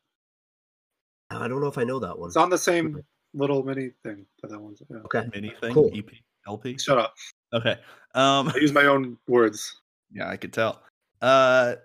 I 1.42 1.48
don't 1.48 1.62
know 1.62 1.68
if 1.68 1.78
I 1.78 1.84
know 1.84 2.00
that 2.00 2.18
one. 2.18 2.28
It's 2.30 2.38
on 2.38 2.50
the 2.50 2.58
same 2.58 3.02
little 3.34 3.64
mini 3.64 3.92
thing 4.04 4.26
that 4.42 4.50
that 4.50 4.60
one's. 4.60 4.82
Yeah. 4.90 4.98
Okay. 5.06 5.28
Mini 5.34 5.54
thing. 5.62 5.74
Cool. 5.74 5.92
EP. 5.96 6.10
LP. 6.48 6.78
Shut 6.78 6.98
up. 6.98 7.16
Okay. 7.54 7.78
Um. 8.14 8.50
I 8.50 8.58
use 8.58 8.74
my 8.74 8.86
own 8.86 9.18
words. 9.28 9.82
Yeah, 10.12 10.30
I 10.30 10.38
could 10.38 10.54
tell. 10.54 10.82
Uh, 11.22 11.76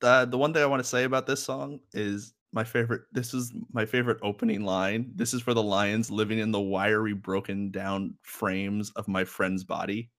the 0.00 0.26
the 0.26 0.38
one 0.38 0.52
thing 0.52 0.62
I 0.62 0.66
want 0.66 0.82
to 0.82 0.88
say 0.88 1.04
about 1.04 1.26
this 1.26 1.42
song 1.42 1.80
is 1.92 2.34
my 2.52 2.64
favorite. 2.64 3.02
This 3.12 3.34
is 3.34 3.52
my 3.72 3.84
favorite 3.84 4.18
opening 4.22 4.64
line. 4.64 5.12
This 5.14 5.34
is 5.34 5.42
for 5.42 5.54
the 5.54 5.62
lions 5.62 6.10
living 6.10 6.38
in 6.38 6.50
the 6.52 6.60
wiry, 6.60 7.12
broken 7.12 7.70
down 7.70 8.14
frames 8.22 8.90
of 8.92 9.08
my 9.08 9.24
friend's 9.24 9.64
body. 9.64 10.10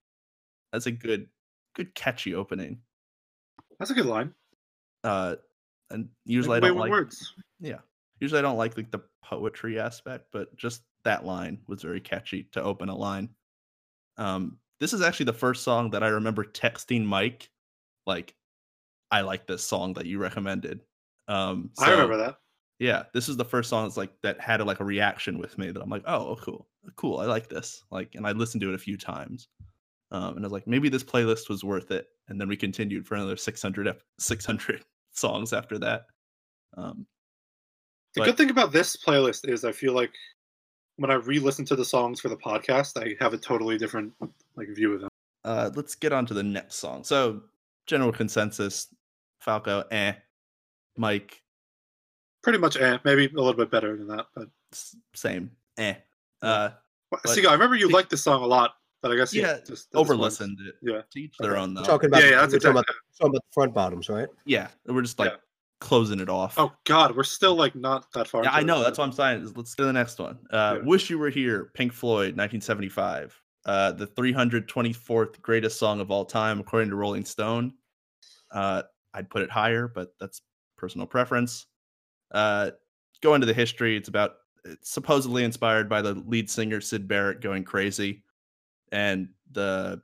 That's 0.72 0.86
a 0.86 0.90
good, 0.92 1.28
good 1.74 1.94
catchy 1.94 2.34
opening. 2.34 2.78
That's 3.78 3.90
a 3.90 3.94
good 3.94 4.06
line. 4.06 4.34
Uh, 5.02 5.36
and 5.90 6.08
usually 6.24 6.56
I 6.56 6.60
Way 6.60 6.68
don't 6.68 6.78
like. 6.78 6.90
words. 6.90 7.34
Yeah, 7.60 7.78
usually 8.20 8.38
I 8.38 8.42
don't 8.42 8.56
like 8.56 8.76
like 8.76 8.90
the 8.90 9.02
poetry 9.22 9.78
aspect, 9.78 10.26
but 10.32 10.54
just 10.56 10.82
that 11.04 11.24
line 11.24 11.58
was 11.66 11.82
very 11.82 12.00
catchy 12.00 12.48
to 12.52 12.62
open 12.62 12.88
a 12.88 12.96
line. 12.96 13.30
Um, 14.18 14.58
this 14.80 14.92
is 14.92 15.02
actually 15.02 15.26
the 15.26 15.32
first 15.32 15.62
song 15.62 15.90
that 15.90 16.02
I 16.02 16.08
remember 16.08 16.44
texting 16.44 17.04
Mike, 17.04 17.50
like, 18.06 18.34
I 19.10 19.20
like 19.22 19.46
this 19.46 19.64
song 19.64 19.94
that 19.94 20.06
you 20.06 20.18
recommended. 20.18 20.80
Um, 21.28 21.70
I 21.78 21.90
remember 21.90 22.16
that. 22.18 22.38
Yeah, 22.78 23.04
this 23.14 23.28
is 23.28 23.36
the 23.36 23.44
first 23.44 23.70
song 23.70 23.84
that's 23.84 23.96
like 23.96 24.12
that 24.22 24.38
had 24.40 24.60
a, 24.60 24.64
like 24.64 24.80
a 24.80 24.84
reaction 24.84 25.38
with 25.38 25.56
me 25.56 25.70
that 25.70 25.82
I'm 25.82 25.88
like, 25.88 26.02
oh, 26.06 26.36
cool, 26.42 26.68
cool, 26.96 27.18
I 27.18 27.24
like 27.24 27.48
this. 27.48 27.84
Like, 27.90 28.14
and 28.14 28.26
I 28.26 28.32
listened 28.32 28.60
to 28.62 28.68
it 28.68 28.74
a 28.74 28.78
few 28.78 28.98
times, 28.98 29.48
um, 30.10 30.36
and 30.36 30.40
I 30.40 30.46
was 30.46 30.52
like, 30.52 30.66
maybe 30.66 30.88
this 30.88 31.04
playlist 31.04 31.48
was 31.48 31.64
worth 31.64 31.90
it. 31.90 32.08
And 32.28 32.40
then 32.40 32.48
we 32.48 32.56
continued 32.56 33.06
for 33.06 33.14
another 33.14 33.36
600 33.36 33.88
ep- 33.88 34.02
600 34.18 34.84
songs 35.12 35.52
after 35.52 35.78
that. 35.78 36.06
Um, 36.76 37.06
The 38.16 38.22
but- 38.22 38.26
good 38.26 38.36
thing 38.36 38.50
about 38.50 38.72
this 38.72 38.96
playlist 38.96 39.48
is 39.48 39.64
I 39.64 39.72
feel 39.72 39.92
like 39.92 40.12
when 40.96 41.10
I 41.10 41.14
re-listen 41.14 41.64
to 41.66 41.76
the 41.76 41.84
songs 41.84 42.20
for 42.20 42.28
the 42.30 42.36
podcast, 42.36 42.96
I 43.00 43.14
have 43.22 43.34
a 43.34 43.38
totally 43.38 43.76
different 43.78 44.12
like 44.56 44.68
view 44.70 44.94
of 44.94 45.02
them. 45.02 45.10
uh, 45.44 45.70
let's 45.74 45.94
get 45.94 46.12
on 46.12 46.26
to 46.26 46.34
the 46.34 46.42
next 46.42 46.76
song. 46.76 47.04
So, 47.04 47.42
general 47.86 48.10
consensus: 48.12 48.88
Falco, 49.40 49.84
eh. 49.90 50.14
Mike, 50.96 51.42
Pretty 52.42 52.58
much, 52.58 52.76
eh, 52.76 52.98
maybe 53.04 53.26
a 53.26 53.28
little 53.36 53.52
bit 53.52 53.70
better 53.70 53.96
than 53.96 54.06
that. 54.08 54.26
But 54.34 54.48
same, 55.14 55.50
eh. 55.78 55.94
Uh, 56.42 56.70
Well, 57.10 57.20
But- 57.22 57.30
see, 57.32 57.46
I 57.46 57.52
remember 57.52 57.76
you 57.76 57.86
See- 57.88 57.92
liked 57.92 58.10
this 58.10 58.22
song 58.24 58.42
a 58.42 58.46
lot, 58.46 58.76
but 59.02 59.12
I 59.12 59.16
guess 59.16 59.32
you 59.34 59.42
yeah, 59.42 59.58
just 59.66 59.94
over 59.94 60.14
point- 60.14 60.20
listened. 60.22 60.58
Yeah. 60.82 61.02
To 61.10 61.20
each 61.20 61.36
their 61.38 61.52
Okay. 61.52 61.60
own, 61.60 61.74
though. 61.74 61.82
We're 61.82 61.86
talking 61.86 62.08
about 62.08 62.22
Yeah, 62.22 62.30
yeah, 62.30 62.36
that's 62.40 62.52
we're 62.54 62.58
talking 62.60 62.70
about, 62.72 62.84
exactly. 62.84 63.16
talking 63.20 63.30
about 63.36 63.42
the 63.44 63.52
front 63.52 63.74
bottoms, 63.74 64.08
right? 64.08 64.28
yeah, 64.46 64.68
we're 64.86 65.02
just 65.02 65.18
like 65.18 65.32
Yeah. 65.32 65.38
Closing 65.80 66.20
it 66.20 66.28
off. 66.30 66.58
Oh 66.58 66.72
God, 66.84 67.14
we're 67.14 67.22
still 67.22 67.54
like 67.54 67.74
not 67.74 68.10
that 68.14 68.28
far. 68.28 68.42
yeah, 68.44 68.50
I 68.52 68.62
know. 68.62 68.82
That's 68.82 68.96
what 68.98 69.04
I'm 69.04 69.12
saying. 69.12 69.52
Let's 69.54 69.74
go 69.74 69.84
to 69.84 69.86
the 69.88 69.92
next 69.92 70.18
one. 70.18 70.38
Uh, 70.50 70.76
Yeah. 70.78 70.86
"Wish 70.88 71.10
You 71.10 71.18
Were 71.18 71.28
Here," 71.28 71.70
Pink 71.74 71.92
Floyd, 71.92 72.34
1975. 72.36 73.38
Uh, 73.66 73.92
the 73.92 74.06
324th 74.06 75.42
greatest 75.42 75.78
song 75.78 76.00
of 76.00 76.10
all 76.10 76.24
time, 76.24 76.60
according 76.60 76.88
to 76.90 76.96
Rolling 76.96 77.24
Stone. 77.24 77.74
Uh, 78.52 78.82
I'd 79.12 79.28
put 79.28 79.42
it 79.42 79.50
higher, 79.50 79.88
but 79.88 80.14
that's 80.20 80.40
personal 80.78 81.06
preference. 81.06 81.66
Uh, 82.32 82.70
go 83.22 83.34
into 83.34 83.46
the 83.46 83.52
history. 83.54 83.96
It's 83.96 84.08
about 84.08 84.36
it's 84.64 84.90
supposedly 84.90 85.44
inspired 85.44 85.88
by 85.88 86.00
the 86.00 86.14
lead 86.14 86.48
singer 86.48 86.80
Syd 86.80 87.06
Barrett 87.06 87.40
going 87.40 87.64
crazy, 87.64 88.24
and 88.92 89.28
the 89.52 90.00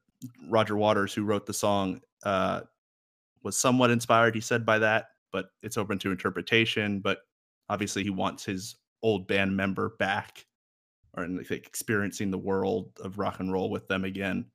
Roger 0.48 0.76
Waters 0.76 1.14
who 1.14 1.24
wrote 1.24 1.46
the 1.46 1.54
song 1.54 2.00
uh, 2.24 2.60
was 3.42 3.56
somewhat 3.56 3.90
inspired. 3.90 4.34
He 4.34 4.40
said 4.40 4.66
by 4.66 4.78
that, 4.80 5.06
but 5.32 5.46
it's 5.62 5.76
open 5.76 5.98
to 6.00 6.10
interpretation. 6.10 7.00
But 7.00 7.18
obviously, 7.68 8.02
he 8.02 8.10
wants 8.10 8.44
his 8.44 8.76
old 9.02 9.26
band 9.26 9.56
member 9.56 9.96
back, 9.98 10.46
or 11.14 11.26
like 11.26 11.50
experiencing 11.50 12.30
the 12.30 12.38
world 12.38 12.90
of 13.02 13.18
rock 13.18 13.40
and 13.40 13.52
roll 13.52 13.70
with 13.70 13.88
them 13.88 14.04
again. 14.04 14.46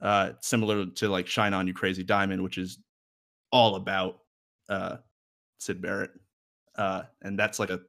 Uh, 0.00 0.32
similar 0.40 0.86
to 0.86 1.08
like 1.08 1.26
"Shine 1.26 1.54
On 1.54 1.66
You 1.66 1.74
Crazy 1.74 2.04
Diamond," 2.04 2.42
which 2.42 2.58
is 2.58 2.78
all 3.50 3.76
about 3.76 4.20
uh, 4.68 4.96
Syd 5.58 5.82
Barrett, 5.82 6.10
uh, 6.76 7.02
and 7.22 7.38
that's 7.38 7.58
like 7.58 7.70
a 7.70 7.80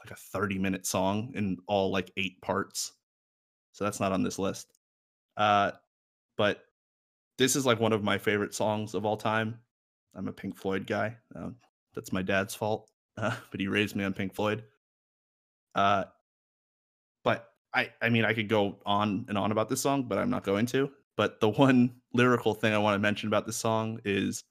like 0.00 0.10
a 0.10 0.16
thirty 0.16 0.58
minute 0.58 0.86
song 0.86 1.32
in 1.34 1.58
all 1.66 1.90
like 1.92 2.10
eight 2.16 2.40
parts. 2.40 2.92
So 3.72 3.84
that's 3.84 4.00
not 4.00 4.12
on 4.12 4.22
this 4.22 4.38
list. 4.38 4.72
Uh, 5.36 5.72
but 6.36 6.64
this 7.36 7.54
is 7.54 7.64
like 7.64 7.78
one 7.78 7.92
of 7.92 8.02
my 8.02 8.18
favorite 8.18 8.54
songs 8.54 8.94
of 8.94 9.06
all 9.06 9.16
time. 9.16 9.60
I'm 10.18 10.26
a 10.26 10.32
Pink 10.32 10.56
Floyd 10.56 10.84
guy. 10.84 11.16
Uh, 11.34 11.50
that's 11.94 12.12
my 12.12 12.22
dad's 12.22 12.54
fault, 12.54 12.90
uh, 13.16 13.34
but 13.50 13.60
he 13.60 13.68
raised 13.68 13.94
me 13.94 14.02
on 14.02 14.12
Pink 14.12 14.34
Floyd. 14.34 14.64
Uh, 15.76 16.04
but 17.22 17.46
I, 17.72 17.90
I 18.02 18.08
mean, 18.08 18.24
I 18.24 18.34
could 18.34 18.48
go 18.48 18.78
on 18.84 19.24
and 19.28 19.38
on 19.38 19.52
about 19.52 19.68
this 19.68 19.80
song, 19.80 20.08
but 20.08 20.18
I'm 20.18 20.30
not 20.30 20.42
going 20.42 20.66
to. 20.66 20.90
But 21.16 21.38
the 21.40 21.50
one 21.50 21.94
lyrical 22.14 22.52
thing 22.52 22.74
I 22.74 22.78
want 22.78 22.96
to 22.96 22.98
mention 22.98 23.28
about 23.28 23.46
this 23.46 23.56
song 23.56 24.00
is 24.04 24.42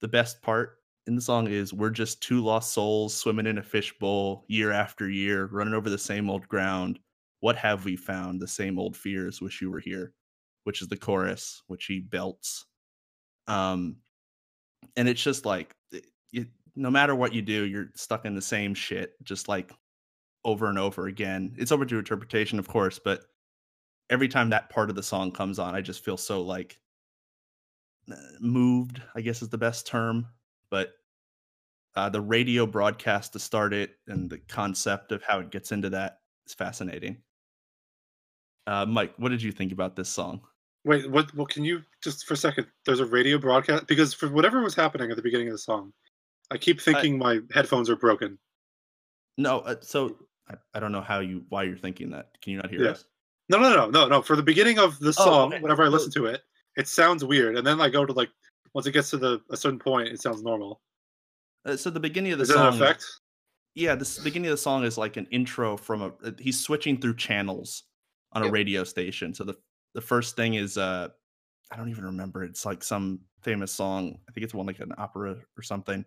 the 0.00 0.08
best 0.08 0.40
part 0.40 0.78
in 1.08 1.16
the 1.16 1.20
song 1.20 1.48
is 1.48 1.72
we're 1.72 1.90
just 1.90 2.22
two 2.22 2.40
lost 2.40 2.72
souls 2.72 3.12
swimming 3.12 3.46
in 3.46 3.58
a 3.58 3.62
fishbowl 3.62 4.44
year 4.46 4.70
after 4.70 5.10
year, 5.10 5.46
running 5.46 5.74
over 5.74 5.90
the 5.90 5.98
same 5.98 6.30
old 6.30 6.46
ground. 6.48 7.00
what 7.40 7.56
have 7.56 7.84
we 7.84 7.96
found? 7.96 8.40
The 8.40 8.46
same 8.46 8.78
old 8.78 8.96
fears. 8.96 9.40
Wish 9.40 9.60
you 9.60 9.68
were 9.68 9.80
here, 9.80 10.12
which 10.62 10.80
is 10.80 10.86
the 10.86 10.96
chorus, 10.96 11.60
which 11.66 11.86
he 11.86 11.98
belts. 11.98 12.66
Um, 13.48 13.96
and 14.96 15.08
it's 15.08 15.22
just 15.22 15.44
like, 15.44 15.74
you, 16.30 16.46
no 16.74 16.90
matter 16.90 17.14
what 17.14 17.34
you 17.34 17.42
do, 17.42 17.64
you're 17.64 17.90
stuck 17.94 18.24
in 18.24 18.34
the 18.34 18.42
same 18.42 18.74
shit, 18.74 19.14
just 19.22 19.48
like 19.48 19.72
over 20.44 20.68
and 20.68 20.78
over 20.78 21.06
again. 21.06 21.54
It's 21.56 21.72
open 21.72 21.88
to 21.88 21.98
interpretation, 21.98 22.58
of 22.58 22.68
course, 22.68 22.98
but 22.98 23.24
every 24.10 24.28
time 24.28 24.50
that 24.50 24.70
part 24.70 24.90
of 24.90 24.96
the 24.96 25.02
song 25.02 25.32
comes 25.32 25.58
on, 25.58 25.74
I 25.74 25.80
just 25.80 26.04
feel 26.04 26.16
so 26.16 26.42
like 26.42 26.78
uh, 28.10 28.16
moved, 28.40 29.00
I 29.14 29.20
guess 29.20 29.42
is 29.42 29.48
the 29.48 29.58
best 29.58 29.86
term. 29.86 30.26
But 30.70 30.92
uh, 31.94 32.08
the 32.08 32.20
radio 32.20 32.66
broadcast 32.66 33.34
to 33.34 33.38
start 33.38 33.72
it 33.74 33.96
and 34.06 34.30
the 34.30 34.38
concept 34.38 35.12
of 35.12 35.22
how 35.22 35.40
it 35.40 35.50
gets 35.50 35.72
into 35.72 35.90
that 35.90 36.20
is 36.46 36.54
fascinating. 36.54 37.18
Uh, 38.66 38.86
Mike, 38.86 39.14
what 39.18 39.30
did 39.30 39.42
you 39.42 39.52
think 39.52 39.72
about 39.72 39.96
this 39.96 40.08
song? 40.08 40.40
Wait, 40.84 41.08
what? 41.10 41.32
Well, 41.34 41.46
can 41.46 41.64
you 41.64 41.82
just 42.02 42.26
for 42.26 42.34
a 42.34 42.36
second? 42.36 42.66
There's 42.86 43.00
a 43.00 43.06
radio 43.06 43.38
broadcast 43.38 43.86
because 43.86 44.12
for 44.12 44.28
whatever 44.28 44.62
was 44.62 44.74
happening 44.74 45.10
at 45.10 45.16
the 45.16 45.22
beginning 45.22 45.48
of 45.48 45.52
the 45.54 45.58
song, 45.58 45.92
I 46.50 46.58
keep 46.58 46.80
thinking 46.80 47.18
my 47.18 47.40
headphones 47.52 47.88
are 47.88 47.96
broken. 47.96 48.38
No, 49.38 49.60
uh, 49.60 49.76
so 49.80 50.18
I, 50.48 50.54
I 50.74 50.80
don't 50.80 50.92
know 50.92 51.00
how 51.00 51.20
you 51.20 51.44
why 51.50 51.62
you're 51.62 51.76
thinking 51.78 52.10
that. 52.10 52.30
Can 52.42 52.52
you 52.52 52.58
not 52.58 52.70
hear 52.70 52.82
Yeah. 52.84 52.90
us? 52.90 53.04
No, 53.48 53.58
no, 53.58 53.74
no, 53.74 53.90
no, 53.90 54.08
no. 54.08 54.22
For 54.22 54.34
the 54.34 54.42
beginning 54.42 54.78
of 54.78 54.98
the 54.98 55.10
Oh, 55.10 55.12
song, 55.24 55.52
okay. 55.52 55.60
whenever 55.60 55.84
I 55.84 55.88
listen 55.88 56.10
to 56.12 56.26
it, 56.26 56.42
it 56.76 56.88
sounds 56.88 57.24
weird, 57.24 57.56
and 57.56 57.66
then 57.66 57.80
I 57.80 57.88
go 57.88 58.04
to 58.04 58.12
like 58.12 58.30
once 58.74 58.86
it 58.86 58.92
gets 58.92 59.10
to 59.10 59.18
the 59.18 59.40
a 59.50 59.56
certain 59.56 59.78
point, 59.78 60.08
it 60.08 60.20
sounds 60.20 60.42
normal. 60.42 60.80
Uh, 61.64 61.76
so 61.76 61.90
the 61.90 62.00
beginning 62.00 62.32
of 62.32 62.38
the 62.38 62.42
Is 62.44 62.50
song, 62.50 62.66
an 62.74 62.82
effect? 62.82 63.04
yeah, 63.76 63.94
this 63.94 64.18
beginning 64.18 64.48
of 64.48 64.54
the 64.54 64.62
song 64.62 64.84
is 64.84 64.98
like 64.98 65.16
an 65.16 65.26
intro 65.30 65.76
from 65.76 66.02
a. 66.02 66.12
He's 66.40 66.58
switching 66.58 67.00
through 67.00 67.16
channels 67.16 67.84
on 68.32 68.42
a 68.42 68.46
Yep. 68.46 68.52
radio 68.52 68.84
station. 68.84 69.32
So 69.32 69.44
the 69.44 69.54
the 69.94 70.00
first 70.00 70.36
thing 70.36 70.54
is 70.54 70.78
uh, 70.78 71.08
I 71.70 71.76
don't 71.76 71.88
even 71.90 72.04
remember. 72.04 72.44
It's 72.44 72.64
like 72.66 72.82
some 72.82 73.20
famous 73.42 73.72
song. 73.72 74.18
I 74.28 74.32
think 74.32 74.44
it's 74.44 74.54
one 74.54 74.66
like 74.66 74.80
an 74.80 74.92
opera 74.98 75.36
or 75.56 75.62
something. 75.62 76.04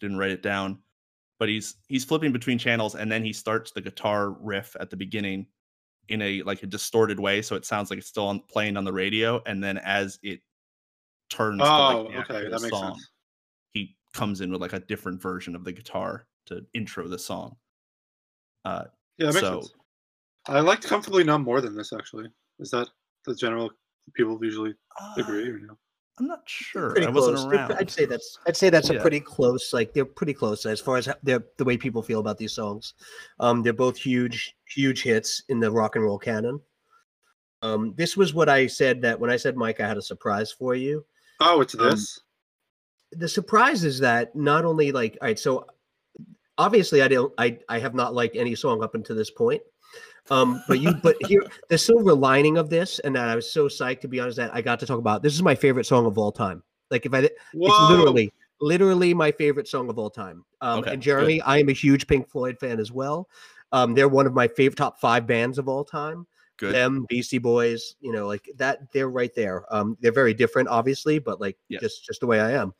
Didn't 0.00 0.18
write 0.18 0.30
it 0.32 0.42
down, 0.42 0.78
but 1.38 1.48
he's 1.48 1.76
he's 1.88 2.04
flipping 2.04 2.32
between 2.32 2.58
channels 2.58 2.94
and 2.94 3.10
then 3.10 3.24
he 3.24 3.32
starts 3.32 3.70
the 3.70 3.80
guitar 3.80 4.30
riff 4.30 4.76
at 4.80 4.90
the 4.90 4.96
beginning 4.96 5.46
in 6.08 6.20
a 6.20 6.42
like 6.42 6.62
a 6.62 6.66
distorted 6.66 7.18
way, 7.18 7.40
so 7.42 7.56
it 7.56 7.64
sounds 7.64 7.90
like 7.90 7.98
it's 7.98 8.08
still 8.08 8.26
on, 8.26 8.40
playing 8.40 8.76
on 8.76 8.84
the 8.84 8.92
radio. 8.92 9.40
And 9.46 9.62
then 9.62 9.78
as 9.78 10.18
it 10.22 10.40
turns, 11.30 11.60
to, 11.60 11.64
Oh, 11.66 12.02
like, 12.02 12.28
the 12.28 12.34
okay, 12.34 12.48
that 12.50 12.60
makes 12.60 12.68
song, 12.68 12.94
sense. 12.94 13.08
he 13.72 13.96
comes 14.12 14.40
in 14.42 14.50
with 14.52 14.60
like 14.60 14.74
a 14.74 14.80
different 14.80 15.22
version 15.22 15.56
of 15.56 15.64
the 15.64 15.72
guitar 15.72 16.26
to 16.46 16.64
intro 16.74 17.08
the 17.08 17.18
song. 17.18 17.56
Uh, 18.64 18.84
Yeah, 19.16 19.26
that 19.28 19.34
makes 19.34 19.40
so- 19.46 19.60
sense. 19.62 19.72
I 20.46 20.60
liked 20.60 20.84
"Comfortably 20.84 21.24
Numb" 21.24 21.42
more 21.42 21.62
than 21.62 21.74
this. 21.74 21.92
Actually, 21.94 22.28
is 22.58 22.70
that 22.70 22.88
the 23.24 23.34
general 23.34 23.70
people 24.14 24.38
usually 24.42 24.74
agree 25.16 25.48
or 25.50 25.58
no? 25.58 25.76
I'm 26.18 26.28
not 26.28 26.42
sure. 26.46 26.90
Pretty 26.92 27.06
I 27.08 27.10
wasn't 27.10 27.38
close. 27.38 27.46
around. 27.52 27.72
I'd 27.72 27.90
say 27.90 28.04
that's 28.04 28.38
I'd 28.46 28.56
say 28.56 28.70
that's 28.70 28.90
a 28.90 29.00
pretty 29.00 29.18
close. 29.18 29.72
Like 29.72 29.92
they're 29.92 30.04
pretty 30.04 30.32
close 30.34 30.64
as 30.64 30.80
far 30.80 30.96
as 30.96 31.06
how- 31.06 31.16
they're, 31.24 31.44
the 31.58 31.64
way 31.64 31.76
people 31.76 32.02
feel 32.02 32.20
about 32.20 32.38
these 32.38 32.52
songs. 32.52 32.94
Um, 33.40 33.62
they're 33.62 33.72
both 33.72 33.96
huge, 33.96 34.54
huge 34.68 35.02
hits 35.02 35.42
in 35.48 35.58
the 35.58 35.70
rock 35.72 35.96
and 35.96 36.04
roll 36.04 36.18
canon. 36.18 36.60
Um, 37.62 37.94
this 37.96 38.16
was 38.16 38.32
what 38.32 38.48
I 38.48 38.66
said 38.68 39.02
that 39.02 39.18
when 39.18 39.30
I 39.30 39.36
said 39.36 39.56
Mike, 39.56 39.80
I 39.80 39.88
had 39.88 39.96
a 39.96 40.02
surprise 40.02 40.52
for 40.52 40.74
you. 40.76 41.04
Oh, 41.40 41.60
it's 41.62 41.74
Um, 41.74 41.90
this. 41.90 42.20
the 43.10 43.28
surprise 43.28 43.82
is 43.84 43.98
that 44.00 44.36
not 44.36 44.64
only 44.64 44.92
like 44.92 45.16
all 45.20 45.26
right 45.28 45.38
so 45.38 45.66
obviously 46.58 47.02
i 47.02 47.08
don't 47.08 47.32
i 47.38 47.58
i 47.68 47.78
have 47.80 47.94
not 47.94 48.14
liked 48.14 48.36
any 48.36 48.54
song 48.54 48.82
up 48.82 48.94
until 48.94 49.14
this 49.16 49.30
point 49.30 49.60
um 50.30 50.62
but 50.68 50.80
you 50.80 50.94
but 51.02 51.16
here 51.26 51.42
the 51.68 51.76
silver 51.76 52.14
lining 52.14 52.56
of 52.56 52.70
this 52.70 52.98
and 53.00 53.14
that 53.14 53.28
i 53.28 53.36
was 53.36 53.50
so 53.50 53.68
psyched 53.68 54.00
to 54.00 54.08
be 54.08 54.20
honest 54.20 54.36
that 54.36 54.54
i 54.54 54.62
got 54.62 54.80
to 54.80 54.86
talk 54.86 54.98
about 54.98 55.22
this 55.22 55.34
is 55.34 55.42
my 55.42 55.54
favorite 55.54 55.84
song 55.84 56.06
of 56.06 56.16
all 56.18 56.32
time. 56.32 56.62
Like 56.90 57.04
if 57.06 57.12
i 57.14 57.18
it's 57.18 57.80
literally 57.80 58.32
literally 58.60 59.12
my 59.14 59.32
favorite 59.32 59.68
song 59.68 59.88
of 59.90 59.98
all 59.98 60.10
time. 60.10 60.44
Um 60.60 60.78
Okay, 60.80 60.92
and 60.92 61.00
good. 61.00 61.04
jeremy 61.04 61.40
i 61.42 61.58
am 61.58 61.68
a 61.68 61.72
huge 61.72 62.06
pink 62.06 62.28
floyd 62.28 62.58
fan 62.58 62.80
as 62.80 62.90
well. 62.92 63.28
Um 63.72 63.94
they're 63.94 64.08
one 64.08 64.26
of 64.26 64.32
my 64.34 64.48
favorite 64.48 64.76
top 64.78 64.98
five 65.00 65.26
bands 65.26 65.58
of 65.58 65.68
all 65.68 65.84
time. 65.84 66.26
Good. 66.56 66.74
them 66.74 67.04
beastie 67.08 67.38
boys 67.38 67.96
you 68.00 68.12
know 68.12 68.26
like 68.28 68.48
that 68.56 68.90
they're 68.92 69.10
right 69.10 69.34
there. 69.34 69.64
Um 69.74 69.96
they're 70.00 70.12
very 70.12 70.32
different 70.32 70.68
obviously 70.68 71.18
but 71.18 71.40
like 71.40 71.58
Yes. 71.68 71.82
just 71.82 72.04
just 72.06 72.20
the 72.20 72.26
way 72.26 72.40
i 72.40 72.52
am. 72.52 72.72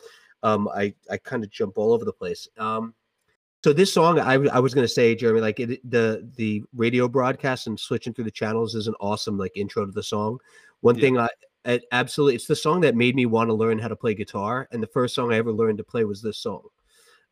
Um 0.43 0.69
i 0.69 0.95
i 1.11 1.17
kind 1.19 1.45
of 1.45 1.51
jump 1.51 1.77
all 1.77 1.93
over 1.93 2.05
the 2.05 2.13
place. 2.13 2.49
Um 2.57 2.95
so 3.65 3.73
this 3.73 3.91
song 3.91 4.21
I 4.21 4.37
was 4.37 4.75
going 4.75 4.85
to 4.85 4.93
say 4.93 5.15
jeremy 5.15 5.41
like 5.41 5.59
it, 5.59 5.81
the 5.91 6.29
the 6.37 6.63
radio 6.77 7.09
broadcast 7.09 7.67
and 7.67 7.81
switching 7.81 8.13
through 8.13 8.25
the 8.25 8.31
channels 8.31 8.75
is 8.75 8.89
an 8.89 8.95
awesome 9.01 9.39
like 9.39 9.53
intro 9.57 9.87
to 9.87 9.91
the 9.93 10.03
song 10.03 10.39
one 10.83 10.97
Yeah. 10.97 11.01
thing 11.01 11.19
i 11.19 11.29
it 11.65 11.85
absolutely 11.91 12.35
it's 12.35 12.47
the 12.47 12.55
song 12.55 12.83
that 12.83 12.95
made 12.95 13.15
me 13.17 13.25
want 13.25 13.49
to 13.49 13.55
learn 13.55 13.79
how 13.79 13.89
to 13.89 13.97
play 13.97 14.13
guitar 14.15 14.69
and 14.71 14.83
the 14.83 14.87
first 14.89 15.15
song 15.15 15.33
i 15.33 15.39
ever 15.39 15.51
learned 15.51 15.79
to 15.79 15.85
play 15.85 16.05
was 16.05 16.21
this 16.21 16.37
song 16.37 16.61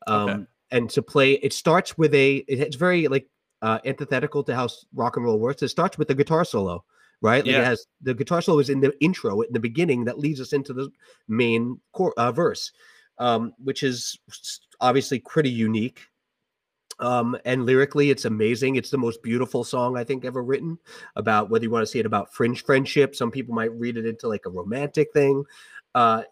um 0.06 0.30
Okay. 0.30 0.44
and 0.70 0.88
to 0.88 1.02
play 1.02 1.32
it 1.34 1.52
starts 1.52 1.98
with 1.98 2.14
a 2.14 2.36
it- 2.36 2.60
it's 2.60 2.76
very 2.76 3.08
like 3.08 3.28
uh 3.60 3.78
antithetical 3.84 4.42
to 4.44 4.54
how 4.54 4.68
rock 4.94 5.16
and 5.18 5.26
roll 5.26 5.38
works 5.38 5.62
it 5.62 5.68
starts 5.68 5.98
with 5.98 6.08
the 6.08 6.14
guitar 6.14 6.46
solo 6.46 6.82
right 7.20 7.44
like 7.44 7.52
Yeah. 7.52 7.60
it 7.60 7.66
has 7.66 7.86
the 8.00 8.14
guitar 8.14 8.40
solo 8.40 8.58
is 8.58 8.70
in 8.70 8.80
the 8.80 8.92
intro 9.04 9.42
in 9.42 9.52
the 9.52 9.60
beginning 9.60 10.06
that 10.06 10.18
leads 10.18 10.40
us 10.40 10.54
into 10.54 10.72
the 10.72 10.88
main 11.28 11.78
core 11.92 12.14
uh, 12.16 12.32
verse 12.32 12.72
um 13.18 13.52
which 13.62 13.82
is 13.82 14.18
obviously 14.80 15.18
pretty 15.18 15.50
unique 15.50 16.00
um 17.02 17.36
and 17.44 17.66
lyrically 17.66 18.10
it's 18.10 18.24
amazing. 18.24 18.76
It's 18.76 18.90
the 18.90 18.98
most 18.98 19.22
beautiful 19.22 19.64
song 19.64 19.98
i 19.98 20.04
think 20.04 20.24
ever 20.24 20.42
written 20.42 20.78
about 21.16 21.50
whether 21.50 21.64
you 21.64 21.70
want 21.70 21.82
to 21.82 21.90
see 21.90 21.98
it 21.98 22.06
about 22.06 22.32
fringe 22.32 22.64
friendship 22.64 23.14
some 23.14 23.30
people 23.30 23.54
might 23.54 23.72
read 23.72 23.96
it 23.96 24.06
into 24.06 24.28
like 24.28 24.46
a 24.46 24.50
romantic 24.50 25.12
thing. 25.12 25.44
Uh 25.94 26.22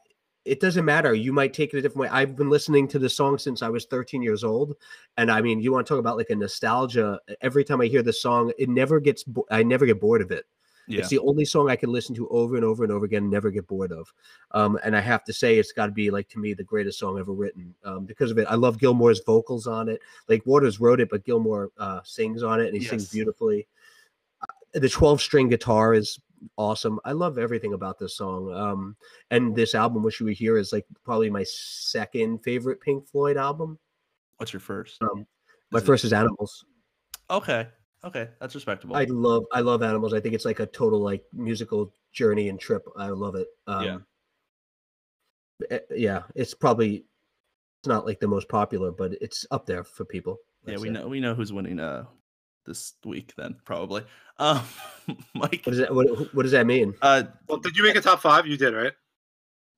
it 0.47 0.59
doesn't 0.59 0.87
matter. 0.87 1.13
You 1.13 1.35
might 1.35 1.53
take 1.53 1.75
it 1.75 1.79
a 1.79 1.83
different 1.83 2.01
way. 2.01 2.09
I've 2.09 2.35
been 2.35 2.49
listening 2.49 2.89
to 2.89 2.99
this 2.99 3.15
song 3.15 3.37
since 3.39 3.61
i 3.63 3.69
was 3.69 3.85
13 3.87 4.23
years 4.23 4.43
old 4.43 4.75
and 5.19 5.31
i 5.31 5.41
mean 5.41 5.61
you 5.61 5.73
want 5.73 5.87
to 5.87 5.89
talk 5.91 6.01
about 6.01 6.17
like 6.17 6.31
a 6.31 6.35
nostalgia 6.35 7.21
every 7.43 7.63
time 7.63 7.81
i 7.81 7.87
hear 7.87 8.03
this 8.03 8.23
song 8.23 8.53
it 8.59 8.69
never 8.69 9.01
gets 9.01 9.23
bo- 9.23 9.47
i 9.51 9.63
never 9.63 9.85
get 9.85 10.01
bored 10.01 10.23
of 10.23 10.31
it 10.31 10.47
yeah. 10.91 11.01
it's 11.01 11.09
the 11.09 11.19
only 11.21 11.45
song 11.45 11.71
I 11.71 11.77
can 11.77 11.91
listen 11.91 12.15
to 12.17 12.29
over 12.29 12.57
and 12.57 12.65
over 12.65 12.85
and 12.85 12.93
over 12.93 13.05
again, 13.05 13.23
and 13.23 13.31
never 13.31 13.51
get 13.51 13.67
bored 13.67 13.93
of. 13.93 14.13
Um, 14.53 14.79
and 14.85 14.97
I 14.97 15.01
have 15.01 15.25
to 15.25 15.33
say, 15.33 15.59
it's 15.59 15.73
got 15.73 15.87
to 15.87 15.93
be 15.93 16.11
like 16.11 16.29
to 16.31 16.39
me 16.39 16.55
the 16.55 16.65
greatest 16.65 16.99
song 16.99 17.19
ever 17.19 17.33
written 17.33 17.75
um, 17.85 18.05
because 18.05 18.31
of 18.31 18.39
it. 18.39 18.47
I 18.49 18.55
love 18.55 18.79
Gilmour's 18.79 19.21
vocals 19.25 19.67
on 19.67 19.89
it. 19.89 20.01
Like 20.29 20.45
Waters 20.47 20.81
wrote 20.81 21.01
it, 21.01 21.11
but 21.11 21.25
Gilmour 21.25 21.69
uh, 21.79 22.01
sings 22.05 22.43
on 22.43 22.61
it, 22.61 22.67
and 22.67 22.77
he 22.77 22.85
sings 22.85 23.09
beautifully. 23.09 23.67
Uh, 24.43 24.79
The 24.79 24.89
twelve 24.89 25.21
string 25.21 25.49
guitar 25.49 25.95
is 25.95 26.19
awesome. 26.57 26.99
I 27.05 27.13
love 27.13 27.39
everything 27.39 27.75
about 27.75 27.99
this 27.99 28.17
song. 28.17 28.53
Um, 28.53 28.97
and 29.31 29.55
this 29.55 29.75
album, 29.75 30.03
"Wish 30.03 30.21
You 30.21 30.27
Were 30.27 30.33
Here," 30.33 30.59
is 30.59 30.73
like 30.73 30.87
probably 31.05 31.31
my 31.31 31.45
second 31.45 32.43
favorite 32.43 32.81
Pink 32.81 33.07
Floyd 33.09 33.37
album. 33.37 33.79
What's 34.39 34.53
your 34.53 34.61
first? 34.61 35.03
Um, 35.03 35.27
my 35.71 35.79
Is 35.81 35.85
first 35.85 36.05
is 36.05 36.13
Animals. 36.13 36.65
Okay. 37.29 37.69
Okay. 38.05 38.29
That's 38.41 38.55
respectable. 38.55 38.97
I 38.97 39.05
love 39.05 39.45
I 39.53 39.61
love 39.61 39.83
animals. 39.83 40.15
I 40.15 40.21
think 40.21 40.35
it's 40.35 40.45
like 40.45 40.61
a 40.61 40.67
total 40.67 41.01
like 41.01 41.23
musical 41.33 41.93
journey 42.13 42.49
and 42.49 42.59
trip. 42.59 42.87
I 42.97 43.09
love 43.09 43.35
it. 43.35 43.49
Um, 43.67 43.85
Yeah. 43.85 43.99
eh, 45.71 45.79
yeah, 45.91 46.23
it's 46.35 46.55
probably 46.55 47.05
it's 47.83 47.89
not 47.89 48.07
like 48.07 48.21
the 48.21 48.29
most 48.29 48.49
popular, 48.49 48.91
but 48.91 49.13
it's 49.21 49.47
up 49.51 49.67
there 49.67 49.85
for 49.85 50.05
people. 50.05 50.39
yeah, 50.67 50.79
we 50.79 50.89
say. 50.89 50.93
know 50.93 51.09
we 51.09 51.21
know 51.21 51.35
who's 51.35 51.53
winning 51.53 51.79
uh 51.81 52.05
this 52.67 52.95
week 53.05 53.35
then 53.37 53.57
probably. 53.65 54.05
Um 54.39 54.63
Mike 55.35 55.61
What 55.65 55.73
does 55.73 55.79
that 55.79 55.95
what, 55.95 56.07
what 56.35 56.45
does 56.45 56.53
that 56.53 56.67
mean? 56.67 56.95
uh 57.03 57.25
Well, 57.49 57.59
did 57.59 57.77
you 57.77 57.83
make 57.83 57.97
a 57.97 58.01
top 58.01 58.21
five? 58.23 58.47
You 58.47 58.57
did, 58.57 58.73
right? 58.73 58.93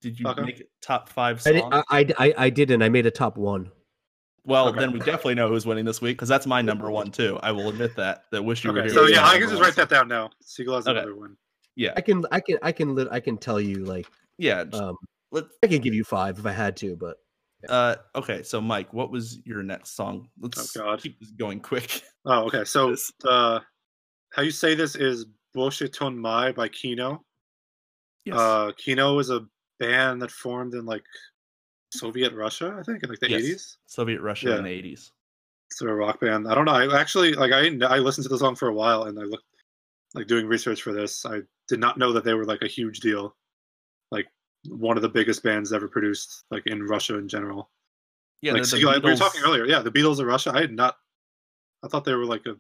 did 0.01 0.19
you 0.21 0.27
Okay. 0.27 0.43
make 0.43 0.61
it 0.61 0.71
top 0.81 1.09
5 1.09 1.41
I, 1.47 1.53
songs? 1.53 1.75
did, 1.75 1.85
I, 1.91 1.99
I 2.19 2.27
I 2.29 2.35
I 2.47 2.51
didn't. 2.51 2.83
I 2.83 2.89
made 2.89 3.07
a 3.07 3.11
top 3.11 3.37
one. 3.39 3.71
Well, 4.45 4.69
Okay. 4.69 4.81
then 4.81 4.93
we 4.93 4.99
definitely 4.99 5.35
know 5.35 5.49
who's 5.49 5.67
winning 5.67 5.85
this 5.85 6.01
week 6.01 6.19
cuz 6.19 6.29
that's 6.29 6.47
my 6.47 6.61
number 6.63 6.91
1 6.91 7.11
too. 7.11 7.39
I 7.43 7.53
will 7.53 7.69
admit 7.69 7.95
that. 7.97 8.25
That 8.31 8.43
wish 8.45 8.65
you 8.65 8.73
were 8.73 8.79
Okay, 8.81 8.89
here. 8.89 8.95
so 8.95 9.07
yeah, 9.07 9.25
I 9.27 9.33
can 9.33 9.43
just 9.43 9.55
one 9.55 9.63
write 9.63 9.77
that 9.77 9.89
down 9.89 10.09
now. 10.09 10.31
Siegel 10.41 10.75
has 10.77 10.87
Okay. 10.87 10.99
another 10.99 11.15
one. 11.15 11.37
Yeah. 11.77 11.93
I 11.97 12.01
can 12.01 12.25
I 12.33 12.41
can 12.41 12.59
I 12.63 12.73
can 12.73 12.95
lit- 12.95 13.09
I 13.11 13.21
can 13.21 13.39
tell 13.39 13.61
you 13.61 13.85
like 13.85 14.07
Yeah, 14.39 14.65
just, 14.65 14.83
um 14.83 14.97
let 15.31 15.45
I 15.63 15.67
can 15.67 15.81
give 15.81 15.95
you 15.95 16.05
five 16.05 16.39
if 16.39 16.47
I 16.47 16.53
had 16.53 16.77
to, 16.79 16.97
but 16.97 17.19
uh 17.69 17.97
okay, 18.17 18.43
so 18.43 18.61
Mike, 18.61 18.93
what 18.93 19.11
was 19.11 19.39
your 19.47 19.63
next 19.63 19.95
song? 19.97 20.29
Let's 20.41 20.73
God. 20.77 21.01
keep 21.01 21.19
this 21.21 21.31
going 21.31 21.61
quick. 21.61 22.03
Oh, 22.25 22.45
okay. 22.45 22.65
So 22.65 22.95
uh, 23.25 23.59
how 24.31 24.43
you 24.43 24.53
say 24.53 24.75
this 24.77 24.95
is 24.95 25.27
Boshiton 25.57 26.17
Mai 26.17 26.53
by 26.53 26.69
Kino. 26.69 27.25
Yes. 28.25 28.39
Uh, 28.39 28.71
Kino 28.77 29.19
is 29.19 29.29
a 29.31 29.45
band 29.81 30.23
that 30.23 30.31
formed 30.31 30.75
in 30.75 30.85
like 30.87 31.03
Soviet 31.93 32.33
Russia, 32.33 32.77
I 32.79 32.83
think, 32.83 33.03
in 33.03 33.11
like 33.11 33.21
the 33.21 33.31
Yes. 33.31 33.41
eighties. 33.41 33.79
Soviet 33.87 34.21
Russia 34.21 34.51
yeah. 34.51 34.59
in 34.59 34.65
the 34.65 34.71
80s. 34.71 35.13
It's 35.71 35.81
a 35.83 35.87
rock 35.87 36.21
band. 36.21 36.49
I 36.49 36.55
don't 36.55 36.65
know. 36.65 36.73
I 36.73 37.01
actually 37.01 37.33
like 37.35 37.53
I 37.53 37.67
I 37.87 37.99
listened 37.99 38.25
to 38.25 38.29
the 38.29 38.39
song 38.39 38.55
for 38.57 38.69
a 38.69 38.75
while, 38.75 39.05
and 39.05 39.19
I 39.19 39.23
looked 39.23 39.45
like 40.15 40.27
doing 40.27 40.47
research 40.47 40.83
for 40.83 40.93
this. 40.93 41.25
I 41.25 41.41
did 41.69 41.81
not 41.81 41.97
know 41.99 42.13
that 42.13 42.25
they 42.25 42.35
were 42.35 42.45
like 42.45 42.63
a 42.63 42.67
huge 42.69 43.01
deal, 43.01 43.35
like 44.11 44.27
one 44.69 44.97
of 44.97 45.03
the 45.03 45.09
biggest 45.09 45.43
bands 45.43 45.73
ever 45.73 45.89
produced, 45.89 46.45
like 46.51 46.67
in 46.67 46.83
Russia 46.83 47.17
in 47.17 47.29
general. 47.29 47.71
Yeah, 48.43 48.53
like 48.53 48.65
Siegel, 48.65 48.93
we 48.93 49.11
were 49.11 49.17
talking 49.17 49.41
earlier. 49.45 49.65
Yeah, 49.65 49.81
the 49.81 49.91
Beatles 49.91 50.19
of 50.19 50.27
Russia. 50.27 50.53
I 50.55 50.61
had 50.61 50.73
not. 50.73 50.97
I 51.85 51.89
thought 51.89 52.05
they 52.05 52.15
were 52.15 52.27
like 52.27 52.45
a 52.47 52.57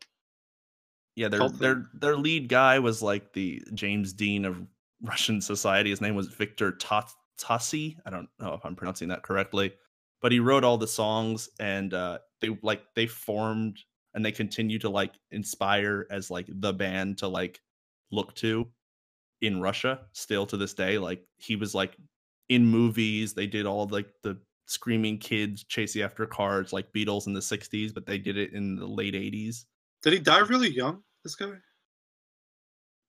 Yeah, 1.16 1.28
their 1.28 1.48
their 1.50 1.90
their 1.92 2.16
lead 2.16 2.48
guy 2.48 2.78
was 2.78 3.02
like 3.02 3.32
the 3.34 3.62
James 3.74 4.12
Dean 4.12 4.44
of 4.44 4.56
Russian 5.02 5.40
society. 5.40 5.90
His 5.90 6.00
name 6.00 6.14
was 6.14 6.28
Victor 6.28 6.72
Tat- 6.72 7.12
Tassi. 7.43 7.97
I 8.06 8.10
don't 8.10 8.28
know 8.39 8.55
if 8.55 8.64
I'm 8.64 8.77
pronouncing 8.77 9.09
that 9.09 9.23
correctly, 9.23 9.73
but 10.20 10.32
he 10.32 10.40
wrote 10.40 10.64
all 10.64 10.78
the 10.78 10.86
songs, 10.86 11.48
and 11.59 11.93
uh, 11.93 12.19
they 12.40 12.56
like 12.62 12.82
they 12.94 13.06
formed 13.06 13.78
and 14.14 14.24
they 14.24 14.32
continue 14.32 14.78
to 14.78 14.89
like 14.89 15.14
inspire 15.31 16.06
as 16.10 16.31
like 16.31 16.47
the 16.48 16.73
band 16.73 17.19
to 17.19 17.28
like 17.28 17.60
look 18.10 18.35
to 18.36 18.69
in 19.40 19.60
Russia 19.60 20.01
still 20.12 20.47
to 20.47 20.56
this 20.56 20.74
day. 20.74 20.98
Like 20.98 21.24
he 21.39 21.56
was 21.56 21.74
like 21.74 21.97
in 22.48 22.66
movies. 22.66 23.35
They 23.35 23.47
did 23.47 23.66
all 23.66 23.89
like 23.89 24.09
the 24.23 24.39
screaming 24.66 25.19
kids 25.19 25.64
chasing 25.64 26.02
after 26.02 26.27
cars 26.27 26.73
like 26.73 26.93
Beatles 26.93 27.27
in 27.27 27.32
the 27.32 27.40
60s, 27.40 27.93
but 27.93 28.06
they 28.06 28.19
did 28.19 28.36
it 28.36 28.52
in 28.52 28.77
the 28.77 28.86
late 28.86 29.14
80s. 29.14 29.64
Did 30.02 30.12
he 30.12 30.19
die 30.19 30.40
really 30.40 30.70
young? 30.70 31.02
This 31.24 31.35
guy? 31.35 31.52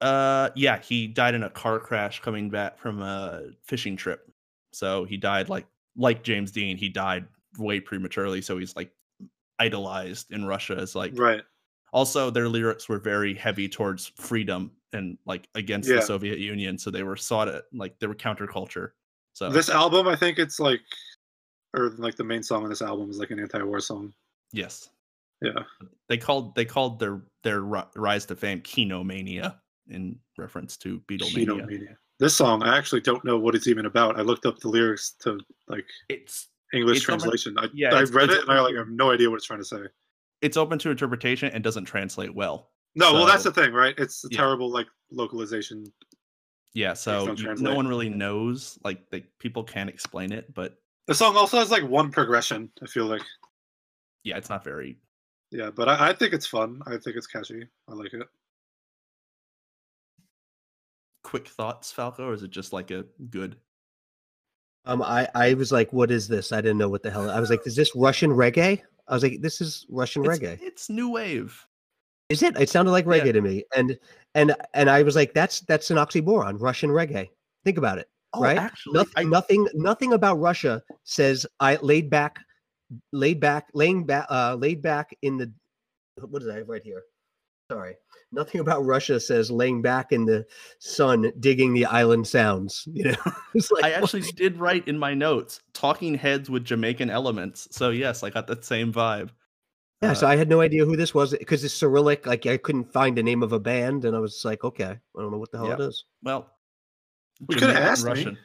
Uh, 0.03 0.49
yeah, 0.55 0.80
he 0.80 1.07
died 1.07 1.34
in 1.34 1.43
a 1.43 1.49
car 1.49 1.80
crash 1.80 2.19
coming 2.21 2.49
back 2.49 2.77
from 2.77 3.01
a 3.01 3.43
fishing 3.63 3.95
trip. 3.95 4.30
So 4.73 5.05
he 5.05 5.17
died 5.17 5.49
like 5.49 5.65
like 5.95 6.23
James 6.23 6.51
Dean. 6.51 6.77
He 6.77 6.89
died 6.89 7.25
way 7.57 7.80
prematurely. 7.80 8.41
So 8.41 8.57
he's 8.57 8.75
like 8.75 8.91
idolized 9.59 10.31
in 10.31 10.45
Russia 10.45 10.75
as 10.77 10.93
like. 10.95 11.13
Right. 11.15 11.41
Also, 11.93 12.31
their 12.31 12.49
lyrics 12.49 12.89
were 12.89 12.97
very 12.99 13.35
heavy 13.35 13.69
towards 13.69 14.07
freedom 14.15 14.71
and 14.93 15.17
like 15.25 15.47
against 15.55 15.88
Yeah. 15.88 15.97
the 15.97 16.01
Soviet 16.01 16.39
Union. 16.39 16.77
So 16.77 16.89
they 16.91 17.03
were 17.03 17.15
sought 17.15 17.47
at 17.47 17.65
like 17.71 17.97
they 17.99 18.07
were 18.07 18.15
counterculture. 18.15 18.91
So 19.34 19.49
This 19.49 19.69
album, 19.69 20.07
I 20.07 20.15
think 20.15 20.38
it's 20.39 20.59
like, 20.59 20.81
or 21.75 21.91
like 21.97 22.15
the 22.15 22.23
main 22.23 22.43
song 22.43 22.63
on 22.63 22.69
this 22.69 22.81
album 22.81 23.09
is 23.09 23.17
like 23.19 23.31
an 23.31 23.39
anti-war 23.39 23.80
song. 23.80 24.13
yes, 24.51 24.89
Yeah. 25.41 25.63
they 26.09 26.17
called 26.17 26.55
they 26.55 26.65
called 26.65 26.99
their 26.99 27.21
their 27.43 27.61
rise 27.61 28.25
to 28.27 28.35
fame 28.35 28.61
Kinomania 28.61 29.59
in 29.89 30.18
reference 30.38 30.77
to 30.77 30.99
Beatlemania. 31.01 31.34
Kinomania. 31.45 31.97
This 32.19 32.35
song, 32.35 32.64
I 32.64 32.77
actually 32.77 33.01
don't 33.01 33.23
know 33.26 33.38
what 33.38 33.55
it's 33.55 33.68
even 33.68 33.85
about. 33.85 34.18
I 34.18 34.22
looked 34.22 34.45
up 34.45 34.60
the 34.60 34.69
lyrics 34.69 35.15
to 35.22 35.39
like 35.68 35.85
It's 36.10 36.47
English 36.73 36.97
It's 36.97 37.05
translation. 37.05 37.55
I, 37.57 37.68
yeah, 37.73 37.93
I 37.95 38.03
read 38.03 38.30
it 38.30 38.41
and 38.41 38.51
I 38.51 38.61
like 38.61 38.76
I 38.76 38.80
have 38.80 38.89
no 38.89 39.11
idea 39.11 39.30
what 39.30 39.38
it's 39.38 39.45
trying 39.45 39.60
to 39.60 39.65
say. 39.65 39.81
it's 40.41 40.57
open 40.57 40.77
to 40.80 40.89
interpretation 40.89 41.51
and 41.53 41.64
doesn't 41.64 41.85
translate 41.85 42.34
well. 42.34 42.72
No, 42.95 43.14
well, 43.14 43.26
that's 43.26 43.43
the 43.43 43.51
thing, 43.51 43.73
right? 43.73 43.95
It's 43.97 44.23
a 44.23 44.27
Yeah. 44.31 44.38
terrible 44.38 44.69
like 44.72 44.88
localization. 45.11 45.91
Yeah, 46.76 46.93
so 46.93 47.34
no 47.57 47.76
one 47.76 47.88
really 47.88 48.10
knows. 48.10 48.80
Like, 48.84 49.07
they, 49.11 49.22
people 49.39 49.64
can't 49.64 49.89
explain 49.89 50.31
it, 50.31 50.51
but 50.55 50.76
The 51.07 51.14
song 51.14 51.35
also 51.38 51.57
has 51.60 51.69
like 51.72 51.84
one 51.84 52.10
progression. 52.11 52.72
I 52.81 52.88
feel 52.88 53.05
like, 53.05 53.22
yeah, 54.23 54.38
it's 54.38 54.49
not 54.49 54.64
very. 54.64 54.97
yeah, 55.51 55.69
but 55.69 55.88
I, 55.89 56.10
I 56.10 56.14
think 56.14 56.34
it's 56.34 56.47
fun. 56.47 56.81
I 56.88 56.97
think 56.97 57.15
it's 57.15 57.27
catchy. 57.27 57.68
I 57.89 57.93
like 57.93 58.14
it. 58.14 58.27
Quick 61.23 61.47
thoughts, 61.47 61.91
Falco, 61.91 62.27
or 62.27 62.33
is 62.33 62.43
it 62.43 62.51
just 62.51 62.73
like 62.73 62.91
a 62.91 63.05
good? 63.29 63.55
Um, 64.85 65.01
I 65.01 65.27
I 65.33 65.53
was 65.53 65.71
like, 65.71 65.93
what 65.93 66.11
is 66.11 66.27
this? 66.27 66.51
I 66.51 66.57
didn't 66.61 66.77
know 66.77 66.89
what 66.89 67.03
the 67.03 67.11
hell. 67.11 67.29
I 67.29 67.39
was 67.39 67.49
like, 67.49 67.65
is 67.65 67.75
this 67.75 67.95
Russian 67.95 68.31
reggae? 68.31 68.81
I 69.07 69.13
was 69.13 69.23
like, 69.23 69.41
this 69.41 69.61
is 69.61 69.85
Russian 69.89 70.25
It's, 70.25 70.39
reggae. 70.39 70.59
it's 70.61 70.89
new 70.89 71.09
wave. 71.09 71.65
Is 72.29 72.43
it? 72.43 72.59
It 72.59 72.69
sounded 72.69 72.91
like 72.91 73.05
Yeah. 73.05 73.11
reggae 73.19 73.33
to 73.33 73.41
me, 73.41 73.63
and 73.75 73.97
and 74.35 74.55
and 74.73 74.89
I 74.89 75.03
was 75.03 75.15
like, 75.15 75.33
that's 75.33 75.61
that's 75.61 75.91
an 75.91 75.97
oxymoron. 75.97 76.59
Russian 76.59 76.89
reggae. 76.89 77.29
Think 77.63 77.77
about 77.77 77.97
it. 77.97 78.09
Right? 78.35 78.57
Oh, 78.57 78.61
actually, 78.61 78.93
nothing, 78.93 79.13
I, 79.15 79.23
nothing, 79.23 79.67
nothing 79.75 80.13
about 80.13 80.39
Russia 80.39 80.81
says 81.03 81.45
I 81.59 81.75
laid 81.77 82.09
back, 82.09 82.39
laid 83.11 83.39
back, 83.39 83.67
laying 83.73 84.05
back, 84.05 84.25
uh, 84.29 84.55
laid 84.55 84.81
back 84.81 85.15
in 85.21 85.37
the. 85.37 85.53
What 86.19 86.41
did 86.41 86.49
I 86.51 86.57
have 86.57 86.67
right 86.69 86.83
here? 86.83 87.03
Sorry, 87.72 87.95
nothing 88.31 88.61
about 88.61 88.85
Russia 88.85 89.19
says 89.19 89.49
laying 89.49 89.81
back 89.81 90.11
in 90.11 90.26
the 90.26 90.45
sun, 90.80 91.31
digging 91.40 91.73
the 91.73 91.85
island 91.85 92.27
sounds. 92.27 92.88
You 92.94 93.11
know, 93.11 93.31
it's 93.56 93.72
like 93.72 93.84
I 93.84 93.91
actually 93.91 94.22
did 94.22 94.57
write 94.60 94.88
in 94.88 94.98
my 94.99 95.14
notes 95.14 95.60
talking 95.73 96.15
heads 96.15 96.49
with 96.49 96.65
Jamaican 96.65 97.10
elements. 97.10 97.68
So 97.72 97.90
yes, 97.90 98.22
I 98.23 98.30
got 98.30 98.48
that 98.48 98.65
same 98.65 98.91
vibe. 98.94 99.30
yeah. 100.02 100.11
Uh, 100.11 100.14
so 100.14 100.27
I 100.27 100.35
had 100.35 100.49
no 100.49 100.60
idea 100.61 100.85
who 100.85 100.95
this 100.98 101.14
was 101.15 101.31
because 101.38 101.64
it's 101.64 101.73
Cyrillic. 101.73 102.26
Like 102.27 102.45
I 102.45 102.57
couldn't 102.57 102.91
find 102.91 103.18
the 103.18 103.23
name 103.23 103.41
of 103.44 103.53
a 103.53 103.60
band, 103.60 104.06
and 104.06 104.15
I 104.15 104.19
was 104.19 104.44
like, 104.44 104.64
okay, 104.64 104.85
I 105.18 105.22
don't 105.22 105.31
know 105.31 105.38
what 105.40 105.52
the 105.52 105.57
hell 105.57 105.68
Yeah. 105.68 105.73
it 105.76 105.81
is. 105.81 106.06
well, 106.22 106.52
We 107.48 107.56
coulda 107.56 107.73
Jamaican 107.73 107.90
asked 107.90 108.06
me. 108.06 108.38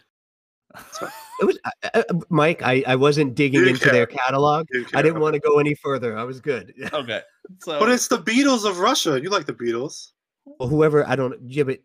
Russian. 0.74 1.09
It 1.40 1.45
was 1.45 1.59
uh, 1.65 1.70
uh, 1.95 2.03
Mike. 2.28 2.62
I 2.62 2.82
I 2.86 2.97
wasn't 2.97 3.35
digging 3.35 3.61
didn't 3.61 3.77
into 3.77 3.90
their 3.90 4.07
catalog. 4.07 4.66
I 4.95 5.03
didn't 5.03 5.20
want 5.20 5.35
to 5.35 5.40
go 5.40 5.59
any 5.59 5.74
further. 5.74 6.16
I 6.19 6.24
was 6.24 6.40
good. 6.40 6.74
Okay, 6.93 7.20
so 7.61 7.78
But 7.78 7.89
it's 7.90 8.09
the 8.09 8.19
Beatles 8.19 8.69
of 8.69 8.78
Russia. 8.81 9.20
You 9.20 9.31
like 9.31 9.47
the 9.47 9.55
Beatles? 9.55 10.12
Well, 10.59 10.69
whoever 10.69 11.07
I 11.09 11.16
don't. 11.16 11.35
Yeah, 11.47 11.62
but 11.65 11.81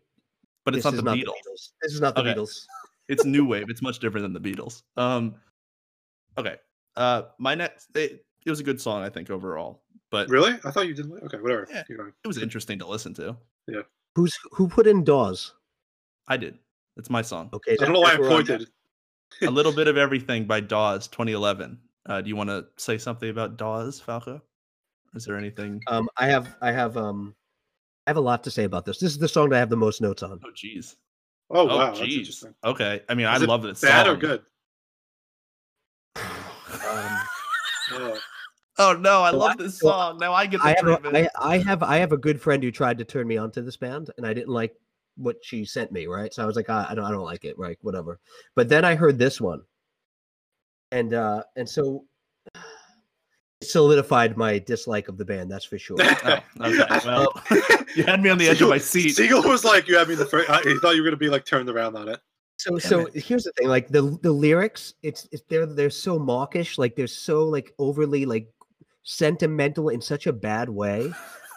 but 0.64 0.74
it's 0.74 0.84
not 0.84 0.94
the 0.94 1.02
not 1.02 1.16
Beatles. 1.16 1.24
the 1.24 1.50
Beatles. 1.50 1.72
This 1.82 1.92
is 1.94 2.00
not 2.00 2.14
the 2.14 2.20
Okay. 2.22 2.34
Beatles. 2.34 2.64
it's 3.08 3.24
new 3.24 3.44
wave. 3.46 3.66
It's 3.68 3.82
much 3.82 3.98
different 4.00 4.24
than 4.24 4.32
the 4.32 4.40
Beatles. 4.54 4.82
Um, 4.96 5.34
okay. 6.38 6.56
Uh, 6.96 7.22
my 7.38 7.54
next, 7.54 7.88
it, 7.96 8.24
it 8.46 8.50
was 8.50 8.60
a 8.60 8.62
good 8.64 8.80
song, 8.80 9.02
I 9.02 9.08
think 9.08 9.30
overall, 9.30 9.82
but 10.10 10.28
Really? 10.28 10.52
I 10.64 10.70
thought 10.70 10.86
you 10.86 10.94
didn't. 10.94 11.12
like 11.12 11.24
Okay, 11.24 11.38
whatever. 11.38 11.66
Yeah. 11.70 11.82
It 11.88 12.26
was 12.26 12.38
interesting 12.38 12.78
to 12.80 12.86
listen 12.86 13.12
to. 13.14 13.36
Yeah. 13.66 13.82
Who's 14.14 14.36
who 14.52 14.68
put 14.68 14.86
in 14.86 15.02
Dawes? 15.04 15.54
I 16.28 16.36
did. 16.36 16.58
It's 16.96 17.10
my 17.10 17.22
song. 17.22 17.50
Okay, 17.52 17.72
I 17.80 17.84
don't 17.84 17.92
know 17.92 18.00
why 18.00 18.08
I 18.12 18.16
that's 18.16 18.20
where 18.20 18.30
I'm- 18.30 18.46
pointed. 18.46 18.68
a 19.42 19.50
little 19.50 19.72
bit 19.80 19.88
of 19.88 19.96
everything 19.96 20.44
by 20.46 20.60
Dawes, 20.60 21.08
2011. 21.08 21.78
Uh, 22.06 22.20
do 22.20 22.28
you 22.28 22.36
want 22.36 22.50
to 22.50 22.66
say 22.76 22.98
something 22.98 23.30
about 23.30 23.56
Dawes, 23.56 23.98
Falco? 24.00 24.40
Is 25.14 25.24
there 25.24 25.36
anything? 25.36 25.80
Um, 25.86 26.08
I 26.16 26.26
have 26.26 26.54
I 26.60 26.70
have 26.72 26.96
um, 26.96 27.34
I 28.06 28.10
have 28.10 28.16
a 28.16 28.20
lot 28.20 28.44
to 28.44 28.50
say 28.50 28.64
about 28.64 28.84
this. 28.84 28.98
This 28.98 29.12
is 29.12 29.18
the 29.18 29.28
song 29.28 29.48
that 29.50 29.56
I 29.56 29.58
have 29.60 29.70
the 29.70 29.76
most 29.76 30.00
notes 30.00 30.22
on. 30.22 30.38
Oh, 30.44 30.50
jeez. 30.50 30.96
Oh, 31.50 31.60
Oh, 31.60 31.64
wow, 31.76 31.86
that's 31.86 32.00
jeez. 32.00 32.44
Okay. 32.64 33.00
I 33.08 33.14
mean, 33.14 33.26
Is 33.26 33.42
I 33.42 33.44
love 33.46 33.62
this 33.62 33.80
Bad 33.80 34.06
song. 34.06 34.14
or 34.14 34.18
good? 34.18 34.42
Um, 36.86 37.18
Oh. 37.92 38.18
oh 38.78 38.92
no, 38.94 39.22
I 39.22 39.30
So 39.30 39.36
love 39.38 39.50
I- 39.52 39.62
this 39.62 39.78
so 39.78 39.88
song. 39.88 40.18
Now 40.18 40.32
I 40.32 40.46
get 40.46 40.60
the 40.60 40.66
I 40.66 40.74
have 40.76 40.86
a, 40.86 40.96
treatment. 40.98 41.28
I, 41.36 41.54
I 41.54 41.58
have 41.58 41.82
I 41.82 41.96
have 41.98 42.12
a 42.12 42.16
good 42.16 42.40
friend 42.40 42.62
who 42.62 42.70
tried 42.70 42.98
to 42.98 43.04
turn 43.04 43.26
me 43.28 43.36
on 43.36 43.50
to 43.52 43.62
this 43.62 43.76
band, 43.76 44.10
and 44.16 44.26
I 44.26 44.32
didn't 44.34 44.48
like 44.50 44.74
what 45.16 45.36
she 45.42 45.64
sent 45.64 45.92
me. 45.92 46.06
Right, 46.06 46.32
so 46.32 46.42
I 46.42 46.46
was 46.46 46.56
like, 46.56 46.70
I, 46.70 46.86
I 46.90 46.94
don't 46.94 47.04
I 47.04 47.10
don't 47.10 47.24
like 47.24 47.44
it. 47.44 47.58
Right, 47.58 47.78
whatever. 47.82 48.18
But 48.54 48.68
then 48.68 48.84
I 48.84 48.94
heard 48.94 49.18
this 49.18 49.40
one, 49.40 49.62
and 50.92 51.14
uh, 51.14 51.42
and 51.56 51.68
so 51.68 52.04
it 52.54 53.66
solidified 53.66 54.36
my 54.36 54.58
dislike 54.58 55.08
of 55.08 55.16
the 55.16 55.24
band. 55.24 55.50
That's 55.50 55.64
for 55.64 55.78
sure. 55.78 55.98
Oh, 56.60 56.70
okay. 56.70 57.00
Well, 57.04 57.42
you 57.96 58.04
had 58.04 58.22
me 58.22 58.30
on 58.30 58.38
the 58.38 58.48
edge 58.48 58.62
of 58.62 58.68
my 58.68 58.78
seat. 58.78 59.16
Siegel 59.16 59.42
was 59.42 59.64
like, 59.64 59.88
"You 59.88 59.98
had 59.98 60.08
me 60.08 60.14
the 60.14 60.26
first. 60.26 60.48
I, 60.48 60.62
he 60.62 60.78
thought 60.78 60.94
you 60.96 61.02
were 61.02 61.08
gonna 61.08 61.16
be 61.16 61.28
like 61.28 61.44
turned 61.44 61.68
around 61.68 61.96
on 61.96 62.08
it." 62.08 62.20
So 62.56 62.78
Damn 62.78 62.80
so 62.80 63.08
here's 63.14 63.44
the 63.44 63.52
thing, 63.52 63.68
like 63.68 63.88
the 63.88 64.18
the 64.22 64.32
lyrics, 64.32 64.94
it's 65.02 65.28
it's 65.32 65.42
they're 65.48 65.66
they're 65.66 65.90
so 65.90 66.18
mawkish, 66.18 66.78
like 66.78 66.94
they're 66.94 67.06
so 67.06 67.44
like 67.44 67.74
overly 67.78 68.24
like 68.24 68.48
sentimental 69.02 69.88
in 69.88 70.00
such 70.00 70.26
a 70.26 70.32
bad 70.32 70.68
way. 70.68 71.12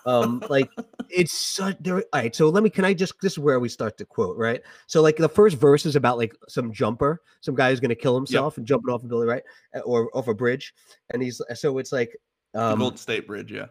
Um, 0.08 0.42
like 0.50 0.70
it's 1.10 1.38
such 1.38 1.78
there. 1.82 1.98
All 1.98 2.04
right, 2.14 2.36
so 2.36 2.50
let 2.50 2.64
me. 2.64 2.70
Can 2.70 2.86
I 2.86 2.94
just? 2.94 3.14
This 3.22 3.34
is 3.34 3.40
where 3.40 3.60
we 3.60 3.70
start 3.70 3.98
to 3.98 4.06
quote, 4.06 4.38
right? 4.38 4.62
So 4.88 5.02
like 5.02 5.18
the 5.18 5.30
first 5.30 5.58
verse 5.58 5.86
is 5.86 5.96
about 5.96 6.18
like 6.18 6.34
some 6.48 6.72
jumper, 6.72 7.22
some 7.42 7.54
guy 7.56 7.70
who's 7.70 7.80
gonna 7.82 7.94
kill 7.96 8.16
himself 8.16 8.58
and 8.58 8.66
jumping 8.66 8.94
off 8.94 9.04
a 9.04 9.08
building, 9.08 9.28
right, 9.30 9.44
Uh, 9.76 9.80
or 9.80 10.10
off 10.18 10.28
a 10.30 10.34
bridge, 10.34 10.74
and 11.12 11.22
he's 11.22 11.42
so 11.54 11.78
it's 11.78 11.92
like 11.92 12.18
um, 12.56 12.96
State 12.98 13.28
Bridge, 13.28 13.52
yeah. 13.52 13.68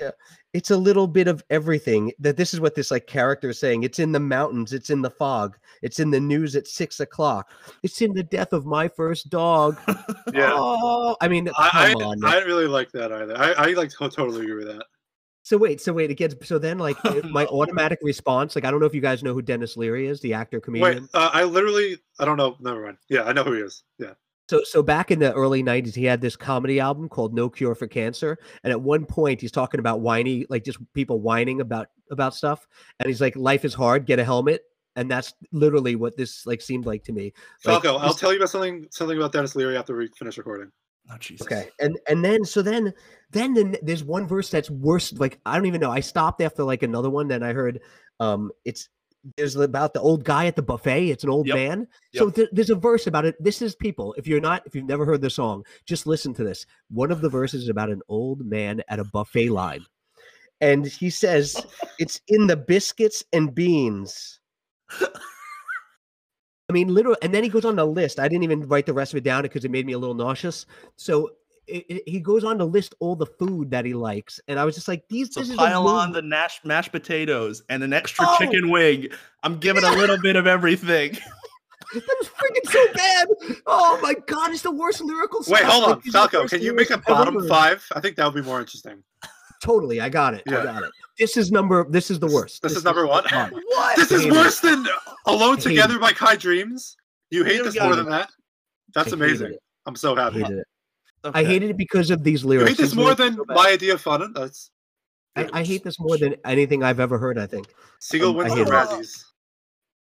Yeah, 0.00 0.12
it's 0.52 0.70
a 0.70 0.76
little 0.76 1.08
bit 1.08 1.26
of 1.26 1.42
everything 1.50 2.12
that 2.20 2.36
this 2.36 2.54
is 2.54 2.60
what 2.60 2.76
this 2.76 2.92
like 2.92 3.08
character 3.08 3.48
is 3.48 3.58
saying 3.58 3.82
it's 3.82 3.98
in 3.98 4.12
the 4.12 4.20
mountains 4.20 4.72
it's 4.72 4.90
in 4.90 5.02
the 5.02 5.10
fog 5.10 5.58
it's 5.82 5.98
in 5.98 6.08
the 6.12 6.20
news 6.20 6.54
at 6.54 6.68
six 6.68 7.00
o'clock 7.00 7.50
it's 7.82 8.00
in 8.00 8.12
the 8.14 8.22
death 8.22 8.52
of 8.52 8.64
my 8.64 8.86
first 8.86 9.28
dog 9.28 9.76
Yeah. 10.32 10.52
oh 10.54 11.16
i 11.20 11.26
mean 11.26 11.48
I, 11.48 11.70
I, 11.72 11.84
I 11.88 12.34
didn't 12.34 12.46
really 12.46 12.68
like 12.68 12.92
that 12.92 13.10
either. 13.10 13.36
I, 13.36 13.50
I 13.54 13.66
like 13.72 13.90
to- 13.90 14.08
totally 14.08 14.42
agree 14.42 14.64
with 14.64 14.68
that. 14.68 14.86
So 15.48 15.56
wait 15.56 15.80
so 15.80 15.94
wait 15.94 16.10
it 16.10 16.16
gets 16.16 16.34
so 16.46 16.58
then 16.58 16.76
like 16.78 16.98
my 17.24 17.46
automatic 17.50 18.00
response 18.02 18.54
like 18.54 18.66
i 18.66 18.70
don't 18.70 18.80
know 18.80 18.86
if 18.86 18.94
you 18.94 19.00
guys 19.00 19.22
know 19.22 19.32
who 19.32 19.40
denis 19.40 19.78
leary 19.78 20.06
is 20.06 20.20
the 20.20 20.34
actor 20.34 20.60
comedian 20.60 21.04
Wait, 21.04 21.08
uh, 21.14 21.30
I 21.32 21.44
literally, 21.44 21.96
I 22.20 22.26
don't 22.26 22.36
know. 22.36 22.58
Never 22.60 22.84
mind. 22.84 22.98
Yeah, 23.08 23.22
I 23.22 23.32
know 23.32 23.44
who 23.44 23.54
he 23.54 23.60
is. 23.62 23.82
Yeah. 23.98 24.12
So, 24.50 24.62
so 24.64 24.82
back 24.82 25.10
in 25.10 25.18
the 25.20 25.32
early 25.32 25.62
'90s, 25.62 25.94
he 25.94 26.04
had 26.04 26.20
this 26.20 26.36
comedy 26.36 26.80
album 26.80 27.08
called 27.08 27.32
"No 27.32 27.48
Cure 27.48 27.74
for 27.74 27.86
Cancer," 27.86 28.36
and 28.62 28.70
at 28.70 28.80
one 28.82 29.06
point, 29.06 29.40
he's 29.40 29.50
talking 29.50 29.80
about 29.80 30.00
whiny, 30.00 30.44
like 30.50 30.64
just 30.64 30.78
people 30.92 31.18
whining 31.20 31.62
about 31.62 31.88
about 32.10 32.34
stuff, 32.34 32.68
and 33.00 33.08
he's 33.08 33.22
like, 33.22 33.34
"Life 33.34 33.64
is 33.64 33.72
hard. 33.72 34.04
Get 34.04 34.18
a 34.18 34.24
helmet." 34.24 34.64
And 34.96 35.10
that's 35.10 35.32
literally 35.50 35.96
what 35.96 36.18
this 36.18 36.44
like 36.44 36.60
seemed 36.60 36.84
like 36.84 37.04
to 37.04 37.12
me. 37.12 37.32
Like, 37.64 37.82
Falco, 37.82 37.96
I'll 37.96 38.12
tell 38.12 38.32
you 38.32 38.38
about 38.38 38.50
something 38.50 38.86
something 38.90 39.16
about 39.16 39.32
Denis 39.32 39.56
Leary 39.56 39.78
after 39.78 39.96
we 39.96 40.08
finish 40.08 40.36
recording. 40.36 40.72
Oh 41.10 41.16
Jesus. 41.18 41.46
Okay, 41.46 41.68
and 41.80 41.98
and 42.08 42.24
then 42.24 42.44
so 42.44 42.62
then 42.62 42.92
then 43.30 43.54
the, 43.54 43.78
there's 43.82 44.04
one 44.04 44.26
verse 44.26 44.50
that's 44.50 44.70
worse. 44.70 45.12
Like 45.12 45.38
I 45.46 45.56
don't 45.56 45.66
even 45.66 45.80
know. 45.80 45.90
I 45.90 46.00
stopped 46.00 46.40
after 46.40 46.64
like 46.64 46.82
another 46.82 47.10
one. 47.10 47.28
Then 47.28 47.42
I 47.42 47.52
heard 47.52 47.80
um 48.20 48.50
it's 48.64 48.88
there's 49.36 49.56
about 49.56 49.94
the 49.94 50.00
old 50.00 50.24
guy 50.24 50.46
at 50.46 50.56
the 50.56 50.62
buffet. 50.62 51.10
It's 51.10 51.24
an 51.24 51.30
old 51.30 51.46
Yep. 51.46 51.54
man. 51.56 51.88
So 52.14 52.30
th- 52.30 52.48
there's 52.52 52.70
a 52.70 52.74
verse 52.76 53.06
about 53.06 53.24
it. 53.24 53.34
This 53.42 53.60
is 53.62 53.74
people. 53.74 54.14
If 54.16 54.26
you're 54.26 54.40
not, 54.40 54.62
if 54.66 54.74
you've 54.74 54.86
never 54.86 55.04
heard 55.04 55.20
the 55.20 55.30
song, 55.30 55.64
just 55.86 56.06
listen 56.06 56.32
to 56.34 56.44
this. 56.44 56.64
One 56.90 57.10
of 57.10 57.20
the 57.20 57.28
verses 57.28 57.64
is 57.64 57.68
about 57.68 57.90
an 57.90 58.00
old 58.08 58.46
man 58.46 58.82
at 58.88 59.00
a 59.00 59.04
buffet 59.04 59.50
line, 59.50 59.84
and 60.60 60.86
he 60.86 61.10
says 61.10 61.64
it's 61.98 62.20
in 62.28 62.46
the 62.46 62.56
biscuits 62.56 63.24
and 63.32 63.54
beans. 63.54 64.40
I 66.68 66.72
mean, 66.72 66.88
literally, 66.92 67.16
and 67.22 67.32
then 67.32 67.42
he 67.42 67.48
goes 67.48 67.64
on 67.64 67.76
the 67.76 67.84
list. 67.86 68.18
I 68.20 68.28
didn't 68.28 68.44
even 68.44 68.68
write 68.68 68.84
the 68.86 68.92
rest 68.92 69.14
of 69.14 69.16
it 69.18 69.24
down 69.24 69.42
because 69.42 69.64
it 69.64 69.70
made 69.70 69.86
me 69.86 69.94
a 69.94 69.98
little 69.98 70.14
nauseous. 70.14 70.66
So 70.96 71.30
it, 71.66 71.84
it- 71.88 72.02
he 72.08 72.20
goes 72.20 72.44
on 72.44 72.58
to 72.58 72.64
list 72.64 72.94
all 73.00 73.16
the 73.16 73.26
food 73.26 73.70
that 73.70 73.84
he 73.86 73.94
likes, 73.94 74.38
and 74.48 74.58
I 74.58 74.64
was 74.64 74.74
just 74.74 74.86
like, 74.88 75.08
"These, 75.08 75.32
So 75.32 75.40
this 75.40 75.50
is 75.50 75.56
pile 75.56 75.86
on 75.88 76.12
the 76.12 76.20
nash, 76.22 76.60
mashed 76.64 76.92
potatoes 76.92 77.62
and 77.70 77.82
an 77.82 77.92
extra 77.92 78.24
Oh! 78.28 78.36
chicken 78.38 78.70
wing. 78.70 79.08
I'm 79.42 79.58
giving 79.58 79.84
a 79.84 79.92
little 79.92 80.18
bit 80.18 80.36
of 80.36 80.46
everything. 80.46 81.16
That 81.94 82.04
was 82.20 82.28
freaking 82.28 82.70
so 82.70 82.92
bad. 82.92 83.28
Oh 83.66 83.98
my 84.02 84.12
god, 84.26 84.50
it's 84.50 84.60
the 84.60 84.70
worst 84.70 85.00
lyrical. 85.00 85.38
Wait, 85.48 85.60
stuff. 85.60 85.62
hold 85.72 85.84
on, 85.84 86.02
the 86.04 86.10
Falco. 86.10 86.46
Can 86.46 86.60
you 86.60 86.74
make 86.74 86.90
a 86.90 86.98
bottom 86.98 87.48
five? 87.48 87.82
I 87.94 88.00
think 88.00 88.16
that 88.16 88.26
would 88.26 88.34
be 88.34 88.46
more 88.46 88.60
interesting. 88.60 89.02
Totally, 89.62 90.00
I 90.00 90.08
got 90.08 90.34
it. 90.34 90.42
I 90.46 90.50
got 90.50 90.82
it. 90.84 90.90
This 91.18 91.36
is 91.36 91.50
number. 91.50 91.84
This 91.90 92.10
is 92.10 92.18
the 92.20 92.26
worst. 92.28 92.62
This 92.62 92.76
is 92.76 92.84
number 92.84 93.06
one. 93.06 93.24
What? 93.52 93.96
This 93.96 94.12
is 94.12 94.22
Hate 94.22 94.32
it. 94.32 94.36
worse 94.36 94.60
than 94.60 94.86
Alone 95.26 95.56
Hate 95.56 95.62
Together 95.64 95.98
by 95.98 96.12
Kai 96.12 96.36
Dreams. 96.36 96.96
You 97.30 97.44
hate 97.44 97.62
this 97.64 97.74
go. 97.74 97.84
more 97.86 97.96
than 97.96 98.08
that? 98.10 98.30
That's 98.94 99.12
I 99.12 99.16
amazing. 99.16 99.56
I'm 99.86 99.96
so 99.96 100.16
I 100.16 100.22
happy. 100.24 100.40
hated 100.42 100.58
it. 100.58 100.66
I 101.34 101.44
hated 101.44 101.70
it 101.70 101.76
because 101.76 102.10
of 102.10 102.22
these 102.22 102.42
You 102.42 102.48
lyrics. 102.50 102.70
hate 102.70 102.76
this 102.78 102.90
These 102.90 102.96
more 102.96 103.14
than 103.14 103.34
so 103.34 103.44
my 103.48 103.68
idea 103.70 103.94
of 103.94 104.00
fun. 104.00 104.32
That's 104.32 104.70
I, 105.36 105.48
I 105.52 105.64
hate 105.64 105.82
this 105.84 105.98
more 106.00 106.16
than 106.18 106.36
anything 106.44 106.82
I've 106.82 107.00
ever 107.00 107.18
heard. 107.18 107.38
I 107.38 107.46
think 107.46 107.66
Siegel 108.00 108.30
Um, 108.30 108.36
I 108.40 108.54
wins 108.54 108.54
the. 108.54 108.64
Razzies. 108.64 109.24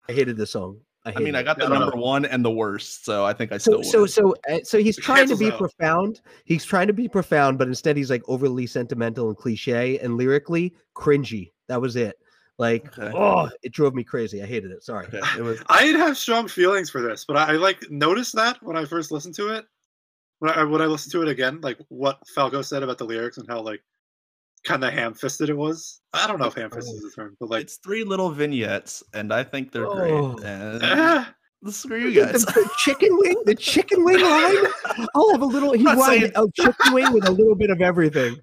I 0.09 0.13
hated 0.13 0.38
this 0.38 0.51
song. 0.51 0.80
I, 1.06 1.10
I 1.11 1.14
mean, 1.19 1.26
hated 1.27 1.36
I 1.36 1.40
it. 1.40 1.44
got 1.44 1.57
the 1.60 1.68
No, 1.69 1.73
no. 1.76 1.80
number 1.82 1.98
one 1.98 2.26
and 2.26 2.44
the 2.44 2.49
worst, 2.52 3.06
so 3.06 3.23
I 3.26 3.34
think 3.34 3.52
I 3.52 3.57
So 3.57 3.82
still 3.82 3.84
so 3.84 3.99
win. 3.99 4.07
so 4.07 4.36
uh, 4.49 4.60
so 4.64 4.80
he's 4.80 4.98
trying 4.98 5.27
to 5.30 5.36
be 5.38 5.52
out. 5.52 5.57
profound. 5.57 6.22
He's 6.45 6.65
trying 6.65 6.88
to 6.88 6.94
be 6.94 7.07
profound, 7.07 7.57
but 7.57 7.68
instead 7.68 7.95
he's 7.95 8.10
like 8.10 8.23
overly 8.27 8.65
sentimental 8.68 9.27
and 9.30 9.38
cliche 9.38 9.99
and 9.99 10.18
lyrically 10.18 10.73
cringy. 10.95 11.52
That 11.68 11.80
was 11.82 11.95
it. 11.95 12.18
Like, 12.57 12.98
Okay. 12.98 13.11
oh, 13.15 13.49
it 13.64 13.73
drove 13.73 13.94
me 13.94 14.03
crazy. 14.03 14.41
I 14.41 14.45
hated 14.45 14.72
it. 14.72 14.82
Sorry. 14.84 15.06
Okay, 15.07 15.19
it 15.38 15.41
was 15.41 15.61
I 15.68 15.82
didn't 15.82 16.02
have 16.02 16.18
strong 16.18 16.48
feelings 16.48 16.90
for 16.90 17.02
this, 17.02 17.26
but 17.26 17.38
I, 17.38 17.53
I 17.53 17.57
like 17.57 17.90
noticed 17.91 18.34
that 18.36 18.57
when 18.64 18.76
I 18.77 18.86
first 18.86 19.11
listened 19.11 19.36
to 19.36 19.49
it. 19.49 19.65
When 20.40 20.52
I 20.52 20.64
when 20.64 20.82
I 20.82 20.86
listened 20.86 21.11
to 21.14 21.22
it 21.22 21.27
again, 21.30 21.60
like 21.61 21.77
what 21.90 22.19
Falco 22.34 22.61
said 22.61 22.82
about 22.84 22.98
the 22.98 23.06
lyrics 23.06 23.38
and 23.38 23.48
how 23.48 23.61
like 23.61 23.82
kind 24.66 24.84
of 24.84 24.92
ham-fisted 24.94 25.50
it 25.50 25.56
was. 25.58 26.02
I 26.14 26.28
don't 26.28 26.40
know 26.40 26.48
if 26.48 26.54
ham-fisted 26.56 26.96
is 26.96 27.02
the 27.02 27.12
term, 27.16 27.38
but 27.40 27.50
like 27.50 27.64
it's 27.64 27.78
three 27.78 28.04
little 28.04 28.30
vignettes, 28.30 29.04
and 29.14 29.32
I 29.34 29.44
think 29.44 29.72
they're 29.72 29.88
Oh. 29.88 30.34
great. 30.34 30.46
And 30.46 30.84
eh, 30.84 31.26
screw 31.72 31.98
you 32.00 32.22
guys. 32.26 32.44
the 32.46 32.70
chicken 32.80 33.10
wing, 33.18 33.36
the 33.46 33.56
chicken 33.56 34.04
wing 34.04 34.20
line. 34.22 35.08
I'll 35.16 35.32
have 35.32 35.42
a 35.42 35.46
little. 35.46 35.74
He 35.74 35.84
not 35.84 35.98
wanted 35.98 36.20
saying- 36.20 36.32
a 36.36 36.62
chicken 36.62 36.94
wing 36.94 37.14
with 37.14 37.28
a 37.28 37.32
little 37.32 37.56
bit 37.56 37.70
of 37.70 37.82
everything. 37.82 38.38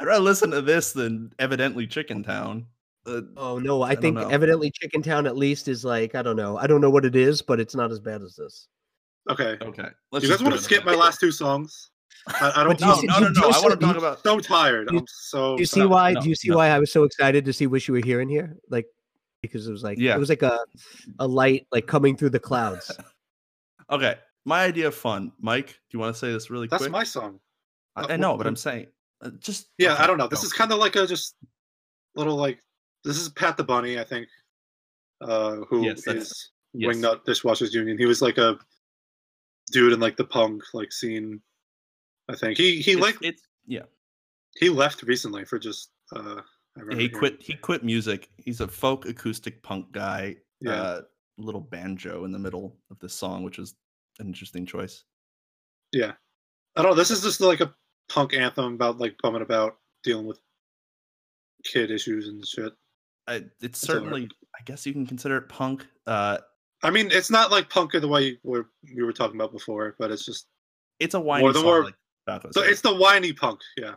I'd 0.00 0.06
rather 0.06 0.22
listen 0.24 0.50
to 0.50 0.60
this 0.60 0.92
than 0.92 1.32
evidently 1.38 1.86
Chickentown. 1.86 2.64
Uh, 3.06 3.20
Oh 3.36 3.58
no, 3.58 3.82
I, 3.82 3.94
don't 3.94 4.02
think 4.02 4.32
evidently 4.32 4.72
Chickentown 4.72 5.26
at 5.26 5.36
least 5.36 5.68
is 5.68 5.84
like 5.84 6.14
I 6.14 6.22
don't 6.22 6.36
know. 6.36 6.56
I 6.58 6.66
don't 6.66 6.80
know 6.80 6.90
what 6.90 7.04
it 7.04 7.14
is, 7.14 7.40
but 7.42 7.60
it's 7.60 7.74
not 7.74 7.92
as 7.92 8.00
bad 8.00 8.22
as 8.22 8.34
this. 8.34 8.68
okay. 9.30 9.56
okay, 9.62 9.82
Do 9.82 9.90
let's 10.10 10.24
you 10.24 10.30
guys 10.30 10.42
want 10.42 10.54
to 10.56 10.60
skip 10.60 10.84
my 10.84 10.94
last 10.94 11.20
two 11.20 11.30
songs? 11.30 11.90
I, 12.28 12.52
I 12.56 12.64
don't. 12.64 12.78
do 12.78 12.84
you 12.84 12.90
No, 12.90 12.96
see- 12.98 13.06
no, 13.06 13.18
do 13.18 13.24
no, 13.24 13.40
no. 13.40 13.48
I 13.50 13.60
want 13.60 13.80
to 13.80 13.86
talk 13.86 13.96
about. 13.96 14.22
so 14.22 14.38
tired. 14.40 14.88
You- 14.90 14.98
I'm 15.00 15.04
so. 15.08 15.56
Do 15.56 15.62
you 15.62 15.66
see 15.66 15.80
sad. 15.80 15.88
why? 15.90 16.12
no, 16.12 16.20
do 16.20 16.28
you 16.28 16.34
see 16.34 16.48
no. 16.50 16.56
why 16.56 16.68
I 16.68 16.78
was 16.78 16.90
so 16.92 17.04
excited 17.04 17.44
to 17.44 17.52
see 17.52 17.66
"Wish 17.66 17.88
You 17.88 17.94
Were 17.94 18.00
Here" 18.00 18.20
in 18.20 18.28
here? 18.28 18.56
Like 18.70 18.86
because 19.42 19.66
it 19.68 19.72
was 19.72 19.82
like 19.82 19.98
Yeah. 19.98 20.14
it 20.14 20.18
was 20.18 20.28
like 20.30 20.42
a 20.42 20.58
a 21.18 21.26
light 21.26 21.66
like 21.72 21.86
coming 21.86 22.16
through 22.16 22.30
the 22.30 22.40
clouds. 22.40 22.90
Okay, 23.90 24.14
my 24.46 24.64
idea 24.64 24.86
of 24.88 24.94
fun, 24.94 25.30
Mike. 25.38 25.66
Do 25.68 25.74
you 25.92 25.98
want 25.98 26.14
to 26.14 26.18
say 26.18 26.32
this 26.32 26.48
really 26.48 26.68
That's 26.68 26.84
quick? 26.84 26.90
my 26.90 27.04
song. 27.04 27.38
I, 27.94 28.14
I 28.14 28.16
know, 28.16 28.34
but 28.38 28.46
I'm 28.46 28.56
saying, 28.56 28.86
uh, 29.22 29.28
just 29.38 29.68
Yeah, 29.76 29.92
okay, 29.92 30.02
I 30.02 30.06
don't 30.06 30.16
know. 30.16 30.26
This 30.26 30.40
go. 30.40 30.46
is 30.46 30.52
kind 30.54 30.72
of 30.72 30.78
like 30.78 30.96
a 30.96 31.06
just 31.06 31.36
little 32.16 32.34
like 32.34 32.60
this 33.04 33.18
is 33.18 33.28
Pat 33.28 33.58
the 33.58 33.62
Bunny, 33.64 33.98
I 34.00 34.04
think, 34.04 34.26
uh, 35.20 35.56
who 35.68 35.80
is 35.80 35.84
Yes, 35.84 36.04
that's- 36.06 36.50
yes. 36.72 36.96
Wingnut 36.96 37.26
Dishwashers 37.26 37.74
Union. 37.74 37.98
He 37.98 38.06
was 38.06 38.22
like 38.22 38.38
a 38.38 38.58
dude 39.70 39.92
in 39.92 40.00
like 40.00 40.16
the 40.16 40.24
punk 40.24 40.62
like 40.72 40.90
scene. 40.90 41.42
I 42.28 42.36
think 42.36 42.56
he 42.58 42.80
he 42.80 42.92
It's- 42.92 43.02
like 43.02 43.16
it's 43.22 43.42
yeah. 43.66 43.82
he 44.56 44.68
left 44.70 45.02
recently 45.02 45.44
for 45.44 45.58
just 45.58 45.90
uh. 46.14 46.40
I 46.76 46.80
Yeah, 46.80 46.82
remember 46.82 47.02
he 47.02 47.08
quit. 47.08 47.36
He 47.42 47.54
quit 47.54 47.84
music. 47.84 48.30
He's 48.36 48.60
a 48.60 48.66
folk 48.66 49.06
acoustic 49.06 49.62
punk 49.62 49.92
guy. 49.92 50.36
Yeah. 50.60 50.72
Uh, 50.72 51.00
little 51.38 51.60
banjo 51.60 52.24
in 52.24 52.32
the 52.32 52.38
middle 52.38 52.76
of 52.90 52.98
this 52.98 53.12
song, 53.14 53.42
which 53.44 53.58
is 53.58 53.74
an 54.18 54.26
interesting 54.26 54.66
choice. 54.66 55.04
Yeah, 55.92 56.12
I 56.76 56.82
don't 56.82 56.90
know. 56.92 56.96
This 56.96 57.10
is 57.12 57.22
just 57.22 57.40
like 57.40 57.60
a 57.60 57.72
punk 58.08 58.34
anthem 58.34 58.74
about 58.74 58.98
like 58.98 59.16
bumming 59.22 59.42
about 59.42 59.76
dealing 60.02 60.26
with 60.26 60.40
kid 61.64 61.90
issues 61.90 62.28
and 62.28 62.44
shit. 62.46 62.72
I, 63.26 63.44
it's 63.60 63.78
certainly, 63.80 64.28
I 64.58 64.62
guess 64.64 64.84
you 64.84 64.92
can 64.92 65.06
consider 65.06 65.36
it 65.38 65.48
punk. 65.48 65.86
Uh, 66.06 66.38
I 66.82 66.90
mean, 66.90 67.08
it's 67.10 67.30
not 67.30 67.50
like 67.50 67.70
punk 67.70 67.94
in 67.94 68.02
the 68.02 68.08
way 68.08 68.38
we're, 68.42 68.66
we 68.94 69.02
were 69.02 69.12
talking 69.12 69.36
about 69.36 69.52
before, 69.52 69.94
but 69.98 70.10
it's 70.10 70.24
just 70.26 70.46
it's 71.00 71.14
a 71.14 71.20
whiny 71.20 71.46
the 71.48 71.54
song. 71.54 71.64
more- 71.64 71.84
like 71.84 71.94
Falco 72.26 72.50
so 72.52 72.62
said. 72.62 72.70
it's 72.70 72.80
the 72.80 72.94
whiny 72.94 73.32
punk. 73.32 73.60
Yeah, 73.76 73.94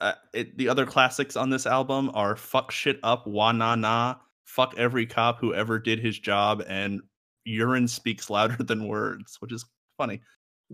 uh, 0.00 0.12
it, 0.32 0.56
the 0.58 0.68
other 0.68 0.86
classics 0.86 1.36
on 1.36 1.50
this 1.50 1.66
album 1.66 2.10
are 2.14 2.36
"Fuck 2.36 2.70
Shit 2.70 2.98
Up," 3.02 3.26
"Wa 3.26 3.52
Na 3.52 3.74
Na," 3.74 4.16
"Fuck 4.44 4.74
Every 4.76 5.06
Cop 5.06 5.38
Who 5.40 5.54
Ever 5.54 5.78
Did 5.78 5.98
His 5.98 6.18
Job," 6.18 6.62
and 6.68 7.00
"Urine 7.44 7.88
Speaks 7.88 8.30
Louder 8.30 8.56
Than 8.62 8.86
Words," 8.88 9.36
which 9.40 9.52
is 9.52 9.64
funny. 9.98 10.20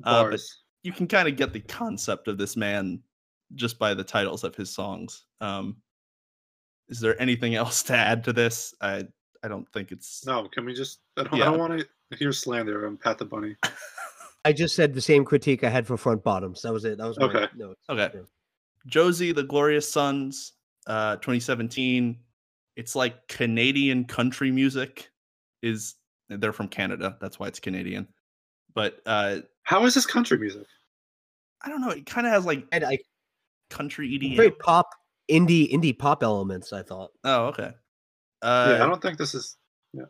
Uh, 0.05 0.31
but- 0.31 0.41
You 0.83 0.93
can 0.93 1.07
kind 1.07 1.29
of 1.29 1.37
get 1.37 1.53
the 1.53 1.61
concept 1.61 2.27
of 2.29 2.39
this 2.39 2.57
man 2.57 3.01
just 3.57 3.79
by 3.79 3.93
the 3.93 4.05
titles 4.05 4.45
of 4.45 4.55
his 4.55 4.71
songs. 4.71 5.25
Um, 5.41 5.77
is 6.89 7.01
there 7.01 7.21
anything 7.21 7.55
else 7.57 7.83
to 7.85 7.95
add 7.97 8.23
to 8.25 8.33
this? 8.33 8.75
I 8.81 9.07
I 9.43 9.49
don't 9.49 9.67
think 9.73 9.91
it's 9.93 10.25
No, 10.27 10.47
can 10.49 10.65
we 10.65 10.73
just? 10.75 11.01
I 11.17 11.25
don't, 11.25 11.35
Yeah. 11.39 11.43
I 11.43 11.51
don't 11.51 11.59
want 11.59 11.81
to 11.81 12.17
hear 12.17 12.31
slander 12.33 12.87
on 12.87 12.97
Pat 12.97 13.19
the 13.19 13.25
Bunny. 13.25 13.57
I 14.45 14.53
just 14.53 14.75
said 14.75 14.95
the 14.95 15.01
same 15.01 15.25
critique 15.25 15.65
I 15.65 15.69
had 15.69 15.87
for 15.87 15.97
front 15.97 16.23
bottoms. 16.25 16.63
That 16.63 16.73
was 16.73 16.85
it. 16.85 16.99
That 16.99 17.07
was 17.07 17.19
my 17.19 17.27
Okay. 17.27 17.47
notes. 17.57 17.81
Okay. 17.89 18.11
Yeah. 18.15 18.21
Josie, 18.87 19.33
the 19.33 19.43
Glorious 19.43 19.91
Sons, 19.91 20.53
uh, 20.87 21.17
2017. 21.17 22.19
It's 22.77 22.95
like 22.97 23.29
Canadian 23.29 24.05
country 24.07 24.51
music. 24.51 25.11
Is 25.63 25.97
they're 26.29 26.53
from 26.55 26.69
Canada? 26.69 27.19
That's 27.21 27.39
why 27.39 27.49
it's 27.49 27.61
Canadian. 27.61 28.09
But 28.75 29.01
uh, 29.05 29.41
How 29.65 29.85
is 29.85 29.95
this 29.95 30.07
country 30.07 30.39
music? 30.39 30.67
I 31.63 31.69
don't 31.69 31.83
know. 31.83 31.91
It 31.91 32.07
kind 32.07 32.27
of 32.27 32.33
has 32.33 32.47
like 32.47 32.67
And 32.73 32.85
I 32.85 32.99
country 33.69 34.09
EDM. 34.09 34.37
very 34.37 34.51
pop 34.53 34.89
indie 35.31 35.71
indie 35.71 35.97
pop 35.97 36.23
elements. 36.23 36.73
I 36.73 36.83
thought. 36.83 37.11
Oh, 37.25 37.47
okay. 37.49 37.73
Uh, 38.41 38.77
yeah, 38.79 38.85
I 38.85 38.87
don't 38.89 39.03
think 39.03 39.19
this 39.19 39.35
is. 39.35 39.59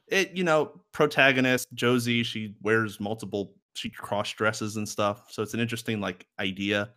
it 0.06 0.30
you 0.36 0.44
know 0.44 0.80
protagonist 0.92 1.66
Josie. 1.74 2.22
She 2.22 2.54
wears 2.62 3.00
multiple. 3.00 3.54
She 3.74 3.90
cross 3.90 4.32
dresses 4.32 4.76
and 4.76 4.88
stuff. 4.88 5.30
So 5.30 5.42
it's 5.42 5.54
an 5.54 5.60
interesting 5.60 6.00
like 6.00 6.26
idea. 6.38 6.90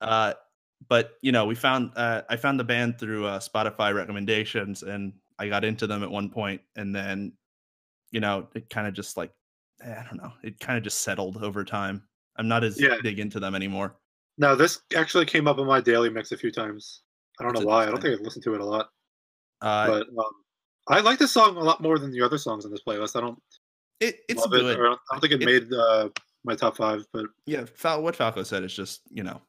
Uh, 0.00 0.34
but 0.88 1.12
you 1.22 1.32
know, 1.32 1.46
we 1.46 1.54
found 1.54 1.92
uh, 1.96 2.22
I 2.28 2.36
found 2.36 2.60
the 2.60 2.64
band 2.64 2.98
through 2.98 3.26
uh, 3.26 3.38
Spotify 3.40 3.94
recommendations, 3.94 4.82
and 4.82 5.12
I 5.38 5.48
got 5.48 5.64
into 5.64 5.86
them 5.86 6.02
at 6.02 6.10
one 6.10 6.30
point, 6.30 6.60
and 6.76 6.94
then 6.94 7.32
you 8.10 8.20
know, 8.20 8.48
it 8.54 8.70
kind 8.70 8.86
of 8.86 8.94
just 8.94 9.16
like 9.16 9.32
eh, 9.82 9.94
I 9.98 10.04
don't 10.04 10.18
know, 10.22 10.32
it 10.42 10.60
kind 10.60 10.76
of 10.78 10.84
just 10.84 11.00
settled 11.00 11.42
over 11.42 11.64
time. 11.64 12.06
I'm 12.36 12.48
not 12.48 12.62
as 12.64 12.80
Yeah. 12.80 12.96
big 13.02 13.18
into 13.18 13.40
them 13.40 13.54
anymore. 13.54 13.96
No, 14.38 14.54
this 14.54 14.80
actually 14.94 15.24
came 15.24 15.48
up 15.48 15.58
in 15.58 15.66
my 15.66 15.80
daily 15.80 16.10
mix 16.10 16.30
a 16.32 16.36
few 16.36 16.52
times. 16.52 17.02
I 17.40 17.42
don't 17.44 17.54
That's 17.54 17.64
know 17.64 17.68
why. 17.68 17.86
I 17.86 17.90
don't 17.90 18.00
think 18.00 18.14
I've 18.14 18.24
listened 18.24 18.44
to 18.44 18.54
it 18.54 18.60
a 18.60 18.64
lot, 18.64 18.90
Uh, 19.62 19.86
but 19.86 20.08
um, 20.08 20.32
I 20.88 21.00
like 21.00 21.18
this 21.18 21.32
song 21.32 21.56
a 21.56 21.60
lot 21.60 21.80
more 21.80 21.98
than 21.98 22.10
the 22.10 22.20
other 22.20 22.38
songs 22.38 22.64
on 22.66 22.70
this 22.70 22.82
playlist. 22.86 23.16
I 23.16 23.20
don't 23.20 23.42
it, 24.00 24.20
it's 24.28 24.40
love 24.40 24.50
good. 24.50 24.64
it. 24.66 24.78
I 24.78 24.82
don't- 24.82 25.00
I 25.10 25.14
don't 25.14 25.20
think 25.20 25.32
it, 25.34 25.42
It- 25.42 25.46
made 25.70 25.72
uh, 25.72 26.08
my 26.44 26.54
top 26.54 26.76
five, 26.76 27.04
but 27.12 27.26
yeah, 27.46 27.64
Fal- 27.74 28.02
what 28.02 28.14
Falco 28.16 28.42
said 28.42 28.62
is 28.64 28.74
just 28.74 29.02
you 29.10 29.22
know, 29.22 29.40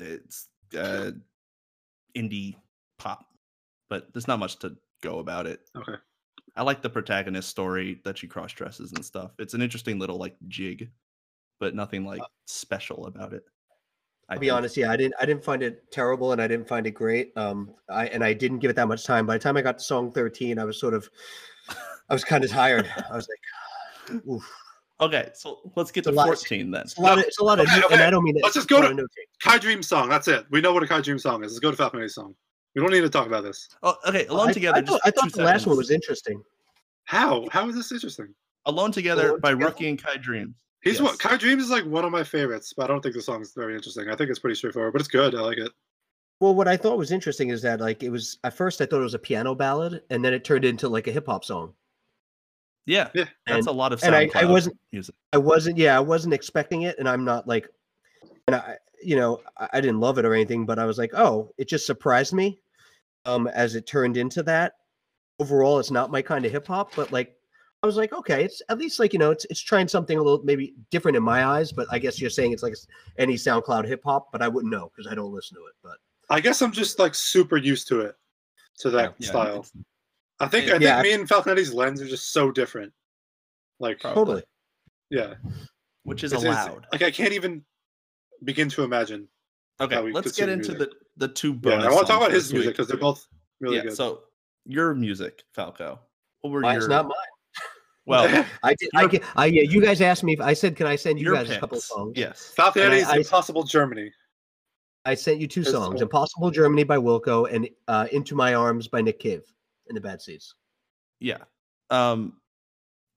it's 0.00 0.48
uh, 0.76 1.12
indie 2.16 2.56
pop, 2.98 3.24
but 3.88 4.12
there's 4.12 4.28
not 4.28 4.38
much 4.38 4.58
to 4.60 4.76
go 5.02 5.18
about 5.18 5.46
it. 5.46 5.60
okay. 5.76 5.94
I 6.54 6.62
like 6.62 6.82
the 6.82 6.90
protagonist 6.90 7.48
story 7.48 8.00
that 8.04 8.18
she 8.18 8.26
cross 8.26 8.52
dresses 8.52 8.92
and 8.92 9.02
stuff. 9.04 9.30
It's 9.38 9.54
an 9.54 9.62
interesting 9.62 9.98
little 9.98 10.18
like 10.18 10.36
jig, 10.48 10.90
but 11.60 11.74
nothing 11.74 12.04
like 12.04 12.20
special 12.46 13.06
about 13.06 13.32
it. 13.32 13.44
I'll 14.28 14.38
be 14.38 14.46
think. 14.48 14.56
honest, 14.58 14.76
yeah, 14.76 14.90
I 14.90 14.96
didn't 14.96 15.14
I 15.20 15.24
didn't 15.24 15.44
find 15.44 15.62
it 15.62 15.90
terrible 15.90 16.32
and 16.32 16.42
I 16.42 16.46
didn't 16.48 16.68
find 16.68 16.86
it 16.86 16.90
great. 16.92 17.32
Um 17.36 17.74
I 17.88 18.06
and 18.08 18.22
I 18.22 18.34
didn't 18.34 18.58
give 18.58 18.70
it 18.70 18.76
that 18.76 18.86
much 18.88 19.04
time. 19.04 19.24
By 19.26 19.36
the 19.38 19.42
time 19.42 19.56
I 19.56 19.62
got 19.62 19.78
to 19.78 19.84
song 19.84 20.12
13, 20.12 20.58
I 20.58 20.64
was 20.64 20.78
sort 20.78 20.92
of 20.92 21.08
I 22.10 22.12
was 22.14 22.22
kind 22.24 22.44
of 22.44 22.50
tired. 22.50 22.86
I 23.10 23.16
was 23.16 23.26
like, 23.28 23.38
oof. 24.28 24.42
Okay, 25.00 25.30
so 25.34 25.72
let's 25.74 25.90
get 25.90 26.00
It's 26.06 26.08
to 26.08 26.14
lot- 26.14 26.26
14 26.26 26.70
then. 26.70 26.82
It's 26.82 26.96
a 26.96 27.00
lot 27.00 27.18
of 27.18 27.24
it's 27.24 27.38
a 27.40 27.44
lot 27.44 27.58
of 27.58 27.66
Okay, 27.66 27.82
and. 27.94 28.02
I 28.02 28.10
don't 28.10 28.22
mean 28.22 28.36
Let's 28.42 28.54
just 28.54 28.68
go 28.68 28.80
to- 28.80 28.88
of 28.88 28.96
notating. 28.96 29.06
Kai 29.42 29.58
Dream 29.58 29.82
song. 29.82 30.08
That's 30.08 30.28
it. 30.28 30.46
We 30.50 30.60
know 30.60 30.72
what 30.72 30.82
a 30.82 30.86
Kai 30.86 31.00
Dream 31.00 31.18
song 31.18 31.42
is. 31.44 31.52
Let's 31.52 31.60
go 31.60 31.70
to 31.72 31.76
Falcone's 31.76 32.14
song. 32.14 32.34
We 32.74 32.80
don't 32.82 32.90
need 32.92 33.00
to 33.00 33.10
talk 33.10 33.26
about 33.26 33.42
this. 33.42 33.68
Oh, 33.82 33.96
okay, 34.06 34.26
Alone 34.26 34.50
I, 34.50 34.52
Together. 34.52 34.78
I 34.78 34.80
thought, 34.82 35.00
just 35.02 35.06
I 35.06 35.10
thought 35.10 35.24
two 35.32 35.36
the 35.40 35.44
last 35.44 35.66
one 35.66 35.76
was 35.76 35.90
interesting. 35.90 36.42
How? 37.04 37.46
How 37.50 37.68
is 37.68 37.74
this 37.74 37.90
interesting? 37.92 38.34
Alone 38.66 38.92
Together 38.92 39.28
Alone 39.30 39.40
by 39.40 39.50
Together? 39.50 39.66
Rookie 39.70 39.88
and 39.88 40.02
Kai 40.02 40.16
Dreams. 40.18 40.54
He's 40.82 40.94
Yes. 40.94 41.02
what 41.02 41.18
Kai 41.18 41.36
Dreams 41.36 41.64
is 41.64 41.70
like 41.70 41.84
one 41.84 42.04
of 42.04 42.12
my 42.12 42.22
favorites, 42.24 42.72
but 42.76 42.84
I 42.84 42.86
don't 42.86 43.00
think 43.02 43.14
the 43.14 43.22
song's 43.22 43.52
very 43.54 43.74
interesting. 43.74 44.08
I 44.08 44.14
think 44.16 44.30
it's 44.30 44.38
pretty 44.38 44.54
straightforward, 44.56 44.92
but 44.92 45.00
it's 45.00 45.08
good. 45.08 45.34
I 45.34 45.40
like 45.40 45.58
it. 45.58 45.70
Well, 46.40 46.54
what 46.54 46.66
I 46.68 46.76
thought 46.76 46.96
was 46.98 47.12
interesting 47.12 47.50
is 47.50 47.62
that 47.62 47.80
like 47.80 48.02
it 48.02 48.10
was 48.10 48.38
at 48.44 48.54
first 48.56 48.80
I 48.80 48.86
thought 48.86 49.00
it 49.00 49.04
was 49.04 49.14
a 49.14 49.18
piano 49.18 49.54
ballad, 49.54 50.02
and 50.10 50.24
then 50.24 50.32
it 50.32 50.44
turned 50.44 50.64
into 50.64 50.88
like 50.88 51.06
a 51.08 51.12
hip 51.12 51.26
hop 51.26 51.44
song. 51.44 51.74
Yeah, 52.86 53.10
Yeah. 53.14 53.24
that's 53.46 53.58
And- 53.58 53.68
a 53.68 53.72
lot 53.72 53.92
of 53.92 54.02
and 54.02 54.14
I- 54.14 54.20
I 54.22 54.26
SoundCloud 54.28 54.50
wasn't- 54.50 54.78
music. 54.90 55.14
I 55.32 55.38
wasn't, 55.38 55.78
yeah, 55.78 55.96
I 55.96 56.00
wasn't 56.00 56.34
expecting 56.34 56.82
it, 56.82 56.98
and 56.98 57.08
I'm 57.08 57.24
not 57.24 57.46
like, 57.46 57.68
and 58.46 58.56
I, 58.56 58.78
you 59.02 59.16
know, 59.16 59.40
I, 59.56 59.68
I 59.74 59.80
didn't 59.80 60.00
love 60.00 60.18
it 60.18 60.24
or 60.24 60.34
anything, 60.34 60.66
but 60.66 60.78
I 60.78 60.84
was 60.84 60.98
like, 60.98 61.12
oh, 61.14 61.52
it 61.58 61.68
just 61.68 61.86
surprised 61.86 62.32
me, 62.32 62.60
um, 63.24 63.46
as 63.48 63.74
it 63.76 63.86
turned 63.86 64.16
into 64.16 64.42
that. 64.44 64.74
Overall, 65.38 65.78
it's 65.78 65.90
not 65.90 66.10
my 66.10 66.22
kind 66.22 66.44
of 66.44 66.52
hip 66.52 66.66
hop, 66.66 66.94
but 66.96 67.12
like, 67.12 67.36
I 67.82 67.86
was 67.86 67.96
like, 67.96 68.12
okay, 68.12 68.44
it's 68.44 68.62
at 68.68 68.78
least 68.78 69.00
like 69.00 69.12
you 69.12 69.18
know, 69.18 69.32
it's 69.32 69.44
it's 69.46 69.60
trying 69.60 69.88
something 69.88 70.16
a 70.16 70.22
little 70.22 70.40
maybe 70.44 70.74
different 70.90 71.16
in 71.16 71.22
my 71.24 71.44
eyes, 71.44 71.72
but 71.72 71.88
I 71.90 71.98
guess 71.98 72.20
you're 72.20 72.30
saying 72.30 72.52
it's 72.52 72.62
like 72.62 72.74
any 73.18 73.34
SoundCloud 73.34 73.86
hip 73.88 74.02
hop, 74.04 74.30
but 74.30 74.40
I 74.40 74.46
wouldn't 74.46 74.72
know 74.72 74.90
because 74.94 75.10
I 75.10 75.16
don't 75.16 75.32
listen 75.32 75.56
to 75.56 75.62
it. 75.66 75.74
But 75.82 75.96
I 76.30 76.38
guess 76.40 76.62
I'm 76.62 76.70
just 76.70 77.00
like 77.00 77.14
super 77.16 77.56
used 77.56 77.88
to 77.88 78.00
it, 78.02 78.14
to 78.78 78.90
that 78.90 79.14
Yeah, 79.18 79.28
style. 79.28 79.66
It's- 80.42 80.48
I 80.48 80.48
think 80.48 80.66
Yeah. 80.66 80.74
I 80.74 80.78
think 80.78 80.82
Yeah. 80.82 81.02
me 81.02 81.12
and 81.12 81.28
Falconetti's 81.28 81.72
lens 81.72 82.00
are 82.00 82.06
just 82.08 82.32
so 82.32 82.50
different. 82.50 82.92
Like, 83.80 84.00
totally, 84.00 84.42
yeah, 85.10 85.34
which 86.04 86.22
is 86.24 86.32
It's- 86.32 86.44
it's- 86.44 86.66
allowed. 86.66 86.86
like 86.92 87.02
I 87.02 87.10
can't 87.10 87.32
even 87.32 87.64
begin 88.44 88.68
to 88.70 88.82
imagine. 88.84 89.28
Okay, 89.80 89.94
how 89.96 90.02
we 90.02 90.12
let's 90.12 90.32
get 90.36 90.48
into 90.48 90.72
music. 90.72 90.90
the 90.90 91.26
the 91.26 91.32
two 91.32 91.58
Yeah. 91.62 91.72
I 91.82 91.90
want 91.90 92.06
to 92.06 92.12
talk 92.12 92.20
about 92.22 92.32
his 92.32 92.52
music 92.52 92.72
because 92.74 92.88
they're 92.88 92.96
both 92.96 93.26
really 93.60 93.76
yeah. 93.76 93.82
good. 93.84 93.96
So 93.96 94.24
your 94.64 94.94
music, 94.94 95.44
Falco. 95.52 95.98
What 96.40 96.50
were 96.50 96.60
Why, 96.60 96.72
your? 96.72 96.78
it's 96.82 96.88
not 96.88 97.06
mine. 97.06 97.16
well, 98.06 98.22
I 98.62 98.74
did. 98.74 98.88
I, 98.94 99.06
get- 99.08 99.22
I 99.36 99.46
yeah. 99.46 99.62
You 99.62 99.80
guys 99.80 100.00
asked 100.00 100.22
me 100.24 100.32
if 100.34 100.40
I 100.40 100.54
said, 100.54 100.76
can 100.76 100.86
I 100.86 100.96
send 100.96 101.18
you 101.18 101.26
your 101.26 101.34
guys 101.34 101.50
a 101.50 101.58
couple 101.58 101.78
of 101.78 101.84
songs? 101.84 102.12
Yes. 102.16 102.52
Falconetti's 102.56 103.04
I- 103.08 103.14
I- 103.14 103.16
Impossible 103.18 103.64
Germany. 103.64 104.12
I 105.04 105.14
sent 105.14 105.40
you 105.40 105.48
two 105.48 105.62
That's 105.62 105.72
songs: 105.74 105.94
cool. 105.94 106.02
"Impossible 106.02 106.50
Germany" 106.52 106.84
by 106.84 106.96
Wilco 106.96 107.52
and 107.52 107.68
uh, 107.88 108.06
"Into 108.12 108.36
My 108.36 108.54
Arms" 108.54 108.86
by 108.86 109.00
Nick 109.02 109.18
Cave 109.18 109.42
in 109.92 109.94
the 109.94 110.00
Bad 110.00 110.22
Seeds. 110.22 110.54
Yeah. 111.20 111.38
Um, 111.90 112.38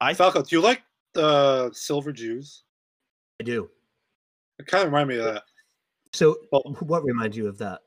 I 0.01 0.13
Falco, 0.13 0.41
do 0.43 0.53
you 0.55 0.61
like 0.61 0.83
the 1.13 1.71
Silver 1.73 2.11
Jews? 2.11 2.63
I 3.39 3.45
do. 3.45 3.69
It 4.59 4.67
kind 4.67 4.83
of 4.85 4.91
remind 4.91 5.07
me 5.09 5.17
of 5.17 5.23
that. 5.25 5.43
So, 6.13 6.37
Well- 6.51 6.75
what 6.81 7.03
reminds 7.05 7.35
you 7.37 7.47
of 7.47 7.57
that? 7.59 7.81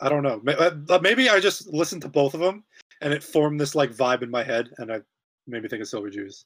I 0.00 0.10
don't 0.10 0.22
know. 0.22 0.42
Uh, 0.46 0.98
Maybe 1.00 1.30
I 1.30 1.40
just 1.40 1.66
listened 1.68 2.02
to 2.02 2.08
both 2.08 2.34
of 2.34 2.40
them 2.40 2.64
and 3.00 3.14
it 3.14 3.24
formed 3.24 3.58
this 3.58 3.74
like 3.74 3.90
vibe 3.94 4.22
in 4.22 4.30
my 4.30 4.42
head, 4.42 4.68
and 4.76 4.92
I 4.92 5.00
made 5.46 5.62
me 5.62 5.68
think 5.70 5.80
of 5.80 5.88
Silver 5.88 6.10
Jews. 6.10 6.44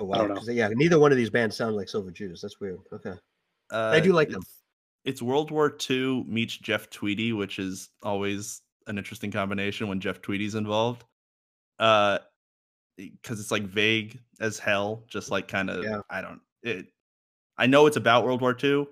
Oh 0.00 0.10
I 0.12 0.18
don't 0.18 0.30
wow! 0.34 0.42
Yeah, 0.48 0.68
neither 0.72 0.98
one 0.98 1.12
of 1.12 1.18
these 1.18 1.30
bands 1.30 1.54
sound 1.56 1.76
like 1.76 1.88
Silver 1.88 2.10
Jews. 2.10 2.40
That's 2.42 2.58
weird. 2.58 2.80
Okay. 2.92 3.14
uh, 3.70 3.90
I 3.94 4.00
do 4.00 4.12
like 4.12 4.28
them. 4.30 4.40
it's- 4.40 4.58
It's 5.04 5.22
World 5.22 5.50
War 5.52 5.76
II 5.90 6.24
meets 6.24 6.56
Jeff 6.56 6.90
Tweedy, 6.90 7.32
which 7.32 7.58
is 7.60 7.90
always 8.02 8.62
an 8.86 8.98
interesting 8.98 9.30
combination 9.30 9.88
when 9.88 10.00
Jeff 10.00 10.20
Tweedy's 10.22 10.54
involved. 10.54 11.04
Uh, 11.78 12.18
because 12.96 13.40
it's 13.40 13.50
like 13.50 13.62
vague 13.64 14.20
as 14.40 14.58
hell, 14.58 15.04
just 15.08 15.30
like 15.30 15.48
kind 15.48 15.70
of 15.70 15.82
Yeah. 15.82 16.00
I 16.10 16.20
don't 16.20 16.40
it. 16.62 16.86
I 17.58 17.66
know 17.66 17.86
it's 17.86 17.96
about 17.96 18.24
World 18.24 18.40
War 18.40 18.56
II, 18.62 18.86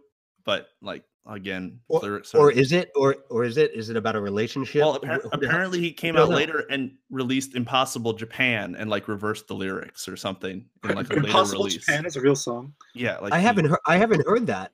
but 0.44 0.68
like 0.82 1.04
again, 1.26 1.78
Or- 1.88 2.00
lyrics 2.00 2.34
Or 2.34 2.50
is 2.50 2.72
it? 2.72 2.90
Or 2.96 3.16
or 3.28 3.44
is 3.44 3.58
it? 3.58 3.72
Is 3.74 3.90
it 3.90 3.96
about 3.96 4.16
a 4.16 4.20
relationship? 4.20 4.80
well, 4.80 4.94
Wh- 4.94 5.00
appar- 5.04 5.22
who- 5.22 5.28
apparently 5.32 5.78
he 5.80 5.92
came 5.92 6.14
don't 6.14 6.24
out 6.24 6.30
know. 6.30 6.36
later 6.36 6.64
and 6.70 6.96
released 7.10 7.54
Impossible 7.54 8.14
Japan 8.14 8.74
and 8.74 8.88
like 8.90 9.06
reversed 9.06 9.46
the 9.46 9.54
lyrics 9.54 10.08
or 10.08 10.16
something 10.16 10.64
in 10.84 10.94
like 10.94 11.06
a 11.10 11.14
later 11.14 11.26
Impossible 11.26 11.64
release. 11.64 11.76
Japan 11.76 12.06
is 12.06 12.16
a 12.16 12.20
real 12.20 12.34
song. 12.34 12.72
Yeah, 12.94 13.18
like 13.18 13.32
I 13.34 13.38
he- 13.38 13.44
haven't 13.46 13.66
heard. 13.66 13.80
I 13.86 13.98
haven't 13.98 14.26
heard 14.26 14.46
that. 14.46 14.72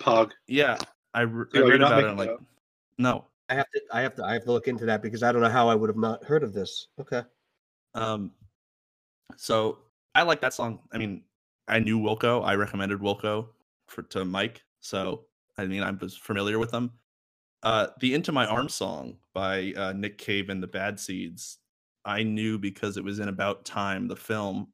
Pog. 0.00 0.30
Yeah, 0.46 0.78
I, 1.12 1.22
re- 1.22 1.46
I 1.54 1.58
read 1.58 1.82
about 1.82 2.04
it. 2.04 2.08
and, 2.10 2.18
like, 2.18 2.30
up? 2.30 2.42
no, 2.98 3.24
I 3.48 3.54
have 3.54 3.70
to. 3.74 3.80
I 3.92 4.00
have 4.00 4.14
to. 4.16 4.24
I 4.24 4.32
have 4.34 4.44
to 4.44 4.52
look 4.52 4.68
into 4.68 4.86
that 4.86 5.02
because 5.02 5.22
I 5.22 5.32
don't 5.32 5.42
know 5.42 5.50
how 5.50 5.68
I 5.68 5.74
would 5.74 5.90
have 5.90 5.96
not 5.96 6.24
heard 6.24 6.42
of 6.42 6.52
this. 6.52 6.88
Okay. 7.00 7.22
Um, 7.94 8.32
so 9.36 9.78
I 10.14 10.22
like 10.22 10.40
that 10.40 10.54
song. 10.54 10.80
I 10.92 10.98
mean, 10.98 11.22
I 11.68 11.78
knew 11.78 11.98
Wilco. 11.98 12.44
I 12.44 12.54
recommended 12.54 13.00
Wilco 13.00 13.48
for 13.86 14.02
to 14.02 14.24
Mike. 14.24 14.62
So 14.80 15.24
I 15.58 15.66
mean, 15.66 15.82
I 15.82 15.90
was 15.90 16.16
familiar 16.16 16.58
with 16.58 16.70
them. 16.70 16.92
Uh, 17.62 17.88
the 18.00 18.14
"Into 18.14 18.32
My 18.32 18.46
Arms" 18.46 18.74
song 18.74 19.16
by 19.32 19.72
uh, 19.76 19.92
Nick 19.92 20.18
Cave 20.18 20.48
and 20.48 20.62
the 20.62 20.66
Bad 20.66 20.98
Seeds. 20.98 21.58
I 22.04 22.22
knew 22.22 22.58
because 22.58 22.96
it 22.96 23.04
was 23.04 23.18
in 23.18 23.28
About 23.28 23.64
Time, 23.64 24.08
the 24.08 24.16
film, 24.16 24.68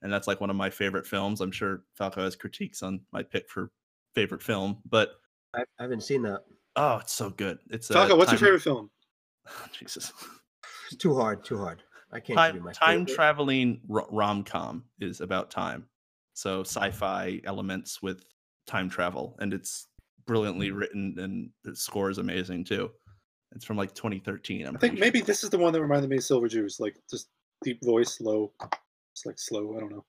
and 0.00 0.12
that's 0.12 0.26
like 0.26 0.40
one 0.40 0.50
of 0.50 0.56
my 0.56 0.70
favorite 0.70 1.06
films. 1.06 1.40
I'm 1.40 1.52
sure 1.52 1.84
Falco 1.94 2.22
has 2.22 2.36
critiques 2.36 2.82
on 2.82 3.00
my 3.12 3.22
pick 3.22 3.48
for 3.50 3.70
favorite 4.14 4.42
film, 4.42 4.78
but 4.88 5.12
I, 5.54 5.62
I 5.78 5.82
haven't 5.82 6.02
seen 6.02 6.22
that. 6.22 6.44
Oh, 6.76 6.96
it's 6.96 7.12
so 7.12 7.30
good. 7.30 7.58
It's 7.70 7.90
uh, 7.90 7.94
Falco, 7.94 8.16
what's 8.16 8.32
your 8.32 8.38
favorite 8.38 8.62
film? 8.62 8.90
Jesus. 9.72 10.12
It's 10.86 10.96
too 10.96 11.14
hard. 11.14 11.44
Too 11.44 11.58
hard. 11.58 11.82
I 12.12 12.20
can't 12.20 12.38
give 12.38 12.54
you 12.54 12.60
time, 12.60 12.64
my 12.64 12.72
time 12.72 13.00
favorite. 13.00 13.14
traveling 13.14 13.80
rom 13.88 14.44
com 14.44 14.84
is 15.00 15.22
about 15.22 15.50
time 15.50 15.86
so 16.34 16.60
sci-fi 16.60 17.40
elements 17.44 18.02
with 18.02 18.22
time 18.66 18.90
travel 18.90 19.34
and 19.40 19.54
it's 19.54 19.88
brilliantly 20.26 20.70
written 20.70 21.14
and 21.18 21.48
the 21.64 21.74
score 21.74 22.10
is 22.10 22.18
amazing 22.18 22.64
too 22.64 22.90
it's 23.54 23.64
from 23.64 23.76
like 23.76 23.94
2013 23.94 24.66
I'm 24.66 24.76
I 24.76 24.78
think 24.78 24.92
pretty 24.92 25.00
maybe 25.00 25.20
this 25.20 25.44
is 25.44 25.50
the 25.50 25.58
one 25.58 25.72
that 25.72 25.82
reminded 25.82 26.10
me 26.10 26.16
of 26.16 26.24
Silver 26.24 26.48
Jews, 26.48 26.78
like 26.80 26.96
just 27.10 27.28
deep 27.62 27.84
voice, 27.84 28.20
low. 28.20 28.52
It's 29.12 29.26
like 29.26 29.38
slow. 29.38 29.76
I 29.76 29.80
don't 29.80 29.92
know. 29.92 30.04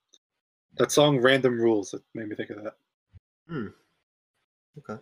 That 0.77 0.91
song 0.91 1.19
"Random 1.19 1.59
Rules" 1.59 1.93
it 1.93 2.01
made 2.13 2.29
me 2.29 2.35
think 2.35 2.51
of 2.51 2.63
that. 2.63 2.75
Hmm. 3.47 3.67
Okay. 4.77 5.01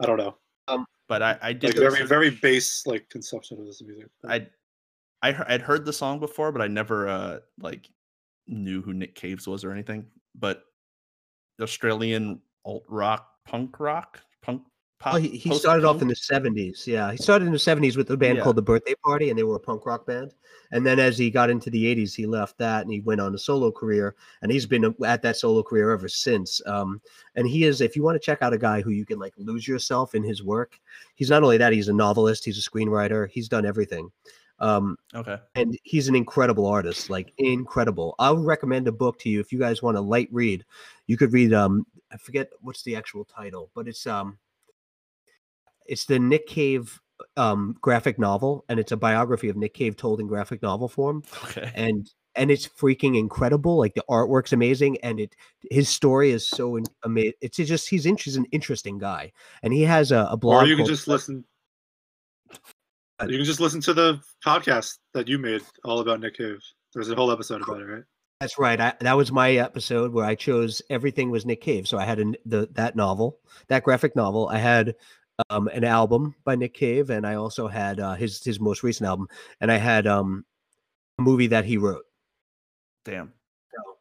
I 0.00 0.06
don't 0.06 0.18
know. 0.18 0.36
But 1.08 1.22
i 1.22 1.38
i 1.42 1.52
did 1.52 1.76
Like 1.78 1.92
very 1.92 2.06
very 2.06 2.30
base 2.30 2.86
like 2.86 3.08
conception 3.08 3.58
of 3.58 3.66
this 3.66 3.82
music. 3.82 4.08
i 4.26 4.46
i 5.22 5.54
i'd 5.54 5.62
heard 5.62 5.84
the 5.84 5.92
song 5.92 6.20
before 6.20 6.52
but 6.52 6.62
i 6.62 6.66
never 6.66 7.08
uh 7.08 7.38
like 7.60 7.88
knew 8.46 8.82
who 8.82 8.92
nick 8.94 9.14
caves 9.14 9.46
was 9.46 9.64
or 9.64 9.72
anything 9.72 10.06
but 10.34 10.64
australian 11.60 12.40
alt 12.64 12.84
rock 12.88 13.28
punk 13.44 13.78
rock 13.80 14.20
punk 14.42 14.62
pop 14.98 15.14
Oh, 15.14 15.16
he, 15.16 15.28
he 15.28 15.54
started 15.54 15.84
off 15.84 16.02
in 16.02 16.08
the 16.08 16.14
70s. 16.14 16.86
Yeah. 16.86 17.10
He 17.10 17.16
started 17.18 17.46
in 17.46 17.52
the 17.52 17.58
70s 17.58 17.96
with 17.96 18.10
a 18.10 18.16
band 18.16 18.38
Yeah. 18.38 18.44
called 18.44 18.56
The 18.56 18.62
Birthday 18.62 18.94
Party, 19.04 19.30
and 19.30 19.38
they 19.38 19.42
were 19.42 19.56
a 19.56 19.60
punk 19.60 19.86
rock 19.86 20.06
band. 20.06 20.34
And 20.72 20.84
then 20.84 20.98
as 20.98 21.16
he 21.16 21.30
got 21.30 21.50
into 21.50 21.70
the 21.70 21.84
80s, 21.84 22.14
he 22.14 22.26
left 22.26 22.58
that 22.58 22.82
and 22.82 22.92
he 22.92 23.00
went 23.00 23.20
on 23.20 23.34
a 23.34 23.38
solo 23.38 23.70
career. 23.70 24.14
And 24.42 24.52
he's 24.52 24.66
been 24.66 24.94
at 25.04 25.22
that 25.22 25.36
solo 25.36 25.62
career 25.62 25.90
ever 25.90 26.08
since. 26.08 26.60
Um, 26.66 27.00
and 27.36 27.46
he 27.46 27.64
is, 27.64 27.80
if 27.80 27.96
you 27.96 28.02
want 28.02 28.16
to 28.16 28.24
check 28.24 28.42
out 28.42 28.52
a 28.52 28.58
guy 28.58 28.80
who 28.82 28.90
you 28.90 29.06
can 29.06 29.18
like 29.18 29.34
lose 29.36 29.66
yourself 29.66 30.14
in 30.14 30.22
his 30.22 30.42
work, 30.42 30.78
he's 31.14 31.30
not 31.30 31.42
only 31.42 31.58
that, 31.58 31.72
he's 31.72 31.88
a 31.88 31.92
novelist, 31.92 32.44
he's 32.44 32.58
a 32.58 32.70
screenwriter, 32.70 33.28
he's 33.30 33.48
done 33.48 33.64
everything. 33.64 34.10
Um, 34.60 34.96
okay 35.14 35.38
and 35.54 35.78
he's 35.84 36.08
an 36.08 36.16
incredible 36.16 36.66
artist 36.66 37.08
like 37.10 37.32
incredible 37.38 38.16
i 38.18 38.28
would 38.28 38.44
recommend 38.44 38.88
a 38.88 38.92
book 38.92 39.16
to 39.20 39.28
you 39.28 39.38
if 39.38 39.52
you 39.52 39.58
guys 39.58 39.82
want 39.82 39.96
a 39.96 40.00
light 40.00 40.28
read 40.32 40.64
you 41.06 41.16
could 41.16 41.32
read 41.32 41.52
um 41.52 41.86
i 42.12 42.16
forget 42.16 42.50
what's 42.60 42.82
the 42.82 42.96
actual 42.96 43.24
title 43.24 43.70
but 43.72 43.86
it's 43.86 44.04
um 44.04 44.36
it's 45.88 46.04
the 46.04 46.18
nick 46.18 46.46
cave 46.46 47.00
um 47.36 47.76
graphic 47.80 48.18
novel 48.18 48.64
and 48.68 48.78
it's 48.78 48.92
a 48.92 48.96
biography 48.96 49.48
of 49.48 49.56
nick 49.56 49.74
cave 49.74 49.96
told 49.96 50.20
in 50.20 50.26
graphic 50.26 50.62
novel 50.62 50.88
form 50.88 51.22
okay 51.44 51.70
and 51.74 52.10
and 52.36 52.52
it's 52.52 52.68
freaking 52.68 53.18
incredible 53.18 53.76
like 53.76 53.94
the 53.94 54.04
artwork's 54.08 54.52
amazing 54.52 54.96
and 55.02 55.18
it 55.18 55.34
his 55.70 55.88
story 55.88 56.30
is 56.30 56.48
so 56.48 56.78
amazing 57.02 57.32
it's 57.40 57.56
just 57.56 57.88
he's, 57.88 58.06
in, 58.06 58.16
he's 58.16 58.36
an 58.36 58.46
interesting 58.52 58.98
guy 58.98 59.32
and 59.62 59.72
he 59.72 59.82
has 59.82 60.12
a, 60.12 60.28
a 60.30 60.36
blog 60.36 60.62
Or 60.62 60.66
you 60.66 60.76
can 60.76 60.86
just 60.86 61.08
listen. 61.08 61.44
You 63.22 63.38
can 63.38 63.44
just 63.44 63.58
listen 63.58 63.80
to 63.80 63.92
the 63.92 64.20
podcast 64.46 64.98
that 65.12 65.26
you 65.26 65.38
made 65.38 65.62
all 65.84 65.98
about 65.98 66.20
Nick 66.20 66.36
Cave. 66.36 66.60
There's 66.94 67.10
a 67.10 67.16
whole 67.16 67.32
episode 67.32 67.62
about 67.62 67.80
it, 67.80 67.84
right? 67.84 68.04
That's 68.40 68.60
right. 68.60 68.80
I, 68.80 68.94
that 69.00 69.16
was 69.16 69.32
my 69.32 69.54
episode 69.54 70.12
where 70.12 70.24
I 70.24 70.36
chose 70.36 70.80
everything 70.88 71.28
was 71.28 71.44
Nick 71.44 71.60
Cave. 71.60 71.88
So 71.88 71.98
I 71.98 72.04
had 72.04 72.20
an, 72.20 72.36
the 72.46 72.68
that 72.72 72.94
novel, 72.94 73.40
that 73.66 73.82
graphic 73.82 74.14
novel. 74.14 74.48
I 74.48 74.58
had 74.58 74.94
um, 75.50 75.68
an 75.68 75.84
album 75.84 76.34
by 76.44 76.56
Nick 76.56 76.74
Cave, 76.74 77.10
and 77.10 77.26
I 77.26 77.34
also 77.34 77.68
had 77.68 78.00
uh, 78.00 78.14
his 78.14 78.42
his 78.42 78.60
most 78.60 78.82
recent 78.82 79.08
album, 79.08 79.28
and 79.60 79.70
I 79.70 79.76
had 79.76 80.06
um, 80.06 80.44
a 81.18 81.22
movie 81.22 81.46
that 81.48 81.64
he 81.64 81.78
wrote. 81.78 82.04
damn 83.04 83.32
So, 83.72 83.96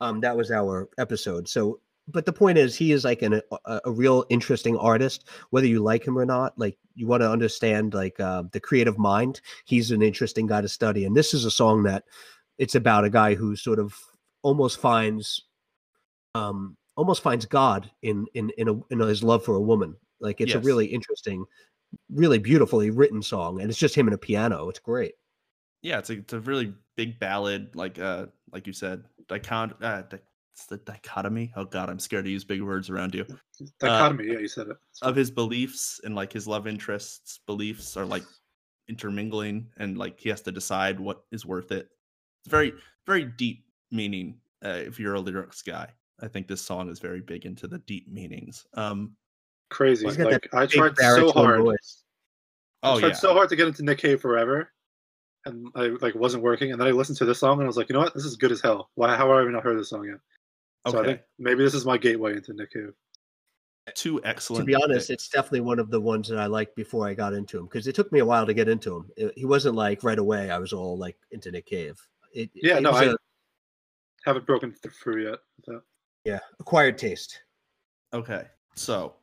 um, 0.00 0.20
that 0.20 0.36
was 0.36 0.50
our 0.50 0.88
episode. 0.98 1.48
So, 1.48 1.80
but 2.06 2.26
the 2.26 2.32
point 2.32 2.58
is, 2.58 2.76
he 2.76 2.92
is 2.92 3.04
like 3.04 3.22
an, 3.22 3.40
a, 3.64 3.80
a 3.84 3.90
real 3.90 4.24
interesting 4.30 4.76
artist. 4.76 5.28
Whether 5.50 5.66
you 5.66 5.82
like 5.82 6.06
him 6.06 6.18
or 6.18 6.24
not, 6.24 6.56
like 6.58 6.78
you 6.94 7.06
want 7.06 7.22
to 7.22 7.30
understand 7.30 7.94
like 7.94 8.18
uh, 8.20 8.44
the 8.52 8.60
creative 8.60 8.98
mind. 8.98 9.40
He's 9.66 9.90
an 9.90 10.02
interesting 10.02 10.46
guy 10.46 10.60
to 10.60 10.68
study, 10.68 11.04
and 11.04 11.16
this 11.16 11.34
is 11.34 11.44
a 11.44 11.50
song 11.50 11.82
that 11.84 12.04
it's 12.58 12.74
about 12.74 13.04
a 13.04 13.10
guy 13.10 13.34
who 13.34 13.56
sort 13.56 13.78
of 13.78 13.96
almost 14.42 14.80
finds, 14.80 15.44
um, 16.34 16.76
almost 16.96 17.22
finds 17.22 17.46
God 17.46 17.90
in 18.02 18.26
in 18.34 18.50
in, 18.58 18.68
a, 18.68 18.80
in 18.90 19.00
his 19.00 19.24
love 19.24 19.44
for 19.44 19.56
a 19.56 19.60
woman. 19.60 19.96
Like 20.20 20.40
it's 20.40 20.52
a 20.54 20.60
really 20.60 20.86
interesting, 20.86 21.44
really 22.10 22.38
beautifully 22.38 22.90
written 22.90 23.22
song, 23.22 23.60
and 23.60 23.70
it's 23.70 23.78
just 23.78 23.94
him 23.94 24.06
and 24.08 24.14
a 24.14 24.18
piano. 24.18 24.68
It's 24.68 24.80
great. 24.80 25.14
yeah 25.82 25.98
it's 25.98 26.10
a, 26.10 26.14
it's 26.14 26.32
a 26.32 26.40
really 26.40 26.74
big 26.96 27.20
ballad 27.20 27.70
like 27.76 28.00
uh 28.00 28.26
like 28.52 28.66
you 28.66 28.72
said 28.72 29.04
dicon 29.28 29.72
uh 29.80 30.02
di- 30.02 30.18
it's 30.58 30.66
the 30.66 30.78
dichotomy. 30.78 31.52
Oh 31.54 31.64
God, 31.64 31.88
I'm 31.88 32.00
scared 32.00 32.24
to 32.24 32.30
use 32.32 32.42
big 32.42 32.60
words 32.62 32.90
around 32.90 33.14
you. 33.14 33.24
Dichotomy, 33.78 34.32
yeah, 34.32 34.40
you 34.40 34.48
said 34.48 34.66
it. 34.66 34.76
It's 34.90 35.00
Of 35.02 35.14
his 35.14 35.30
beliefs 35.30 36.00
and 36.02 36.16
like 36.16 36.32
his 36.32 36.48
love 36.48 36.66
interests, 36.66 37.38
beliefs 37.46 37.96
are 37.96 38.04
like 38.04 38.24
intermingling, 38.88 39.68
and 39.76 39.96
like 39.96 40.18
he 40.18 40.28
has 40.30 40.40
to 40.42 40.50
decide 40.50 40.98
what 40.98 41.22
is 41.30 41.46
worth 41.46 41.70
it. 41.70 41.88
It's 42.40 42.50
very, 42.50 42.72
very 43.06 43.24
deep 43.24 43.66
meaning. 43.92 44.40
Uh, 44.64 44.80
if 44.84 44.98
you're 44.98 45.14
a 45.14 45.20
lyrics 45.20 45.62
guy, 45.62 45.92
I 46.20 46.26
think 46.26 46.48
this 46.48 46.60
song 46.60 46.88
is 46.90 46.98
very 46.98 47.20
big 47.20 47.46
into 47.46 47.68
the 47.68 47.78
deep 47.78 48.10
meanings. 48.10 48.66
Um, 48.74 49.14
crazy. 49.70 50.06
He's 50.06 50.16
got 50.16 50.30
that 50.30 50.52
Like 50.52 50.62
I 50.62 50.66
tried 50.66 50.96
so 50.96 51.32
hard. 51.32 51.60
voice. 51.62 52.02
Oh, 52.82 52.92
I 52.92 52.96
oh 52.96 53.00
tried 53.00 53.08
yeah, 53.08 53.14
so 53.14 53.32
hard 53.34 53.48
to 53.48 53.56
get 53.56 53.66
into 53.68 53.82
Nick 53.84 53.98
Cave 53.98 54.20
forever, 54.20 54.70
and 55.46 55.68
I 55.74 55.88
like 56.00 56.14
wasn't 56.14 56.42
working. 56.42 56.72
And 56.72 56.80
then 56.80 56.88
I 56.88 56.92
listened 56.92 57.18
to 57.18 57.24
this 57.24 57.38
song 57.40 57.54
and 57.58 57.64
I 57.64 57.66
was 57.66 57.76
like, 57.76 57.88
you 57.88 57.92
know 57.94 58.00
what, 58.00 58.14
this 58.14 58.24
is 58.24 58.36
good 58.36 58.52
as 58.52 58.60
hell. 58.60 58.90
Why? 58.94 59.16
How 59.16 59.28
have 59.36 59.46
I 59.46 59.50
not 59.50 59.64
heard 59.64 59.78
this 59.78 59.90
song 59.90 60.06
yet? 60.06 60.18
So 60.92 61.00
I 61.02 61.04
think 61.04 61.20
maybe 61.38 61.62
this 61.64 61.74
is 61.74 61.84
my 61.84 61.98
gateway 61.98 62.32
into 62.34 62.52
Nick 62.54 62.72
Cave. 62.72 62.92
Two 63.94 64.20
excellent. 64.24 64.62
To 64.62 64.66
be 64.66 64.74
honest, 64.74 65.08
picks. 65.08 65.24
it's 65.24 65.28
definitely 65.28 65.60
one 65.62 65.78
of 65.78 65.90
the 65.90 66.00
ones 66.00 66.28
that 66.28 66.38
I 66.38 66.46
liked 66.46 66.76
before 66.76 67.06
I 67.08 67.14
got 67.14 67.32
into 67.34 67.58
him 67.58 67.64
because 67.64 67.86
it 67.86 67.94
took 67.94 68.12
me 68.12 68.20
a 68.20 68.24
while 68.24 68.46
to 68.46 68.54
get 68.54 68.68
into 68.68 68.96
him. 68.96 69.10
It- 69.16 69.32
he 69.36 69.44
wasn't 69.46 69.74
like 69.76 70.04
right 70.04 70.18
away. 70.18 70.50
I 70.50 70.58
was 70.58 70.72
all 70.74 70.96
like 70.98 71.16
into 71.30 71.50
Nick 71.50 71.66
Cave. 71.66 71.98
It, 72.34 72.50
Yeah, 72.54 72.76
it 72.76 72.82
no, 72.82 72.92
was 72.92 73.00
I- 73.00 73.04
a- 73.06 73.16
Haven't 74.24 74.46
broken 74.46 74.72
through 74.74 75.24
yet. 75.24 75.38
with 75.56 75.66
that. 75.66 75.82
yeah, 76.24 76.38
acquired 76.60 76.98
taste. 76.98 77.40
Okay, 78.12 78.44
so 78.74 79.14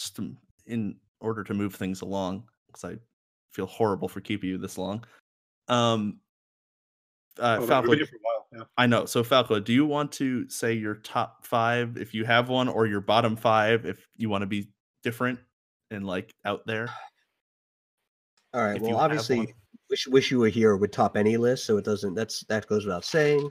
just 0.00 0.16
to, 0.16 0.34
in 0.66 0.96
order 1.20 1.44
to 1.44 1.52
move 1.52 1.74
things 1.74 2.00
along, 2.00 2.44
because 2.66 2.84
I 2.84 2.96
feel 3.52 3.66
horrible 3.66 4.08
for 4.08 4.20
keeping 4.20 4.48
you 4.48 4.58
this 4.58 4.78
long. 4.78 5.04
Um, 5.68 6.20
uh, 7.38 7.58
Oh, 7.60 7.66
Falco, 7.66 7.90
been 7.90 7.98
here 7.98 8.06
for 8.06 8.16
a 8.16 8.18
while. 8.22 8.46
Yeah. 8.52 8.64
I 8.76 8.86
know. 8.86 9.04
So 9.04 9.22
Falco, 9.22 9.60
do 9.60 9.72
you 9.72 9.84
want 9.84 10.10
to 10.12 10.48
say 10.48 10.72
your 10.72 10.96
top 10.96 11.46
five 11.46 11.96
if 11.98 12.14
you 12.14 12.24
have 12.24 12.48
one, 12.48 12.68
or 12.68 12.86
your 12.86 13.00
bottom 13.00 13.36
five 13.36 13.84
if 13.84 14.08
you 14.16 14.30
want 14.30 14.42
to 14.42 14.46
be 14.46 14.70
different 15.02 15.38
and 15.90 16.06
like 16.06 16.32
out 16.44 16.66
there? 16.66 16.88
All 18.54 18.64
right. 18.64 18.76
If 18.76 18.82
well, 18.82 18.96
obviously, 18.96 19.54
wish 19.90 20.06
wish 20.08 20.30
you 20.30 20.38
were 20.40 20.48
here 20.48 20.76
would 20.76 20.92
top 20.92 21.16
any 21.16 21.36
list, 21.36 21.66
so 21.66 21.76
it 21.76 21.84
doesn't. 21.84 22.14
That's 22.14 22.40
that 22.48 22.66
goes 22.66 22.84
without 22.86 23.04
saying. 23.04 23.50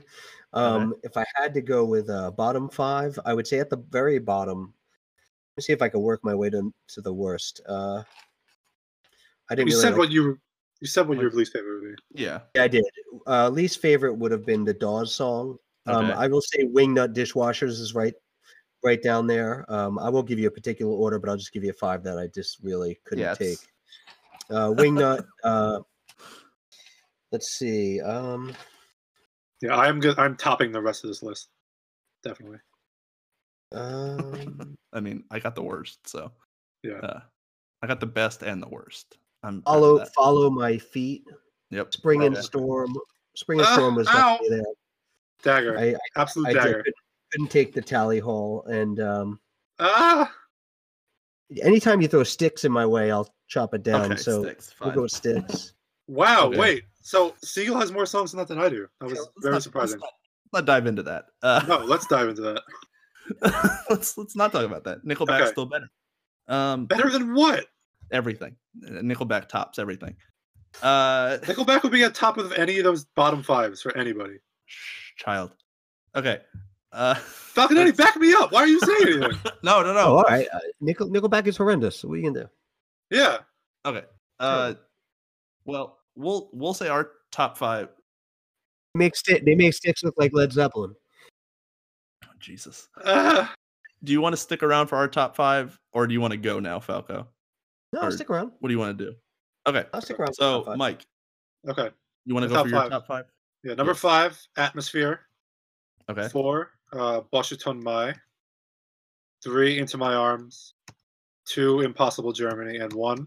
Um, 0.52 0.94
If 1.04 1.16
I 1.16 1.24
had 1.36 1.54
to 1.54 1.62
go 1.62 1.84
with 1.84 2.10
uh, 2.10 2.32
bottom 2.32 2.68
five, 2.68 3.18
I 3.24 3.32
would 3.34 3.46
say 3.46 3.60
at 3.60 3.70
the 3.70 3.82
very 3.88 4.18
bottom. 4.18 4.74
Let 5.50 5.56
me 5.56 5.62
see 5.62 5.72
if 5.72 5.82
I 5.82 5.88
can 5.88 6.00
work 6.00 6.20
my 6.24 6.34
way 6.34 6.50
to 6.50 6.72
to 6.88 7.00
the 7.00 7.12
worst. 7.12 7.60
Uh, 7.68 8.02
I 9.50 9.54
didn't. 9.54 9.68
You 9.70 9.74
really 9.74 9.82
said 9.82 9.90
like- 9.90 9.98
what 9.98 10.10
you 10.10 10.38
you 10.80 10.86
said 10.86 11.06
what 11.08 11.18
your 11.18 11.30
least 11.32 11.52
favorite 11.52 11.82
would 11.82 11.96
be. 12.14 12.22
Yeah. 12.22 12.40
I 12.56 12.66
did. 12.68 12.84
Uh, 13.26 13.50
least 13.50 13.82
favorite 13.82 14.14
would 14.14 14.32
have 14.32 14.46
been 14.46 14.64
the 14.64 14.72
Dawes 14.72 15.14
song. 15.14 15.58
Um, 15.86 16.06
Okay. 16.06 16.12
I 16.14 16.26
will 16.26 16.40
say 16.40 16.64
Wingnut 16.64 17.12
Dishwashers 17.14 17.80
is 17.80 17.94
right, 17.94 18.14
right 18.82 19.02
down 19.02 19.26
there. 19.26 19.70
Um, 19.70 19.98
I 19.98 20.08
won't 20.08 20.26
give 20.26 20.38
you 20.38 20.48
a 20.48 20.50
particular 20.50 20.90
order, 20.92 21.18
but 21.18 21.28
I'll 21.28 21.36
just 21.36 21.52
give 21.52 21.64
you 21.64 21.70
a 21.70 21.74
five 21.74 22.02
that 22.04 22.18
I 22.18 22.28
just 22.28 22.60
really 22.62 22.98
couldn't 23.04 23.24
Yeah, 23.24 23.34
take. 23.34 23.58
it's- 23.58 23.66
Uh, 24.48 24.70
Wingnut. 24.70 25.26
uh, 25.44 25.80
let's 27.30 27.48
see. 27.50 28.00
Um, 28.00 28.54
Yeah, 29.60 29.76
I'm 29.76 30.00
good. 30.00 30.18
I'm 30.18 30.34
topping 30.36 30.72
the 30.72 30.80
rest 30.80 31.04
of 31.04 31.08
this 31.10 31.22
list. 31.22 31.50
Definitely. 32.24 32.60
Um, 33.72 34.76
I 34.92 35.00
mean, 35.00 35.24
I 35.30 35.38
got 35.38 35.54
the 35.54 35.62
worst, 35.62 36.06
so 36.08 36.32
Yeah. 36.82 36.98
uh, 36.98 37.20
I 37.82 37.86
got 37.86 38.00
the 38.00 38.06
best 38.06 38.42
and 38.42 38.62
the 38.62 38.68
worst. 38.68 39.18
I'm 39.42 39.62
follow, 39.62 40.04
follow 40.16 40.50
my 40.50 40.76
feet. 40.76 41.24
Yep. 41.70 41.92
Spring 41.94 42.24
and 42.24 42.36
storm. 42.36 42.94
Spring 43.36 43.60
and 43.60 43.68
Ah, 43.68 43.74
storm 43.74 43.94
was 43.94 44.08
ow. 44.08 44.12
definitely 44.38 44.56
there. 44.56 44.64
Dagger. 45.42 45.78
I, 45.78 45.82
I, 45.92 45.96
Absolute 46.16 46.48
I 46.48 46.52
dagger. 46.52 46.78
couldn't, 46.78 46.94
couldn't 47.32 47.50
take 47.50 47.72
the 47.72 47.80
Tally 47.80 48.18
Hall, 48.18 48.64
and 48.64 49.00
um, 49.00 49.40
Ah. 49.78 50.30
anytime 51.62 52.00
you 52.02 52.08
throw 52.08 52.24
sticks 52.24 52.64
in 52.64 52.72
my 52.72 52.84
way, 52.84 53.10
I'll 53.12 53.32
chop 53.48 53.72
it 53.74 53.82
down. 53.82 54.12
Okay, 54.12 54.16
so 54.16 54.42
Styx. 54.42 54.74
we'll 54.80 54.90
go 54.90 55.02
with 55.02 55.12
Styx. 55.12 55.74
Wow. 56.08 56.46
Okay. 56.48 56.58
Wait. 56.58 56.84
So 57.02 57.34
Siegel 57.42 57.78
has 57.78 57.92
more 57.92 58.04
songs 58.04 58.32
than 58.32 58.38
that 58.38 58.48
than 58.48 58.58
I 58.58 58.68
do. 58.68 58.86
That 59.00 59.06
was 59.10 59.18
Let's 59.18 59.28
very 59.38 59.52
not- 59.52 59.54
let's 59.54 59.64
surprising. 59.64 59.98
not- 60.00 60.12
Let's 60.52 60.66
not 60.66 60.72
dive 60.72 60.86
into 60.88 61.02
that. 61.04 61.26
Uh, 61.42 61.64
No, 61.68 61.78
let's 61.78 62.06
dive 62.08 62.28
into 62.28 62.42
that. 62.42 62.62
let's 63.90 64.16
let's 64.18 64.36
not 64.36 64.52
talk 64.52 64.64
about 64.64 64.84
that. 64.84 65.04
Nickelback's 65.04 65.42
Okay. 65.42 65.50
still 65.52 65.66
better. 65.66 65.88
Um, 66.48 66.86
Better 66.86 67.10
than 67.10 67.34
what? 67.34 67.66
everything. 68.12 68.56
Nickelback 68.84 69.48
tops 69.48 69.78
everything. 69.78 70.16
Uh, 70.82 71.38
Nickelback 71.42 71.82
would 71.84 71.92
be 71.92 72.02
at 72.02 72.14
top 72.14 72.38
of 72.38 72.52
any 72.52 72.78
of 72.78 72.84
those 72.84 73.04
bottom 73.16 73.42
fives 73.42 73.80
for 73.82 73.96
anybody. 73.96 74.38
child. 75.16 75.52
Okay. 76.16 76.40
Uh, 76.92 77.14
Falconetti, 77.54 77.84
let's- 77.86 77.96
back 77.96 78.16
me 78.16 78.32
up. 78.34 78.50
Why 78.50 78.62
are 78.62 78.66
you 78.66 78.80
saying 78.80 79.22
anything? 79.22 79.38
no, 79.62 79.80
no, 79.82 79.90
Oh, 79.90 79.92
no. 79.94 80.00
all 80.16 80.22
right. 80.24 80.48
Uh, 80.52 80.58
Nickel, 80.80 81.08
Nickelback 81.08 81.46
is 81.46 81.56
horrendous. 81.56 82.02
What 82.04 82.14
are 82.14 82.16
you 82.16 82.32
gonna 82.32 82.44
do? 82.46 83.16
yeah. 83.16 83.38
Okay. 83.86 84.04
Uh, 84.40 84.74
well, 85.64 85.98
we'll 86.16 86.50
we'll 86.52 86.74
say 86.74 86.88
our 86.88 87.10
top 87.30 87.56
five. 87.56 87.88
They 88.94 88.98
make 88.98 89.14
sti- 89.14 89.42
they 89.44 89.54
make 89.54 89.72
Styx 89.74 90.02
look 90.02 90.14
like 90.18 90.32
Led 90.34 90.52
Zeppelin. 90.52 90.94
Jesus. 92.40 92.88
Ah. 93.04 93.54
Do 94.02 94.12
you 94.12 94.20
want 94.20 94.32
to 94.32 94.36
stick 94.38 94.62
around 94.62 94.86
for 94.86 94.96
our 94.96 95.08
top 95.08 95.36
five, 95.36 95.78
or 95.92 96.06
do 96.06 96.14
you 96.14 96.20
want 96.20 96.32
to 96.32 96.38
go 96.38 96.58
now, 96.58 96.80
Falco? 96.80 97.28
No, 97.92 98.00
Or- 98.00 98.04
I'll 98.06 98.12
stick 98.12 98.30
around. 98.30 98.52
What 98.60 98.68
do 98.68 98.72
you 98.74 98.78
want 98.78 98.96
to 98.98 99.04
do? 99.04 99.14
Okay. 99.66 99.84
I'll 99.92 100.00
stick 100.00 100.18
around. 100.18 100.32
So, 100.34 100.58
top 100.60 100.66
five. 100.66 100.78
Mike, 100.78 101.06
okay. 101.68 101.90
you 102.24 102.34
want 102.34 102.44
to 102.44 102.48
go 102.48 102.54
top 102.54 102.64
for 102.64 102.70
your 102.70 102.80
five. 102.80 102.90
top 102.90 103.06
five? 103.06 103.24
Yeah. 103.62 103.74
Number 103.74 103.92
Yes. 103.92 104.00
five, 104.00 104.46
Atmosphere. 104.56 105.20
Okay. 106.08 106.28
Four, 106.28 106.70
uh, 106.92 107.20
Washington 107.32 107.82
Mai. 107.82 108.14
Three, 109.44 109.78
Into 109.78 109.98
My 109.98 110.14
Arms. 110.14 110.74
Two, 111.46 111.80
Impossible 111.80 112.32
Germany. 112.32 112.78
And 112.78 112.92
one, 112.94 113.26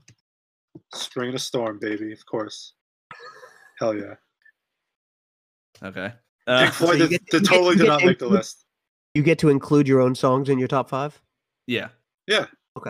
Spring 0.96 1.30
in 1.30 1.36
a 1.36 1.40
Storm, 1.40 1.78
baby, 1.80 2.12
of 2.14 2.26
course. 2.26 2.74
Hell 3.80 3.96
yeah. 3.96 4.16
Okay. 5.84 6.08
Pink 6.48 6.70
Uh, 6.70 6.72
Floyd 6.72 7.00
you 7.00 7.08
did, 7.08 7.10
get- 7.10 7.26
did 7.28 7.46
totally 7.46 7.76
did 7.76 7.88
not 7.88 8.04
make 8.04 8.18
the 8.20 8.28
list. 8.28 8.66
You 9.14 9.22
get 9.24 9.40
to 9.40 9.50
include 9.50 9.88
your 9.88 10.02
own 10.02 10.16
songs 10.16 10.50
in 10.50 10.58
your 10.60 10.68
top 10.68 10.90
five. 10.90 11.20
yeah. 11.68 11.90
Yeah. 12.26 12.46
Okay. 12.78 12.90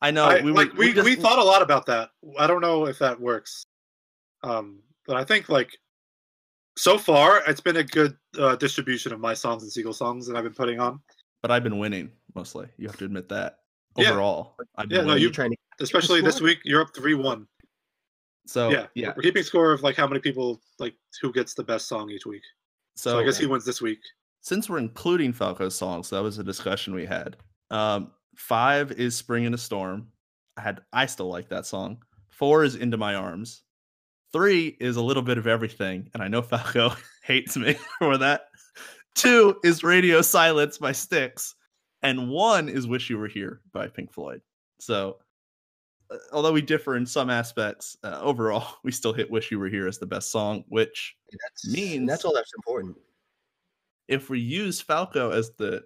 I 0.00 0.10
know. 0.10 0.24
I, 0.24 0.40
we 0.40 0.50
were- 0.52 0.56
like 0.56 0.72
we, 0.72 0.92
just- 0.94 1.04
we 1.04 1.14
thought 1.16 1.38
a 1.38 1.44
lot 1.44 1.60
about 1.60 1.84
that. 1.86 2.10
I 2.38 2.46
don't 2.46 2.62
know 2.62 2.86
if 2.86 2.98
that 3.00 3.20
works. 3.20 3.62
Um, 4.42 4.80
but 5.06 5.16
I 5.18 5.24
think 5.24 5.48
like 5.50 5.70
so 6.78 6.96
far 6.96 7.42
it's 7.46 7.60
been 7.60 7.76
a 7.76 7.84
good 7.84 8.16
uh, 8.38 8.56
distribution 8.56 9.12
of 9.12 9.20
my 9.20 9.34
songs 9.34 9.62
and 9.64 9.70
Siegel 9.70 9.92
songs 9.92 10.26
that 10.26 10.34
I've 10.36 10.44
been 10.44 10.54
putting 10.54 10.80
on. 10.80 10.98
but 11.42 11.50
I've 11.50 11.62
been 11.62 11.78
winning 11.78 12.10
mostly. 12.34 12.66
You 12.78 12.86
have 12.88 12.96
to 12.98 13.04
admit 13.04 13.28
that. 13.28 13.58
Yeah. 13.98 14.10
Overall, 14.12 14.56
I've 14.76 14.88
been 14.88 15.00
Yeah, 15.00 15.04
no, 15.04 15.14
you- 15.14 15.24
You're 15.24 15.30
trying 15.30 15.50
to. 15.50 15.56
Especially 15.80 16.20
this 16.22 16.40
week, 16.40 16.60
you're 16.64 16.80
up 16.80 16.94
three 16.96 17.14
one. 17.14 17.46
so 18.46 18.70
yeah, 18.70 18.86
yeah. 18.94 19.12
We're 19.14 19.22
keeping 19.22 19.42
score 19.42 19.72
of 19.72 19.82
like 19.82 19.96
how 19.96 20.06
many 20.06 20.20
people 20.20 20.60
like 20.78 20.94
who 21.20 21.30
gets 21.32 21.52
the 21.54 21.64
best 21.64 21.86
song 21.86 22.10
each 22.10 22.24
week. 22.24 22.42
So, 22.96 23.10
So, 23.12 23.18
I 23.20 23.24
guess 23.24 23.36
he 23.38 23.46
wins 23.46 23.64
this 23.66 23.82
week. 23.82 24.00
Since 24.42 24.68
we're 24.68 24.78
including 24.78 25.32
Falco's 25.32 25.74
songs, 25.74 26.10
that 26.10 26.22
was 26.22 26.38
a 26.38 26.44
discussion 26.44 26.94
we 26.94 27.06
had. 27.06 27.36
Um, 27.70 28.10
five 28.36 28.92
is 28.92 29.16
"Spring 29.16 29.44
in 29.44 29.54
a 29.54 29.58
Storm." 29.58 30.08
I 30.56 30.60
had 30.60 30.80
I 30.92 31.06
still 31.06 31.28
like 31.28 31.48
that 31.48 31.64
song. 31.64 32.02
Four 32.28 32.64
is 32.64 32.74
"Into 32.76 32.96
My 32.98 33.14
Arms." 33.14 33.62
Three 34.32 34.76
is 34.80 34.96
a 34.96 35.02
little 35.02 35.22
bit 35.22 35.38
of 35.38 35.46
everything, 35.46 36.08
and 36.14 36.22
I 36.22 36.28
know 36.28 36.42
Falco 36.42 36.92
hates 37.22 37.56
me 37.56 37.76
for 37.98 38.18
that. 38.18 38.48
Two 39.14 39.56
is 39.64 39.82
"Radio 39.82 40.20
Silence" 40.22 40.78
by 40.78 40.92
Styx, 40.92 41.54
and 42.02 42.28
one 42.30 42.68
is 42.68 42.86
"Wish 42.86 43.08
You 43.10 43.18
Were 43.18 43.28
Here" 43.28 43.60
by 43.72 43.86
Pink 43.88 44.12
Floyd. 44.12 44.40
So, 44.80 45.18
uh, 46.10 46.16
although 46.32 46.52
we 46.52 46.62
differ 46.62 46.96
in 46.96 47.06
some 47.06 47.30
aspects, 47.30 47.96
uh, 48.02 48.18
overall 48.22 48.66
we 48.84 48.90
still 48.90 49.12
hit 49.12 49.30
"Wish 49.30 49.50
You 49.50 49.58
Were 49.58 49.68
Here" 49.68 49.86
as 49.86 49.98
the 49.98 50.06
best 50.06 50.30
song, 50.32 50.64
which 50.68 51.14
That's 51.30 51.68
Means- 51.68 52.08
that's 52.08 52.24
all 52.24 52.34
that's 52.34 52.52
important. 52.56 52.96
If 54.12 54.28
we 54.30 54.38
use 54.38 54.80
Falco 54.80 55.30
as 55.30 55.50
the 55.58 55.82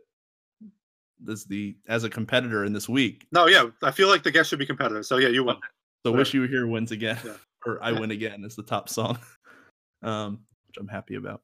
as 1.29 1.45
the 1.45 1.77
as 1.89 2.05
a 2.05 2.11
competitor 2.11 2.65
in 2.65 2.73
this 2.73 2.89
week, 2.89 3.27
No, 3.33 3.47
yeah, 3.47 3.67
I 3.83 3.91
feel 3.91 4.09
like 4.09 4.23
the 4.23 4.31
guest 4.31 4.51
should 4.51 4.59
be 4.59 4.67
competitive. 4.67 5.07
So 5.07 5.17
yeah, 5.19 5.29
you 5.29 5.45
win. 5.45 5.57
so 6.05 6.11
Whatever. 6.11 6.19
"Wish 6.19 6.35
You 6.35 6.41
Were 6.43 6.47
Here" 6.47 6.67
wins 6.67 6.91
again, 6.93 7.19
Yeah. 7.25 7.37
or 7.67 7.83
"I. 7.83 7.93
Win 7.93 8.11
Again" 8.11 8.45
is 8.45 8.57
the 8.57 8.63
top 8.63 8.89
song, 8.89 9.19
um, 10.03 10.41
which 10.67 10.77
I'm 10.79 10.89
happy 10.89 11.15
about. 11.15 11.41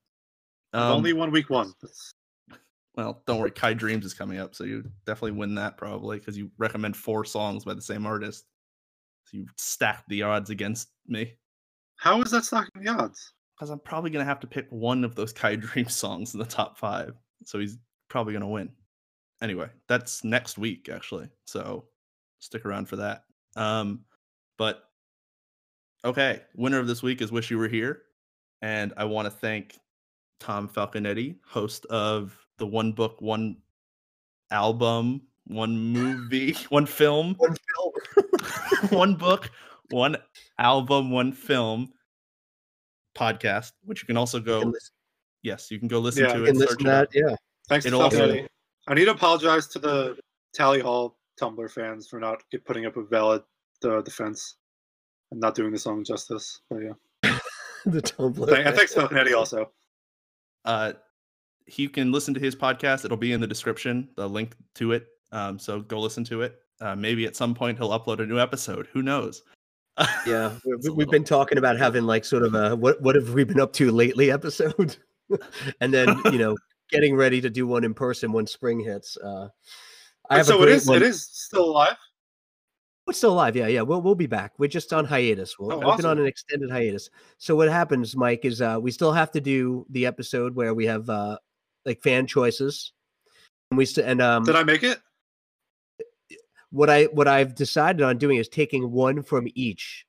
Um, 0.74 0.92
only 0.92 1.12
one 1.12 1.30
week 1.30 1.48
one. 1.50 1.72
Well, 2.94 3.22
don't 3.26 3.38
worry, 3.38 3.50
Kai 3.50 3.72
Dreams 3.72 4.04
is 4.04 4.12
coming 4.12 4.38
up, 4.38 4.54
so 4.54 4.64
you 4.64 4.84
definitely 5.06 5.38
win 5.38 5.54
that 5.54 5.78
probably 5.78 6.18
because 6.18 6.36
you 6.36 6.50
recommend 6.58 6.94
four 6.96 7.24
songs 7.24 7.64
by 7.64 7.72
the 7.72 7.80
same 7.80 8.04
artist. 8.04 8.44
So 9.26 9.38
you 9.38 9.46
stacked 9.56 10.08
the 10.08 10.22
odds 10.24 10.50
against 10.50 10.90
me 11.06 11.34
How 11.96 12.20
is 12.20 12.30
that 12.32 12.44
stocking 12.44 12.82
the 12.82 12.90
odds? 12.90 13.32
Because 13.54 13.70
I'm 13.70 13.78
probably 13.78 14.10
gonna 14.10 14.24
have 14.24 14.40
to 14.40 14.46
pick 14.46 14.66
one 14.70 15.04
of 15.04 15.14
those 15.14 15.32
Kai 15.32 15.56
Dream 15.56 15.88
songs 15.88 16.34
in 16.34 16.40
the 16.40 16.46
top 16.46 16.78
five, 16.78 17.14
so 17.44 17.58
he's 17.58 17.78
probably 18.08 18.32
gonna 18.32 18.48
win. 18.48 18.70
Anyway, 19.40 19.68
that's 19.88 20.24
next 20.24 20.58
week 20.58 20.88
actually, 20.92 21.28
so 21.44 21.84
stick 22.38 22.64
around 22.64 22.88
for 22.88 22.96
that. 22.96 23.24
Um, 23.56 24.04
but 24.58 24.84
okay, 26.04 26.42
winner 26.54 26.78
of 26.78 26.86
this 26.86 27.02
week 27.02 27.20
is 27.22 27.32
"Wish 27.32 27.50
You 27.50 27.58
Were 27.58 27.68
Here," 27.68 28.02
and 28.60 28.92
I 28.96 29.04
want 29.04 29.26
to 29.26 29.30
thank 29.30 29.78
Tom 30.40 30.68
Falconetti, 30.68 31.36
host 31.46 31.86
of 31.86 32.36
the 32.58 32.66
one 32.66 32.92
book, 32.92 33.20
one 33.20 33.56
album, 34.50 35.22
one 35.46 35.76
movie, 35.76 36.52
one 36.68 36.86
film, 36.86 37.34
One 37.38 37.56
film. 37.56 37.92
one 38.90 39.14
book, 39.14 39.50
one 39.90 40.16
album, 40.58 41.10
one 41.10 41.32
film 41.32 41.92
podcast, 43.14 43.72
which 43.84 44.02
you 44.02 44.06
can 44.06 44.16
also 44.16 44.38
You 44.38 44.44
go. 44.44 44.60
can 44.62 44.72
Yes, 45.42 45.70
you 45.70 45.78
can 45.78 45.88
go 45.88 45.98
listen 45.98 46.24
Yeah, 46.24 46.34
to 46.34 46.44
it. 46.44 46.46
can 46.46 46.56
search 46.56 46.68
listen 46.70 46.80
it 46.80 46.84
to 46.90 46.96
up. 46.96 47.10
that. 47.10 47.18
Yeah. 47.30 47.36
Thanks 47.68 47.84
to 47.84 47.88
It'll 47.88 48.02
also- 48.02 48.46
I 48.88 48.94
need 48.94 49.04
to 49.06 49.10
apologize 49.12 49.66
to 49.68 49.78
the 49.78 50.16
Tally 50.54 50.80
Hall 50.80 51.18
Tumblr 51.40 51.70
fans 51.70 52.08
for 52.08 52.18
not 52.20 52.42
putting 52.64 52.86
up 52.86 52.96
a 52.96 53.02
valid 53.02 53.42
uh, 53.84 54.00
defense 54.02 54.56
and 55.30 55.40
not 55.40 55.54
doing 55.54 55.72
the 55.72 55.78
song 55.78 56.04
justice. 56.04 56.60
But 56.70 56.78
yeah, 56.82 56.92
the 57.86 58.02
Tumblr. 58.02 58.48
Thank- 58.48 58.66
and 58.66 58.76
thanks 58.76 58.94
Falconetti 58.94 59.36
also. 59.36 59.70
uh 60.64 60.92
you 61.66 61.88
can 61.88 62.10
listen 62.12 62.34
to 62.34 62.40
his 62.40 62.54
podcast 62.56 63.04
it'll 63.04 63.16
be 63.16 63.32
in 63.32 63.40
the 63.40 63.46
description 63.46 64.08
the 64.16 64.28
link 64.28 64.56
to 64.74 64.92
it 64.92 65.06
um 65.30 65.58
so 65.60 65.80
go 65.80 65.98
listen 66.00 66.24
to 66.24 66.42
it 66.42 66.56
uh 66.80 66.94
maybe 66.96 67.24
at 67.24 67.36
some 67.36 67.54
point 67.54 67.78
he'll 67.78 67.90
upload 67.90 68.18
a 68.20 68.26
new 68.26 68.38
episode 68.38 68.88
who 68.92 69.00
knows 69.02 69.42
Yeah, 70.26 70.56
we- 70.64 70.72
It's 70.74 70.88
a 70.88 70.92
we've 70.92 71.10
been 71.10 71.24
talking 71.24 71.58
about 71.58 71.76
having 71.78 72.04
like 72.04 72.24
sort 72.24 72.42
of 72.42 72.54
a 72.54 72.74
what 72.76 73.00
what 73.02 73.14
have 73.14 73.30
we 73.34 73.44
been 73.44 73.60
up 73.60 73.72
to 73.74 73.90
lately 73.90 74.30
episode, 74.30 74.96
and 75.80 75.92
then 75.92 76.08
you 76.26 76.38
know 76.38 76.56
getting 76.90 77.16
ready 77.16 77.40
to 77.40 77.50
do 77.50 77.66
one 77.66 77.84
in 77.84 77.94
person 77.94 78.32
when 78.32 78.46
spring 78.46 78.80
hits. 78.80 79.16
Uh, 79.16 79.48
I 80.30 80.38
have 80.38 80.46
so 80.46 80.62
it 80.62 80.68
is. 80.68 80.86
one. 80.86 80.96
It 80.96 81.02
is 81.02 81.24
still 81.30 81.64
alive. 81.64 81.96
It's 83.08 83.18
still 83.18 83.32
alive. 83.32 83.56
Yeah, 83.56 83.66
yeah. 83.66 83.82
We'll 83.82 84.00
we'll 84.00 84.14
be 84.14 84.26
back. 84.28 84.52
We're 84.58 84.68
just 84.68 84.92
on 84.92 85.04
hiatus. 85.04 85.58
We'll, 85.58 85.72
Oh, 85.84 85.96
been 85.96 86.06
on 86.06 86.18
an 86.18 86.26
extended 86.26 86.70
hiatus. 86.70 87.10
So 87.38 87.56
what 87.56 87.68
happens, 87.68 88.16
Mike, 88.16 88.44
is 88.44 88.62
uh, 88.62 88.78
we 88.80 88.90
still 88.92 89.12
have 89.12 89.30
to 89.32 89.40
do 89.40 89.84
the 89.90 90.06
episode 90.06 90.54
where 90.54 90.72
we 90.72 90.86
have 90.86 91.10
uh, 91.10 91.36
like 91.84 92.00
fan 92.00 92.26
choices, 92.26 92.92
and 93.70 93.78
we 93.78 93.84
st- 93.86 94.06
and 94.06 94.22
um, 94.22 94.44
Did 94.44 94.54
I 94.56 94.62
make 94.62 94.84
it? 94.84 95.00
What 96.72 96.90
I 96.90 97.04
what 97.04 97.28
I've 97.28 97.54
decided 97.54 98.02
on 98.02 98.18
doing 98.18 98.38
is 98.38 98.48
taking 98.48 98.90
one 98.90 99.22
from 99.22 99.46
each. 99.54 100.06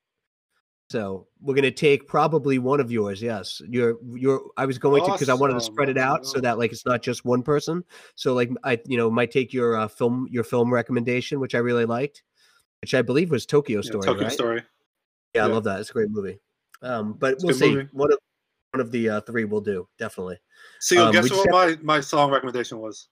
So 0.89 1.27
we're 1.41 1.55
gonna 1.55 1.71
take 1.71 2.07
probably 2.07 2.57
one 2.57 2.79
of 2.79 2.91
yours. 2.91 3.21
Yes, 3.21 3.61
your 3.67 3.97
your. 4.15 4.41
I 4.57 4.65
was 4.65 4.77
going 4.77 5.03
to 5.03 5.11
because 5.11 5.29
I 5.29 5.33
wanted 5.33 5.55
to 5.55 5.61
spread 5.61 5.89
it 5.89 5.97
out 5.97 6.25
so 6.25 6.39
that 6.39 6.57
like 6.57 6.71
it's 6.71 6.85
not 6.85 7.01
just 7.01 7.25
one 7.25 7.43
person. 7.43 7.83
So 8.15 8.33
like 8.33 8.49
I 8.63 8.79
you 8.85 8.97
know 8.97 9.09
might 9.11 9.31
take 9.31 9.53
your 9.53 9.75
uh, 9.75 9.87
film 9.87 10.27
your 10.31 10.43
film 10.43 10.73
recommendation, 10.73 11.39
which 11.39 11.53
I 11.55 11.59
really 11.59 11.85
liked, 11.85 12.23
which 12.81 12.93
I 12.93 13.01
believe 13.01 13.29
was 13.29 13.45
Tokyo 13.45 13.81
Yeah, 13.83 13.89
Story. 13.89 14.05
Tokyo 14.05 14.23
right? 14.23 14.31
Story. 14.31 14.63
Yeah, 15.35 15.45
I 15.45 15.47
love 15.47 15.63
that. 15.65 15.79
It's 15.79 15.89
a 15.89 15.93
great 15.93 16.09
movie. 16.09 16.39
Um, 16.81 17.13
but 17.13 17.33
It's 17.33 17.43
we'll 17.43 17.53
see. 17.53 17.75
movie. 17.75 17.89
One 17.91 18.13
of 18.13 18.19
one 18.71 18.81
of 18.81 18.91
the 18.91 19.09
uh, 19.09 19.21
three 19.21 19.45
will 19.45 19.61
do 19.61 19.87
definitely. 19.99 20.37
See, 20.79 20.97
Um, 20.97 21.11
guess 21.11 21.23
we 21.23 21.29
just 21.29 21.45
what 21.47 21.51
my, 21.51 21.77
my 21.81 21.99
song 22.01 22.31
recommendation 22.31 22.79
was? 22.79 23.07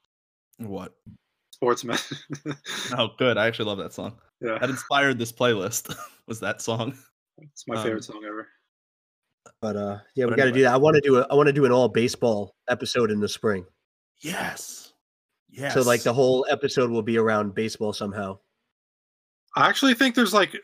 what 0.58 0.94
Sportsman. 1.62 1.98
oh 2.98 3.10
good 3.20 3.38
i 3.38 3.46
actually 3.46 3.66
love 3.66 3.78
that 3.78 3.94
song 3.94 4.14
yeah, 4.42 4.58
that 4.60 4.70
inspired 4.70 5.20
this 5.20 5.32
playlist 5.32 5.96
was 6.28 6.40
that 6.40 6.62
song 6.62 6.98
it's 7.42 7.68
my 7.68 7.76
um, 7.76 7.84
favorite 7.84 8.04
song 8.04 8.24
ever. 8.28 8.48
But 9.62 9.76
uh, 9.76 10.00
yeah, 10.16 10.26
we 10.26 10.32
got 10.32 10.36
to 10.38 10.42
anyway. 10.44 10.58
do 10.58 10.64
that. 10.64 10.74
I 10.74 10.78
want 10.78 10.96
to 10.96 11.02
do 11.02 11.18
a 11.18 11.28
I 11.30 11.34
want 11.34 11.48
to 11.48 11.54
do 11.54 11.66
an 11.66 11.72
all 11.72 11.88
baseball 11.88 12.56
episode 12.70 13.12
in 13.12 13.20
the 13.20 13.30
spring. 13.30 13.66
yes 14.22 14.94
yes 15.50 15.74
So 15.74 15.82
like 15.82 16.04
the 16.04 16.14
whole 16.14 16.46
episode 16.50 16.90
will 16.90 17.02
be 17.02 17.18
around 17.18 17.56
baseball 17.56 17.94
somehow. 17.94 18.40
I 19.56 19.68
actually 19.68 19.94
think 19.94 20.16
there's 20.16 20.34
like 20.34 20.56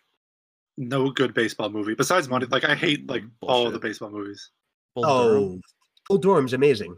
no 0.77 1.09
good 1.09 1.33
baseball 1.33 1.69
movie 1.69 1.95
besides 1.95 2.29
Monday. 2.29 2.47
Like 2.49 2.63
I 2.63 2.75
hate 2.75 3.09
like 3.09 3.23
all 3.41 3.67
of 3.67 3.73
the 3.73 3.79
baseball 3.79 4.09
movies. 4.09 4.51
Bull 4.95 5.03
Durham. 5.03 5.43
Oh, 5.43 5.61
Bull 6.09 6.17
Durham's 6.17 6.53
amazing. 6.53 6.95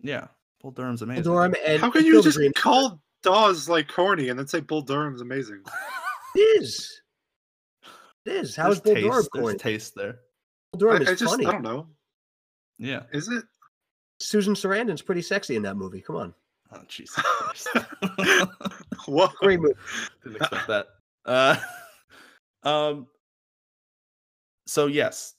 yeah 0.00 0.28
Bull 0.66 0.72
Durham's 0.72 1.00
amazing 1.02 1.22
Bull 1.22 1.34
Durham 1.34 1.54
and 1.64 1.80
How 1.80 1.92
can 1.92 2.04
you 2.04 2.20
just 2.20 2.36
Dreams. 2.38 2.52
call 2.56 3.00
Dawes 3.22 3.68
like 3.68 3.86
corny 3.86 4.30
and 4.30 4.36
then 4.38 4.48
say 4.48 4.58
Bull 4.58 4.82
Durham's 4.82 5.20
amazing? 5.20 5.62
It 6.34 6.40
is. 6.60 7.00
It 8.26 8.32
is. 8.32 8.56
How 8.56 8.70
is 8.72 8.80
There's 8.80 9.00
Bull 9.00 9.10
Durham 9.10 9.22
taste, 9.22 9.30
there's 9.32 9.42
corny? 9.44 9.58
taste 9.58 9.94
there 9.94 10.16
Bull 10.72 10.78
Durham 10.80 10.96
I, 10.96 11.00
is 11.02 11.08
I 11.08 11.14
just 11.14 11.30
funny. 11.30 11.46
I 11.46 11.52
don't 11.52 11.62
know. 11.62 11.86
yeah 12.80 13.04
Is 13.12 13.28
it? 13.28 13.44
Susan 14.18 14.54
Sarandon's 14.54 15.02
pretty 15.02 15.22
sexy 15.22 15.54
in 15.54 15.62
that 15.62 15.76
movie. 15.76 16.00
Come 16.00 16.16
on, 16.16 16.34
oh 16.72 16.82
jesus 16.88 17.14
Christ. 17.14 17.68
What? 19.06 19.34
great 19.36 19.60
movie. 19.60 19.74
Didn't 20.24 20.36
expect 20.42 20.66
that. 20.66 20.86
Uh, 21.24 21.56
um. 22.64 23.06
So 24.66 24.88
yes, 24.88 25.34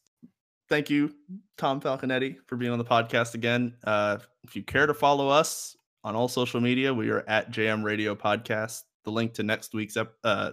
thank 0.70 0.90
you, 0.90 1.14
Tom 1.58 1.82
Falconetti, 1.82 2.38
for 2.48 2.56
being 2.56 2.72
on 2.72 2.78
the 2.78 2.86
podcast 2.86 3.34
again. 3.34 3.76
Uh, 3.84 4.18
if 4.44 4.56
you 4.56 4.64
care 4.64 4.86
to 4.86 4.94
follow 4.94 5.30
us 5.30 5.76
on 6.04 6.16
all 6.16 6.28
social 6.28 6.62
media, 6.62 6.94
we 6.94 7.10
are 7.10 7.24
at 7.28 7.52
JM 7.52 7.84
Radio 7.84 8.16
Podcast. 8.16 8.84
The 9.04 9.12
link 9.12 9.34
to 9.36 9.44
next 9.44 9.74
week's 9.74 9.98
ep- 9.98 10.16
uh, 10.24 10.52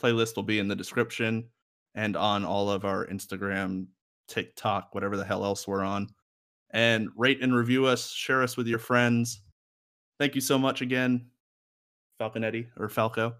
playlist 0.00 0.36
will 0.36 0.42
be 0.42 0.58
in 0.58 0.68
the 0.68 0.76
description 0.76 1.48
and 1.94 2.16
on 2.16 2.44
all 2.44 2.70
of 2.70 2.84
our 2.84 3.06
Instagram, 3.06 3.86
TikTok, 4.28 4.94
whatever 4.94 5.16
the 5.16 5.24
hell 5.24 5.44
else 5.44 5.68
we're 5.68 5.82
on. 5.84 6.08
And 6.70 7.10
rate 7.16 7.42
and 7.42 7.54
review 7.54 7.86
us, 7.86 8.10
share 8.10 8.42
us 8.42 8.56
with 8.56 8.66
your 8.66 8.78
friends. 8.78 9.42
Thank 10.18 10.34
you 10.34 10.40
so 10.40 10.58
much 10.58 10.80
again, 10.80 11.26
Falconetti 12.20 12.68
or 12.78 12.88
Falco. 12.88 13.34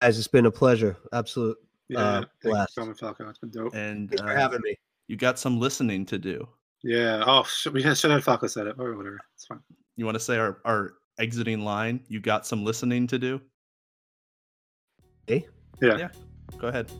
Guys, 0.00 0.18
it's 0.18 0.28
been 0.28 0.46
a 0.46 0.50
pleasure. 0.50 0.96
Absolute. 1.12 1.56
Yeah, 1.88 1.98
Uh, 1.98 2.12
thank 2.12 2.28
you, 2.44 2.50
blast. 2.50 2.74
Carmen 2.76 2.94
Falco. 2.94 3.28
It's 3.28 3.38
been 3.38 3.50
dope. 3.50 3.74
And 3.74 4.08
Thanks 4.08 4.22
for 4.22 4.30
uh, 4.30 4.36
having 4.36 4.60
me. 4.62 4.76
You 5.10 5.16
got 5.16 5.40
some 5.40 5.58
listening 5.58 6.06
to 6.06 6.18
do. 6.18 6.46
Yeah. 6.84 7.24
Oh, 7.26 7.42
should, 7.42 7.74
we 7.74 7.82
should 7.82 8.12
have 8.12 8.22
Falco 8.22 8.46
said 8.46 8.68
it 8.68 8.76
or 8.78 8.96
whatever. 8.96 9.18
It's 9.34 9.44
fine. 9.44 9.58
You 9.96 10.04
want 10.04 10.14
to 10.14 10.20
say 10.20 10.38
our, 10.38 10.58
our 10.64 10.92
exiting 11.18 11.64
line? 11.64 12.04
You 12.06 12.20
got 12.20 12.46
some 12.46 12.64
listening 12.64 13.08
to 13.08 13.18
do? 13.18 13.40
Hey, 15.26 15.48
Yeah. 15.82 16.10
Go 16.58 16.68
ahead. 16.68 16.92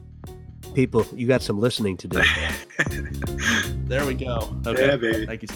people, 0.74 1.06
you 1.14 1.28
got 1.28 1.40
some 1.40 1.60
listening 1.60 1.96
to 1.98 2.08
do. 2.08 2.20
There 3.90 4.06
we 4.06 4.14
go. 4.14 4.56
Okay. 4.66 4.86
Yeah, 4.86 4.96
baby. 4.96 5.26
Thank 5.26 5.42
you. 5.42 5.48